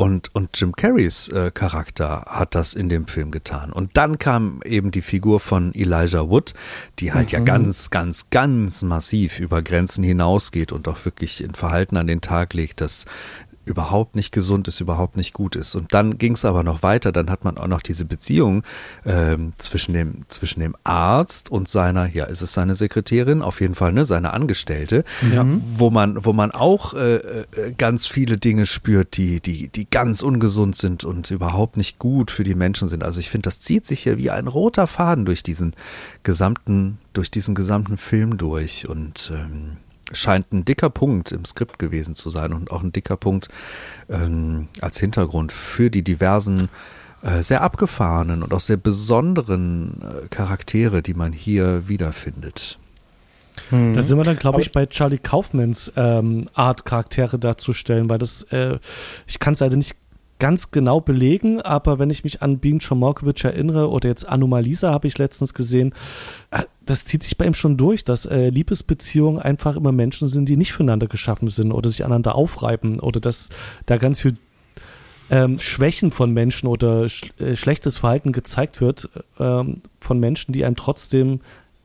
und, 0.00 0.34
und 0.34 0.58
Jim 0.58 0.72
Carreys 0.74 1.28
äh, 1.28 1.50
Charakter 1.50 2.24
hat 2.26 2.54
das 2.54 2.72
in 2.72 2.88
dem 2.88 3.06
Film 3.06 3.30
getan. 3.30 3.70
Und 3.70 3.98
dann 3.98 4.18
kam 4.18 4.62
eben 4.64 4.92
die 4.92 5.02
Figur 5.02 5.40
von 5.40 5.74
Elijah 5.74 6.26
Wood, 6.30 6.54
die 7.00 7.12
halt 7.12 7.26
mhm. 7.26 7.32
ja 7.32 7.40
ganz, 7.40 7.90
ganz, 7.90 8.30
ganz 8.30 8.80
massiv 8.82 9.38
über 9.38 9.60
Grenzen 9.60 10.02
hinausgeht 10.02 10.72
und 10.72 10.88
auch 10.88 11.04
wirklich 11.04 11.44
ein 11.44 11.52
Verhalten 11.52 11.98
an 11.98 12.06
den 12.06 12.22
Tag 12.22 12.54
legt, 12.54 12.80
das 12.80 13.04
überhaupt 13.64 14.16
nicht 14.16 14.32
gesund 14.32 14.68
ist, 14.68 14.80
überhaupt 14.80 15.16
nicht 15.16 15.34
gut 15.34 15.54
ist. 15.54 15.76
Und 15.76 15.92
dann 15.94 16.18
ging 16.18 16.32
es 16.32 16.44
aber 16.44 16.62
noch 16.64 16.82
weiter, 16.82 17.12
dann 17.12 17.30
hat 17.30 17.44
man 17.44 17.58
auch 17.58 17.66
noch 17.66 17.82
diese 17.82 18.04
Beziehung 18.04 18.62
ähm, 19.04 19.52
zwischen, 19.58 19.92
dem, 19.92 20.22
zwischen 20.28 20.60
dem 20.60 20.74
Arzt 20.82 21.50
und 21.50 21.68
seiner, 21.68 22.06
ja, 22.06 22.24
ist 22.24 22.42
es 22.42 22.52
seine 22.52 22.74
Sekretärin, 22.74 23.42
auf 23.42 23.60
jeden 23.60 23.74
Fall, 23.74 23.92
ne, 23.92 24.04
seine 24.04 24.32
Angestellte, 24.32 25.04
ja. 25.32 25.46
wo 25.76 25.90
man, 25.90 26.24
wo 26.24 26.32
man 26.32 26.50
auch 26.50 26.94
äh, 26.94 27.16
äh, 27.16 27.44
ganz 27.76 28.06
viele 28.06 28.38
Dinge 28.38 28.66
spürt, 28.66 29.16
die, 29.16 29.40
die, 29.40 29.68
die 29.68 29.88
ganz 29.88 30.22
ungesund 30.22 30.76
sind 30.76 31.04
und 31.04 31.30
überhaupt 31.30 31.76
nicht 31.76 31.98
gut 31.98 32.30
für 32.30 32.44
die 32.44 32.54
Menschen 32.54 32.88
sind. 32.88 33.04
Also 33.04 33.20
ich 33.20 33.30
finde, 33.30 33.44
das 33.44 33.60
zieht 33.60 33.86
sich 33.86 34.04
ja 34.04 34.16
wie 34.16 34.30
ein 34.30 34.48
roter 34.48 34.86
Faden 34.86 35.26
durch 35.26 35.42
diesen 35.42 35.76
gesamten, 36.22 36.98
durch 37.12 37.30
diesen 37.30 37.54
gesamten 37.54 37.98
Film 37.98 38.38
durch 38.38 38.88
und 38.88 39.30
ähm, 39.34 39.76
scheint 40.12 40.52
ein 40.52 40.64
dicker 40.64 40.90
Punkt 40.90 41.32
im 41.32 41.44
Skript 41.44 41.78
gewesen 41.78 42.14
zu 42.14 42.30
sein 42.30 42.52
und 42.52 42.70
auch 42.70 42.82
ein 42.82 42.92
dicker 42.92 43.16
Punkt 43.16 43.48
ähm, 44.08 44.68
als 44.80 44.98
Hintergrund 44.98 45.52
für 45.52 45.90
die 45.90 46.02
diversen 46.02 46.68
äh, 47.22 47.42
sehr 47.42 47.62
abgefahrenen 47.62 48.42
und 48.42 48.52
auch 48.54 48.60
sehr 48.60 48.76
besonderen 48.76 50.00
äh, 50.02 50.28
Charaktere, 50.28 51.02
die 51.02 51.14
man 51.14 51.32
hier 51.32 51.88
wiederfindet. 51.88 52.78
Mhm. 53.70 53.92
Da 53.92 54.00
sind 54.00 54.18
wir 54.18 54.24
dann, 54.24 54.38
glaube 54.38 54.60
ich, 54.60 54.72
bei 54.72 54.86
Charlie 54.86 55.18
Kaufmans 55.18 55.92
ähm, 55.96 56.46
Art, 56.54 56.84
Charaktere 56.84 57.38
darzustellen, 57.38 58.08
weil 58.08 58.18
das, 58.18 58.42
äh, 58.44 58.78
ich 59.26 59.38
kann 59.38 59.52
es 59.52 59.60
leider 59.60 59.76
nicht 59.76 59.96
ganz 60.38 60.70
genau 60.70 61.00
belegen, 61.00 61.60
aber 61.60 61.98
wenn 61.98 62.10
ich 62.10 62.24
mich 62.24 62.42
an 62.42 62.58
Bean 62.58 62.80
Chomorkovich 62.80 63.44
erinnere 63.44 63.90
oder 63.90 64.08
jetzt 64.08 64.26
Anomalisa 64.26 64.90
habe 64.90 65.06
ich 65.06 65.18
letztens 65.18 65.52
gesehen, 65.52 65.94
äh, 66.50 66.62
das 66.90 67.04
zieht 67.04 67.22
sich 67.22 67.38
bei 67.38 67.46
ihm 67.46 67.54
schon 67.54 67.76
durch, 67.76 68.04
dass 68.04 68.26
äh, 68.26 68.48
Liebesbeziehungen 68.48 69.40
einfach 69.40 69.76
immer 69.76 69.92
Menschen 69.92 70.26
sind, 70.26 70.48
die 70.48 70.56
nicht 70.56 70.72
füreinander 70.72 71.06
geschaffen 71.06 71.48
sind 71.48 71.70
oder 71.70 71.88
sich 71.88 72.04
aneinander 72.04 72.34
aufreiben 72.34 72.98
oder 72.98 73.20
dass 73.20 73.48
da 73.86 73.96
ganz 73.96 74.20
viel 74.20 74.36
ähm, 75.30 75.60
Schwächen 75.60 76.10
von 76.10 76.32
Menschen 76.32 76.66
oder 76.66 77.08
sch 77.08 77.30
äh, 77.38 77.54
schlechtes 77.54 77.98
Verhalten 77.98 78.32
gezeigt 78.32 78.80
wird 78.80 79.08
ähm, 79.38 79.82
von 80.00 80.18
Menschen, 80.18 80.52
die 80.52 80.64
einem 80.64 80.74
trotzdem 80.74 81.40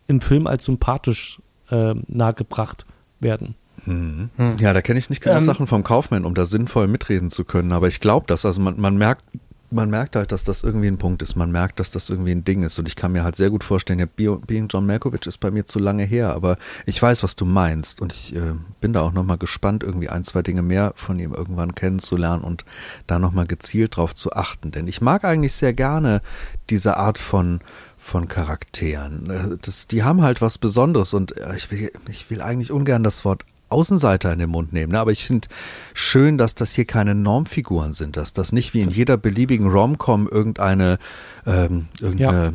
im 0.08 0.22
Film 0.22 0.48
als 0.48 0.66
sympathisch 0.66 1.40
äh, 1.70 1.94
nahegebracht 2.08 2.86
werden. 3.20 3.54
Mhm. 3.86 4.30
Ja, 4.58 4.74
da 4.74 4.82
kenne 4.82 4.98
ich 4.98 5.12
nicht 5.12 5.22
genug 5.22 5.40
ähm, 5.40 5.46
Sachen 5.46 5.68
vom 5.68 5.84
Kaufmann, 5.84 6.26
um 6.26 6.34
da 6.34 6.46
sinnvoll 6.46 6.88
mitreden 6.88 7.30
zu 7.30 7.44
können. 7.44 7.72
Aber 7.72 7.88
ich 7.88 8.00
glaube 8.00 8.26
das. 8.28 8.44
Also 8.46 8.60
man, 8.60 8.80
man 8.80 8.98
merkt, 8.98 9.24
man 9.72 9.90
merkt 9.90 10.16
halt, 10.16 10.32
dass 10.32 10.44
das 10.44 10.64
irgendwie 10.64 10.88
ein 10.88 10.98
Punkt 10.98 11.22
ist. 11.22 11.36
Man 11.36 11.52
merkt, 11.52 11.80
dass 11.80 11.92
das 11.92 12.10
irgendwie 12.10 12.32
ein 12.32 12.44
Ding 12.44 12.64
ist. 12.64 12.78
Und 12.80 12.88
ich 12.88 12.96
kann 12.96 13.12
mir 13.12 13.24
halt 13.24 13.36
sehr 13.36 13.50
gut 13.50 13.64
vorstellen, 13.64 14.00
ja, 14.00 14.06
Being 14.06 14.68
John 14.68 14.86
Malkovich 14.86 15.26
ist 15.26 15.40
bei 15.40 15.52
mir 15.52 15.66
zu 15.66 15.80
lange 15.80 16.04
her, 16.04 16.34
aber 16.34 16.58
ich 16.86 17.02
weiß, 17.02 17.24
was 17.24 17.36
du 17.36 17.46
meinst. 17.46 18.02
Und 18.02 18.14
ich 18.14 18.36
äh, 18.36 18.54
bin 18.82 18.94
da 18.94 19.02
auch 19.02 19.14
nochmal 19.14 19.38
gespannt, 19.38 19.84
irgendwie 19.84 20.10
ein, 20.10 20.24
zwei 20.24 20.42
Dinge 20.42 20.62
mehr 20.62 20.94
von 20.96 21.20
ihm 21.20 21.34
irgendwann 21.34 21.76
kennenzulernen 21.76 22.44
und 22.44 22.64
da 23.08 23.20
nochmal 23.20 23.48
gezielt 23.48 23.98
drauf 23.98 24.14
zu 24.14 24.34
achten. 24.34 24.72
Denn 24.72 24.88
ich 24.88 25.02
mag 25.02 25.24
eigentlich 25.26 25.54
sehr 25.54 25.74
gerne 25.74 26.22
diese 26.70 26.98
Art 26.98 27.18
von 27.18 27.60
von 27.98 28.28
Charakteren. 28.28 29.30
Äh, 29.32 29.58
das, 29.62 29.88
die 29.88 30.04
haben 30.04 30.22
halt 30.22 30.40
was 30.40 30.60
Besonderes 30.60 31.14
und 31.16 31.36
äh, 31.38 31.56
ich 31.56 31.72
will, 31.72 31.92
ich 32.08 32.30
will 32.30 32.40
eigentlich 32.40 32.72
ungern 32.72 33.02
das 33.02 33.26
Wort 33.26 33.44
Außenseiter 33.70 34.32
in 34.34 34.40
den 34.40 34.50
Mund 34.50 34.74
nehmen. 34.74 34.92
Ne? 34.92 35.00
Aber 35.00 35.12
ich 35.12 35.26
finde 35.26 35.48
schön, 35.94 36.38
dass 36.38 36.56
das 36.56 36.74
hier 36.74 36.86
keine 36.86 37.16
Normfiguren 37.16 37.94
sind, 37.94 38.18
dass 38.18 38.34
das 38.34 38.52
nicht 38.52 38.74
wie 38.74 38.82
in 38.82 38.90
jeder 38.90 39.18
beliebigen 39.18 39.70
Romcom 39.70 40.28
irgendeine, 40.28 40.98
ähm, 41.46 41.88
irgendeine 42.00 42.46
ja 42.46 42.54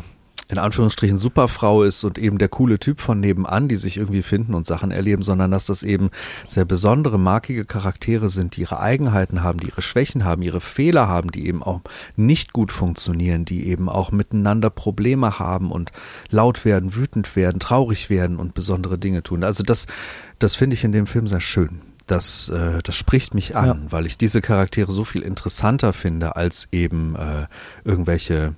in 0.50 0.58
Anführungsstrichen 0.58 1.18
Superfrau 1.18 1.82
ist 1.82 2.04
und 2.04 2.18
eben 2.18 2.38
der 2.38 2.48
coole 2.48 2.78
Typ 2.78 3.00
von 3.00 3.20
nebenan, 3.20 3.68
die 3.68 3.76
sich 3.76 3.96
irgendwie 3.96 4.22
finden 4.22 4.54
und 4.54 4.66
Sachen 4.66 4.90
erleben, 4.90 5.22
sondern 5.22 5.50
dass 5.50 5.66
das 5.66 5.82
eben 5.82 6.10
sehr 6.48 6.64
besondere, 6.64 7.18
markige 7.18 7.64
Charaktere 7.64 8.28
sind, 8.28 8.56
die 8.56 8.62
ihre 8.62 8.80
Eigenheiten 8.80 9.42
haben, 9.42 9.60
die 9.60 9.68
ihre 9.68 9.82
Schwächen 9.82 10.24
haben, 10.24 10.42
ihre 10.42 10.60
Fehler 10.60 11.08
haben, 11.08 11.30
die 11.30 11.46
eben 11.46 11.62
auch 11.62 11.80
nicht 12.16 12.52
gut 12.52 12.72
funktionieren, 12.72 13.44
die 13.44 13.68
eben 13.68 13.88
auch 13.88 14.10
miteinander 14.10 14.70
Probleme 14.70 15.38
haben 15.38 15.70
und 15.70 15.92
laut 16.30 16.64
werden, 16.64 16.94
wütend 16.94 17.36
werden, 17.36 17.60
traurig 17.60 18.10
werden 18.10 18.36
und 18.36 18.54
besondere 18.54 18.98
Dinge 18.98 19.22
tun. 19.22 19.44
Also 19.44 19.62
das, 19.62 19.86
das 20.38 20.54
finde 20.54 20.74
ich 20.74 20.84
in 20.84 20.92
dem 20.92 21.06
Film 21.06 21.26
sehr 21.26 21.40
schön 21.40 21.80
das, 22.10 22.48
äh, 22.48 22.82
das 22.82 22.96
spricht 22.96 23.34
mich 23.34 23.56
an, 23.56 23.66
ja. 23.66 23.92
weil 23.92 24.06
ich 24.06 24.18
diese 24.18 24.40
Charaktere 24.40 24.90
so 24.90 25.04
viel 25.04 25.22
interessanter 25.22 25.92
finde 25.92 26.34
als 26.36 26.68
eben 26.72 27.14
äh, 27.14 27.46
irgendwelche 27.84 28.56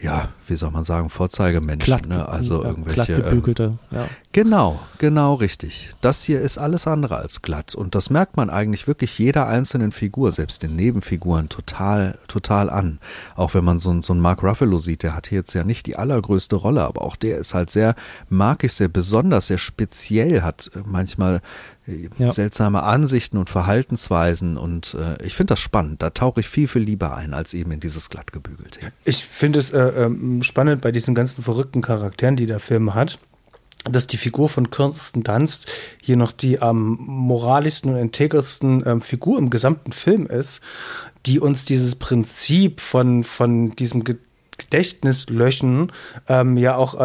ja, 0.00 0.28
wie 0.46 0.56
soll 0.56 0.70
man 0.70 0.84
sagen, 0.84 1.10
Vorzeigemenschen, 1.10 1.84
Glatt, 1.84 2.08
ne? 2.08 2.28
also 2.28 2.62
ja, 2.62 2.68
irgendwelche. 2.68 3.14
Glattgebügelte, 3.14 3.78
ähm, 3.90 3.98
ja. 3.98 4.08
Genau, 4.32 4.78
genau 4.98 5.34
richtig. 5.34 5.90
Das 6.00 6.22
hier 6.22 6.40
ist 6.40 6.58
alles 6.58 6.86
andere 6.86 7.16
als 7.16 7.42
glatt 7.42 7.74
und 7.74 7.94
das 7.94 8.10
merkt 8.10 8.36
man 8.36 8.50
eigentlich 8.50 8.86
wirklich 8.86 9.18
jeder 9.18 9.48
einzelnen 9.48 9.92
Figur, 9.92 10.30
selbst 10.30 10.62
den 10.62 10.76
Nebenfiguren 10.76 11.48
total, 11.48 12.18
total 12.28 12.70
an. 12.70 13.00
Auch 13.34 13.54
wenn 13.54 13.64
man 13.64 13.78
so, 13.78 14.00
so 14.00 14.12
einen 14.12 14.22
Mark 14.22 14.42
Ruffalo 14.42 14.78
sieht, 14.78 15.02
der 15.02 15.14
hat 15.14 15.26
hier 15.26 15.38
jetzt 15.38 15.54
ja 15.54 15.64
nicht 15.64 15.86
die 15.86 15.96
allergrößte 15.96 16.56
Rolle, 16.56 16.84
aber 16.84 17.02
auch 17.02 17.16
der 17.16 17.38
ist 17.38 17.54
halt 17.54 17.70
sehr, 17.70 17.94
mag 18.28 18.62
ich 18.64 18.72
sehr 18.74 18.88
besonders, 18.88 19.48
sehr 19.48 19.58
speziell, 19.58 20.42
hat 20.42 20.70
manchmal 20.86 21.40
ja. 22.18 22.32
seltsame 22.32 22.82
Ansichten 22.82 23.38
und 23.38 23.50
Verhaltensweisen 23.50 24.56
und 24.56 24.94
äh, 24.94 25.22
ich 25.24 25.34
finde 25.34 25.52
das 25.52 25.60
spannend. 25.60 26.02
Da 26.02 26.10
tauche 26.10 26.40
ich 26.40 26.48
viel, 26.48 26.68
viel 26.68 26.82
lieber 26.82 27.16
ein, 27.16 27.34
als 27.34 27.54
eben 27.54 27.70
in 27.72 27.80
dieses 27.80 28.10
glattgebügelte. 28.10 28.80
Ich 29.04 29.24
finde 29.24 29.58
es 29.58 29.70
äh, 29.70 29.78
ähm, 29.78 30.42
spannend 30.42 30.82
bei 30.82 30.92
diesen 30.92 31.14
ganzen 31.14 31.42
verrückten 31.42 31.80
Charakteren, 31.80 32.36
die 32.36 32.46
der 32.46 32.60
Film 32.60 32.94
hat 32.94 33.18
dass 33.84 34.06
die 34.06 34.16
Figur 34.16 34.48
von 34.48 34.70
Kirsten 34.70 35.22
Dunst 35.22 35.66
hier 36.02 36.16
noch 36.16 36.32
die 36.32 36.60
am 36.60 36.98
moralischsten 37.00 37.92
und 37.92 37.98
integersten 37.98 38.82
ähm, 38.84 39.00
Figur 39.00 39.38
im 39.38 39.50
gesamten 39.50 39.92
Film 39.92 40.26
ist, 40.26 40.60
die 41.26 41.40
uns 41.40 41.64
dieses 41.64 41.94
Prinzip 41.94 42.80
von, 42.80 43.24
von 43.24 43.70
diesem 43.76 44.04
Gedächtnis 44.58 45.30
löschen, 45.30 45.92
ähm, 46.28 46.56
ja 46.56 46.76
auch 46.76 46.94
äh, 46.94 46.98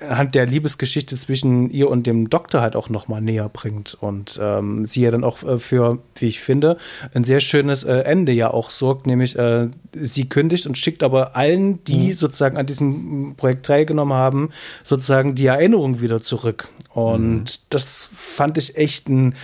anhand 0.00 0.34
der 0.34 0.46
Liebesgeschichte 0.46 1.16
zwischen 1.16 1.70
ihr 1.70 1.88
und 1.88 2.06
dem 2.06 2.28
Doktor 2.28 2.60
halt 2.60 2.76
auch 2.76 2.88
nochmal 2.88 3.20
näher 3.20 3.48
bringt 3.48 3.96
und 4.00 4.38
ähm, 4.42 4.84
sie 4.84 5.02
ja 5.02 5.10
dann 5.10 5.24
auch 5.24 5.42
äh, 5.42 5.58
für, 5.58 5.98
wie 6.16 6.26
ich 6.26 6.40
finde, 6.40 6.76
ein 7.14 7.24
sehr 7.24 7.40
schönes 7.40 7.84
äh, 7.84 8.00
Ende 8.00 8.32
ja 8.32 8.50
auch 8.50 8.70
sorgt, 8.70 9.06
nämlich 9.06 9.38
äh, 9.38 9.68
sie 9.94 10.28
kündigt 10.28 10.66
und 10.66 10.76
schickt 10.76 11.02
aber 11.02 11.36
allen, 11.36 11.82
die 11.84 12.08
mhm. 12.08 12.14
sozusagen 12.14 12.58
an 12.58 12.66
diesem 12.66 13.34
Projekt 13.36 13.66
teilgenommen 13.66 14.14
haben, 14.14 14.50
sozusagen 14.82 15.34
die 15.34 15.46
Erinnerung 15.46 16.00
wieder 16.00 16.20
zurück. 16.20 16.68
Und 16.92 17.42
mhm. 17.42 17.44
das 17.70 18.08
fand 18.12 18.58
ich 18.58 18.76
echt 18.76 19.08
ein 19.08 19.34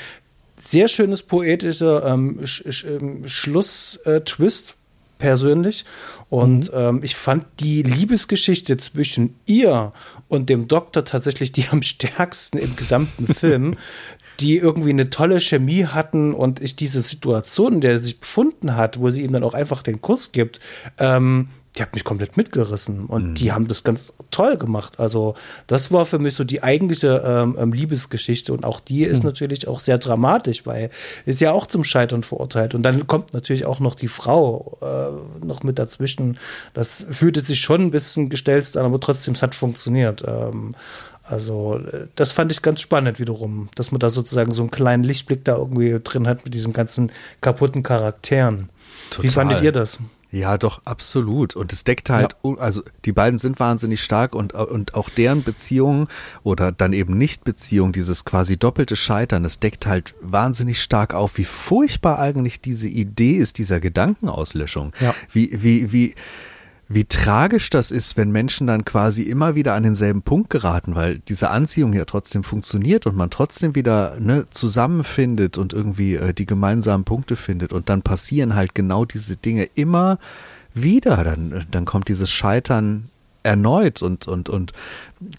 sehr 0.60 0.88
schönes 0.88 1.22
poetischer 1.22 2.04
ähm, 2.06 2.40
Sch 2.46 2.64
Sch 2.70 2.84
ähm, 2.84 3.28
Schluss-Twist 3.28 4.76
persönlich. 5.18 5.84
Und 6.30 6.72
mhm. 6.72 6.78
ähm, 6.78 7.00
ich 7.02 7.16
fand 7.16 7.46
die 7.60 7.82
Liebesgeschichte 7.82 8.76
zwischen 8.76 9.36
ihr 9.46 9.92
und 10.28 10.48
dem 10.48 10.68
Doktor 10.68 11.04
tatsächlich 11.04 11.52
die 11.52 11.66
am 11.70 11.82
stärksten 11.82 12.58
im 12.58 12.76
gesamten 12.76 13.26
Film, 13.34 13.76
die 14.40 14.56
irgendwie 14.56 14.90
eine 14.90 15.10
tolle 15.10 15.40
Chemie 15.40 15.86
hatten 15.86 16.34
und 16.34 16.60
ich 16.60 16.76
diese 16.76 17.02
Situation, 17.02 17.74
in 17.74 17.80
der 17.80 17.92
er 17.92 17.98
sich 18.00 18.20
befunden 18.20 18.76
hat, 18.76 19.00
wo 19.00 19.10
sie 19.10 19.22
ihm 19.22 19.32
dann 19.32 19.44
auch 19.44 19.54
einfach 19.54 19.82
den 19.82 20.00
Kuss 20.00 20.32
gibt, 20.32 20.60
ähm, 20.98 21.48
die 21.76 21.82
hat 21.82 21.92
mich 21.92 22.04
komplett 22.04 22.36
mitgerissen 22.36 23.06
und 23.06 23.30
mhm. 23.30 23.34
die 23.34 23.52
haben 23.52 23.66
das 23.66 23.82
ganz 23.82 24.12
toll 24.30 24.56
gemacht. 24.56 25.00
Also 25.00 25.34
das 25.66 25.90
war 25.90 26.06
für 26.06 26.20
mich 26.20 26.34
so 26.34 26.44
die 26.44 26.62
eigentliche 26.62 27.22
ähm, 27.26 27.56
ähm 27.58 27.72
Liebesgeschichte 27.72 28.52
und 28.52 28.64
auch 28.64 28.78
die 28.78 29.02
ist 29.04 29.20
mhm. 29.20 29.30
natürlich 29.30 29.66
auch 29.66 29.80
sehr 29.80 29.98
dramatisch, 29.98 30.66
weil 30.66 30.90
ist 31.26 31.40
ja 31.40 31.50
auch 31.50 31.66
zum 31.66 31.82
Scheitern 31.82 32.22
verurteilt 32.22 32.74
und 32.74 32.82
dann 32.84 33.06
kommt 33.06 33.34
natürlich 33.34 33.66
auch 33.66 33.80
noch 33.80 33.96
die 33.96 34.08
Frau 34.08 34.78
äh, 34.82 35.44
noch 35.44 35.64
mit 35.64 35.78
dazwischen. 35.78 36.38
Das 36.74 37.04
fühlte 37.10 37.40
sich 37.40 37.60
schon 37.60 37.82
ein 37.82 37.90
bisschen 37.90 38.28
gestelzt 38.28 38.76
an, 38.76 38.84
aber 38.84 39.00
trotzdem 39.00 39.34
es 39.34 39.42
hat 39.42 39.56
funktioniert. 39.56 40.22
Ähm, 40.26 40.76
also 41.24 41.78
äh, 41.78 42.06
das 42.14 42.30
fand 42.30 42.52
ich 42.52 42.62
ganz 42.62 42.82
spannend 42.82 43.18
wiederum, 43.18 43.68
dass 43.74 43.90
man 43.90 43.98
da 43.98 44.10
sozusagen 44.10 44.54
so 44.54 44.62
einen 44.62 44.70
kleinen 44.70 45.02
Lichtblick 45.02 45.44
da 45.44 45.56
irgendwie 45.56 45.98
drin 46.04 46.28
hat 46.28 46.44
mit 46.44 46.54
diesen 46.54 46.72
ganzen 46.72 47.10
kaputten 47.40 47.82
Charakteren. 47.82 48.68
Total. 49.10 49.24
Wie 49.24 49.30
fandet 49.30 49.62
ihr 49.62 49.72
das? 49.72 49.98
Ja, 50.34 50.58
doch, 50.58 50.82
absolut. 50.84 51.54
Und 51.54 51.72
es 51.72 51.84
deckt 51.84 52.10
halt, 52.10 52.36
ja. 52.42 52.54
also 52.56 52.82
die 53.04 53.12
beiden 53.12 53.38
sind 53.38 53.60
wahnsinnig 53.60 54.02
stark 54.02 54.34
und, 54.34 54.52
und 54.52 54.94
auch 54.94 55.08
deren 55.08 55.44
Beziehung 55.44 56.08
oder 56.42 56.72
dann 56.72 56.92
eben 56.92 57.16
Nicht-Beziehung, 57.16 57.92
dieses 57.92 58.24
quasi 58.24 58.56
doppelte 58.56 58.96
Scheitern, 58.96 59.44
es 59.44 59.60
deckt 59.60 59.86
halt 59.86 60.16
wahnsinnig 60.20 60.82
stark 60.82 61.14
auf, 61.14 61.38
wie 61.38 61.44
furchtbar 61.44 62.18
eigentlich 62.18 62.60
diese 62.60 62.88
Idee 62.88 63.36
ist, 63.36 63.58
dieser 63.58 63.78
Gedankenauslöschung. 63.78 64.92
Ja. 64.98 65.14
Wie, 65.30 65.62
wie, 65.62 65.92
wie, 65.92 66.14
wie 66.88 67.04
tragisch 67.04 67.70
das 67.70 67.90
ist, 67.90 68.16
wenn 68.16 68.30
Menschen 68.30 68.66
dann 68.66 68.84
quasi 68.84 69.22
immer 69.22 69.54
wieder 69.54 69.74
an 69.74 69.84
denselben 69.84 70.22
Punkt 70.22 70.50
geraten, 70.50 70.94
weil 70.94 71.18
diese 71.18 71.50
Anziehung 71.50 71.92
ja 71.92 72.04
trotzdem 72.04 72.44
funktioniert 72.44 73.06
und 73.06 73.16
man 73.16 73.30
trotzdem 73.30 73.74
wieder 73.74 74.18
ne, 74.20 74.44
zusammenfindet 74.50 75.56
und 75.56 75.72
irgendwie 75.72 76.16
äh, 76.16 76.34
die 76.34 76.46
gemeinsamen 76.46 77.04
Punkte 77.04 77.36
findet 77.36 77.72
und 77.72 77.88
dann 77.88 78.02
passieren 78.02 78.54
halt 78.54 78.74
genau 78.74 79.04
diese 79.04 79.36
Dinge 79.36 79.64
immer 79.74 80.18
wieder. 80.74 81.24
Dann, 81.24 81.64
dann 81.70 81.84
kommt 81.84 82.08
dieses 82.08 82.30
Scheitern 82.30 83.08
erneut 83.44 84.02
und, 84.02 84.26
und, 84.26 84.48
und 84.48 84.72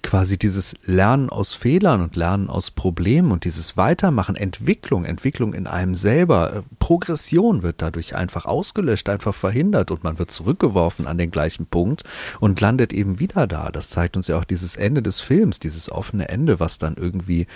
quasi 0.04 0.38
dieses 0.38 0.76
Lernen 0.86 1.30
aus 1.30 1.54
Fehlern 1.54 2.02
und 2.02 2.16
Lernen 2.16 2.50
aus 2.50 2.72
Problemen 2.72 3.32
und 3.32 3.46
dieses 3.46 3.78
Weitermachen, 3.78 4.36
Entwicklung, 4.36 5.06
Entwicklung 5.06 5.54
in 5.54 5.68
einem 5.68 5.96
selber, 5.96 6.54
äh, 6.54 6.62
Progression 6.80 7.64
wird 7.64 7.82
dadurch 7.82 8.16
einfach 8.16 8.46
ausgelöscht, 8.46 9.10
einfach 9.10 9.34
verhindert 9.34 9.92
und 9.92 10.04
man 10.04 10.20
wird 10.20 10.32
zurückgeworfen 10.32 11.08
an 11.08 11.18
den 11.18 11.32
gleichen 11.32 11.66
Punkt 11.66 12.04
und 12.40 12.62
landet 12.62 12.94
eben 12.94 13.20
wieder 13.20 13.48
da. 13.48 13.70
Das 13.72 13.90
zeigt 13.90 14.16
uns 14.16 14.28
ja 14.28 14.38
auch 14.38 14.46
dieses 14.46 14.76
Ende 14.76 15.02
des 15.02 15.20
Films, 15.20 15.60
dieses 15.60 15.92
offene 15.92 16.30
Ende, 16.30 16.60
was 16.60 16.78
dann 16.78 16.96
irgendwie 16.96 17.48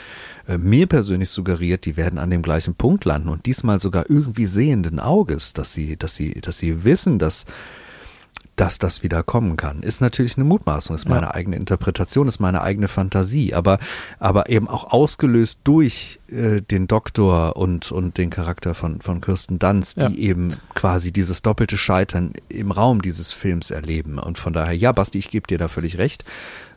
äh, 0.47 0.57
mir 0.57 0.87
persönlich 0.87 1.29
suggeriert, 1.29 1.85
die 1.85 1.95
werden 1.95 2.19
an 2.19 2.31
dem 2.31 2.41
gleichen 2.41 2.75
Punkt 2.75 3.05
landen 3.05 3.29
und 3.29 3.45
diesmal 3.45 3.79
sogar 3.79 4.09
irgendwie 4.09 4.45
sehenden 4.45 4.99
Auges, 4.99 5.53
dass 5.53 5.73
sie, 5.73 5.95
dass 5.95 6.15
sie, 6.15 6.41
dass 6.41 6.57
sie 6.57 6.83
wissen, 6.83 7.19
dass 7.19 7.45
dass 8.59 8.77
das 8.77 9.03
wieder 9.03 9.23
kommen 9.23 9.55
kann, 9.55 9.83
ist 9.83 10.01
natürlich 10.01 10.35
eine 10.35 10.43
Mutmaßung, 10.43 10.95
ist 10.95 11.07
meine 11.07 11.27
ja. 11.27 11.33
eigene 11.33 11.55
Interpretation, 11.55 12.27
ist 12.27 12.39
meine 12.39 12.61
eigene 12.61 12.89
Fantasie, 12.89 13.53
aber, 13.53 13.79
aber 14.19 14.49
eben 14.49 14.67
auch 14.67 14.91
ausgelöst 14.91 15.61
durch 15.63 16.19
äh, 16.29 16.61
den 16.61 16.87
Doktor 16.87 17.55
und, 17.55 17.89
und 17.91 18.17
den 18.17 18.29
Charakter 18.29 18.73
von, 18.73 18.99
von 18.99 19.21
Kirsten 19.21 19.59
Dunst, 19.59 19.97
ja. 19.97 20.09
die 20.09 20.21
eben 20.23 20.57
quasi 20.75 21.13
dieses 21.13 21.41
doppelte 21.41 21.77
Scheitern 21.77 22.33
im 22.49 22.71
Raum 22.71 23.01
dieses 23.01 23.31
Films 23.31 23.71
erleben. 23.71 24.19
Und 24.19 24.37
von 24.37 24.51
daher, 24.51 24.75
ja, 24.75 24.91
Basti, 24.91 25.19
ich 25.19 25.29
gebe 25.29 25.47
dir 25.47 25.57
da 25.57 25.69
völlig 25.69 25.97
recht, 25.97 26.25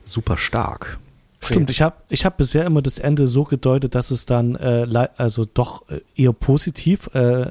super 0.04 0.38
stark. 0.38 0.98
Stimmt, 1.44 1.70
ich 1.70 1.82
habe 1.82 1.96
ich 2.09 2.24
hab 2.24 2.36
bisher 2.36 2.64
immer 2.64 2.82
das 2.82 3.00
Ende 3.00 3.26
so 3.26 3.42
gedeutet, 3.42 3.96
dass 3.96 4.12
es 4.12 4.24
dann 4.26 4.54
äh, 4.54 5.09
also 5.16 5.44
doch 5.44 5.88
äh, 5.88 6.00
eher 6.14 6.32
positiv 6.32 7.12
äh, 7.14 7.50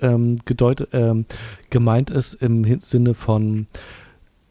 ähm, 0.00 0.38
gedeutet, 0.44 0.90
ähm, 0.92 1.26
gemeint 1.70 2.10
ist 2.10 2.34
im 2.34 2.80
Sinne 2.80 3.14
von, 3.14 3.66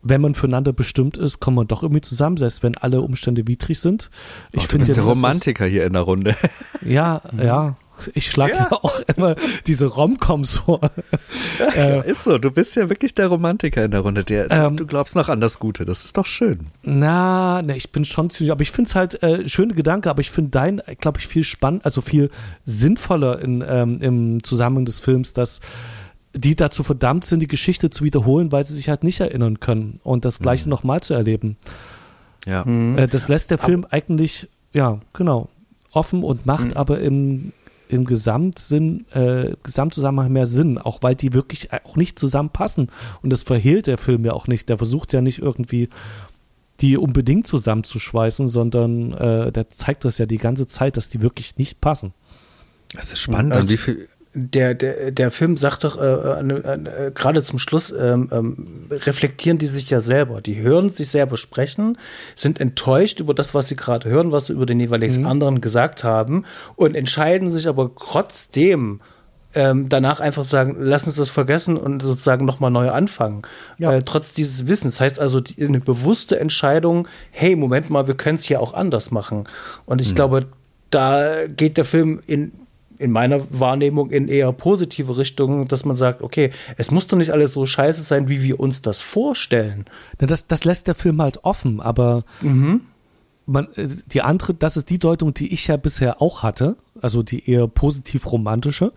wenn 0.01 0.21
man 0.21 0.35
füreinander 0.35 0.71
bestimmt 0.71 1.17
ist, 1.17 1.39
kommt 1.39 1.55
man 1.55 1.67
doch 1.67 1.81
irgendwie 1.83 2.01
zusammen, 2.01 2.37
selbst 2.37 2.61
wenn 2.63 2.77
alle 2.77 3.01
Umstände 3.01 3.47
widrig 3.47 3.79
sind. 3.79 4.09
Ich 4.51 4.63
oh, 4.63 4.67
du 4.69 4.77
bist 4.77 4.95
der 4.95 5.03
Romantiker 5.03 5.65
hier 5.65 5.85
in 5.85 5.93
der 5.93 6.03
Runde. 6.03 6.35
Ja, 6.83 7.21
ja. 7.37 7.75
Ich 8.13 8.29
schlage 8.29 8.53
ja. 8.53 8.67
ja. 8.71 8.71
auch 8.71 9.01
immer 9.15 9.35
diese 9.67 9.87
Romcoms 9.87 10.59
vor. 10.59 10.81
Ja, 11.59 12.01
äh, 12.01 12.11
ist 12.11 12.23
so, 12.23 12.37
du 12.37 12.51
bist 12.51 12.75
ja 12.75 12.89
wirklich 12.89 13.15
der 13.15 13.27
Romantiker 13.27 13.85
in 13.85 13.91
der 13.91 14.01
Runde. 14.01 14.23
Der, 14.23 14.51
ähm, 14.51 14.77
du 14.77 14.85
glaubst 14.85 15.15
noch 15.15 15.29
an 15.29 15.41
das 15.41 15.59
Gute, 15.59 15.85
das 15.85 16.05
ist 16.05 16.17
doch 16.17 16.25
schön. 16.25 16.67
Na, 16.83 17.61
ne, 17.61 17.75
ich 17.75 17.91
bin 17.91 18.05
schon 18.05 18.29
ziemlich, 18.29 18.51
aber 18.51 18.61
ich 18.61 18.71
finde 18.71 18.89
es 18.89 18.95
halt 18.95 19.23
äh, 19.23 19.47
schöne 19.47 19.73
Gedanke, 19.73 20.09
aber 20.09 20.21
ich 20.21 20.31
finde 20.31 20.51
dein, 20.51 20.81
glaube 20.99 21.19
ich, 21.19 21.27
viel 21.27 21.43
spannend, 21.43 21.85
also 21.85 22.01
viel 22.01 22.29
sinnvoller 22.65 23.39
in, 23.41 23.63
ähm, 23.67 24.01
im 24.01 24.43
Zusammenhang 24.43 24.85
des 24.85 24.99
Films, 24.99 25.33
dass 25.33 25.61
die 26.33 26.55
dazu 26.55 26.83
verdammt 26.83 27.25
sind, 27.25 27.39
die 27.39 27.47
Geschichte 27.47 27.89
zu 27.89 28.03
wiederholen, 28.03 28.51
weil 28.51 28.65
sie 28.65 28.73
sich 28.73 28.89
halt 28.89 29.03
nicht 29.03 29.19
erinnern 29.19 29.59
können 29.59 29.99
und 30.03 30.25
das 30.25 30.39
Gleiche 30.39 30.67
mhm. 30.67 30.71
nochmal 30.71 31.01
zu 31.01 31.13
erleben. 31.13 31.57
Ja. 32.45 32.65
Mhm. 32.65 32.97
Äh, 32.97 33.07
das 33.07 33.27
lässt 33.27 33.51
der 33.51 33.57
Film 33.57 33.85
aber 33.85 33.93
eigentlich, 33.93 34.49
ja, 34.73 34.99
genau, 35.13 35.49
offen 35.91 36.23
und 36.23 36.45
macht 36.45 36.71
mhm. 36.71 36.77
aber 36.77 36.99
im 36.99 37.53
im 37.87 38.05
Gesamtsinn, 38.05 39.05
äh, 39.11 39.55
Gesamtzusammenhang 39.63 40.31
mehr 40.31 40.47
Sinn, 40.47 40.77
auch 40.77 40.99
weil 41.01 41.15
die 41.15 41.33
wirklich 41.33 41.69
auch 41.71 41.95
nicht 41.95 42.19
zusammenpassen. 42.19 42.89
Und 43.21 43.31
das 43.31 43.43
verhehlt 43.43 43.87
der 43.87 43.97
Film 43.97 44.25
ja 44.25 44.33
auch 44.33 44.47
nicht. 44.47 44.69
Der 44.69 44.77
versucht 44.77 45.13
ja 45.13 45.21
nicht 45.21 45.39
irgendwie 45.39 45.89
die 46.81 46.97
unbedingt 46.97 47.47
zusammenzuschweißen, 47.47 48.47
sondern 48.47 49.13
äh, 49.13 49.51
der 49.51 49.69
zeigt 49.69 50.03
das 50.03 50.17
ja 50.17 50.25
die 50.25 50.37
ganze 50.37 50.67
Zeit, 50.67 50.97
dass 50.97 51.09
die 51.09 51.21
wirklich 51.21 51.57
nicht 51.57 51.79
passen. 51.79 52.13
Das 52.93 53.11
ist 53.11 53.19
spannend, 53.19 53.53
also, 53.53 53.69
wie 53.69 53.77
viel, 53.77 54.07
der, 54.35 54.75
der, 54.75 55.11
der 55.11 55.31
Film 55.31 55.55
sagt 55.55 55.85
doch, 55.85 55.99
äh, 55.99 56.03
äh, 56.03 57.07
äh, 57.07 57.11
gerade 57.11 57.41
zum 57.41 57.57
Schluss 57.57 57.91
ähm, 57.91 58.29
ähm, 58.31 58.87
reflektieren 58.91 59.57
die 59.57 59.65
sich 59.65 59.89
ja 59.89 60.01
selber. 60.01 60.41
Die 60.41 60.61
hören 60.61 60.91
sich 60.91 61.07
selber 61.07 61.37
sprechen, 61.37 61.97
sind 62.35 62.59
enttäuscht 62.59 63.21
über 63.21 63.33
das, 63.33 63.53
was 63.53 63.69
sie 63.69 63.77
gerade 63.77 64.09
hören, 64.09 64.33
was 64.33 64.47
sie 64.47 64.53
über 64.53 64.65
den 64.65 64.79
jeweils 64.79 65.17
mhm. 65.17 65.25
anderen 65.25 65.61
gesagt 65.61 66.03
haben 66.03 66.43
und 66.75 66.95
entscheiden 66.95 67.49
sich 67.49 67.67
aber 67.67 67.91
trotzdem 67.97 68.99
ähm, 69.53 69.87
danach 69.87 70.19
einfach 70.19 70.43
sagen, 70.43 70.75
lass 70.79 71.07
uns 71.07 71.15
das 71.15 71.29
vergessen 71.29 71.77
und 71.77 72.01
sozusagen 72.01 72.45
nochmal 72.45 72.71
neu 72.71 72.91
anfangen. 72.91 73.43
Ja. 73.77 73.93
Äh, 73.93 74.03
trotz 74.03 74.33
dieses 74.33 74.67
Wissens. 74.67 74.95
Das 74.95 75.01
heißt 75.01 75.19
also 75.19 75.39
die, 75.39 75.65
eine 75.65 75.79
bewusste 75.79 76.39
Entscheidung, 76.41 77.07
hey, 77.31 77.55
Moment 77.55 77.89
mal, 77.89 78.07
wir 78.07 78.15
können 78.15 78.37
es 78.37 78.49
ja 78.49 78.59
auch 78.59 78.73
anders 78.73 79.11
machen. 79.11 79.47
Und 79.85 80.01
ich 80.01 80.11
mhm. 80.11 80.15
glaube, 80.15 80.45
da 80.89 81.47
geht 81.47 81.77
der 81.77 81.85
Film 81.85 82.21
in 82.27 82.51
in 82.97 83.11
meiner 83.11 83.41
Wahrnehmung 83.49 84.09
in 84.11 84.27
eher 84.27 84.51
positive 84.51 85.17
Richtungen, 85.17 85.67
dass 85.67 85.85
man 85.85 85.95
sagt, 85.95 86.21
okay, 86.21 86.51
es 86.77 86.91
muss 86.91 87.07
doch 87.07 87.17
nicht 87.17 87.31
alles 87.31 87.53
so 87.53 87.65
scheiße 87.65 88.01
sein, 88.01 88.29
wie 88.29 88.41
wir 88.41 88.59
uns 88.59 88.81
das 88.81 89.01
vorstellen. 89.01 89.85
Das, 90.17 90.47
das 90.47 90.65
lässt 90.65 90.87
der 90.87 90.95
Film 90.95 91.21
halt 91.21 91.43
offen, 91.43 91.81
aber 91.81 92.23
mhm. 92.41 92.81
man, 93.45 93.67
äh, 93.75 93.87
die 94.07 94.21
andere, 94.21 94.53
das 94.53 94.77
ist 94.77 94.89
die 94.89 94.99
Deutung, 94.99 95.33
die 95.33 95.53
ich 95.53 95.67
ja 95.67 95.77
bisher 95.77 96.21
auch 96.21 96.43
hatte, 96.43 96.77
also 97.01 97.23
die 97.23 97.49
eher 97.49 97.67
positiv 97.67 98.31
romantische. 98.31 98.93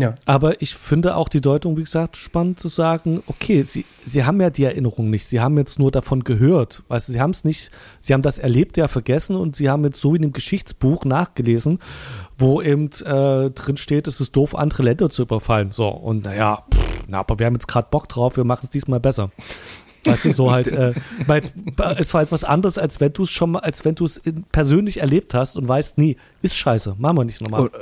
Ja. 0.00 0.14
Aber 0.24 0.60
ich 0.62 0.74
finde 0.74 1.16
auch 1.16 1.28
die 1.28 1.40
Deutung, 1.40 1.76
wie 1.76 1.82
gesagt, 1.82 2.16
spannend 2.16 2.58
zu 2.58 2.68
sagen, 2.68 3.22
okay, 3.26 3.62
sie, 3.62 3.84
sie 4.04 4.24
haben 4.24 4.40
ja 4.40 4.50
die 4.50 4.64
Erinnerung 4.64 5.10
nicht, 5.10 5.26
sie 5.26 5.40
haben 5.40 5.58
jetzt 5.58 5.78
nur 5.78 5.90
davon 5.90 6.24
gehört. 6.24 6.82
Weißt 6.88 7.08
du, 7.08 7.12
sie 7.12 7.20
haben 7.20 7.30
es 7.30 7.44
nicht, 7.44 7.70
sie 7.98 8.14
haben 8.14 8.22
das 8.22 8.38
Erlebte 8.38 8.80
ja 8.80 8.88
vergessen 8.88 9.36
und 9.36 9.56
sie 9.56 9.68
haben 9.68 9.84
jetzt 9.84 10.00
so 10.00 10.14
in 10.14 10.22
dem 10.22 10.32
Geschichtsbuch 10.32 11.04
nachgelesen, 11.04 11.78
wo 12.38 12.62
eben 12.62 12.90
äh, 13.04 13.50
drin 13.50 13.76
steht, 13.76 14.06
es 14.06 14.20
ist 14.20 14.34
doof, 14.34 14.54
andere 14.54 14.82
Länder 14.84 15.10
zu 15.10 15.22
überfallen. 15.22 15.72
So, 15.72 15.88
und 15.88 16.24
naja, 16.24 16.64
na, 17.06 17.18
aber 17.18 17.38
wir 17.38 17.46
haben 17.46 17.54
jetzt 17.54 17.68
gerade 17.68 17.88
Bock 17.90 18.08
drauf, 18.08 18.36
wir 18.36 18.44
machen 18.44 18.62
es 18.64 18.70
diesmal 18.70 19.00
besser. 19.00 19.30
Weißt 20.04 20.24
du, 20.24 20.32
so 20.32 20.50
halt, 20.50 20.72
äh, 20.72 20.94
weil 21.26 21.42
es 21.98 22.14
war 22.14 22.20
halt 22.20 22.32
was 22.32 22.44
anderes, 22.44 22.78
als 22.78 23.00
wenn 23.00 23.12
du 23.12 23.24
es 23.24 23.30
schon 23.30 23.50
mal, 23.52 23.58
als 23.58 23.84
wenn 23.84 23.94
du 23.94 24.06
es 24.06 24.20
persönlich 24.50 25.00
erlebt 25.00 25.34
hast 25.34 25.56
und 25.56 25.68
weißt, 25.68 25.98
nee, 25.98 26.16
ist 26.40 26.56
scheiße, 26.56 26.96
machen 26.98 27.18
wir 27.18 27.24
nicht 27.24 27.42
nochmal. 27.42 27.62
Und, 27.62 27.72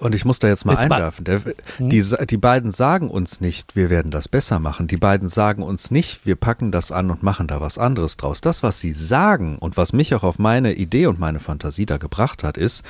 und 0.00 0.14
ich 0.14 0.24
muss 0.24 0.38
da 0.38 0.48
jetzt 0.48 0.64
mal 0.64 0.72
jetzt 0.72 0.90
einwerfen. 0.90 1.24
Der, 1.24 1.40
hm? 1.76 1.88
die, 1.90 2.02
die 2.28 2.36
beiden 2.36 2.70
sagen 2.70 3.10
uns 3.10 3.40
nicht, 3.40 3.76
wir 3.76 3.90
werden 3.90 4.10
das 4.10 4.28
besser 4.28 4.58
machen. 4.58 4.86
Die 4.86 4.96
beiden 4.96 5.28
sagen 5.28 5.62
uns 5.62 5.90
nicht, 5.90 6.26
wir 6.26 6.36
packen 6.36 6.72
das 6.72 6.90
an 6.90 7.10
und 7.10 7.22
machen 7.22 7.46
da 7.46 7.60
was 7.60 7.78
anderes 7.78 8.16
draus. 8.16 8.40
Das, 8.40 8.62
was 8.62 8.80
sie 8.80 8.92
sagen 8.92 9.58
und 9.58 9.76
was 9.76 9.92
mich 9.92 10.14
auch 10.14 10.22
auf 10.22 10.38
meine 10.38 10.74
Idee 10.74 11.06
und 11.06 11.20
meine 11.20 11.38
Fantasie 11.38 11.86
da 11.86 11.98
gebracht 11.98 12.44
hat, 12.44 12.56
ist, 12.56 12.84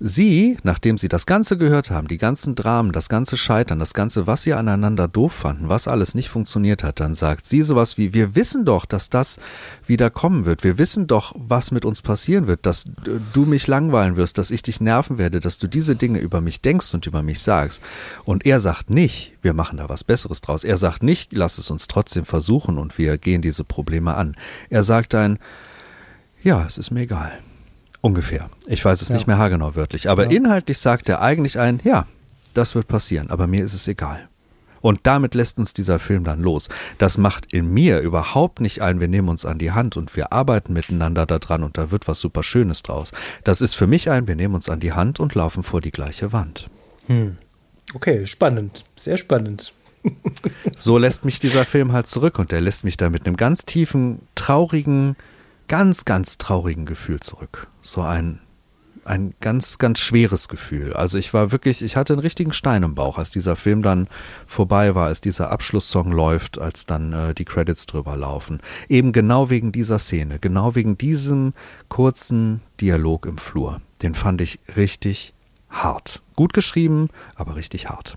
Sie, 0.00 0.56
nachdem 0.62 0.96
Sie 0.96 1.08
das 1.08 1.26
Ganze 1.26 1.56
gehört 1.56 1.90
haben, 1.90 2.06
die 2.06 2.18
ganzen 2.18 2.54
Dramen, 2.54 2.92
das 2.92 3.08
ganze 3.08 3.36
Scheitern, 3.36 3.80
das 3.80 3.94
Ganze, 3.94 4.28
was 4.28 4.42
Sie 4.42 4.54
aneinander 4.54 5.08
doof 5.08 5.32
fanden, 5.32 5.68
was 5.68 5.88
alles 5.88 6.14
nicht 6.14 6.28
funktioniert 6.28 6.84
hat, 6.84 7.00
dann 7.00 7.16
sagt 7.16 7.44
sie 7.46 7.62
sowas 7.62 7.98
wie, 7.98 8.14
wir 8.14 8.36
wissen 8.36 8.64
doch, 8.64 8.84
dass 8.84 9.10
das 9.10 9.40
wieder 9.86 10.08
kommen 10.08 10.44
wird. 10.44 10.62
Wir 10.62 10.78
wissen 10.78 11.08
doch, 11.08 11.34
was 11.36 11.72
mit 11.72 11.84
uns 11.84 12.00
passieren 12.02 12.46
wird, 12.46 12.64
dass 12.64 12.84
du 13.32 13.44
mich 13.44 13.66
langweilen 13.66 14.14
wirst, 14.14 14.38
dass 14.38 14.52
ich 14.52 14.62
dich 14.62 14.80
nerven 14.80 15.18
werde, 15.18 15.40
dass 15.40 15.58
du 15.58 15.66
diese 15.66 15.96
Dinge 15.96 16.20
über 16.20 16.40
mich 16.40 16.60
denkst 16.60 16.94
und 16.94 17.04
über 17.06 17.22
mich 17.22 17.40
sagst. 17.40 17.82
Und 18.24 18.46
er 18.46 18.60
sagt 18.60 18.90
nicht, 18.90 19.34
wir 19.42 19.52
machen 19.52 19.78
da 19.78 19.88
was 19.88 20.04
Besseres 20.04 20.40
draus. 20.40 20.62
Er 20.62 20.76
sagt 20.76 21.02
nicht, 21.02 21.32
lass 21.32 21.58
es 21.58 21.72
uns 21.72 21.88
trotzdem 21.88 22.24
versuchen 22.24 22.78
und 22.78 22.98
wir 22.98 23.18
gehen 23.18 23.42
diese 23.42 23.64
Probleme 23.64 24.14
an. 24.14 24.36
Er 24.70 24.84
sagt 24.84 25.16
ein, 25.16 25.40
ja, 26.40 26.64
es 26.64 26.78
ist 26.78 26.92
mir 26.92 27.00
egal. 27.00 27.32
Ungefähr. 28.00 28.48
Ich 28.66 28.84
weiß 28.84 29.02
es 29.02 29.08
ja. 29.08 29.14
nicht 29.16 29.26
mehr 29.26 29.38
haargenau 29.38 29.74
wörtlich. 29.74 30.08
Aber 30.08 30.24
ja. 30.24 30.30
inhaltlich 30.30 30.78
sagt 30.78 31.08
er 31.08 31.20
eigentlich 31.20 31.58
ein, 31.58 31.80
ja, 31.84 32.06
das 32.54 32.74
wird 32.74 32.88
passieren, 32.88 33.30
aber 33.30 33.46
mir 33.46 33.64
ist 33.64 33.74
es 33.74 33.88
egal. 33.88 34.28
Und 34.80 35.00
damit 35.02 35.34
lässt 35.34 35.58
uns 35.58 35.74
dieser 35.74 35.98
Film 35.98 36.24
dann 36.24 36.40
los. 36.40 36.68
Das 36.98 37.18
macht 37.18 37.52
in 37.52 37.68
mir 37.68 38.00
überhaupt 38.00 38.60
nicht 38.60 38.80
ein, 38.80 39.00
wir 39.00 39.08
nehmen 39.08 39.28
uns 39.28 39.44
an 39.44 39.58
die 39.58 39.72
Hand 39.72 39.96
und 39.96 40.14
wir 40.16 40.32
arbeiten 40.32 40.72
miteinander 40.72 41.26
daran 41.26 41.64
und 41.64 41.76
da 41.78 41.90
wird 41.90 42.06
was 42.06 42.20
super 42.20 42.42
Schönes 42.42 42.82
draus. 42.82 43.12
Das 43.44 43.60
ist 43.60 43.74
für 43.74 43.86
mich 43.86 44.10
ein, 44.10 44.28
wir 44.28 44.36
nehmen 44.36 44.54
uns 44.54 44.68
an 44.68 44.80
die 44.80 44.92
Hand 44.92 45.18
und 45.18 45.34
laufen 45.34 45.62
vor 45.62 45.80
die 45.80 45.90
gleiche 45.90 46.32
Wand. 46.32 46.66
Hm. 47.06 47.38
Okay, 47.94 48.26
spannend. 48.26 48.84
Sehr 48.96 49.16
spannend. 49.16 49.72
so 50.76 50.98
lässt 50.98 51.24
mich 51.24 51.40
dieser 51.40 51.64
Film 51.64 51.92
halt 51.92 52.06
zurück 52.06 52.38
und 52.38 52.52
der 52.52 52.60
lässt 52.60 52.84
mich 52.84 52.96
da 52.96 53.10
mit 53.10 53.26
einem 53.26 53.36
ganz 53.36 53.64
tiefen, 53.64 54.20
traurigen, 54.34 55.16
ganz, 55.68 56.04
ganz 56.04 56.38
traurigen 56.38 56.86
Gefühl 56.86 57.20
zurück. 57.20 57.68
So 57.80 58.02
ein, 58.02 58.40
ein 59.04 59.34
ganz, 59.40 59.78
ganz 59.78 60.00
schweres 60.00 60.48
Gefühl. 60.48 60.92
Also 60.92 61.18
ich 61.18 61.32
war 61.32 61.52
wirklich, 61.52 61.82
ich 61.82 61.96
hatte 61.96 62.14
einen 62.14 62.20
richtigen 62.20 62.52
Stein 62.52 62.82
im 62.82 62.94
Bauch, 62.94 63.18
als 63.18 63.30
dieser 63.30 63.56
Film 63.56 63.82
dann 63.82 64.08
vorbei 64.46 64.94
war, 64.94 65.06
als 65.06 65.20
dieser 65.20 65.50
Abschlusssong 65.50 66.10
läuft, 66.10 66.58
als 66.58 66.86
dann 66.86 67.12
äh, 67.12 67.34
die 67.34 67.44
Credits 67.44 67.86
drüber 67.86 68.16
laufen. 68.16 68.60
Eben 68.88 69.12
genau 69.12 69.50
wegen 69.50 69.72
dieser 69.72 69.98
Szene, 69.98 70.38
genau 70.38 70.74
wegen 70.74 70.98
diesem 70.98 71.54
kurzen 71.88 72.62
Dialog 72.80 73.26
im 73.26 73.38
Flur. 73.38 73.80
Den 74.02 74.14
fand 74.14 74.40
ich 74.40 74.58
richtig 74.76 75.34
hart. 75.70 76.22
Gut 76.36 76.52
geschrieben, 76.52 77.08
aber 77.34 77.56
richtig 77.56 77.88
hart. 77.88 78.16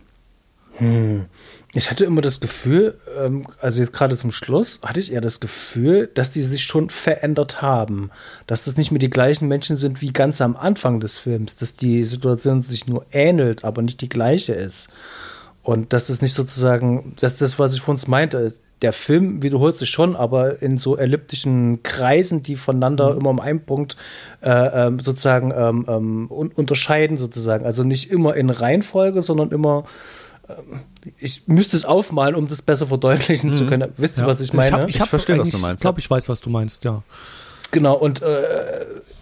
Hm. 0.76 1.26
Ich 1.74 1.90
hatte 1.90 2.04
immer 2.04 2.22
das 2.22 2.42
Gefühl, 2.42 2.98
ähm, 3.20 3.48
also 3.62 3.80
jetzt 3.80 3.94
gerade 3.94 4.18
zum 4.18 4.32
Schluss, 4.32 4.80
hatte 4.84 5.00
ich 5.00 5.14
eher 5.14 5.22
das 5.22 5.40
Gefühl, 5.40 6.10
dass 6.14 6.32
die 6.32 6.42
sich 6.42 6.64
schon 6.64 6.90
verändert 6.90 7.62
haben. 7.62 8.12
Dass 8.46 8.66
das 8.66 8.76
nicht 8.76 8.92
mehr 8.92 9.00
die 9.00 9.10
gleichen 9.10 9.48
Menschen 9.48 9.78
sind 9.78 10.02
wie 10.02 10.12
ganz 10.12 10.42
am 10.42 10.58
Anfang 10.58 11.00
des 11.00 11.18
Films. 11.18 11.56
Dass 11.56 11.78
die 11.78 12.04
Situation 12.04 12.62
sich 12.62 12.88
nur 12.88 13.06
ähnelt, 13.12 13.64
aber 13.64 13.82
nicht 13.82 14.02
die 14.02 14.10
gleiche 14.10 14.54
ist. 14.54 14.90
Und 15.64 15.94
dass 15.94 16.08
das 16.08 16.22
nicht 16.22 16.34
sozusagen, 16.34 17.16
dass 17.20 17.38
das, 17.38 17.58
was 17.58 17.74
ich 17.74 17.82
von 17.82 17.96
uns 17.96 18.08
meinte, 18.08 18.54
der 18.82 18.94
Film 18.94 19.44
wiederholt 19.44 19.78
sich 19.78 19.90
schon, 19.90 20.16
aber 20.16 20.62
in 20.62 20.80
so 20.80 20.98
elliptischen 20.98 21.84
Kreisen, 21.84 22.42
die 22.42 22.56
voneinander 22.56 23.14
mhm. 23.14 23.20
immer 23.20 23.30
um 23.30 23.40
einen 23.40 23.64
Punkt 23.64 23.96
äh, 24.42 24.50
ähm, 24.88 25.00
sozusagen 25.00 25.54
ähm, 25.56 25.86
ähm, 25.88 26.28
unterscheiden, 26.28 27.18
sozusagen. 27.18 27.66
Also 27.66 27.84
nicht 27.84 28.12
immer 28.12 28.36
in 28.36 28.50
Reihenfolge, 28.50 29.22
sondern 29.22 29.52
immer 29.52 29.86
ähm, 30.50 30.82
ich 31.20 31.48
müsste 31.48 31.78
es 31.78 31.86
aufmalen, 31.86 32.36
um 32.36 32.48
das 32.48 32.62
besser 32.62 32.88
verdeutlichen 32.88 33.52
mhm. 33.52 33.56
zu 33.56 33.66
können. 33.68 33.92
Wisst 33.98 34.18
ihr, 34.18 34.22
ja. 34.22 34.28
was 34.28 34.42
ich 34.42 34.54
meine? 34.54 34.68
Ich, 34.68 34.74
hab, 34.74 34.90
ich, 34.90 35.00
ich 35.00 35.06
verstehe, 35.06 35.38
was 35.40 35.52
du 35.52 35.58
meinst. 35.58 35.80
Ich 35.80 35.82
glaube, 35.82 36.00
ich 36.00 36.10
weiß, 36.10 36.30
was 36.30 36.40
du 36.40 36.50
meinst, 36.50 36.84
ja. 36.84 37.04
Genau, 37.72 37.96
und 37.96 38.22
äh, 38.22 38.26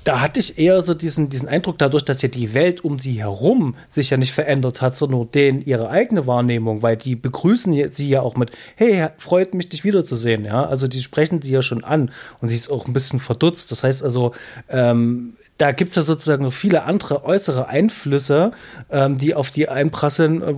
da 0.04 0.22
hatte 0.22 0.40
ich 0.40 0.58
eher 0.58 0.82
so 0.82 0.96
diesen, 0.96 1.30
diesen 1.30 1.48
Eindruck, 1.48 1.78
dadurch, 1.78 2.04
dass 2.04 2.22
ja 2.24 2.30
die 2.30 2.54
Welt 2.56 2.84
um 2.84 2.98
sie 2.98 3.20
herum 3.20 3.76
sich 3.90 4.10
ja 4.10 4.18
nicht 4.18 4.32
verändert 4.32 4.82
hat, 4.82 4.98
sondern 4.98 5.20
nur 5.20 5.28
denen 5.28 5.62
ihre 5.62 5.90
eigene 5.90 6.26
Wahrnehmung, 6.26 6.82
weil 6.82 6.98
die 6.98 7.16
begrüßen 7.16 7.92
sie 7.92 8.10
ja 8.10 8.22
auch 8.22 8.36
mit, 8.36 8.52
hey, 8.76 9.10
freut 9.18 9.54
mich, 9.54 9.70
dich 9.70 9.84
wiederzusehen, 9.84 10.46
ja. 10.46 10.66
Also 10.66 10.88
die 10.88 11.02
sprechen 11.02 11.42
sie 11.42 11.52
ja 11.52 11.62
schon 11.62 11.84
an 11.84 12.12
und 12.42 12.50
sie 12.50 12.56
ist 12.56 12.72
auch 12.72 12.88
ein 12.88 12.94
bisschen 12.94 13.20
verdutzt. 13.20 13.72
Das 13.72 13.84
heißt 13.84 14.04
also, 14.04 14.34
ähm, 14.70 15.34
da 15.60 15.74
gibt 15.74 15.90
es 15.90 15.98
ja 15.98 16.02
sozusagen 16.02 16.44
noch 16.44 16.54
viele 16.54 16.84
andere 16.84 17.26
äußere 17.26 17.68
Einflüsse, 17.68 18.54
ähm, 18.90 19.18
die 19.18 19.36
auf 19.36 19.52
die 19.52 19.68
einprasseln, 19.68 20.42
äh, 20.42 20.54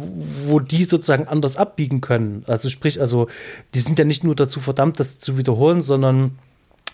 wo 0.45 0.59
die 0.59 0.85
sozusagen 0.85 1.27
anders 1.27 1.57
abbiegen 1.57 2.01
können. 2.01 2.43
Also 2.47 2.69
sprich, 2.69 3.01
also 3.01 3.27
die 3.73 3.79
sind 3.79 3.97
ja 3.97 4.05
nicht 4.05 4.23
nur 4.23 4.35
dazu 4.35 4.59
verdammt, 4.59 4.99
das 4.99 5.19
zu 5.19 5.39
wiederholen, 5.39 5.81
sondern 5.81 6.37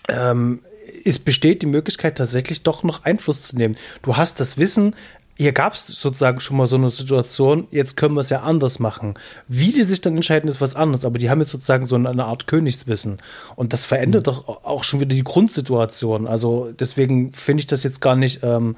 ähm, 0.08 0.60
es 1.04 1.18
besteht 1.18 1.60
die 1.60 1.66
Möglichkeit, 1.66 2.16
tatsächlich 2.16 2.62
doch 2.62 2.82
noch 2.82 3.04
Einfluss 3.04 3.42
zu 3.42 3.56
nehmen. 3.56 3.76
Du 4.00 4.16
hast 4.16 4.40
das 4.40 4.56
Wissen, 4.56 4.94
hier 5.38 5.52
gab 5.52 5.74
es 5.74 5.86
sozusagen 5.86 6.40
schon 6.40 6.56
mal 6.56 6.66
so 6.66 6.74
eine 6.74 6.90
Situation, 6.90 7.68
jetzt 7.70 7.96
können 7.96 8.14
wir 8.14 8.22
es 8.22 8.28
ja 8.28 8.40
anders 8.40 8.80
machen. 8.80 9.14
Wie 9.46 9.70
die 9.70 9.84
sich 9.84 10.00
dann 10.00 10.16
entscheiden, 10.16 10.50
ist 10.50 10.60
was 10.60 10.74
anderes, 10.74 11.04
aber 11.04 11.18
die 11.18 11.30
haben 11.30 11.40
jetzt 11.40 11.52
sozusagen 11.52 11.86
so 11.86 11.94
eine 11.94 12.24
Art 12.24 12.48
Königswissen. 12.48 13.18
Und 13.54 13.72
das 13.72 13.86
verändert 13.86 14.26
mhm. 14.26 14.30
doch 14.32 14.64
auch 14.64 14.82
schon 14.82 14.98
wieder 14.98 15.14
die 15.14 15.22
Grundsituation. 15.22 16.26
Also 16.26 16.72
deswegen 16.72 17.32
finde 17.32 17.60
ich 17.60 17.66
das 17.68 17.84
jetzt 17.84 18.00
gar 18.00 18.16
nicht, 18.16 18.42
ähm, 18.42 18.74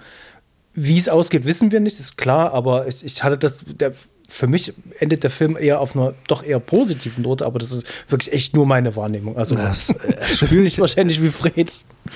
wie 0.74 0.99
es 0.99 1.09
ausgeht, 1.09 1.47
wissen 1.47 1.73
wir 1.73 1.81
nicht, 1.81 1.99
ist 1.99 2.19
klar, 2.19 2.53
aber 2.53 2.87
ich, 2.87 3.05
ich 3.05 3.24
hatte 3.24 3.39
das, 3.39 3.61
der, 3.65 3.93
für 4.31 4.47
mich 4.47 4.73
endet 5.01 5.24
der 5.24 5.31
Film 5.31 5.57
eher 5.59 5.81
auf 5.81 5.97
einer 5.97 6.15
doch 6.28 6.44
eher 6.44 6.61
positiven 6.61 7.24
Note, 7.24 7.44
aber 7.44 7.59
das 7.59 7.73
ist 7.73 7.86
wirklich 8.09 8.32
echt 8.32 8.55
nur 8.55 8.65
meine 8.65 8.94
Wahrnehmung. 8.94 9.36
Also 9.36 9.57
das, 9.57 9.93
das 10.19 10.39
spüre 10.39 10.65
ich 10.65 10.78
wahrscheinlich 10.78 11.20
wie 11.20 11.31
Fred. 11.31 11.73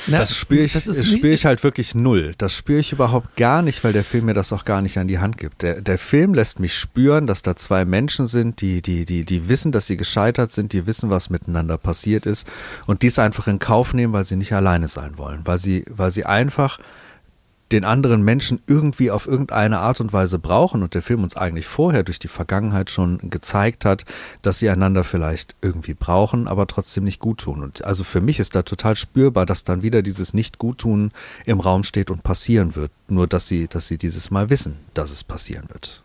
Na, 0.07 0.21
das 0.21 0.37
spüre 0.37 0.63
ich, 0.63 0.73
das 0.73 0.85
spüre 0.85 1.33
ich 1.33 1.45
halt 1.45 1.65
wirklich 1.65 1.95
null. 1.97 2.33
Das 2.39 2.57
spüre 2.57 2.79
ich 2.79 2.93
überhaupt 2.93 3.37
gar 3.37 3.63
nicht, 3.63 3.83
weil 3.83 3.93
der 3.93 4.05
Film 4.05 4.27
mir 4.27 4.35
das 4.35 4.53
auch 4.53 4.65
gar 4.65 4.81
nicht 4.81 4.97
an 4.97 5.09
die 5.09 5.19
Hand 5.19 5.37
gibt. 5.39 5.63
Der, 5.63 5.81
der 5.81 5.99
Film 5.99 6.35
lässt 6.35 6.61
mich 6.61 6.79
spüren, 6.79 7.27
dass 7.27 7.43
da 7.43 7.57
zwei 7.57 7.85
Menschen 7.85 8.27
sind, 8.29 8.61
die, 8.61 8.81
die, 8.81 9.05
die, 9.05 9.25
die 9.25 9.49
wissen, 9.49 9.73
dass 9.73 9.89
sie 9.89 9.97
gescheitert 9.97 10.53
sind, 10.53 10.73
die 10.73 10.87
wissen, 10.87 11.11
was 11.11 11.31
miteinander 11.31 11.79
passiert 11.79 12.27
ist 12.27 12.47
und 12.87 13.03
dies 13.03 13.19
einfach 13.19 13.49
in 13.49 13.59
Kauf 13.59 13.93
nehmen, 13.93 14.13
weil 14.13 14.25
sie 14.25 14.37
nicht 14.37 14.53
alleine 14.53 14.87
sein 14.87 15.19
wollen, 15.19 15.41
weil 15.45 15.59
sie, 15.59 15.85
weil 15.91 16.13
sie 16.13 16.25
einfach 16.25 16.79
den 17.73 17.85
anderen 17.85 18.23
Menschen 18.23 18.61
irgendwie 18.67 19.11
auf 19.11 19.27
irgendeine 19.27 19.79
Art 19.79 20.01
und 20.01 20.13
Weise 20.13 20.39
brauchen 20.39 20.83
und 20.83 20.95
der 20.95 21.03
Film 21.03 21.23
uns 21.23 21.37
eigentlich 21.37 21.67
vorher 21.67 22.03
durch 22.03 22.19
die 22.19 22.29
Vergangenheit 22.29 22.91
schon 22.91 23.19
gezeigt 23.31 23.85
hat, 23.85 24.05
dass 24.43 24.59
sie 24.59 24.69
einander 24.69 25.03
vielleicht 25.05 25.57
irgendwie 25.63 25.95
brauchen, 25.95 26.47
aber 26.47 26.67
trotzdem 26.67 27.05
nicht 27.05 27.21
gut 27.21 27.39
tun. 27.39 27.63
Und 27.63 27.85
also 27.85 28.05
für 28.05 28.21
mich 28.21 28.39
ist 28.39 28.55
da 28.55 28.63
total 28.63 28.97
spürbar, 28.97 29.47
dass 29.47 29.65
dann 29.65 29.83
wieder 29.83 30.03
dieses 30.03 30.35
Nicht-Guttun 30.35 31.11
im 31.47 31.61
Raum 31.61 31.85
steht 31.85 32.11
und 32.11 32.23
passieren 32.23 32.75
wird. 32.75 32.91
Nur 33.09 33.27
dass 33.27 33.49
sie, 33.49 33.67
dass 33.67 33.89
sie 33.89 33.99
dieses 33.99 34.31
Mal 34.31 34.51
wissen, 34.51 34.77
dass 34.93 35.11
es 35.11 35.25
passieren 35.25 35.69
wird. 35.71 36.03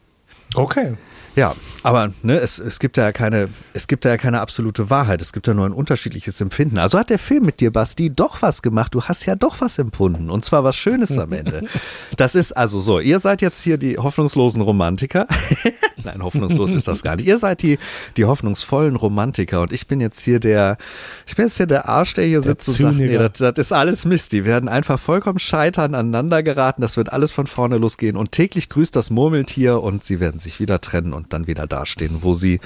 Okay. 0.56 0.96
Ja, 1.40 1.56
aber 1.84 2.12
ne, 2.22 2.38
es, 2.38 2.60
es 2.60 2.80
gibt 2.80 2.98
ja 2.98 3.14
keine, 3.14 3.48
es 3.72 3.88
gibt 3.88 4.04
ja 4.04 4.18
keine 4.18 4.42
absolute 4.42 4.90
Wahrheit. 4.90 5.22
Es 5.22 5.32
gibt 5.32 5.48
ja 5.48 5.54
nur 5.54 5.66
ein 5.66 5.72
unterschiedliches 5.72 6.42
Empfinden. 6.42 6.78
Also 6.78 7.00
hat 7.00 7.10
der 7.10 7.18
Film 7.18 7.46
mit 7.46 7.62
dir, 7.62 7.72
Basti, 7.72 8.14
doch 8.14 8.42
was 8.42 8.62
gemacht. 8.62 8.94
Du 8.94 9.04
hast 9.04 9.26
ja 9.26 9.36
doch 9.36 9.62
was 9.62 9.80
empfunden. 9.80 10.30
Und 10.30 10.44
zwar 10.44 10.66
was 10.66 10.76
Schönes 10.76 11.18
am 11.18 11.32
Ende. 11.32 11.64
Das 12.18 12.36
ist 12.36 12.52
also 12.52 12.80
so, 12.82 13.00
ihr 13.00 13.20
seid 13.20 13.42
jetzt 13.42 13.62
hier 13.62 13.78
die 13.78 13.98
hoffnungslosen 13.98 14.62
Romantiker. 14.62 15.28
Nein, 16.04 16.22
hoffnungslos 16.22 16.74
ist 16.74 16.88
das 16.88 17.02
gar 17.02 17.16
nicht. 17.16 17.28
Ihr 17.28 17.38
seid 17.38 17.62
die, 17.62 17.78
die 18.18 18.26
hoffnungsvollen 18.26 18.96
Romantiker. 18.96 19.62
Und 19.62 19.72
ich 19.72 19.88
bin 19.88 20.02
jetzt 20.02 20.22
hier 20.22 20.40
der, 20.40 20.78
ich 21.26 21.36
bin 21.36 21.46
jetzt 21.46 21.58
hier 21.58 21.68
der 21.68 21.88
Arsch, 21.88 22.16
der 22.16 22.26
hier 22.26 22.42
der 22.42 22.52
sitzt 22.52 22.66
Zyniker. 22.66 22.88
und 22.88 22.96
sagt, 22.96 23.10
nee, 23.10 23.18
das, 23.18 23.56
das 23.56 23.68
ist 23.68 23.72
alles 23.72 24.06
Mist. 24.06 24.34
Die 24.34 24.44
werden 24.44 24.68
einfach 24.68 25.00
vollkommen 25.00 25.40
scheitern, 25.40 25.96
aneinander 25.96 26.44
geraten. 26.44 26.82
Das 26.82 26.98
wird 26.98 27.14
alles 27.14 27.32
von 27.32 27.48
vorne 27.48 27.78
losgehen. 27.78 28.18
Und 28.18 28.34
täglich 28.34 28.68
grüßt 28.68 28.94
das 28.96 29.10
Murmeltier 29.10 29.82
und 29.82 30.04
sie 30.04 30.20
werden 30.20 30.40
sich 30.40 30.60
wieder 30.60 30.82
trennen 30.82 31.14
und 31.14 31.29
dann 31.30 31.48
wieder 31.48 31.68
dastehen, 31.68 32.20
wo 32.22 32.34
sie 32.34 32.60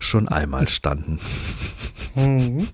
schon 0.00 0.28
einmal 0.28 0.68
standen. 0.68 1.18
Mhm. 2.14 2.68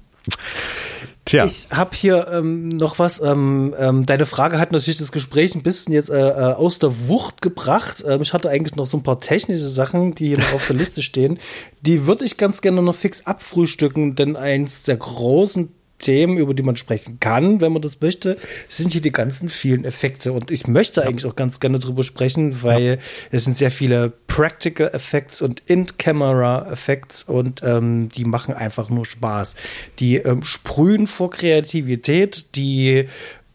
Tja. 1.24 1.44
Ich 1.44 1.68
habe 1.70 1.94
hier 1.94 2.28
ähm, 2.32 2.68
noch 2.68 2.98
was. 2.98 3.20
Ähm, 3.20 3.74
ähm, 3.78 4.04
deine 4.04 4.26
Frage 4.26 4.58
hat 4.58 4.72
natürlich 4.72 4.98
das 4.98 5.12
Gespräch 5.12 5.54
ein 5.54 5.62
bisschen 5.62 5.92
jetzt 5.92 6.10
äh, 6.10 6.28
äh 6.28 6.54
aus 6.54 6.78
der 6.78 7.08
Wucht 7.08 7.40
gebracht. 7.40 8.02
Ähm, 8.06 8.22
ich 8.22 8.32
hatte 8.32 8.50
eigentlich 8.50 8.74
noch 8.74 8.86
so 8.86 8.96
ein 8.96 9.02
paar 9.02 9.20
technische 9.20 9.68
Sachen, 9.68 10.14
die 10.14 10.28
hier 10.28 10.38
noch 10.38 10.54
auf 10.54 10.66
der 10.66 10.76
Liste 10.76 11.02
stehen. 11.02 11.38
Die 11.82 12.06
würde 12.06 12.24
ich 12.24 12.36
ganz 12.36 12.62
gerne 12.62 12.82
noch 12.82 12.94
fix 12.94 13.26
abfrühstücken, 13.26 14.16
denn 14.16 14.34
eins 14.34 14.82
der 14.82 14.96
großen 14.96 15.68
Themen, 16.00 16.38
über 16.38 16.54
die 16.54 16.62
man 16.62 16.76
sprechen 16.76 17.20
kann, 17.20 17.60
wenn 17.60 17.72
man 17.72 17.82
das 17.82 18.00
möchte, 18.00 18.36
sind 18.68 18.92
hier 18.92 19.00
die 19.00 19.12
ganzen 19.12 19.50
vielen 19.50 19.84
Effekte. 19.84 20.32
Und 20.32 20.50
ich 20.50 20.66
möchte 20.66 21.04
eigentlich 21.04 21.26
auch 21.26 21.36
ganz 21.36 21.60
gerne 21.60 21.78
drüber 21.78 22.02
sprechen, 22.02 22.62
weil 22.62 22.82
ja. 22.82 22.96
es 23.30 23.44
sind 23.44 23.56
sehr 23.56 23.70
viele 23.70 24.12
Practical 24.26 24.88
Effects 24.92 25.42
und 25.42 25.62
In-Camera 25.66 26.70
Effects 26.72 27.22
und 27.22 27.62
ähm, 27.62 28.08
die 28.08 28.24
machen 28.24 28.54
einfach 28.54 28.90
nur 28.90 29.04
Spaß. 29.04 29.54
Die 29.98 30.16
ähm, 30.16 30.42
sprühen 30.42 31.06
vor 31.06 31.30
Kreativität, 31.30 32.56
die 32.56 33.06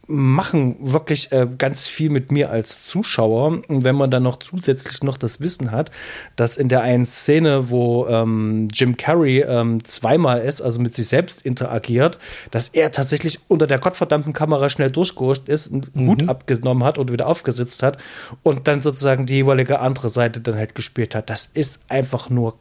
machen 0.07 0.75
wirklich 0.79 1.31
äh, 1.31 1.47
ganz 1.57 1.87
viel 1.87 2.09
mit 2.09 2.31
mir 2.31 2.49
als 2.49 2.85
Zuschauer. 2.87 3.61
Und 3.67 3.83
wenn 3.83 3.95
man 3.95 4.11
dann 4.11 4.23
noch 4.23 4.37
zusätzlich 4.37 5.03
noch 5.03 5.17
das 5.17 5.39
Wissen 5.39 5.71
hat, 5.71 5.91
dass 6.35 6.57
in 6.57 6.69
der 6.69 6.81
einen 6.81 7.05
Szene, 7.05 7.69
wo 7.69 8.07
ähm, 8.07 8.67
Jim 8.73 8.97
Carrey 8.97 9.41
ähm, 9.41 9.83
zweimal 9.83 10.41
ist, 10.41 10.61
also 10.61 10.79
mit 10.79 10.95
sich 10.95 11.07
selbst 11.07 11.41
interagiert, 11.45 12.19
dass 12.51 12.69
er 12.69 12.91
tatsächlich 12.91 13.39
unter 13.47 13.67
der 13.67 13.79
gottverdammten 13.79 14.33
Kamera 14.33 14.69
schnell 14.69 14.91
durchgerutscht 14.91 15.49
ist, 15.49 15.71
einen 15.71 15.89
mhm. 15.93 16.07
Hut 16.09 16.29
abgenommen 16.29 16.83
hat 16.83 16.97
und 16.97 17.11
wieder 17.11 17.27
aufgesetzt 17.27 17.83
hat 17.83 17.97
und 18.43 18.67
dann 18.67 18.81
sozusagen 18.81 19.25
die 19.25 19.35
jeweilige 19.35 19.79
andere 19.79 20.09
Seite 20.09 20.39
dann 20.39 20.55
halt 20.55 20.75
gespielt 20.75 21.15
hat. 21.15 21.29
Das 21.29 21.45
ist 21.45 21.79
einfach 21.89 22.29
nur 22.29 22.57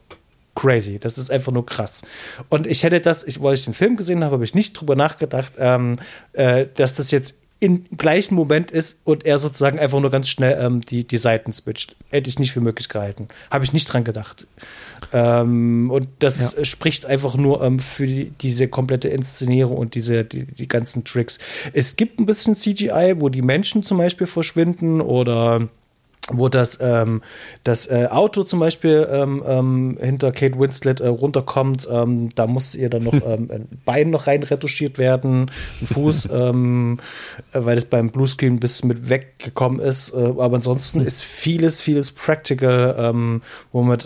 crazy. 0.55 0.99
Das 0.99 1.17
ist 1.17 1.29
einfach 1.29 1.51
nur 1.51 1.65
krass. 1.65 2.01
Und 2.49 2.67
ich 2.67 2.83
hätte 2.83 3.01
das, 3.01 3.23
ich, 3.23 3.41
weil 3.41 3.53
ich 3.53 3.65
den 3.65 3.73
Film 3.73 3.97
gesehen 3.97 4.23
habe, 4.23 4.33
habe 4.33 4.43
ich 4.43 4.55
nicht 4.55 4.73
drüber 4.73 4.95
nachgedacht, 4.95 5.53
ähm, 5.59 5.97
äh, 6.33 6.65
dass 6.75 6.95
das 6.95 7.11
jetzt 7.11 7.35
im 7.59 7.85
gleichen 7.97 8.35
Moment 8.35 8.69
ist 8.69 8.99
und 9.05 9.25
er 9.25 9.39
sozusagen 9.39 9.79
einfach 9.79 9.99
nur 9.99 10.11
ganz 10.11 10.27
schnell 10.27 10.57
ähm, 10.61 10.81
die, 10.81 11.05
die 11.05 11.17
Seiten 11.17 11.53
switcht. 11.53 11.95
Hätte 12.11 12.29
ich 12.29 12.37
nicht 12.37 12.51
für 12.51 12.59
möglich 12.59 12.89
gehalten. 12.89 13.29
Habe 13.49 13.63
ich 13.63 13.71
nicht 13.71 13.85
dran 13.85 14.03
gedacht. 14.03 14.45
Ähm, 15.13 15.89
und 15.89 16.07
das 16.19 16.55
ja. 16.55 16.65
spricht 16.65 17.05
einfach 17.05 17.35
nur 17.35 17.63
ähm, 17.63 17.79
für 17.79 18.05
die, 18.07 18.31
diese 18.41 18.67
komplette 18.67 19.07
Inszenierung 19.07 19.77
und 19.77 19.95
diese, 19.95 20.25
die, 20.25 20.45
die 20.45 20.67
ganzen 20.67 21.05
Tricks. 21.05 21.39
Es 21.71 21.95
gibt 21.95 22.19
ein 22.19 22.25
bisschen 22.25 22.55
CGI, 22.55 23.15
wo 23.19 23.29
die 23.29 23.41
Menschen 23.41 23.83
zum 23.83 23.97
Beispiel 23.99 24.27
verschwinden 24.27 24.99
oder 24.99 25.69
wo 26.31 26.49
das, 26.49 26.79
ähm, 26.81 27.21
das 27.63 27.87
äh, 27.87 28.07
Auto 28.09 28.43
zum 28.43 28.59
Beispiel 28.59 29.07
ähm, 29.11 29.43
ähm, 29.47 29.97
hinter 30.01 30.31
Kate 30.31 30.59
Winslet 30.59 30.99
äh, 30.99 31.07
runterkommt, 31.07 31.87
ähm, 31.91 32.29
da 32.33 32.47
muss 32.47 32.73
ihr 32.73 32.89
dann 32.89 33.03
noch 33.03 33.13
ähm, 33.25 33.49
ein 33.51 33.67
Bein 33.85 34.09
noch 34.09 34.27
rein 34.27 34.43
retuschiert 34.43 34.97
werden, 34.97 35.51
ein 35.81 35.87
Fuß, 35.87 36.29
ähm, 36.33 36.97
äh, 37.53 37.59
weil 37.63 37.77
es 37.77 37.85
beim 37.85 38.09
Bluescreen 38.09 38.59
bis 38.59 38.83
mit 38.83 39.09
weggekommen 39.09 39.79
ist. 39.79 40.13
Äh, 40.13 40.17
aber 40.17 40.55
ansonsten 40.55 41.01
ist 41.01 41.23
vieles, 41.23 41.81
vieles 41.81 42.11
practical, 42.11 43.35
womit 43.71 44.05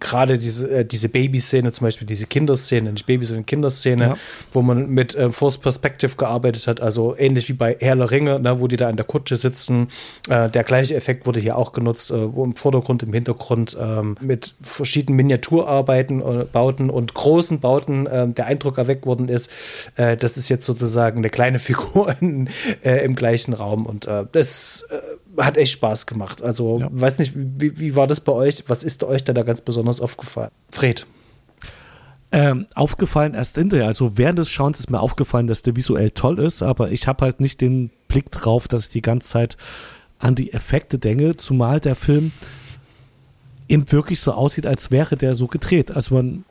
gerade 0.00 0.38
diese, 0.38 0.70
äh, 0.70 0.84
diese 0.84 1.08
Babyszene, 1.08 1.72
zum 1.72 1.86
Beispiel 1.86 2.06
diese 2.06 2.26
Kinderszene, 2.26 2.92
nicht 2.92 3.06
Baby, 3.06 3.24
sondern 3.24 3.46
Kinderszene, 3.46 4.04
ja. 4.04 4.16
wo 4.52 4.62
man 4.62 4.90
mit 4.90 5.14
äh, 5.14 5.30
Force 5.30 5.58
Perspective 5.58 6.16
gearbeitet 6.16 6.66
hat, 6.66 6.80
also 6.80 7.16
ähnlich 7.16 7.48
wie 7.48 7.54
bei 7.54 7.76
Herr 7.80 7.94
Ringe, 8.10 8.38
ne, 8.40 8.60
wo 8.60 8.68
die 8.68 8.76
da 8.76 8.90
in 8.90 8.96
der 8.96 9.04
Kutsche 9.04 9.36
sitzen. 9.36 9.88
Äh, 10.28 10.50
der 10.50 10.64
gleiche 10.64 10.94
Effekt 10.94 11.26
wurde 11.26 11.40
hier 11.40 11.53
auch 11.54 11.72
genutzt, 11.72 12.10
äh, 12.10 12.34
wo 12.34 12.44
im 12.44 12.56
Vordergrund, 12.56 13.02
im 13.02 13.12
Hintergrund 13.12 13.76
ähm, 13.80 14.16
mit 14.20 14.54
verschiedenen 14.60 15.16
Miniaturarbeiten, 15.16 16.20
äh, 16.20 16.44
Bauten 16.44 16.90
und 16.90 17.14
großen 17.14 17.60
Bauten 17.60 18.06
äh, 18.06 18.28
der 18.28 18.46
Eindruck 18.46 18.78
erweckt 18.78 19.06
worden 19.06 19.28
ist, 19.28 19.50
äh, 19.96 20.16
das 20.16 20.36
ist 20.36 20.48
jetzt 20.48 20.66
sozusagen 20.66 21.18
eine 21.18 21.30
kleine 21.30 21.58
Figur 21.64 22.14
in, 22.20 22.48
äh, 22.82 23.04
im 23.04 23.14
gleichen 23.14 23.54
Raum 23.54 23.86
und 23.86 24.06
äh, 24.06 24.26
das 24.32 24.86
hat 25.36 25.56
echt 25.56 25.72
Spaß 25.72 26.06
gemacht. 26.06 26.42
Also, 26.42 26.80
ja. 26.80 26.88
weiß 26.90 27.18
nicht, 27.18 27.32
wie, 27.34 27.78
wie 27.78 27.96
war 27.96 28.06
das 28.06 28.20
bei 28.20 28.32
euch? 28.32 28.64
Was 28.68 28.84
ist 28.84 29.02
euch 29.04 29.24
da, 29.24 29.32
da 29.32 29.42
ganz 29.42 29.60
besonders 29.60 30.00
aufgefallen? 30.00 30.50
Fred. 30.70 31.06
Ähm, 32.34 32.66
aufgefallen 32.74 33.34
erst 33.34 33.56
hinterher. 33.56 33.86
Also 33.86 34.18
während 34.18 34.40
des 34.40 34.50
Schauens 34.50 34.80
ist 34.80 34.90
mir 34.90 34.98
aufgefallen, 34.98 35.46
dass 35.46 35.62
der 35.62 35.76
visuell 35.76 36.10
toll 36.10 36.40
ist, 36.40 36.62
aber 36.62 36.90
ich 36.90 37.06
habe 37.06 37.24
halt 37.24 37.38
nicht 37.38 37.60
den 37.60 37.90
Blick 38.08 38.32
drauf, 38.32 38.66
dass 38.66 38.86
ich 38.86 38.88
die 38.88 39.02
ganze 39.02 39.28
Zeit 39.28 39.56
an 40.18 40.34
die 40.34 40.52
Effekte 40.52 40.98
denke, 40.98 41.36
zumal 41.36 41.80
der 41.80 41.96
Film 41.96 42.32
eben 43.68 43.90
wirklich 43.90 44.20
so 44.20 44.32
aussieht, 44.32 44.66
als 44.66 44.90
wäre 44.90 45.16
der 45.16 45.34
so 45.34 45.46
gedreht. 45.46 45.92
Also 45.92 46.14
man, 46.14 46.44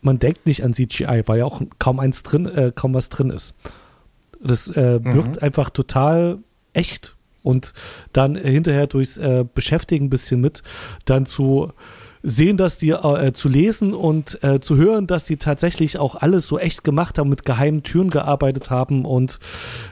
man 0.00 0.18
denkt 0.18 0.46
nicht 0.46 0.64
an 0.64 0.72
CGI, 0.72 1.22
weil 1.26 1.38
ja 1.38 1.44
auch 1.44 1.62
kaum 1.78 2.00
eins 2.00 2.22
drin, 2.22 2.46
äh, 2.46 2.72
kaum 2.74 2.94
was 2.94 3.08
drin 3.08 3.30
ist. 3.30 3.54
Das 4.40 4.68
äh, 4.68 5.00
mhm. 5.02 5.14
wirkt 5.14 5.42
einfach 5.42 5.70
total 5.70 6.38
echt 6.72 7.16
und 7.42 7.72
dann 8.12 8.34
hinterher 8.34 8.88
durchs 8.88 9.18
äh, 9.18 9.44
Beschäftigen 9.54 10.06
ein 10.06 10.10
bisschen 10.10 10.40
mit, 10.40 10.62
dann 11.04 11.26
zu 11.26 11.72
sehen, 12.22 12.56
dass 12.56 12.76
die 12.78 12.90
äh, 12.90 13.32
zu 13.32 13.48
lesen 13.48 13.94
und 13.94 14.42
äh, 14.42 14.60
zu 14.60 14.74
hören, 14.76 15.06
dass 15.06 15.26
die 15.26 15.36
tatsächlich 15.36 15.98
auch 15.98 16.16
alles 16.16 16.48
so 16.48 16.58
echt 16.58 16.82
gemacht 16.82 17.18
haben, 17.18 17.30
mit 17.30 17.44
geheimen 17.44 17.84
Türen 17.84 18.10
gearbeitet 18.10 18.70
haben 18.70 19.04
und 19.04 19.38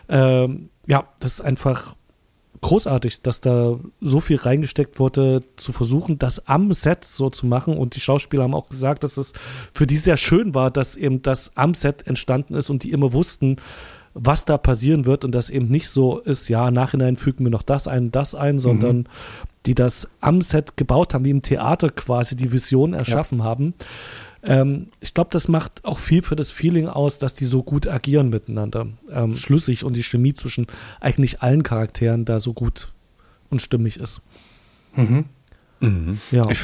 ähm, 0.08 0.70
ja, 0.86 1.04
das 1.20 1.34
ist 1.34 1.40
einfach 1.42 1.94
großartig, 2.64 3.20
dass 3.20 3.42
da 3.42 3.78
so 4.00 4.20
viel 4.20 4.38
reingesteckt 4.38 4.98
wurde, 4.98 5.42
zu 5.56 5.72
versuchen, 5.72 6.18
das 6.18 6.48
am 6.48 6.72
Set 6.72 7.04
so 7.04 7.28
zu 7.28 7.46
machen. 7.46 7.76
Und 7.76 7.94
die 7.94 8.00
Schauspieler 8.00 8.44
haben 8.44 8.54
auch 8.54 8.70
gesagt, 8.70 9.04
dass 9.04 9.18
es 9.18 9.34
für 9.74 9.86
die 9.86 9.98
sehr 9.98 10.16
schön 10.16 10.54
war, 10.54 10.70
dass 10.70 10.96
eben 10.96 11.20
das 11.20 11.56
am 11.56 11.74
Set 11.74 12.06
entstanden 12.06 12.54
ist 12.54 12.70
und 12.70 12.82
die 12.82 12.92
immer 12.92 13.12
wussten, 13.12 13.56
was 14.14 14.46
da 14.46 14.56
passieren 14.56 15.04
wird 15.04 15.26
und 15.26 15.34
das 15.34 15.50
eben 15.50 15.68
nicht 15.68 15.90
so 15.90 16.18
ist, 16.18 16.48
ja, 16.48 16.70
nachhinein 16.70 17.16
fügen 17.16 17.44
wir 17.44 17.50
noch 17.50 17.64
das 17.64 17.86
ein, 17.86 18.10
das 18.10 18.34
ein, 18.34 18.58
sondern 18.58 18.96
mhm. 18.96 19.06
die 19.66 19.74
das 19.74 20.08
am 20.20 20.40
Set 20.40 20.78
gebaut 20.78 21.12
haben, 21.12 21.26
wie 21.26 21.30
im 21.30 21.42
Theater 21.42 21.90
quasi 21.90 22.34
die 22.34 22.50
Vision 22.50 22.94
erschaffen 22.94 23.40
ja. 23.40 23.44
haben. 23.44 23.74
Ähm, 24.44 24.88
ich 25.00 25.14
glaube, 25.14 25.30
das 25.32 25.48
macht 25.48 25.84
auch 25.84 25.98
viel 25.98 26.22
für 26.22 26.36
das 26.36 26.50
Feeling 26.50 26.86
aus, 26.86 27.18
dass 27.18 27.34
die 27.34 27.44
so 27.44 27.62
gut 27.62 27.86
agieren 27.86 28.28
miteinander. 28.28 28.86
Ähm, 29.10 29.36
schlüssig 29.36 29.84
und 29.84 29.96
die 29.96 30.02
Chemie 30.02 30.34
zwischen 30.34 30.66
eigentlich 31.00 31.42
allen 31.42 31.62
Charakteren 31.62 32.24
da 32.24 32.40
so 32.40 32.52
gut 32.52 32.92
und 33.50 33.62
stimmig 33.62 33.98
ist. 33.98 34.20
Mhm. 34.96 35.24
Mhm. 35.80 36.20
Ja. 36.30 36.48
Ich, 36.50 36.60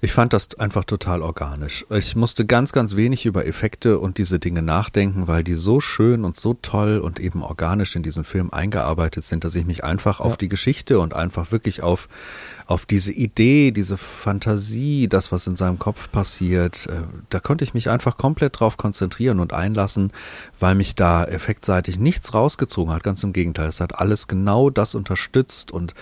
ich 0.00 0.12
fand 0.12 0.32
das 0.32 0.58
einfach 0.58 0.84
total 0.84 1.22
organisch. 1.22 1.84
Ich 1.90 2.16
musste 2.16 2.46
ganz, 2.46 2.72
ganz 2.72 2.96
wenig 2.96 3.26
über 3.26 3.46
Effekte 3.46 3.98
und 3.98 4.18
diese 4.18 4.38
Dinge 4.38 4.62
nachdenken, 4.62 5.26
weil 5.26 5.44
die 5.44 5.54
so 5.54 5.80
schön 5.80 6.24
und 6.24 6.38
so 6.38 6.54
toll 6.54 6.98
und 6.98 7.20
eben 7.20 7.42
organisch 7.42 7.96
in 7.96 8.02
diesen 8.02 8.24
Film 8.24 8.50
eingearbeitet 8.50 9.24
sind, 9.24 9.44
dass 9.44 9.54
ich 9.54 9.66
mich 9.66 9.84
einfach 9.84 10.20
ja. 10.20 10.26
auf 10.26 10.36
die 10.36 10.48
Geschichte 10.48 10.98
und 11.00 11.14
einfach 11.14 11.52
wirklich 11.52 11.82
auf, 11.82 12.08
auf 12.66 12.86
diese 12.86 13.12
Idee, 13.12 13.70
diese 13.70 13.96
Fantasie, 13.96 15.08
das, 15.08 15.32
was 15.32 15.46
in 15.46 15.56
seinem 15.56 15.78
Kopf 15.78 16.10
passiert, 16.10 16.86
äh, 16.86 17.02
da 17.28 17.40
konnte 17.40 17.64
ich 17.64 17.74
mich 17.74 17.90
einfach 17.90 18.16
komplett 18.16 18.60
drauf 18.60 18.76
konzentrieren 18.76 19.40
und 19.40 19.52
einlassen, 19.52 20.12
weil 20.58 20.74
mich 20.74 20.94
da 20.94 21.24
effektseitig 21.24 21.98
nichts 21.98 22.32
rausgezogen 22.32 22.94
hat. 22.94 23.02
Ganz 23.02 23.22
im 23.22 23.32
Gegenteil, 23.32 23.68
es 23.68 23.80
hat 23.80 23.98
alles 23.98 24.28
genau 24.28 24.70
das 24.70 24.94
unterstützt 24.94 25.72
und 25.72 25.94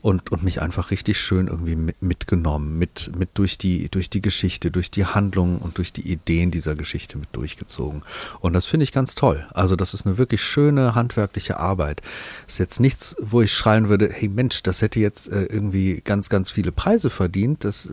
und, 0.00 0.30
und 0.30 0.42
mich 0.42 0.60
einfach 0.60 0.90
richtig 0.90 1.20
schön 1.20 1.48
irgendwie 1.48 1.76
mit, 1.76 2.02
mitgenommen, 2.02 2.78
mit, 2.78 3.10
mit 3.16 3.30
durch 3.34 3.58
die, 3.58 3.88
durch 3.90 4.10
die 4.10 4.20
Geschichte, 4.20 4.70
durch 4.70 4.90
die 4.90 5.06
Handlungen 5.06 5.58
und 5.58 5.78
durch 5.78 5.92
die 5.92 6.10
Ideen 6.10 6.50
dieser 6.50 6.74
Geschichte 6.74 7.18
mit 7.18 7.28
durchgezogen. 7.32 8.02
Und 8.40 8.52
das 8.52 8.66
finde 8.66 8.84
ich 8.84 8.92
ganz 8.92 9.14
toll. 9.14 9.46
Also 9.52 9.76
das 9.76 9.94
ist 9.94 10.06
eine 10.06 10.18
wirklich 10.18 10.42
schöne 10.42 10.94
handwerkliche 10.94 11.58
Arbeit. 11.58 12.02
Ist 12.46 12.58
jetzt 12.58 12.80
nichts, 12.80 13.16
wo 13.20 13.42
ich 13.42 13.52
schreien 13.52 13.88
würde, 13.88 14.10
hey 14.12 14.28
Mensch, 14.28 14.62
das 14.62 14.82
hätte 14.82 15.00
jetzt 15.00 15.28
äh, 15.28 15.44
irgendwie 15.44 16.00
ganz, 16.04 16.28
ganz 16.28 16.50
viele 16.50 16.72
Preise 16.72 17.10
verdient. 17.10 17.64
Das, 17.64 17.90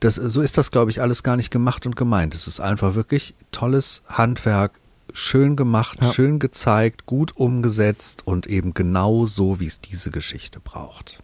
das, 0.00 0.16
so 0.16 0.40
ist 0.40 0.58
das, 0.58 0.70
glaube 0.70 0.90
ich, 0.90 1.00
alles 1.00 1.22
gar 1.22 1.36
nicht 1.36 1.50
gemacht 1.50 1.86
und 1.86 1.96
gemeint. 1.96 2.34
Es 2.34 2.46
ist 2.46 2.60
einfach 2.60 2.94
wirklich 2.94 3.34
tolles 3.50 4.02
Handwerk, 4.08 4.72
schön 5.12 5.56
gemacht, 5.56 5.98
ja. 6.00 6.12
schön 6.12 6.38
gezeigt, 6.38 7.06
gut 7.06 7.36
umgesetzt 7.36 8.26
und 8.26 8.46
eben 8.46 8.74
genau 8.74 9.26
so, 9.26 9.60
wie 9.60 9.66
es 9.66 9.80
diese 9.80 10.10
Geschichte 10.10 10.60
braucht. 10.60 11.22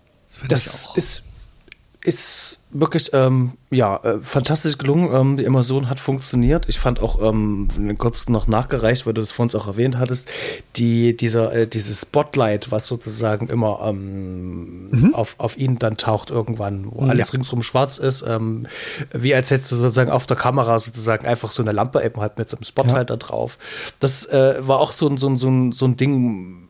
Das, 0.49 0.65
das 0.65 0.89
ist, 0.97 1.25
ist 2.05 2.59
wirklich 2.71 3.11
ähm, 3.13 3.53
ja 3.71 3.97
äh, 3.99 4.19
fantastisch 4.21 4.79
gelungen. 4.79 5.15
Ähm, 5.15 5.37
die 5.37 5.45
Immersion 5.45 5.89
hat 5.89 6.01
funktioniert. 6.01 6.69
Ich 6.69 6.79
fand 6.79 7.01
auch 7.01 7.23
ähm, 7.23 7.69
kurz 7.99 8.29
noch 8.29 8.47
nachgereicht, 8.47 9.07
weil 9.07 9.15
du 9.15 9.21
das 9.21 9.31
vor 9.31 9.45
uns 9.45 9.55
auch 9.55 9.67
erwähnt 9.67 9.99
hattest, 9.99 10.29
die 10.77 11.17
dieser 11.17 11.53
äh, 11.53 11.67
dieses 11.67 12.01
Spotlight, 12.01 12.71
was 12.71 12.87
sozusagen 12.87 13.49
immer 13.49 13.81
ähm, 13.85 14.91
mhm. 14.91 15.15
auf, 15.15 15.37
auf 15.39 15.57
ihn 15.59 15.79
dann 15.79 15.97
taucht 15.97 16.31
irgendwann, 16.31 16.87
wo 16.91 17.05
alles 17.05 17.29
ja. 17.29 17.33
ringsrum 17.33 17.63
schwarz 17.63 17.99
ist, 17.99 18.25
ähm, 18.27 18.67
wie 19.13 19.35
als 19.35 19.51
hättest 19.51 19.71
du 19.73 19.77
sozusagen 19.77 20.11
auf 20.11 20.27
der 20.27 20.37
Kamera 20.37 20.79
sozusagen 20.79 21.27
einfach 21.27 21.53
so 21.53 21.63
eine 21.63 21.73
Lampe 21.73 22.03
eben 22.03 22.21
halt 22.21 22.39
mit 22.39 22.49
so 22.49 22.57
einem 22.57 22.65
Spotlight 22.65 23.11
ja. 23.11 23.17
da 23.17 23.17
drauf. 23.17 23.59
Das 24.01 24.25
äh, 24.27 24.57
war 24.67 24.81
auch 24.81 24.93
so, 24.93 25.15
so, 25.17 25.37
so, 25.37 25.73
so 25.73 25.85
ein 25.85 25.97
Ding 25.97 26.62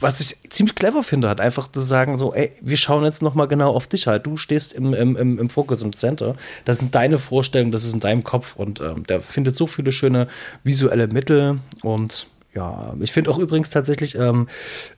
was 0.00 0.20
ich 0.20 0.36
ziemlich 0.50 0.74
clever 0.74 1.02
finde, 1.02 1.28
hat 1.28 1.40
einfach 1.40 1.70
zu 1.70 1.80
sagen, 1.80 2.18
so, 2.18 2.32
ey, 2.34 2.52
wir 2.60 2.76
schauen 2.76 3.04
jetzt 3.04 3.22
nochmal 3.22 3.48
genau 3.48 3.74
auf 3.74 3.86
dich 3.86 4.06
halt. 4.06 4.26
Du 4.26 4.36
stehst 4.36 4.72
im, 4.72 4.94
im, 4.94 5.16
im, 5.16 5.38
im 5.38 5.50
Fokus, 5.50 5.82
im 5.82 5.94
Center. 5.94 6.36
Das 6.64 6.78
sind 6.78 6.94
deine 6.94 7.18
Vorstellungen, 7.18 7.72
das 7.72 7.84
ist 7.84 7.94
in 7.94 8.00
deinem 8.00 8.24
Kopf 8.24 8.56
und 8.56 8.80
ähm, 8.80 9.06
der 9.06 9.20
findet 9.20 9.56
so 9.56 9.66
viele 9.66 9.92
schöne 9.92 10.28
visuelle 10.62 11.08
Mittel 11.08 11.58
und 11.82 12.28
ja, 12.54 12.94
ich 12.98 13.12
finde 13.12 13.30
auch 13.30 13.38
übrigens 13.38 13.70
tatsächlich, 13.70 14.16
ähm, 14.16 14.48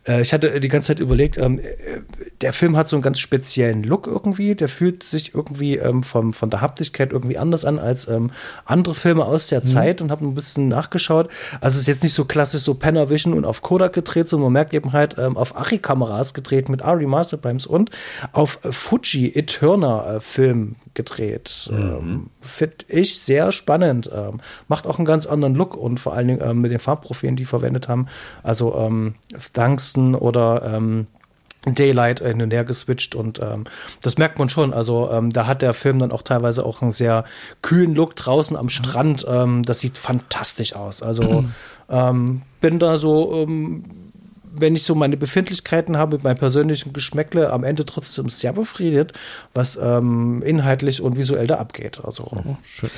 äh, 0.06 0.22
ich 0.22 0.32
hatte 0.32 0.60
die 0.60 0.68
ganze 0.68 0.88
Zeit 0.88 1.00
überlegt, 1.00 1.36
ähm, 1.36 1.58
äh, 1.58 2.00
der 2.40 2.52
Film 2.54 2.76
hat 2.76 2.88
so 2.88 2.96
einen 2.96 3.02
ganz 3.02 3.18
speziellen 3.18 3.82
Look 3.82 4.06
irgendwie. 4.06 4.54
Der 4.54 4.68
fühlt 4.68 5.02
sich 5.02 5.34
irgendwie 5.34 5.76
ähm, 5.76 6.02
vom, 6.02 6.32
von 6.32 6.48
der 6.48 6.60
Haptigkeit 6.60 7.12
irgendwie 7.12 7.36
anders 7.36 7.64
an 7.64 7.78
als 7.78 8.08
ähm, 8.08 8.30
andere 8.64 8.94
Filme 8.94 9.24
aus 9.24 9.48
der 9.48 9.60
mhm. 9.60 9.66
Zeit 9.66 10.00
und 10.00 10.10
habe 10.10 10.24
ein 10.24 10.34
bisschen 10.34 10.68
nachgeschaut. 10.68 11.28
Also 11.60 11.74
es 11.74 11.82
ist 11.82 11.86
jetzt 11.86 12.02
nicht 12.02 12.14
so 12.14 12.24
klassisch 12.24 12.62
so 12.62 12.74
Panavision 12.74 13.34
und 13.34 13.44
auf 13.44 13.60
Kodak 13.60 13.92
gedreht, 13.92 14.28
sondern 14.28 14.44
man 14.44 14.52
merkt 14.54 14.72
eben 14.72 14.92
halt 14.92 15.16
ähm, 15.18 15.36
auf 15.36 15.56
Arri-Kameras 15.56 16.32
gedreht 16.32 16.68
mit 16.68 16.82
Arri 16.82 17.06
Masterprimes 17.06 17.66
und 17.66 17.90
auf 18.32 18.60
Fuji 18.70 19.32
Eterna 19.34 20.16
äh, 20.16 20.20
Film 20.20 20.76
gedreht. 20.94 21.70
Mhm. 21.70 21.78
Ähm, 21.78 22.30
Finde 22.40 22.76
ich 22.88 23.20
sehr 23.20 23.52
spannend. 23.52 24.10
Ähm, 24.14 24.40
macht 24.66 24.86
auch 24.86 24.98
einen 24.98 25.06
ganz 25.06 25.26
anderen 25.26 25.54
Look 25.54 25.76
und 25.76 26.00
vor 26.00 26.14
allen 26.14 26.28
Dingen 26.28 26.40
ähm, 26.42 26.60
mit 26.60 26.72
den 26.72 26.78
Farbprofilen, 26.78 27.36
die 27.36 27.44
verwendet 27.44 27.88
haben. 27.88 28.06
Also 28.42 28.70
Tungsten 29.52 30.14
oder 30.14 30.62
ähm, 30.74 31.06
Daylight 31.66 32.20
hin 32.20 32.40
und 32.40 32.52
her 32.52 32.64
geswitcht 32.64 33.14
und 33.14 33.38
ähm, 33.40 33.64
das 34.00 34.16
merkt 34.16 34.38
man 34.38 34.48
schon. 34.48 34.72
Also 34.72 35.10
ähm, 35.10 35.30
da 35.30 35.46
hat 35.46 35.62
der 35.62 35.74
Film 35.74 35.98
dann 35.98 36.10
auch 36.10 36.22
teilweise 36.22 36.64
auch 36.64 36.80
einen 36.80 36.92
sehr 36.92 37.24
kühlen 37.60 37.94
Look 37.94 38.16
draußen 38.16 38.56
am 38.56 38.70
Strand. 38.70 39.26
Ähm, 39.28 39.64
das 39.64 39.80
sieht 39.80 39.98
fantastisch 39.98 40.74
aus. 40.74 41.02
Also 41.02 41.44
ähm, 41.90 42.42
bin 42.60 42.78
da 42.78 42.96
so 42.96 43.42
ähm, 43.42 43.84
wenn 44.52 44.74
ich 44.74 44.82
so 44.82 44.94
meine 44.94 45.16
Befindlichkeiten 45.16 45.96
habe 45.96 46.16
mit 46.16 46.24
meinem 46.24 46.38
persönlichen 46.38 46.92
Geschmäckle, 46.92 47.52
am 47.52 47.64
Ende 47.64 47.86
trotzdem 47.86 48.28
sehr 48.28 48.52
befriedet, 48.52 49.12
was 49.54 49.78
ähm, 49.80 50.42
inhaltlich 50.42 51.02
und 51.02 51.16
visuell 51.16 51.46
da 51.46 51.56
abgeht. 51.56 52.00
Also 52.02 52.24
oh, 52.24 52.56
schön. 52.64 52.90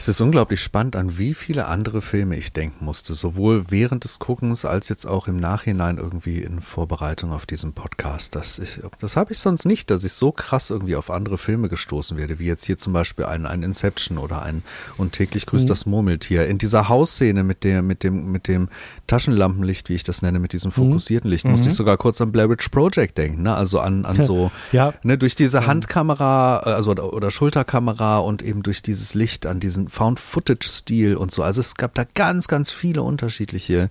Es 0.00 0.06
ist 0.06 0.20
unglaublich 0.20 0.62
spannend, 0.62 0.94
an 0.94 1.18
wie 1.18 1.34
viele 1.34 1.66
andere 1.66 2.02
Filme 2.02 2.36
ich 2.36 2.52
denken 2.52 2.84
musste, 2.84 3.16
sowohl 3.16 3.72
während 3.72 4.04
des 4.04 4.20
Guckens 4.20 4.64
als 4.64 4.88
jetzt 4.88 5.06
auch 5.06 5.26
im 5.26 5.38
Nachhinein 5.38 5.98
irgendwie 5.98 6.38
in 6.38 6.60
Vorbereitung 6.60 7.32
auf 7.32 7.46
diesen 7.46 7.72
Podcast. 7.72 8.36
Das, 8.36 8.60
ich, 8.60 8.80
das 9.00 9.16
habe 9.16 9.32
ich 9.32 9.40
sonst 9.40 9.64
nicht, 9.64 9.90
dass 9.90 10.04
ich 10.04 10.12
so 10.12 10.30
krass 10.30 10.70
irgendwie 10.70 10.94
auf 10.94 11.10
andere 11.10 11.36
Filme 11.36 11.68
gestoßen 11.68 12.16
werde, 12.16 12.38
wie 12.38 12.46
jetzt 12.46 12.64
hier 12.64 12.76
zum 12.76 12.92
Beispiel 12.92 13.24
ein, 13.24 13.44
ein 13.44 13.64
Inception 13.64 14.18
oder 14.18 14.42
ein 14.42 14.62
Und 14.98 15.14
täglich 15.14 15.46
grüßt 15.46 15.64
mhm. 15.64 15.68
das 15.68 15.84
Murmeltier. 15.84 16.46
In 16.46 16.58
dieser 16.58 16.88
Hausszene 16.88 17.42
mit 17.42 17.64
dem, 17.64 17.88
mit 17.88 18.04
dem, 18.04 18.30
mit 18.30 18.46
dem 18.46 18.68
Taschenlampenlicht, 19.08 19.88
wie 19.88 19.94
ich 19.94 20.04
das 20.04 20.22
nenne, 20.22 20.38
mit 20.38 20.52
diesem 20.52 20.68
mhm. 20.68 20.74
fokussierten 20.74 21.28
Licht, 21.28 21.44
mhm. 21.44 21.50
musste 21.50 21.70
ich 21.70 21.74
sogar 21.74 21.96
kurz 21.96 22.20
an 22.20 22.30
Blair 22.30 22.48
Witch 22.48 22.68
Project 22.68 23.18
denken, 23.18 23.42
ne? 23.42 23.56
Also 23.56 23.80
an, 23.80 24.04
an 24.04 24.22
so, 24.22 24.52
ja. 24.70 24.94
ne, 25.02 25.18
durch 25.18 25.34
diese 25.34 25.66
Handkamera, 25.66 26.62
äh, 26.64 26.70
also 26.70 26.92
oder, 26.92 27.12
oder 27.12 27.32
Schulterkamera 27.32 28.18
und 28.18 28.42
eben 28.42 28.62
durch 28.62 28.80
dieses 28.80 29.14
Licht 29.14 29.44
an 29.44 29.58
diesen 29.58 29.87
Found-Footage-Stil 29.88 31.16
und 31.16 31.30
so. 31.30 31.42
Also 31.42 31.60
es 31.60 31.74
gab 31.74 31.94
da 31.94 32.04
ganz, 32.14 32.48
ganz 32.48 32.70
viele 32.70 33.02
unterschiedliche 33.02 33.90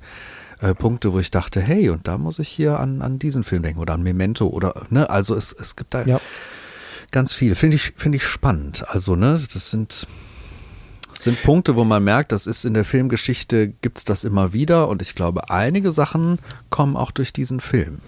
äh, 0.60 0.74
Punkte, 0.74 1.14
wo 1.14 1.20
ich 1.20 1.32
dachte, 1.32 1.62
hey, 1.62 1.90
und 1.90 2.08
da 2.08 2.18
muss 2.18 2.40
ich 2.40 2.50
hier 2.50 2.80
an, 2.80 3.02
an 3.02 3.20
diesen 3.20 3.44
Film 3.44 3.64
denken 3.64 3.80
oder 3.80 3.94
an 3.94 4.04
Memento 4.04 4.48
oder, 4.48 4.86
ne, 4.90 5.10
also 5.10 5.36
es, 5.36 5.52
es 5.54 5.76
gibt 5.76 5.94
da 5.94 6.04
ja. 6.04 6.20
ganz 7.12 7.34
viel. 7.34 7.56
Finde 7.56 7.76
ich, 7.76 7.94
finde 7.96 8.18
ich 8.18 8.24
spannend. 8.24 8.86
Also, 8.88 9.16
ne, 9.16 9.42
das 9.54 9.70
sind, 9.70 10.08
sind 11.14 11.42
Punkte, 11.44 11.76
wo 11.76 11.84
man 11.84 12.04
merkt, 12.04 12.32
das 12.32 12.48
ist 12.48 12.66
in 12.66 12.74
der 12.74 12.86
Filmgeschichte, 12.86 13.70
gibt's 13.82 14.06
das 14.06 14.24
immer 14.24 14.54
wieder 14.54 14.88
und 14.88 15.02
ich 15.02 15.16
glaube, 15.16 15.50
einige 15.50 15.92
Sachen 15.92 16.40
kommen 16.70 16.96
auch 16.96 17.12
durch 17.12 17.34
diesen 17.34 17.60
Film. 17.60 18.02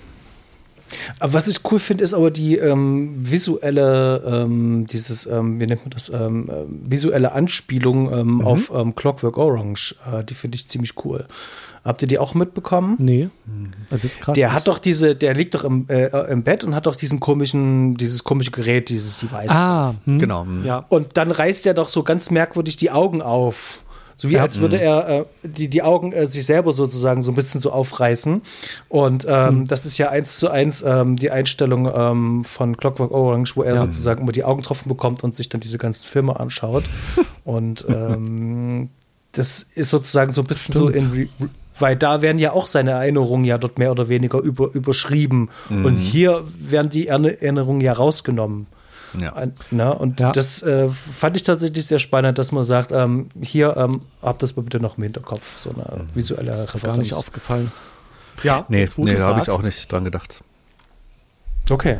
Aber 1.19 1.33
was 1.33 1.47
ich 1.47 1.59
cool 1.71 1.79
finde, 1.79 2.03
ist 2.03 2.13
aber 2.13 2.31
die 2.31 2.57
ähm, 2.57 3.15
visuelle, 3.19 4.23
ähm, 4.25 4.87
dieses, 4.87 5.25
ähm, 5.25 5.59
wie 5.59 5.65
nennt 5.65 5.81
man 5.81 5.91
das, 5.91 6.09
ähm, 6.09 6.49
äh, 6.49 6.91
visuelle 6.91 7.31
Anspielung 7.31 8.11
ähm, 8.11 8.27
mhm. 8.35 8.41
auf 8.41 8.71
ähm, 8.73 8.95
Clockwork 8.95 9.37
Orange. 9.37 9.95
Äh, 10.11 10.23
die 10.23 10.33
finde 10.33 10.55
ich 10.55 10.67
ziemlich 10.67 10.93
cool. 11.03 11.27
Habt 11.85 12.01
ihr 12.01 12.07
die 12.07 12.19
auch 12.19 12.33
mitbekommen? 12.33 12.95
Nee. 12.99 13.29
Also 13.89 14.07
jetzt. 14.07 14.19
Der 14.35 14.53
hat 14.53 14.67
doch 14.67 14.79
diese, 14.79 15.15
der 15.15 15.33
liegt 15.33 15.55
doch 15.55 15.63
im, 15.63 15.87
äh, 15.87 16.07
im 16.31 16.43
Bett 16.43 16.63
und 16.63 16.75
hat 16.75 16.85
doch 16.85 16.95
diesen 16.95 17.19
komischen, 17.19 17.95
dieses 17.95 18.23
komische 18.23 18.51
Gerät, 18.51 18.89
dieses 18.89 19.17
Device. 19.17 19.49
Ah, 19.49 19.95
hm. 20.05 20.19
genau. 20.19 20.45
Ja. 20.63 20.85
Und 20.89 21.15
dann 21.15 21.31
reißt 21.31 21.65
er 21.65 21.73
doch 21.73 21.89
so 21.89 22.03
ganz 22.03 22.31
merkwürdig 22.31 22.77
die 22.77 22.91
Augen 22.91 23.21
auf 23.21 23.79
So 24.19 24.27
wie 24.27 24.33
ja, 24.33 24.41
als 24.41 24.59
würde 24.59 24.75
mhm. 24.75 24.83
er 24.83 25.09
äh, 25.09 25.25
die, 25.47 25.69
die 25.69 25.81
Augen 25.81 26.11
äh, 26.11 26.27
sich 26.27 26.45
selber 26.45 26.73
sozusagen 26.73 27.23
so 27.23 27.31
ein 27.31 27.35
bisschen 27.35 27.61
so 27.61 27.71
aufreißen. 27.71 28.41
Und 28.89 29.25
ähm, 29.29 29.59
mhm. 29.59 29.65
das 29.65 29.85
ist 29.85 29.97
ja 29.97 30.09
eins 30.09 30.39
zu 30.39 30.49
eins 30.49 30.83
ähm, 30.85 31.15
die 31.15 31.31
Einstellung 31.31 31.89
ähm, 31.89 32.43
von 32.43 32.75
Clockwork 32.75 33.11
Orange, 33.11 33.55
wo 33.55 33.63
er 33.63 33.75
ja. 33.75 33.79
sozusagen 33.79 34.23
immer 34.23 34.33
die 34.33 34.43
Augen 34.43 34.59
getroffen 34.59 34.89
bekommt 34.89 35.23
und 35.23 35.37
sich 35.37 35.47
dann 35.47 35.61
diese 35.61 35.77
ganzen 35.77 36.03
Filme 36.03 36.37
anschaut. 36.37 36.83
und 37.45 37.85
ähm, 37.87 38.89
das 39.31 39.63
ist 39.63 39.89
sozusagen 39.89 40.33
so 40.33 40.41
ein 40.41 40.47
bisschen 40.47 40.73
Stimmt. 40.73 40.99
so 41.01 41.13
in 41.15 41.29
weil 41.81 41.95
da 41.95 42.21
werden 42.21 42.39
ja 42.39 42.51
auch 42.51 42.67
seine 42.67 42.91
Erinnerungen 42.91 43.45
ja 43.45 43.57
dort 43.57 43.79
mehr 43.79 43.91
oder 43.91 44.09
weniger 44.09 44.39
über, 44.39 44.69
überschrieben. 44.73 45.49
Mhm. 45.69 45.85
Und 45.85 45.95
hier 45.95 46.43
werden 46.59 46.89
die 46.89 47.07
Erinnerungen 47.07 47.79
ja 47.79 47.93
rausgenommen. 47.93 48.67
Ja. 49.17 49.33
Na, 49.71 49.91
und 49.91 50.19
ja. 50.19 50.31
das 50.31 50.61
äh, 50.61 50.87
fand 50.87 51.35
ich 51.35 51.43
tatsächlich 51.43 51.85
sehr 51.85 51.99
spannend, 51.99 52.37
dass 52.37 52.51
man 52.51 52.65
sagt, 52.65 52.91
ähm, 52.91 53.29
hier 53.41 53.75
ähm, 53.77 54.01
habt 54.21 54.43
das 54.43 54.55
mal 54.55 54.63
bitte 54.63 54.79
noch 54.79 54.97
im 54.97 55.03
Hinterkopf, 55.03 55.59
so 55.59 55.71
eine 55.71 56.03
mhm. 56.03 56.09
visuelle 56.13 56.51
das 56.51 56.73
ist 56.73 56.83
gar 56.83 56.97
nicht 56.97 57.13
aufgefallen. 57.13 57.71
Ja, 58.43 58.65
nee, 58.69 58.87
nee 58.97 59.15
da 59.15 59.27
habe 59.27 59.41
ich 59.41 59.49
auch 59.49 59.61
nicht 59.61 59.91
dran 59.91 60.05
gedacht. 60.05 60.41
Okay. 61.69 61.99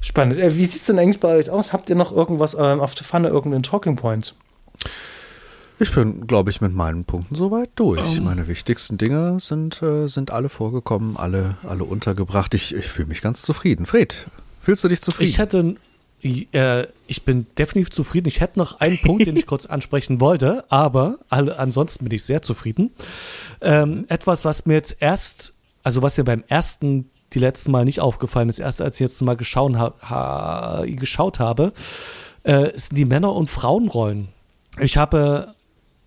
Spannend. 0.00 0.36
Äh, 0.36 0.56
wie 0.56 0.66
sieht 0.66 0.80
es 0.80 0.86
denn 0.86 0.98
eigentlich 0.98 1.20
bei 1.20 1.36
euch 1.36 1.50
aus? 1.50 1.72
Habt 1.72 1.88
ihr 1.90 1.96
noch 1.96 2.12
irgendwas 2.12 2.54
ähm, 2.54 2.80
auf 2.80 2.94
der 2.94 3.04
Pfanne, 3.04 3.28
irgendeinen 3.28 3.62
Talking 3.62 3.96
Point? 3.96 4.34
Ich 5.78 5.92
bin, 5.92 6.26
glaube 6.26 6.50
ich, 6.50 6.60
mit 6.60 6.72
meinen 6.72 7.04
Punkten 7.04 7.34
soweit 7.34 7.70
durch. 7.74 8.18
Um. 8.18 8.24
Meine 8.24 8.46
wichtigsten 8.46 8.96
Dinge 8.96 9.38
sind, 9.40 9.82
äh, 9.82 10.06
sind 10.06 10.30
alle 10.30 10.48
vorgekommen, 10.48 11.16
alle, 11.16 11.56
alle 11.64 11.84
untergebracht. 11.84 12.54
Ich, 12.54 12.74
ich 12.74 12.86
fühle 12.86 13.08
mich 13.08 13.22
ganz 13.22 13.42
zufrieden. 13.42 13.86
Fred, 13.86 14.26
fühlst 14.60 14.84
du 14.84 14.88
dich 14.88 15.00
zufrieden? 15.00 15.30
Ich 15.30 15.38
hätte, 15.38 15.76
äh, 16.24 16.86
ich 17.06 17.24
bin 17.24 17.46
definitiv 17.58 17.90
zufrieden. 17.90 18.28
Ich 18.28 18.40
hätte 18.40 18.58
noch 18.58 18.80
einen 18.80 18.98
Punkt, 18.98 19.26
den 19.26 19.36
ich 19.36 19.46
kurz 19.46 19.66
ansprechen 19.66 20.20
wollte, 20.20 20.64
aber 20.70 21.18
alle, 21.28 21.58
ansonsten 21.58 22.04
bin 22.04 22.14
ich 22.14 22.24
sehr 22.24 22.42
zufrieden. 22.42 22.90
Ähm, 23.60 24.06
etwas, 24.08 24.44
was 24.44 24.66
mir 24.66 24.74
jetzt 24.74 24.96
erst, 25.00 25.52
also 25.82 26.02
was 26.02 26.16
mir 26.16 26.24
beim 26.24 26.44
ersten, 26.48 27.10
die 27.32 27.38
letzten 27.38 27.72
Mal 27.72 27.84
nicht 27.84 28.00
aufgefallen 28.00 28.48
ist, 28.48 28.58
erst 28.58 28.80
als 28.80 28.96
ich 28.96 29.00
jetzt 29.00 29.20
mal 29.22 29.36
geschaut, 29.36 29.74
ha, 29.76 30.84
geschaut 30.86 31.40
habe, 31.40 31.72
äh, 32.44 32.70
sind 32.78 32.96
die 32.96 33.04
Männer- 33.04 33.34
und 33.34 33.50
Frauenrollen. 33.50 34.28
Ich 34.78 34.96
habe 34.96 35.54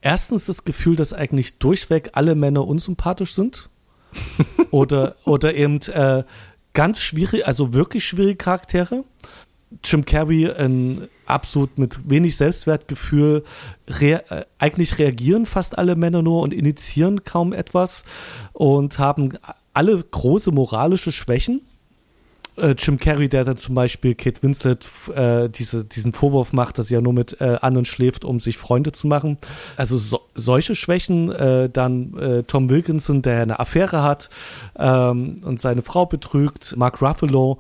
erstens 0.01 0.45
das 0.45 0.63
Gefühl, 0.63 0.95
dass 0.95 1.13
eigentlich 1.13 1.59
durchweg 1.59 2.11
alle 2.13 2.35
Männer 2.35 2.67
unsympathisch 2.67 3.33
sind. 3.33 3.69
oder, 4.71 5.15
oder 5.25 5.53
eben 5.53 5.81
äh, 5.81 6.23
ganz 6.73 6.99
schwierig, 6.99 7.45
also 7.45 7.73
wirklich 7.73 8.05
schwierige 8.05 8.35
Charaktere. 8.37 9.03
Jim 9.83 10.05
Carrey 10.05 10.49
ein 10.49 11.07
absolut 11.25 11.77
mit 11.77 12.09
wenig 12.09 12.37
Selbstwertgefühl. 12.37 13.43
Rea 13.87 14.21
äh, 14.29 14.45
eigentlich 14.57 14.97
reagieren 14.97 15.45
fast 15.45 15.77
alle 15.77 15.95
Männer 15.95 16.21
nur 16.21 16.41
und 16.41 16.53
initiieren 16.53 17.23
kaum 17.23 17.53
etwas 17.53 18.03
und 18.53 18.97
haben 18.97 19.33
alle 19.73 20.01
große 20.01 20.51
moralische 20.51 21.11
Schwächen 21.11 21.61
äh, 22.57 22.75
Jim 22.77 22.97
Carrey, 22.97 23.29
der 23.29 23.43
dann 23.43 23.57
zum 23.57 23.75
Beispiel 23.75 24.15
Kate 24.15 24.41
Winslet 24.41 24.87
äh, 25.13 25.49
diese, 25.49 25.85
diesen 25.85 26.13
Vorwurf 26.13 26.53
macht, 26.53 26.77
dass 26.77 26.87
sie 26.87 26.95
ja 26.95 27.01
nur 27.01 27.13
mit 27.13 27.39
äh, 27.41 27.57
anderen 27.61 27.85
schläft, 27.85 28.25
um 28.25 28.39
sich 28.39 28.57
Freunde 28.57 28.91
zu 28.91 29.07
machen. 29.07 29.37
Also 29.75 29.97
so, 29.97 30.21
solche 30.33 30.75
Schwächen. 30.75 31.31
Äh, 31.31 31.69
dann 31.69 32.43
Tom 32.47 32.69
Wilkinson, 32.69 33.21
der 33.21 33.41
eine 33.41 33.59
Affäre 33.59 34.01
hat 34.01 34.29
ähm, 34.77 35.41
und 35.43 35.59
seine 35.59 35.81
Frau 35.81 36.05
betrügt. 36.05 36.75
Mark 36.77 37.01
Ruffalo, 37.01 37.59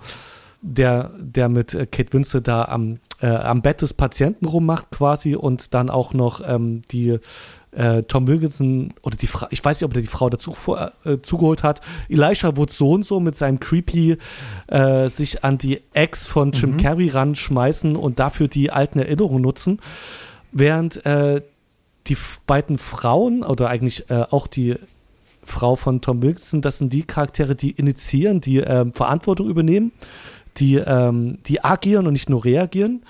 der, 0.61 1.11
der 1.19 1.49
mit 1.49 1.73
äh, 1.73 1.85
Kate 1.85 2.13
Winslet 2.13 2.47
da 2.47 2.65
am, 2.65 2.99
äh, 3.21 3.27
am 3.27 3.61
Bett 3.61 3.81
des 3.81 3.93
Patienten 3.93 4.45
rummacht 4.45 4.91
quasi 4.91 5.35
und 5.35 5.73
dann 5.73 5.89
auch 5.89 6.13
noch 6.13 6.41
ähm, 6.47 6.81
die 6.91 7.19
äh, 7.71 8.03
Tom 8.03 8.27
Wilkinson 8.27 8.93
oder 9.03 9.15
die 9.17 9.27
Frau, 9.27 9.47
ich 9.51 9.63
weiß 9.63 9.79
nicht, 9.79 9.85
ob 9.85 9.95
er 9.95 10.01
die 10.01 10.07
Frau 10.07 10.29
dazu 10.29 10.55
äh, 11.03 11.17
zugeholt 11.21 11.63
hat. 11.63 11.81
Elisha 12.09 12.57
Wood 12.57 12.71
so 12.71 12.91
und 12.91 13.05
so 13.05 13.19
mit 13.19 13.35
seinem 13.35 13.59
Creepy 13.59 14.17
äh, 14.67 15.09
sich 15.09 15.43
an 15.43 15.57
die 15.57 15.81
Ex 15.93 16.27
von 16.27 16.51
Jim 16.51 16.71
mhm. 16.71 16.77
Carrey 16.77 17.09
ranschmeißen 17.09 17.95
und 17.95 18.19
dafür 18.19 18.47
die 18.47 18.71
alten 18.71 18.99
Erinnerungen 18.99 19.43
nutzen. 19.43 19.79
Während 20.51 21.05
äh, 21.05 21.41
die 22.07 22.17
beiden 22.47 22.77
Frauen 22.77 23.43
oder 23.43 23.69
eigentlich 23.69 24.09
äh, 24.09 24.23
auch 24.31 24.47
die 24.47 24.75
Frau 25.43 25.75
von 25.75 26.01
Tom 26.01 26.21
Wilkinson, 26.21 26.61
das 26.61 26.77
sind 26.77 26.93
die 26.93 27.03
Charaktere, 27.03 27.55
die 27.55 27.71
initiieren, 27.71 28.41
die 28.41 28.57
ähm, 28.57 28.93
Verantwortung 28.93 29.49
übernehmen, 29.49 29.91
die, 30.57 30.75
ähm, 30.75 31.39
die 31.45 31.63
agieren 31.63 32.07
und 32.07 32.13
nicht 32.13 32.29
nur 32.29 32.45
reagieren. 32.45 33.03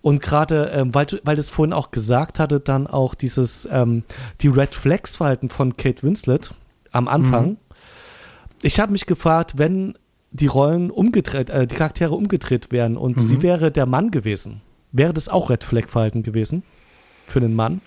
Und 0.00 0.20
gerade, 0.20 0.70
ähm, 0.74 0.94
weil, 0.94 1.06
weil 1.24 1.36
das 1.36 1.50
vorhin 1.50 1.72
auch 1.72 1.90
gesagt 1.90 2.38
hatte, 2.38 2.58
dann 2.60 2.86
auch 2.86 3.14
dieses, 3.14 3.68
ähm, 3.70 4.02
die 4.40 4.48
Red 4.48 4.74
Flags 4.74 5.16
Verhalten 5.16 5.48
von 5.48 5.76
Kate 5.76 6.02
Winslet 6.02 6.54
am 6.90 7.08
Anfang. 7.08 7.50
Mhm. 7.50 7.56
Ich 8.62 8.80
habe 8.80 8.92
mich 8.92 9.06
gefragt, 9.06 9.58
wenn 9.58 9.94
die 10.32 10.46
Rollen 10.46 10.90
umgedreht, 10.90 11.50
äh, 11.50 11.66
die 11.66 11.76
Charaktere 11.76 12.14
umgedreht 12.14 12.72
wären 12.72 12.96
und 12.96 13.16
mhm. 13.16 13.20
sie 13.20 13.42
wäre 13.42 13.70
der 13.70 13.86
Mann 13.86 14.10
gewesen, 14.10 14.60
wäre 14.90 15.12
das 15.12 15.28
auch 15.28 15.50
Red 15.50 15.62
Flag 15.62 15.86
Verhalten 15.88 16.22
gewesen 16.22 16.62
für 17.26 17.38
einen 17.38 17.54
Mann, 17.54 17.80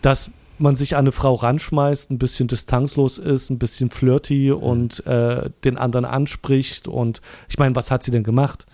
dass 0.00 0.30
man 0.58 0.74
sich 0.74 0.96
an 0.96 1.00
eine 1.00 1.12
Frau 1.12 1.34
ranschmeißt, 1.34 2.10
ein 2.10 2.18
bisschen 2.18 2.48
distanzlos 2.48 3.18
ist, 3.18 3.50
ein 3.50 3.58
bisschen 3.58 3.90
flirty 3.90 4.50
mhm. 4.50 4.62
und 4.62 5.06
äh, 5.06 5.50
den 5.64 5.76
anderen 5.76 6.04
anspricht 6.04 6.88
und 6.88 7.20
ich 7.48 7.58
meine, 7.58 7.74
was 7.74 7.90
hat 7.90 8.02
sie 8.02 8.10
denn 8.10 8.24
gemacht? 8.24 8.66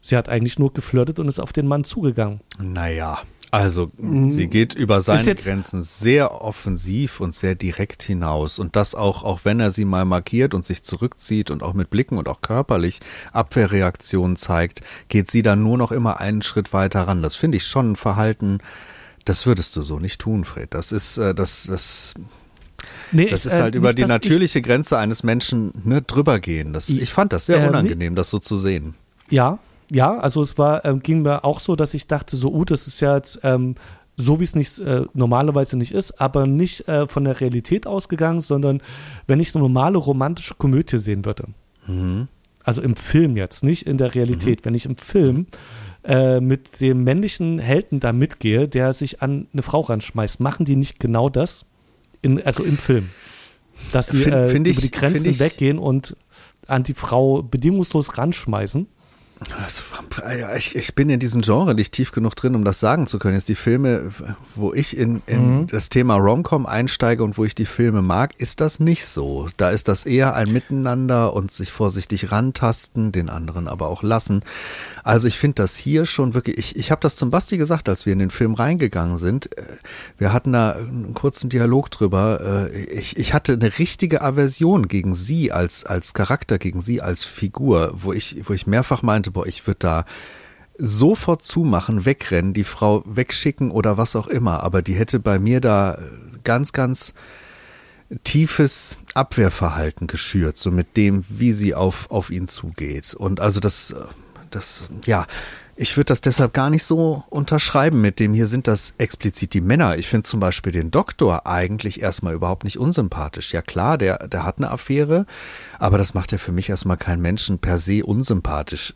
Sie 0.00 0.16
hat 0.16 0.28
eigentlich 0.28 0.58
nur 0.58 0.72
geflirtet 0.72 1.20
und 1.20 1.28
ist 1.28 1.38
auf 1.38 1.52
den 1.52 1.68
Mann 1.68 1.84
zugegangen. 1.84 2.40
Naja, 2.58 3.22
also 3.52 3.92
sie 4.00 4.46
geht 4.46 4.72
über 4.72 5.02
seine 5.02 5.34
Grenzen 5.34 5.82
sehr 5.82 6.40
offensiv 6.40 7.20
und 7.20 7.34
sehr 7.34 7.54
direkt 7.54 8.02
hinaus. 8.02 8.58
Und 8.58 8.76
das 8.76 8.94
auch, 8.94 9.24
auch 9.24 9.40
wenn 9.44 9.60
er 9.60 9.68
sie 9.68 9.84
mal 9.84 10.06
markiert 10.06 10.54
und 10.54 10.64
sich 10.64 10.82
zurückzieht 10.84 11.50
und 11.50 11.62
auch 11.62 11.74
mit 11.74 11.90
Blicken 11.90 12.16
und 12.16 12.30
auch 12.30 12.40
körperlich 12.40 13.00
Abwehrreaktionen 13.34 14.36
zeigt, 14.36 14.80
geht 15.08 15.30
sie 15.30 15.42
dann 15.42 15.62
nur 15.62 15.76
noch 15.76 15.92
immer 15.92 16.18
einen 16.18 16.40
Schritt 16.40 16.72
weiter 16.72 17.02
ran. 17.02 17.20
Das 17.20 17.36
finde 17.36 17.58
ich 17.58 17.66
schon 17.66 17.92
ein 17.92 17.96
Verhalten, 17.96 18.60
das 19.24 19.46
würdest 19.46 19.76
du 19.76 19.82
so 19.82 19.98
nicht 19.98 20.20
tun, 20.20 20.44
Fred. 20.44 20.74
Das 20.74 20.92
ist, 20.92 21.18
äh, 21.18 21.34
das, 21.34 21.64
das, 21.64 22.14
Nee, 23.12 23.28
das 23.28 23.46
ist 23.46 23.58
halt 23.58 23.74
äh, 23.74 23.78
über 23.78 23.88
nicht, 23.88 23.98
die 23.98 24.04
natürliche 24.04 24.62
Grenze 24.62 24.98
eines 24.98 25.22
Menschen 25.22 25.72
ne, 25.84 26.02
drüber 26.02 26.40
gehen. 26.40 26.72
Das, 26.72 26.88
ich 26.88 27.12
fand 27.12 27.32
das 27.32 27.46
sehr 27.46 27.62
äh, 27.62 27.68
unangenehm, 27.68 28.16
das 28.16 28.30
so 28.30 28.38
zu 28.38 28.56
sehen. 28.56 28.94
Ja, 29.30 29.58
ja, 29.90 30.18
also 30.18 30.40
es 30.40 30.58
war, 30.58 30.84
ähm, 30.84 31.00
ging 31.00 31.22
mir 31.22 31.44
auch 31.44 31.60
so, 31.60 31.76
dass 31.76 31.94
ich 31.94 32.06
dachte, 32.06 32.36
so, 32.36 32.52
uh, 32.52 32.64
das 32.64 32.86
ist 32.86 33.00
ja 33.00 33.16
jetzt 33.16 33.40
ähm, 33.42 33.74
so, 34.16 34.40
wie 34.40 34.44
es 34.44 34.54
nicht 34.54 34.78
äh, 34.78 35.04
normalerweise 35.14 35.76
nicht 35.76 35.92
ist, 35.92 36.20
aber 36.20 36.46
nicht 36.46 36.88
äh, 36.88 37.06
von 37.06 37.24
der 37.24 37.40
Realität 37.40 37.86
ausgegangen, 37.86 38.40
sondern 38.40 38.80
wenn 39.26 39.40
ich 39.40 39.54
eine 39.54 39.62
normale 39.62 39.98
romantische 39.98 40.54
Komödie 40.54 40.98
sehen 40.98 41.24
würde. 41.24 41.44
Mhm. 41.86 42.28
Also 42.64 42.80
im 42.80 42.96
Film 42.96 43.36
jetzt, 43.36 43.64
nicht 43.64 43.86
in 43.86 43.98
der 43.98 44.14
Realität. 44.14 44.60
Mhm. 44.60 44.64
Wenn 44.64 44.74
ich 44.74 44.86
im 44.86 44.96
Film 44.96 45.46
äh, 46.04 46.40
mit 46.40 46.80
dem 46.80 47.04
männlichen 47.04 47.58
Helden 47.58 48.00
da 48.00 48.12
mitgehe, 48.12 48.68
der 48.68 48.92
sich 48.92 49.22
an 49.22 49.46
eine 49.52 49.62
Frau 49.62 49.80
ranschmeißt, 49.80 50.40
machen 50.40 50.64
die 50.64 50.76
nicht 50.76 50.98
genau 50.98 51.28
das? 51.28 51.66
In, 52.22 52.42
also 52.42 52.62
im 52.62 52.78
Film. 52.78 53.10
Dass 53.92 54.08
sie 54.08 54.22
find, 54.22 54.50
find 54.50 54.66
äh, 54.66 54.70
ich, 54.70 54.76
über 54.76 54.86
die 54.86 54.90
Grenzen 54.90 55.38
weggehen 55.38 55.78
und 55.78 56.16
an 56.66 56.82
die 56.82 56.94
Frau 56.94 57.42
bedingungslos 57.42 58.18
ranschmeißen. 58.18 58.86
Also, 59.62 59.82
ich, 60.56 60.76
ich, 60.76 60.94
bin 60.94 61.10
in 61.10 61.20
diesem 61.20 61.42
Genre 61.42 61.74
nicht 61.74 61.92
tief 61.92 62.12
genug 62.12 62.34
drin, 62.36 62.54
um 62.54 62.64
das 62.64 62.80
sagen 62.80 63.06
zu 63.06 63.18
können. 63.18 63.34
Jetzt 63.34 63.48
die 63.48 63.54
Filme, 63.54 64.10
wo 64.54 64.72
ich 64.72 64.96
in, 64.96 65.22
in 65.26 65.60
mhm. 65.60 65.66
das 65.68 65.88
Thema 65.88 66.16
Romcom 66.16 66.66
einsteige 66.66 67.24
und 67.24 67.38
wo 67.38 67.44
ich 67.44 67.54
die 67.54 67.66
Filme 67.66 68.02
mag, 68.02 68.32
ist 68.38 68.60
das 68.60 68.80
nicht 68.80 69.06
so. 69.06 69.48
Da 69.56 69.70
ist 69.70 69.88
das 69.88 70.06
eher 70.06 70.34
ein 70.34 70.52
Miteinander 70.52 71.32
und 71.34 71.52
sich 71.52 71.72
vorsichtig 71.72 72.32
rantasten, 72.32 73.12
den 73.12 73.28
anderen 73.28 73.68
aber 73.68 73.88
auch 73.88 74.02
lassen. 74.02 74.44
Also 75.04 75.28
ich 75.28 75.38
finde 75.38 75.56
das 75.56 75.76
hier 75.76 76.06
schon 76.06 76.34
wirklich, 76.34 76.58
ich, 76.58 76.76
ich 76.76 76.90
habe 76.90 77.00
das 77.00 77.16
zum 77.16 77.30
Basti 77.30 77.56
gesagt, 77.56 77.88
als 77.88 78.06
wir 78.06 78.12
in 78.12 78.18
den 78.18 78.30
Film 78.30 78.54
reingegangen 78.54 79.18
sind. 79.18 79.56
Äh, 79.56 79.62
wir 80.18 80.32
hatten 80.32 80.52
da 80.52 80.72
einen 80.72 81.14
kurzen 81.14 81.50
Dialog 81.50 81.90
drüber. 81.90 82.68
Äh, 82.72 82.84
ich, 82.84 83.16
ich 83.16 83.34
hatte 83.34 83.54
eine 83.54 83.78
richtige 83.78 84.22
Aversion 84.22 84.88
gegen 84.88 85.14
sie 85.14 85.52
als, 85.52 85.84
als 85.84 86.14
Charakter, 86.14 86.58
gegen 86.58 86.80
sie 86.80 87.02
als 87.02 87.24
Figur, 87.24 87.92
wo 87.94 88.12
ich, 88.12 88.42
wo 88.44 88.52
ich 88.52 88.66
mehrfach 88.66 89.02
meinte, 89.02 89.31
boah, 89.32 89.46
ich 89.46 89.66
würde 89.66 89.78
da 89.80 90.04
sofort 90.78 91.44
zumachen, 91.44 92.04
wegrennen, 92.04 92.54
die 92.54 92.64
Frau 92.64 93.02
wegschicken 93.06 93.70
oder 93.70 93.98
was 93.98 94.16
auch 94.16 94.26
immer. 94.26 94.62
Aber 94.62 94.82
die 94.82 94.94
hätte 94.94 95.20
bei 95.20 95.38
mir 95.38 95.60
da 95.60 95.98
ganz, 96.44 96.72
ganz 96.72 97.14
tiefes 98.24 98.98
Abwehrverhalten 99.14 100.06
geschürt, 100.06 100.58
so 100.58 100.70
mit 100.70 100.96
dem, 100.96 101.24
wie 101.28 101.52
sie 101.52 101.74
auf, 101.74 102.10
auf 102.10 102.30
ihn 102.30 102.48
zugeht. 102.48 103.14
Und 103.14 103.40
also 103.40 103.60
das, 103.60 103.94
das, 104.50 104.88
ja, 105.04 105.26
Ich 105.74 105.96
würde 105.96 106.06
das 106.06 106.20
deshalb 106.20 106.52
gar 106.52 106.68
nicht 106.68 106.84
so 106.84 107.24
unterschreiben 107.30 108.02
mit 108.02 108.20
dem, 108.20 108.34
hier 108.34 108.46
sind 108.46 108.68
das 108.68 108.92
explizit 108.98 109.54
die 109.54 109.62
Männer. 109.62 109.96
Ich 109.96 110.06
finde 110.06 110.24
zum 110.24 110.38
Beispiel 110.38 110.70
den 110.70 110.90
Doktor 110.90 111.46
eigentlich 111.46 112.02
erstmal 112.02 112.34
überhaupt 112.34 112.64
nicht 112.64 112.78
unsympathisch. 112.78 113.54
Ja 113.54 113.62
klar, 113.62 113.96
der, 113.96 114.28
der 114.28 114.44
hat 114.44 114.58
eine 114.58 114.70
Affäre, 114.70 115.24
aber 115.78 115.96
das 115.96 116.12
macht 116.12 116.30
ja 116.32 116.36
für 116.36 116.52
mich 116.52 116.68
erstmal 116.68 116.98
keinen 116.98 117.22
Menschen 117.22 117.58
per 117.58 117.78
se 117.78 118.04
unsympathisch. 118.04 118.94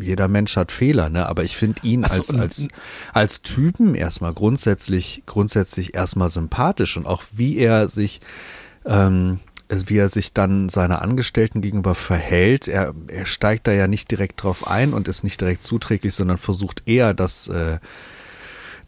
Jeder 0.00 0.28
Mensch 0.28 0.56
hat 0.56 0.72
Fehler, 0.72 1.10
ne? 1.10 1.28
Aber 1.28 1.44
ich 1.44 1.56
finde 1.56 1.82
ihn 1.86 2.04
so, 2.04 2.14
als, 2.14 2.34
als, 2.34 2.68
als 3.12 3.42
Typen 3.42 3.94
erstmal 3.94 4.32
grundsätzlich, 4.32 5.24
grundsätzlich 5.26 5.94
erstmal 5.94 6.30
sympathisch 6.30 6.96
und 6.96 7.06
auch 7.06 7.22
wie 7.32 7.58
er 7.58 7.90
sich, 7.90 8.22
ähm, 8.86 9.40
wie 9.68 9.98
er 9.98 10.08
sich 10.08 10.32
dann 10.32 10.68
seiner 10.68 11.02
Angestellten 11.02 11.60
gegenüber 11.60 11.94
verhält. 11.94 12.68
Er, 12.68 12.94
er 13.08 13.26
steigt 13.26 13.66
da 13.66 13.72
ja 13.72 13.86
nicht 13.86 14.10
direkt 14.10 14.42
drauf 14.42 14.66
ein 14.66 14.92
und 14.92 15.08
ist 15.08 15.24
nicht 15.24 15.40
direkt 15.40 15.62
zuträglich, 15.62 16.14
sondern 16.14 16.38
versucht 16.38 16.82
eher 16.86 17.14
das, 17.14 17.48
äh, 17.48 17.78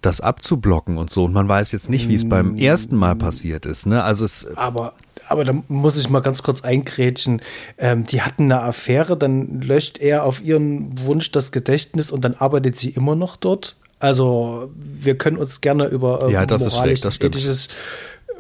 das 0.03 0.21
abzublocken 0.21 0.99
und 0.99 1.11
so. 1.11 1.25
Und 1.25 1.33
man 1.33 1.49
weiß 1.49 1.73
jetzt 1.73 1.89
nicht, 1.89 2.09
wie 2.09 2.15
es 2.15 2.29
beim 2.29 2.57
ersten 2.57 2.97
Mal 2.97 3.17
passiert 3.17 3.67
ist. 3.67 3.87
Ne? 3.87 4.03
Also 4.03 4.25
es, 4.25 4.47
aber, 4.57 4.93
aber 5.29 5.45
da 5.45 5.55
muss 5.69 5.97
ich 5.97 6.11
mal 6.11 6.21
ganz 6.21 6.43
kurz 6.43 6.63
eingrätschen. 6.63 7.41
Ähm, 7.79 8.05
die 8.05 8.23
hatten 8.23 8.45
eine 8.45 8.61
Affäre, 8.61 9.17
dann 9.17 9.61
löscht 9.63 9.99
er 9.99 10.25
auf 10.25 10.43
ihren 10.43 11.01
Wunsch 11.01 11.33
das 11.33 11.53
Gedächtnis 11.53 12.11
und 12.11 12.25
dann 12.25 12.35
arbeitet 12.35 12.79
sie 12.79 12.91
immer 12.91 13.17
noch 13.17 13.37
dort. 13.37 13.77
Also 13.99 14.71
wir 14.77 15.17
können 15.17 15.39
uns 15.39 15.63
gerne 15.63 15.87
über 15.87 16.29
äh, 16.29 16.33
ja, 16.33 16.45
das 16.45 16.61
moralisch, 16.61 16.75
ist 16.75 16.83
schlecht, 16.83 17.05
das 17.07 17.21
ethisches 17.21 17.69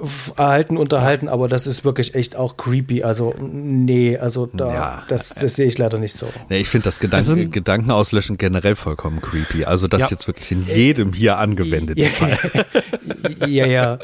Verhalten 0.05 0.77
unterhalten, 0.77 1.28
aber 1.28 1.48
das 1.48 1.66
ist 1.66 1.85
wirklich 1.85 2.14
echt 2.14 2.36
auch 2.36 2.56
creepy. 2.56 3.02
Also, 3.02 3.35
nee, 3.39 4.18
also 4.18 4.47
da, 4.47 4.74
ja. 4.74 5.02
das, 5.09 5.31
das 5.31 5.55
sehe 5.55 5.66
ich 5.66 5.78
leider 5.78 5.98
nicht 5.98 6.14
so. 6.14 6.28
Nee, 6.51 6.59
ich 6.59 6.68
finde 6.68 6.85
das 6.85 7.01
Gedanken, 7.01 7.31
also, 7.31 7.51
Gedankenauslöschen 7.51 8.36
generell 8.36 8.77
vollkommen 8.77 9.23
creepy. 9.23 9.64
Also, 9.64 9.89
das 9.89 10.02
ja. 10.02 10.09
jetzt 10.10 10.27
wirklich 10.27 10.52
in 10.52 10.66
jedem 10.66 11.14
hier 11.14 11.39
angewendet 11.39 11.98
ja. 11.98 12.09
Ja, 13.47 13.66
ja. 13.66 13.98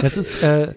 Das 0.00 0.16
ist, 0.16 0.42
äh, 0.42 0.74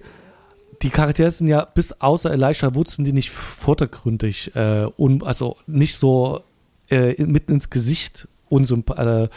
die 0.82 0.90
Charaktere 0.90 1.32
sind 1.32 1.48
ja 1.48 1.66
bis 1.66 1.94
außer 1.94 2.32
Elisha 2.32 2.76
Woods 2.76 2.96
sind 2.96 3.06
die 3.06 3.14
nicht 3.14 3.32
vordergründig, 3.32 4.56
äh, 4.56 4.86
un, 4.98 5.24
also 5.24 5.58
nicht 5.66 5.96
so 5.96 6.44
äh, 6.90 7.22
mitten 7.24 7.54
ins 7.54 7.70
Gesicht 7.70 8.28
äh, 8.52 9.28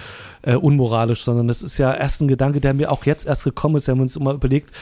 äh, 0.42 0.56
unmoralisch, 0.56 1.22
sondern 1.22 1.48
das 1.48 1.62
ist 1.62 1.78
ja 1.78 1.92
erst 1.92 2.20
ein 2.20 2.28
Gedanke, 2.28 2.60
der 2.60 2.74
mir 2.74 2.90
auch 2.90 3.04
jetzt 3.04 3.26
erst 3.26 3.44
gekommen 3.44 3.76
ist. 3.76 3.86
Wir 3.86 3.92
haben 3.92 4.00
uns 4.00 4.16
immer 4.16 4.32
überlegt, 4.32 4.72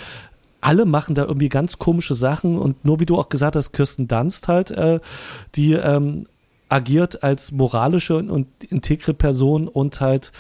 alle 0.61 0.85
machen 0.85 1.15
da 1.15 1.25
irgendwie 1.25 1.49
ganz 1.49 1.79
komische 1.79 2.15
Sachen 2.15 2.59
und 2.59 2.85
nur 2.85 3.01
wie 3.01 3.07
du 3.07 3.19
auch 3.19 3.29
gesagt 3.29 3.57
hast, 3.57 3.73
Kirsten 3.73 4.09
Dunst 4.09 4.49
halt, 4.49 4.71
äh, 4.71 5.01
die 5.55 5.73
ähm, 5.73 6.27
agiert 6.69 7.23
als 7.23 7.53
moralische 7.53 8.17
und 8.17 8.47
integre 8.69 9.15
Person 9.15 9.69
und 9.69 10.01
halt 10.01 10.33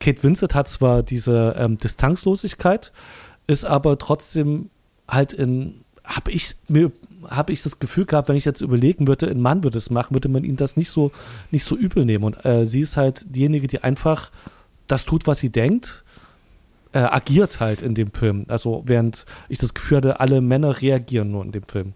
Kate 0.00 0.22
Winslet 0.22 0.54
hat 0.54 0.68
zwar 0.68 1.02
diese 1.02 1.54
ähm, 1.58 1.76
Distanzlosigkeit, 1.78 2.92
ist 3.46 3.64
aber 3.64 3.98
trotzdem 3.98 4.70
halt 5.06 5.32
in, 5.32 5.84
habe 6.04 6.30
ich 6.30 6.56
mir 6.68 6.90
habe 7.28 7.52
ich 7.52 7.62
das 7.62 7.78
Gefühl 7.78 8.06
gehabt, 8.06 8.28
wenn 8.28 8.36
ich 8.36 8.44
jetzt 8.44 8.60
überlegen 8.60 9.06
würde, 9.06 9.28
ein 9.28 9.40
Mann 9.40 9.62
würde 9.62 9.78
es 9.78 9.90
machen, 9.90 10.14
würde 10.14 10.28
man 10.28 10.44
ihn 10.44 10.56
das 10.56 10.76
nicht 10.76 10.90
so, 10.90 11.12
nicht 11.50 11.64
so 11.64 11.76
übel 11.76 12.04
nehmen. 12.04 12.24
Und 12.24 12.44
äh, 12.44 12.64
sie 12.64 12.80
ist 12.80 12.96
halt 12.96 13.34
diejenige, 13.34 13.66
die 13.66 13.82
einfach 13.82 14.30
das 14.88 15.04
tut, 15.04 15.26
was 15.26 15.38
sie 15.38 15.50
denkt, 15.50 16.04
äh, 16.92 16.98
agiert 16.98 17.60
halt 17.60 17.82
in 17.82 17.94
dem 17.94 18.12
Film. 18.12 18.46
Also 18.48 18.82
während 18.86 19.26
ich 19.48 19.58
das 19.58 19.74
Gefühl 19.74 19.98
hatte, 19.98 20.20
alle 20.20 20.40
Männer 20.40 20.80
reagieren 20.80 21.30
nur 21.30 21.44
in 21.44 21.52
dem 21.52 21.64
Film. 21.64 21.94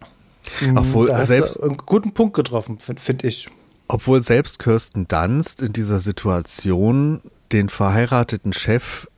Mhm, 0.61 0.77
Obwohl 0.77 1.09
da 1.09 1.25
selbst 1.27 1.61
einen 1.61 1.77
guten 1.79 2.13
Punkt 2.13 2.35
getroffen, 2.35 2.79
finde 2.79 3.01
find 3.01 3.25
ich. 3.25 3.49
Obwohl 3.89 4.23
selbst 4.23 4.59
Kirsten 4.59 5.09
Dunst 5.09 5.63
in 5.63 5.73
dieser 5.73 5.99
Situation 5.99 7.21
den 7.53 7.69
verheirateten 7.69 8.53
Chef 8.53 9.09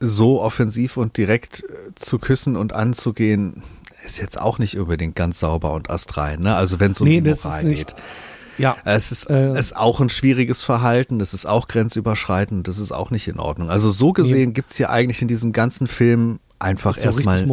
so 0.00 0.40
offensiv 0.40 0.96
und 0.96 1.16
direkt 1.16 1.64
äh, 1.64 1.94
zu 1.94 2.18
küssen 2.18 2.56
und 2.56 2.72
anzugehen, 2.72 3.62
ist 4.10 4.18
jetzt 4.18 4.40
auch 4.40 4.58
nicht 4.58 4.78
unbedingt 4.78 5.14
ganz 5.14 5.40
sauber 5.40 5.72
und 5.72 5.90
astrein, 5.90 6.40
ne? 6.40 6.56
Also 6.56 6.80
wenn 6.80 6.92
es 6.92 7.00
um 7.00 7.08
nee, 7.08 7.20
die 7.20 7.30
Moral 7.30 7.64
geht. 7.64 7.94
Ja. 8.58 8.76
Es 8.84 9.10
ist, 9.10 9.30
äh, 9.30 9.58
ist 9.58 9.74
auch 9.74 10.00
ein 10.00 10.10
schwieriges 10.10 10.62
Verhalten, 10.62 11.20
es 11.20 11.32
ist 11.32 11.46
auch 11.46 11.66
grenzüberschreitend, 11.66 12.68
das 12.68 12.78
ist 12.78 12.92
auch 12.92 13.10
nicht 13.10 13.26
in 13.26 13.38
Ordnung. 13.38 13.70
Also 13.70 13.90
so 13.90 14.12
gesehen 14.12 14.48
nee. 14.48 14.54
gibt's 14.54 14.76
hier 14.76 14.90
eigentlich 14.90 15.22
in 15.22 15.28
diesem 15.28 15.52
ganzen 15.52 15.86
Film 15.86 16.40
einfach 16.58 16.92
so 16.92 17.06
erstmal 17.06 17.46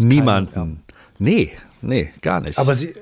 niemanden. 0.00 0.52
Kein, 0.52 0.80
ja. 0.88 0.94
Nee, 1.18 1.52
nee, 1.80 2.10
gar 2.20 2.40
nicht. 2.40 2.58
Aber 2.58 2.74
sie, 2.74 2.92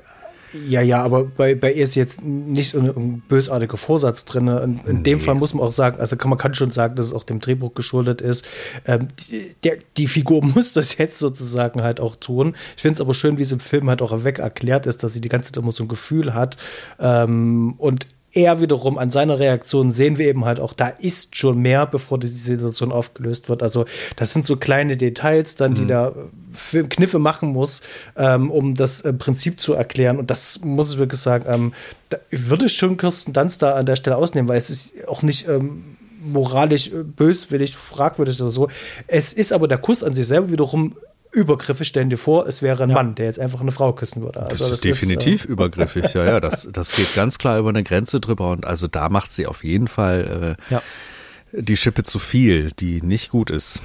ja, 0.53 0.81
ja, 0.81 1.03
aber 1.03 1.25
bei, 1.25 1.55
bei 1.55 1.73
ihr 1.73 1.85
ist 1.85 1.95
jetzt 1.95 2.23
nicht 2.23 2.71
so 2.71 2.79
ein 2.79 3.23
bösartiger 3.29 3.77
Vorsatz 3.77 4.25
drin. 4.25 4.49
In, 4.49 4.81
in 4.87 4.97
nee. 4.99 5.03
dem 5.03 5.21
Fall 5.21 5.35
muss 5.35 5.55
man 5.55 5.67
auch 5.67 5.73
sagen, 5.73 6.01
also 6.01 6.17
kann, 6.17 6.31
man 6.31 6.39
kann 6.39 6.55
schon 6.55 6.71
sagen, 6.71 6.95
dass 6.95 7.07
es 7.07 7.13
auch 7.13 7.25
dem 7.25 7.41
Drehbuch 7.41 7.75
geschuldet 7.75 8.21
ist. 8.21 8.45
Ähm, 8.87 9.09
die, 9.19 9.55
der, 9.65 9.79
die 9.97 10.07
Figur 10.07 10.45
muss 10.55 10.73
das 10.73 10.97
jetzt 10.99 11.19
sozusagen 11.19 11.83
halt 11.83 12.01
auch 12.01 12.17
tun. 12.17 12.55
Ich 12.77 12.83
finde 12.83 12.95
es 12.95 13.01
aber 13.01 13.15
schön, 13.15 13.39
wie 13.39 13.43
es 13.43 13.53
im 13.53 13.61
Film 13.61 13.89
halt 13.89 14.03
auch 14.03 14.25
weg 14.25 14.39
erklärt 14.39 14.87
ist, 14.87 15.03
dass 15.03 15.13
sie 15.13 15.21
die 15.21 15.29
ganze 15.29 15.53
Zeit 15.53 15.63
immer 15.63 15.73
so 15.73 15.85
ein 15.85 15.89
Gefühl 15.89 16.35
hat. 16.35 16.57
Ähm, 16.99 17.75
und 17.79 18.07
er 18.39 18.61
wiederum 18.61 18.99
an 18.99 19.11
seiner 19.11 19.41
Reaktion 19.41 19.91
sehen 19.91 20.17
wir 20.17 20.29
eben 20.29 20.45
halt 20.45 20.61
auch, 20.61 20.73
da 20.73 20.87
ist 20.89 21.35
schon 21.35 21.59
mehr, 21.59 21.87
bevor 21.87 22.19
die 22.19 22.29
Situation 22.29 22.93
aufgelöst 22.93 23.49
wird. 23.49 23.65
Also 23.65 23.85
das 24.15 24.33
sind 24.33 24.47
so 24.47 24.57
kleine 24.57 24.97
Details 24.97 25.57
dann, 25.57 25.75
die 25.75 25.83
mhm. 25.83 25.89
da 25.89 26.13
Kniffe 26.89 27.19
machen 27.19 27.49
muss, 27.49 27.83
ähm, 28.17 28.53
um 28.53 28.77
das 28.77 29.01
äh, 29.01 29.13
Prinzip 29.13 29.61
zu 29.61 29.75
erklären. 29.75 30.19
Und 30.19 30.31
das 30.31 30.61
muss 30.63 30.93
ich 30.93 30.99
wirklich 30.99 31.21
sagen, 31.21 31.47
ähm, 31.49 31.73
da 32.11 32.19
würde 32.31 32.67
ich 32.67 32.77
schon 32.77 32.97
Kirsten 32.97 33.33
Dunst 33.33 33.61
da 33.61 33.75
an 33.75 33.87
der 33.87 33.97
Stelle 33.97 34.17
ausnehmen, 34.17 34.49
weil 34.49 34.59
es 34.59 34.71
ist 34.71 35.09
auch 35.09 35.23
nicht 35.23 35.49
ähm, 35.49 35.97
moralisch 36.23 36.93
äh, 36.93 37.03
böswillig, 37.03 37.77
fragwürdig 37.77 38.41
oder 38.41 38.53
so. 38.53 38.69
Es 39.09 39.33
ist 39.33 39.53
aber 39.53 39.67
der 39.67 39.79
Kuss 39.79 40.05
an 40.05 40.15
sich 40.15 40.29
selber 40.29 40.53
wiederum 40.53 40.95
übergriffig. 41.33 41.89
Stellen 41.89 42.11
dir 42.11 42.17
vor, 42.17 42.47
es 42.47 42.63
wäre 42.63 42.83
ein 42.83 42.91
ja. 42.91 42.95
Mann, 42.95 43.15
der 43.15 43.27
jetzt 43.27 43.39
einfach 43.39 43.61
eine 43.61 43.73
Frau 43.73 43.93
küssen 43.93 44.23
würde. 44.23 44.41
Also 44.41 44.51
das, 44.51 44.59
das 44.59 44.71
ist 44.73 44.85
definitiv 44.85 45.45
ist, 45.45 45.49
äh, 45.49 45.53
übergriffig, 45.53 46.15
ja, 46.15 46.25
ja. 46.25 46.41
Das, 46.41 46.69
das 46.73 46.93
geht 46.93 47.15
ganz 47.15 47.39
klar 47.39 47.59
über 47.59 47.69
eine 47.69 47.83
Grenze 47.83 48.21
drüber 48.21 48.51
und 48.51 48.67
also 48.67 48.87
da 48.87 49.09
macht 49.09 49.33
sie 49.33 49.47
auf 49.47 49.65
jeden 49.65 49.89
Fall 49.89 50.57
äh, 50.71 50.73
ja. 50.73 50.83
die 51.53 51.77
Schippe 51.77 52.05
zu 52.05 52.19
viel, 52.19 52.73
die 52.79 53.03
nicht 53.03 53.31
gut 53.31 53.51
ist. 53.51 53.81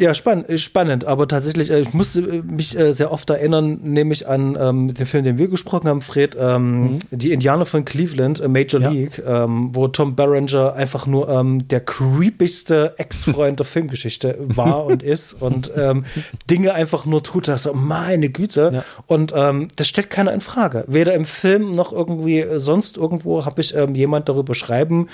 Ja, 0.00 0.14
spann 0.14 0.46
spannend, 0.56 1.04
aber 1.04 1.28
tatsächlich, 1.28 1.70
äh, 1.70 1.80
ich 1.80 1.92
musste 1.92 2.20
äh, 2.22 2.42
mich 2.42 2.78
äh, 2.78 2.94
sehr 2.94 3.12
oft 3.12 3.28
erinnern, 3.28 3.80
nämlich 3.82 4.26
an 4.26 4.56
ähm, 4.58 4.94
den 4.94 5.04
Film, 5.04 5.24
den 5.24 5.36
wir 5.36 5.48
gesprochen 5.48 5.88
haben, 5.88 6.00
Fred, 6.00 6.38
ähm, 6.40 6.92
mhm. 6.92 6.98
die 7.10 7.32
Indianer 7.32 7.66
von 7.66 7.84
Cleveland, 7.84 8.42
Major 8.48 8.80
ja. 8.80 8.88
League, 8.88 9.22
ähm, 9.26 9.68
wo 9.74 9.88
Tom 9.88 10.16
Berenger 10.16 10.72
einfach 10.72 11.06
nur 11.06 11.28
ähm, 11.28 11.68
der 11.68 11.80
creepigste 11.80 12.94
Ex-Freund 12.96 13.58
der 13.58 13.66
Filmgeschichte 13.66 14.38
war 14.40 14.86
und 14.86 15.02
ist 15.02 15.34
und 15.34 15.70
ähm, 15.76 16.06
Dinge 16.48 16.72
einfach 16.72 17.04
nur 17.04 17.22
tut, 17.22 17.46
dass 17.46 17.64
so, 17.64 17.74
meine 17.74 18.30
Güte. 18.30 18.70
Ja. 18.72 18.84
Und 19.06 19.34
ähm, 19.36 19.68
das 19.76 19.86
stellt 19.88 20.08
keiner 20.08 20.32
in 20.32 20.40
Frage. 20.40 20.84
Weder 20.86 21.12
im 21.12 21.26
Film 21.26 21.72
noch 21.72 21.92
irgendwie 21.92 22.46
sonst 22.56 22.96
irgendwo 22.96 23.44
habe 23.44 23.60
ich 23.60 23.76
jemand 23.92 24.30
darüber 24.30 24.54
schreiben 24.54 25.08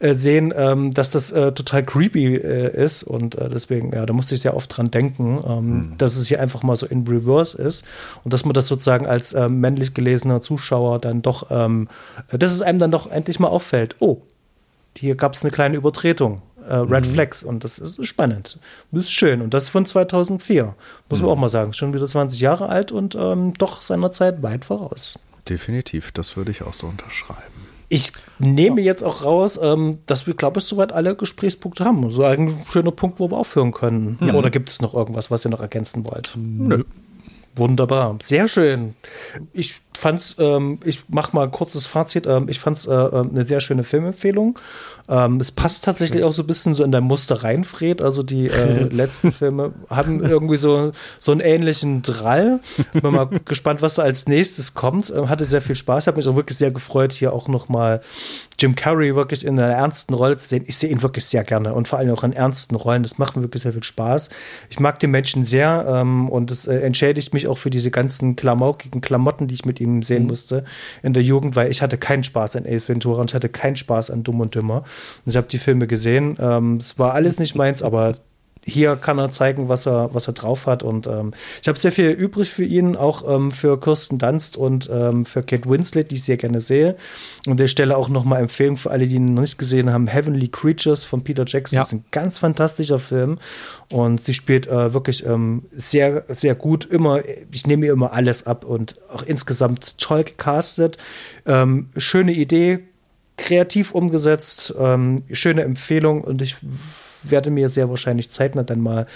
äh, 0.00 0.14
sehen, 0.14 0.52
dass 0.94 1.10
das 1.10 1.30
äh, 1.30 1.52
total 1.52 1.84
creepy 1.84 2.36
äh, 2.36 2.84
ist 2.84 3.04
und 3.04 3.36
äh, 3.36 3.48
deswegen, 3.48 3.92
ja, 3.92 4.04
da 4.04 4.12
musste 4.12 4.31
ich 4.34 4.42
sehr 4.42 4.56
oft 4.56 4.76
dran 4.76 4.90
denken, 4.90 5.40
ähm, 5.46 5.66
mhm. 5.66 5.98
dass 5.98 6.16
es 6.16 6.28
hier 6.28 6.40
einfach 6.40 6.62
mal 6.62 6.76
so 6.76 6.86
in 6.86 7.06
Reverse 7.06 7.60
ist 7.60 7.84
und 8.24 8.32
dass 8.32 8.44
man 8.44 8.54
das 8.54 8.68
sozusagen 8.68 9.06
als 9.06 9.34
ähm, 9.34 9.60
männlich 9.60 9.94
gelesener 9.94 10.42
Zuschauer 10.42 10.98
dann 10.98 11.22
doch, 11.22 11.46
ähm, 11.50 11.88
dass 12.30 12.52
es 12.52 12.62
einem 12.62 12.78
dann 12.78 12.90
doch 12.90 13.10
endlich 13.10 13.38
mal 13.38 13.48
auffällt, 13.48 13.96
oh, 14.00 14.22
hier 14.96 15.14
gab 15.14 15.34
es 15.34 15.42
eine 15.42 15.50
kleine 15.50 15.76
Übertretung. 15.76 16.42
Äh, 16.68 16.74
Red 16.76 17.06
mhm. 17.06 17.10
Flags 17.10 17.42
und 17.42 17.64
das 17.64 17.78
ist 17.78 18.04
spannend. 18.06 18.60
Das 18.92 19.04
ist 19.04 19.12
schön 19.12 19.42
und 19.42 19.52
das 19.52 19.64
ist 19.64 19.68
von 19.70 19.86
2004. 19.86 20.74
Muss 21.08 21.18
mhm. 21.18 21.26
man 21.26 21.34
auch 21.34 21.40
mal 21.40 21.48
sagen. 21.48 21.70
Ist 21.70 21.78
schon 21.78 21.94
wieder 21.94 22.06
20 22.06 22.38
Jahre 22.40 22.68
alt 22.68 22.92
und 22.92 23.14
ähm, 23.14 23.54
doch 23.54 23.82
seiner 23.82 24.10
Zeit 24.10 24.42
weit 24.42 24.64
voraus. 24.64 25.18
Definitiv, 25.48 26.12
das 26.12 26.36
würde 26.36 26.52
ich 26.52 26.62
auch 26.62 26.74
so 26.74 26.86
unterschreiben. 26.86 27.51
Ich 27.92 28.10
nehme 28.38 28.80
jetzt 28.80 29.04
auch 29.04 29.22
raus, 29.22 29.60
ähm, 29.62 29.98
dass 30.06 30.26
wir, 30.26 30.32
glaube 30.32 30.60
ich, 30.60 30.64
soweit 30.64 30.94
alle 30.94 31.14
Gesprächspunkte 31.14 31.84
haben. 31.84 32.10
So 32.10 32.24
ein 32.24 32.62
schöner 32.66 32.90
Punkt, 32.90 33.20
wo 33.20 33.30
wir 33.30 33.36
aufhören 33.36 33.72
können. 33.72 34.16
Ja. 34.22 34.32
Oder 34.32 34.48
gibt 34.48 34.70
es 34.70 34.80
noch 34.80 34.94
irgendwas, 34.94 35.30
was 35.30 35.44
ihr 35.44 35.50
noch 35.50 35.60
ergänzen 35.60 36.06
wollt? 36.06 36.32
Nö. 36.34 36.84
Wunderbar, 37.54 38.16
sehr 38.22 38.48
schön. 38.48 38.94
Ich 39.52 39.82
fand's, 39.92 40.36
ähm, 40.38 40.78
ich 40.86 41.00
mach 41.08 41.34
mal 41.34 41.42
ein 41.42 41.50
kurzes 41.50 41.86
Fazit. 41.86 42.26
Ähm, 42.26 42.48
ich 42.48 42.60
fand's 42.60 42.86
äh, 42.86 42.94
äh 42.94 43.26
eine 43.30 43.44
sehr 43.44 43.60
schöne 43.60 43.84
Filmempfehlung. 43.84 44.58
Ähm, 45.12 45.40
es 45.40 45.52
passt 45.52 45.84
tatsächlich 45.84 46.24
auch 46.24 46.32
so 46.32 46.42
ein 46.42 46.46
bisschen 46.46 46.74
so 46.74 46.82
in 46.84 46.90
dein 46.90 47.04
Muster 47.04 47.44
rein, 47.44 47.64
Fred. 47.64 48.00
Also 48.00 48.22
die 48.22 48.46
äh, 48.46 48.84
letzten 48.90 49.30
Filme 49.30 49.72
haben 49.90 50.24
irgendwie 50.24 50.56
so, 50.56 50.92
so 51.20 51.32
einen 51.32 51.42
ähnlichen 51.42 52.00
Drall. 52.00 52.60
Bin 52.94 53.12
mal 53.12 53.28
gespannt, 53.44 53.82
was 53.82 53.96
da 53.96 54.04
als 54.04 54.26
nächstes 54.26 54.72
kommt. 54.72 55.12
Ähm, 55.14 55.28
hatte 55.28 55.44
sehr 55.44 55.60
viel 55.60 55.76
Spaß. 55.76 56.06
Habe 56.06 56.16
mich 56.16 56.26
auch 56.28 56.36
wirklich 56.36 56.56
sehr 56.56 56.70
gefreut, 56.70 57.12
hier 57.12 57.34
auch 57.34 57.48
noch 57.48 57.68
mal 57.68 58.00
Jim 58.58 58.74
Carrey 58.74 59.14
wirklich 59.14 59.44
in 59.44 59.60
einer 59.60 59.70
ernsten 59.70 60.14
Rolle 60.14 60.38
zu 60.38 60.48
sehen. 60.48 60.64
Ich 60.66 60.78
sehe 60.78 60.88
ihn 60.88 61.02
wirklich 61.02 61.26
sehr 61.26 61.44
gerne 61.44 61.74
und 61.74 61.88
vor 61.88 61.98
allem 61.98 62.14
auch 62.14 62.24
in 62.24 62.32
ernsten 62.32 62.74
Rollen. 62.74 63.02
Das 63.02 63.18
macht 63.18 63.36
mir 63.36 63.42
wirklich 63.42 63.64
sehr 63.64 63.74
viel 63.74 63.82
Spaß. 63.82 64.30
Ich 64.70 64.80
mag 64.80 64.98
den 64.98 65.10
Menschen 65.10 65.44
sehr 65.44 65.84
ähm, 65.88 66.30
und 66.30 66.50
es 66.50 66.66
äh, 66.66 66.78
entschädigt 66.78 67.34
mich 67.34 67.48
auch 67.48 67.58
für 67.58 67.70
diese 67.70 67.90
ganzen 67.90 68.34
klamaukigen 68.34 69.02
Klamotten, 69.02 69.46
die 69.46 69.54
ich 69.54 69.66
mit 69.66 69.78
ihm 69.78 70.02
sehen 70.02 70.22
mhm. 70.22 70.28
musste 70.28 70.64
in 71.02 71.12
der 71.12 71.22
Jugend, 71.22 71.54
weil 71.54 71.70
ich 71.70 71.82
hatte 71.82 71.98
keinen 71.98 72.24
Spaß 72.24 72.56
an 72.56 72.64
Ace 72.66 72.88
Ventura 72.88 73.20
und 73.20 73.30
ich 73.30 73.34
hatte 73.34 73.50
keinen 73.50 73.76
Spaß 73.76 74.10
an 74.10 74.22
Dumm 74.22 74.40
und 74.40 74.54
Dümmer. 74.54 74.84
Und 75.24 75.30
ich 75.30 75.36
habe 75.36 75.48
die 75.48 75.58
Filme 75.58 75.86
gesehen. 75.86 76.36
Ähm, 76.40 76.76
es 76.76 76.98
war 76.98 77.14
alles 77.14 77.38
nicht 77.38 77.54
meins, 77.54 77.82
aber 77.82 78.16
hier 78.64 78.96
kann 78.96 79.18
er 79.18 79.30
zeigen, 79.32 79.68
was 79.68 79.86
er, 79.86 80.10
was 80.12 80.28
er 80.28 80.34
drauf 80.34 80.66
hat. 80.66 80.82
Und 80.82 81.06
ähm, 81.06 81.32
ich 81.60 81.68
habe 81.68 81.78
sehr 81.78 81.92
viel 81.92 82.10
übrig 82.10 82.50
für 82.50 82.64
ihn, 82.64 82.96
auch 82.96 83.28
ähm, 83.28 83.50
für 83.50 83.78
Kirsten 83.78 84.18
Dunst 84.18 84.56
und 84.56 84.88
ähm, 84.92 85.24
für 85.24 85.42
Kate 85.42 85.68
Winslet, 85.68 86.10
die 86.10 86.14
ich 86.14 86.24
sehr 86.24 86.36
gerne 86.36 86.60
sehe. 86.60 86.96
Und 87.46 87.58
der 87.58 87.66
Stelle 87.66 87.96
auch 87.96 88.08
nochmal 88.08 88.40
Empfehlung 88.40 88.76
für 88.76 88.90
alle, 88.90 89.08
die 89.08 89.16
ihn 89.16 89.34
noch 89.34 89.42
nicht 89.42 89.58
gesehen 89.58 89.92
haben: 89.92 90.06
Heavenly 90.06 90.48
Creatures 90.48 91.04
von 91.04 91.24
Peter 91.24 91.44
Jackson. 91.46 91.76
Ja. 91.76 91.82
Das 91.82 91.92
ist 91.92 91.98
ein 91.98 92.04
ganz 92.12 92.38
fantastischer 92.38 93.00
Film. 93.00 93.38
Und 93.90 94.24
sie 94.24 94.34
spielt 94.34 94.68
äh, 94.68 94.94
wirklich 94.94 95.26
ähm, 95.26 95.64
sehr, 95.72 96.24
sehr 96.28 96.54
gut. 96.54 96.84
Immer, 96.84 97.22
ich 97.50 97.66
nehme 97.66 97.86
ihr 97.86 97.92
immer 97.92 98.12
alles 98.12 98.46
ab 98.46 98.64
und 98.64 98.94
auch 99.12 99.24
insgesamt 99.24 99.98
toll 99.98 100.24
gecastet. 100.24 100.98
Ähm, 101.46 101.88
schöne 101.96 102.32
Idee, 102.32 102.80
kreativ 103.42 103.92
umgesetzt, 103.92 104.74
ähm, 104.78 105.24
schöne 105.32 105.62
Empfehlung 105.62 106.22
und 106.22 106.40
ich 106.40 106.56
werde 107.24 107.50
mir 107.50 107.68
sehr 107.68 107.88
wahrscheinlich 107.90 108.30
zeitnah 108.30 108.62
dann 108.62 108.80
mal 108.80 109.06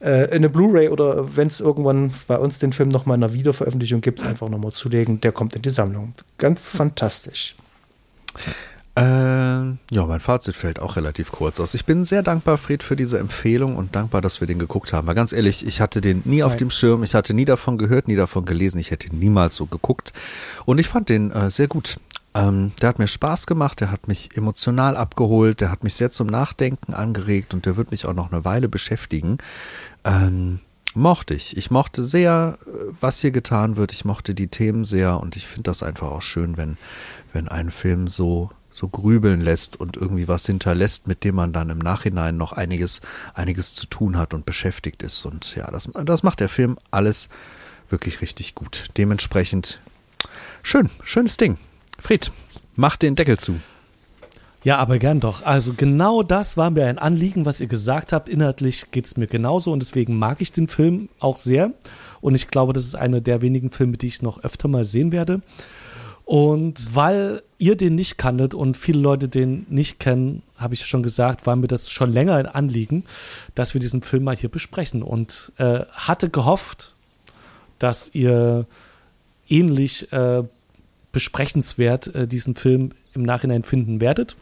äh, 0.00 0.28
eine 0.30 0.48
Blu-ray 0.48 0.88
oder 0.88 1.36
wenn 1.36 1.48
es 1.48 1.60
irgendwann 1.60 2.12
bei 2.26 2.38
uns 2.38 2.58
den 2.58 2.72
Film 2.72 2.88
noch 2.88 3.06
mal 3.06 3.14
in 3.14 3.24
einer 3.24 3.34
Wiederveröffentlichung 3.34 4.00
gibt, 4.00 4.22
einfach 4.22 4.48
noch 4.48 4.58
mal 4.58 4.72
zulegen. 4.72 5.20
Der 5.20 5.32
kommt 5.32 5.54
in 5.54 5.62
die 5.62 5.70
Sammlung. 5.70 6.14
Ganz 6.38 6.68
fantastisch. 6.68 7.56
Äh, 8.94 9.02
ja, 9.02 10.06
mein 10.06 10.20
Fazit 10.20 10.54
fällt 10.54 10.78
auch 10.78 10.96
relativ 10.96 11.32
kurz 11.32 11.58
aus. 11.60 11.72
Ich 11.72 11.86
bin 11.86 12.04
sehr 12.04 12.22
dankbar, 12.22 12.58
Fred, 12.58 12.82
für 12.82 12.94
diese 12.94 13.18
Empfehlung 13.18 13.76
und 13.76 13.96
dankbar, 13.96 14.20
dass 14.20 14.40
wir 14.40 14.46
den 14.46 14.58
geguckt 14.58 14.92
haben. 14.92 15.06
Weil 15.06 15.14
ganz 15.14 15.32
ehrlich, 15.32 15.66
ich 15.66 15.80
hatte 15.80 16.02
den 16.02 16.22
nie 16.26 16.38
Nein. 16.38 16.46
auf 16.46 16.56
dem 16.56 16.70
Schirm, 16.70 17.02
ich 17.02 17.14
hatte 17.14 17.32
nie 17.32 17.46
davon 17.46 17.78
gehört, 17.78 18.06
nie 18.06 18.16
davon 18.16 18.44
gelesen, 18.44 18.78
ich 18.78 18.90
hätte 18.90 19.14
niemals 19.14 19.56
so 19.56 19.64
geguckt. 19.66 20.12
Und 20.66 20.78
ich 20.78 20.88
fand 20.88 21.08
den 21.08 21.30
äh, 21.30 21.50
sehr 21.50 21.68
gut. 21.68 21.96
Ähm, 22.34 22.72
der 22.80 22.88
hat 22.88 22.98
mir 22.98 23.08
Spaß 23.08 23.46
gemacht, 23.46 23.80
der 23.80 23.90
hat 23.90 24.08
mich 24.08 24.36
emotional 24.36 24.96
abgeholt, 24.96 25.60
der 25.60 25.70
hat 25.70 25.84
mich 25.84 25.94
sehr 25.94 26.10
zum 26.10 26.26
Nachdenken 26.26 26.94
angeregt 26.94 27.52
und 27.52 27.66
der 27.66 27.76
wird 27.76 27.90
mich 27.90 28.06
auch 28.06 28.14
noch 28.14 28.32
eine 28.32 28.44
Weile 28.44 28.68
beschäftigen. 28.68 29.38
Ähm, 30.04 30.60
mochte 30.94 31.34
ich. 31.34 31.56
Ich 31.56 31.70
mochte 31.70 32.04
sehr, 32.04 32.58
was 33.00 33.20
hier 33.20 33.30
getan 33.30 33.76
wird. 33.76 33.92
Ich 33.92 34.04
mochte 34.04 34.34
die 34.34 34.48
Themen 34.48 34.84
sehr 34.84 35.20
und 35.20 35.36
ich 35.36 35.46
finde 35.46 35.70
das 35.70 35.82
einfach 35.82 36.10
auch 36.10 36.22
schön, 36.22 36.56
wenn, 36.56 36.78
wenn 37.32 37.48
ein 37.48 37.70
Film 37.70 38.08
so, 38.08 38.50
so 38.70 38.88
grübeln 38.88 39.40
lässt 39.40 39.78
und 39.78 39.96
irgendwie 39.96 40.28
was 40.28 40.46
hinterlässt, 40.46 41.06
mit 41.06 41.24
dem 41.24 41.34
man 41.34 41.52
dann 41.52 41.70
im 41.70 41.78
Nachhinein 41.78 42.36
noch 42.36 42.52
einiges, 42.52 43.00
einiges 43.34 43.74
zu 43.74 43.86
tun 43.86 44.16
hat 44.16 44.32
und 44.32 44.46
beschäftigt 44.46 45.02
ist. 45.02 45.24
Und 45.26 45.54
ja, 45.54 45.70
das, 45.70 45.90
das 46.04 46.22
macht 46.22 46.40
der 46.40 46.48
Film 46.48 46.78
alles 46.90 47.28
wirklich 47.90 48.22
richtig 48.22 48.54
gut. 48.54 48.88
Dementsprechend 48.96 49.80
schön, 50.62 50.88
schönes 51.02 51.36
Ding. 51.36 51.58
Fried, 52.02 52.32
mach 52.74 52.96
den 52.96 53.14
Deckel 53.14 53.38
zu. 53.38 53.60
Ja, 54.64 54.78
aber 54.78 54.98
gern 54.98 55.20
doch. 55.20 55.46
Also 55.46 55.72
genau 55.72 56.24
das 56.24 56.56
war 56.56 56.70
mir 56.70 56.86
ein 56.86 56.98
Anliegen, 56.98 57.44
was 57.44 57.60
ihr 57.60 57.68
gesagt 57.68 58.12
habt. 58.12 58.28
Inhaltlich 58.28 58.90
geht 58.90 59.06
es 59.06 59.16
mir 59.16 59.28
genauso 59.28 59.70
und 59.70 59.80
deswegen 59.80 60.18
mag 60.18 60.40
ich 60.40 60.50
den 60.50 60.66
Film 60.66 61.08
auch 61.20 61.36
sehr. 61.36 61.72
Und 62.20 62.34
ich 62.34 62.48
glaube, 62.48 62.72
das 62.72 62.86
ist 62.86 62.96
einer 62.96 63.20
der 63.20 63.40
wenigen 63.40 63.70
Filme, 63.70 63.96
die 63.98 64.08
ich 64.08 64.20
noch 64.20 64.42
öfter 64.42 64.66
mal 64.66 64.84
sehen 64.84 65.12
werde. 65.12 65.42
Und 66.24 66.92
weil 66.92 67.42
ihr 67.58 67.76
den 67.76 67.94
nicht 67.94 68.18
kanntet 68.18 68.52
und 68.52 68.76
viele 68.76 68.98
Leute 68.98 69.28
den 69.28 69.64
nicht 69.68 70.00
kennen, 70.00 70.42
habe 70.56 70.74
ich 70.74 70.84
schon 70.84 71.04
gesagt, 71.04 71.46
war 71.46 71.54
mir 71.54 71.68
das 71.68 71.88
schon 71.88 72.12
länger 72.12 72.34
ein 72.34 72.46
Anliegen, 72.46 73.04
dass 73.54 73.74
wir 73.74 73.80
diesen 73.80 74.02
Film 74.02 74.24
mal 74.24 74.36
hier 74.36 74.50
besprechen. 74.50 75.04
Und 75.04 75.52
äh, 75.58 75.84
hatte 75.92 76.30
gehofft, 76.30 76.96
dass 77.78 78.12
ihr 78.12 78.66
ähnlich 79.48 80.12
äh, 80.12 80.42
besprechenswert 81.12 82.14
äh, 82.14 82.26
diesen 82.26 82.54
Film 82.54 82.90
im 83.14 83.22
Nachhinein 83.22 83.62
finden 83.62 84.00
werdet. 84.00 84.36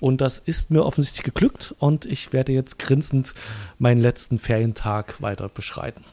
Und 0.00 0.20
das 0.20 0.38
ist 0.38 0.70
mir 0.70 0.84
offensichtlich 0.84 1.24
geglückt 1.24 1.74
und 1.78 2.04
ich 2.04 2.32
werde 2.32 2.52
jetzt 2.52 2.78
grinsend 2.78 3.34
meinen 3.78 4.00
letzten 4.00 4.38
Ferientag 4.38 5.20
weiter 5.22 5.48
beschreiten. 5.48 6.04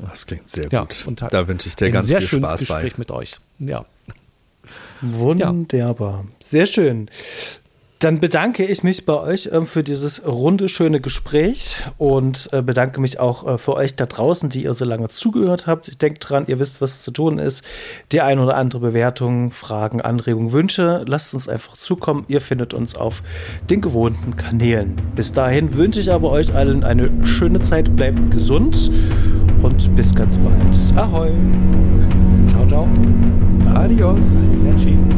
Das 0.00 0.26
klingt 0.26 0.48
sehr 0.48 0.68
ja, 0.70 0.80
gut. 0.80 1.04
Und 1.06 1.22
da 1.22 1.46
wünsche 1.46 1.68
ich 1.68 1.76
dir 1.76 1.90
ganz 1.90 2.08
viel 2.08 2.20
Spaß 2.20 2.60
Gespräch 2.60 2.94
bei. 2.94 2.98
mit 2.98 3.10
euch. 3.10 3.36
Ja. 3.58 3.84
Wunderbar. 5.00 6.24
Ja. 6.24 6.46
Sehr 6.46 6.66
schön. 6.66 7.10
Dann 8.04 8.20
bedanke 8.20 8.66
ich 8.66 8.82
mich 8.82 9.06
bei 9.06 9.18
euch 9.18 9.46
äh, 9.46 9.62
für 9.62 9.82
dieses 9.82 10.26
runde, 10.26 10.68
schöne 10.68 11.00
Gespräch 11.00 11.78
und 11.96 12.50
äh, 12.52 12.60
bedanke 12.60 13.00
mich 13.00 13.18
auch 13.18 13.46
äh, 13.46 13.56
für 13.56 13.76
euch 13.76 13.96
da 13.96 14.04
draußen, 14.04 14.50
die 14.50 14.64
ihr 14.64 14.74
so 14.74 14.84
lange 14.84 15.08
zugehört 15.08 15.66
habt. 15.66 16.02
Denkt 16.02 16.28
dran, 16.28 16.44
ihr 16.46 16.58
wisst, 16.58 16.82
was 16.82 17.00
zu 17.00 17.12
tun 17.12 17.38
ist. 17.38 17.64
Die 18.12 18.20
ein 18.20 18.40
oder 18.40 18.58
andere 18.58 18.80
Bewertung, 18.80 19.52
Fragen, 19.52 20.02
Anregungen, 20.02 20.52
Wünsche, 20.52 21.02
lasst 21.08 21.32
uns 21.32 21.48
einfach 21.48 21.78
zukommen. 21.78 22.26
Ihr 22.28 22.42
findet 22.42 22.74
uns 22.74 22.94
auf 22.94 23.22
den 23.70 23.80
gewohnten 23.80 24.36
Kanälen. 24.36 24.96
Bis 25.16 25.32
dahin 25.32 25.74
wünsche 25.74 26.00
ich 26.00 26.12
aber 26.12 26.28
euch 26.28 26.54
allen 26.54 26.84
eine 26.84 27.10
schöne 27.24 27.60
Zeit, 27.60 27.96
bleibt 27.96 28.30
gesund 28.30 28.90
und 29.62 29.96
bis 29.96 30.14
ganz 30.14 30.38
bald. 30.38 30.98
Ahoi. 30.98 31.30
Ciao, 32.50 32.66
ciao. 32.66 32.88
Adios. 33.74 34.62
Arrivederci. 34.66 35.13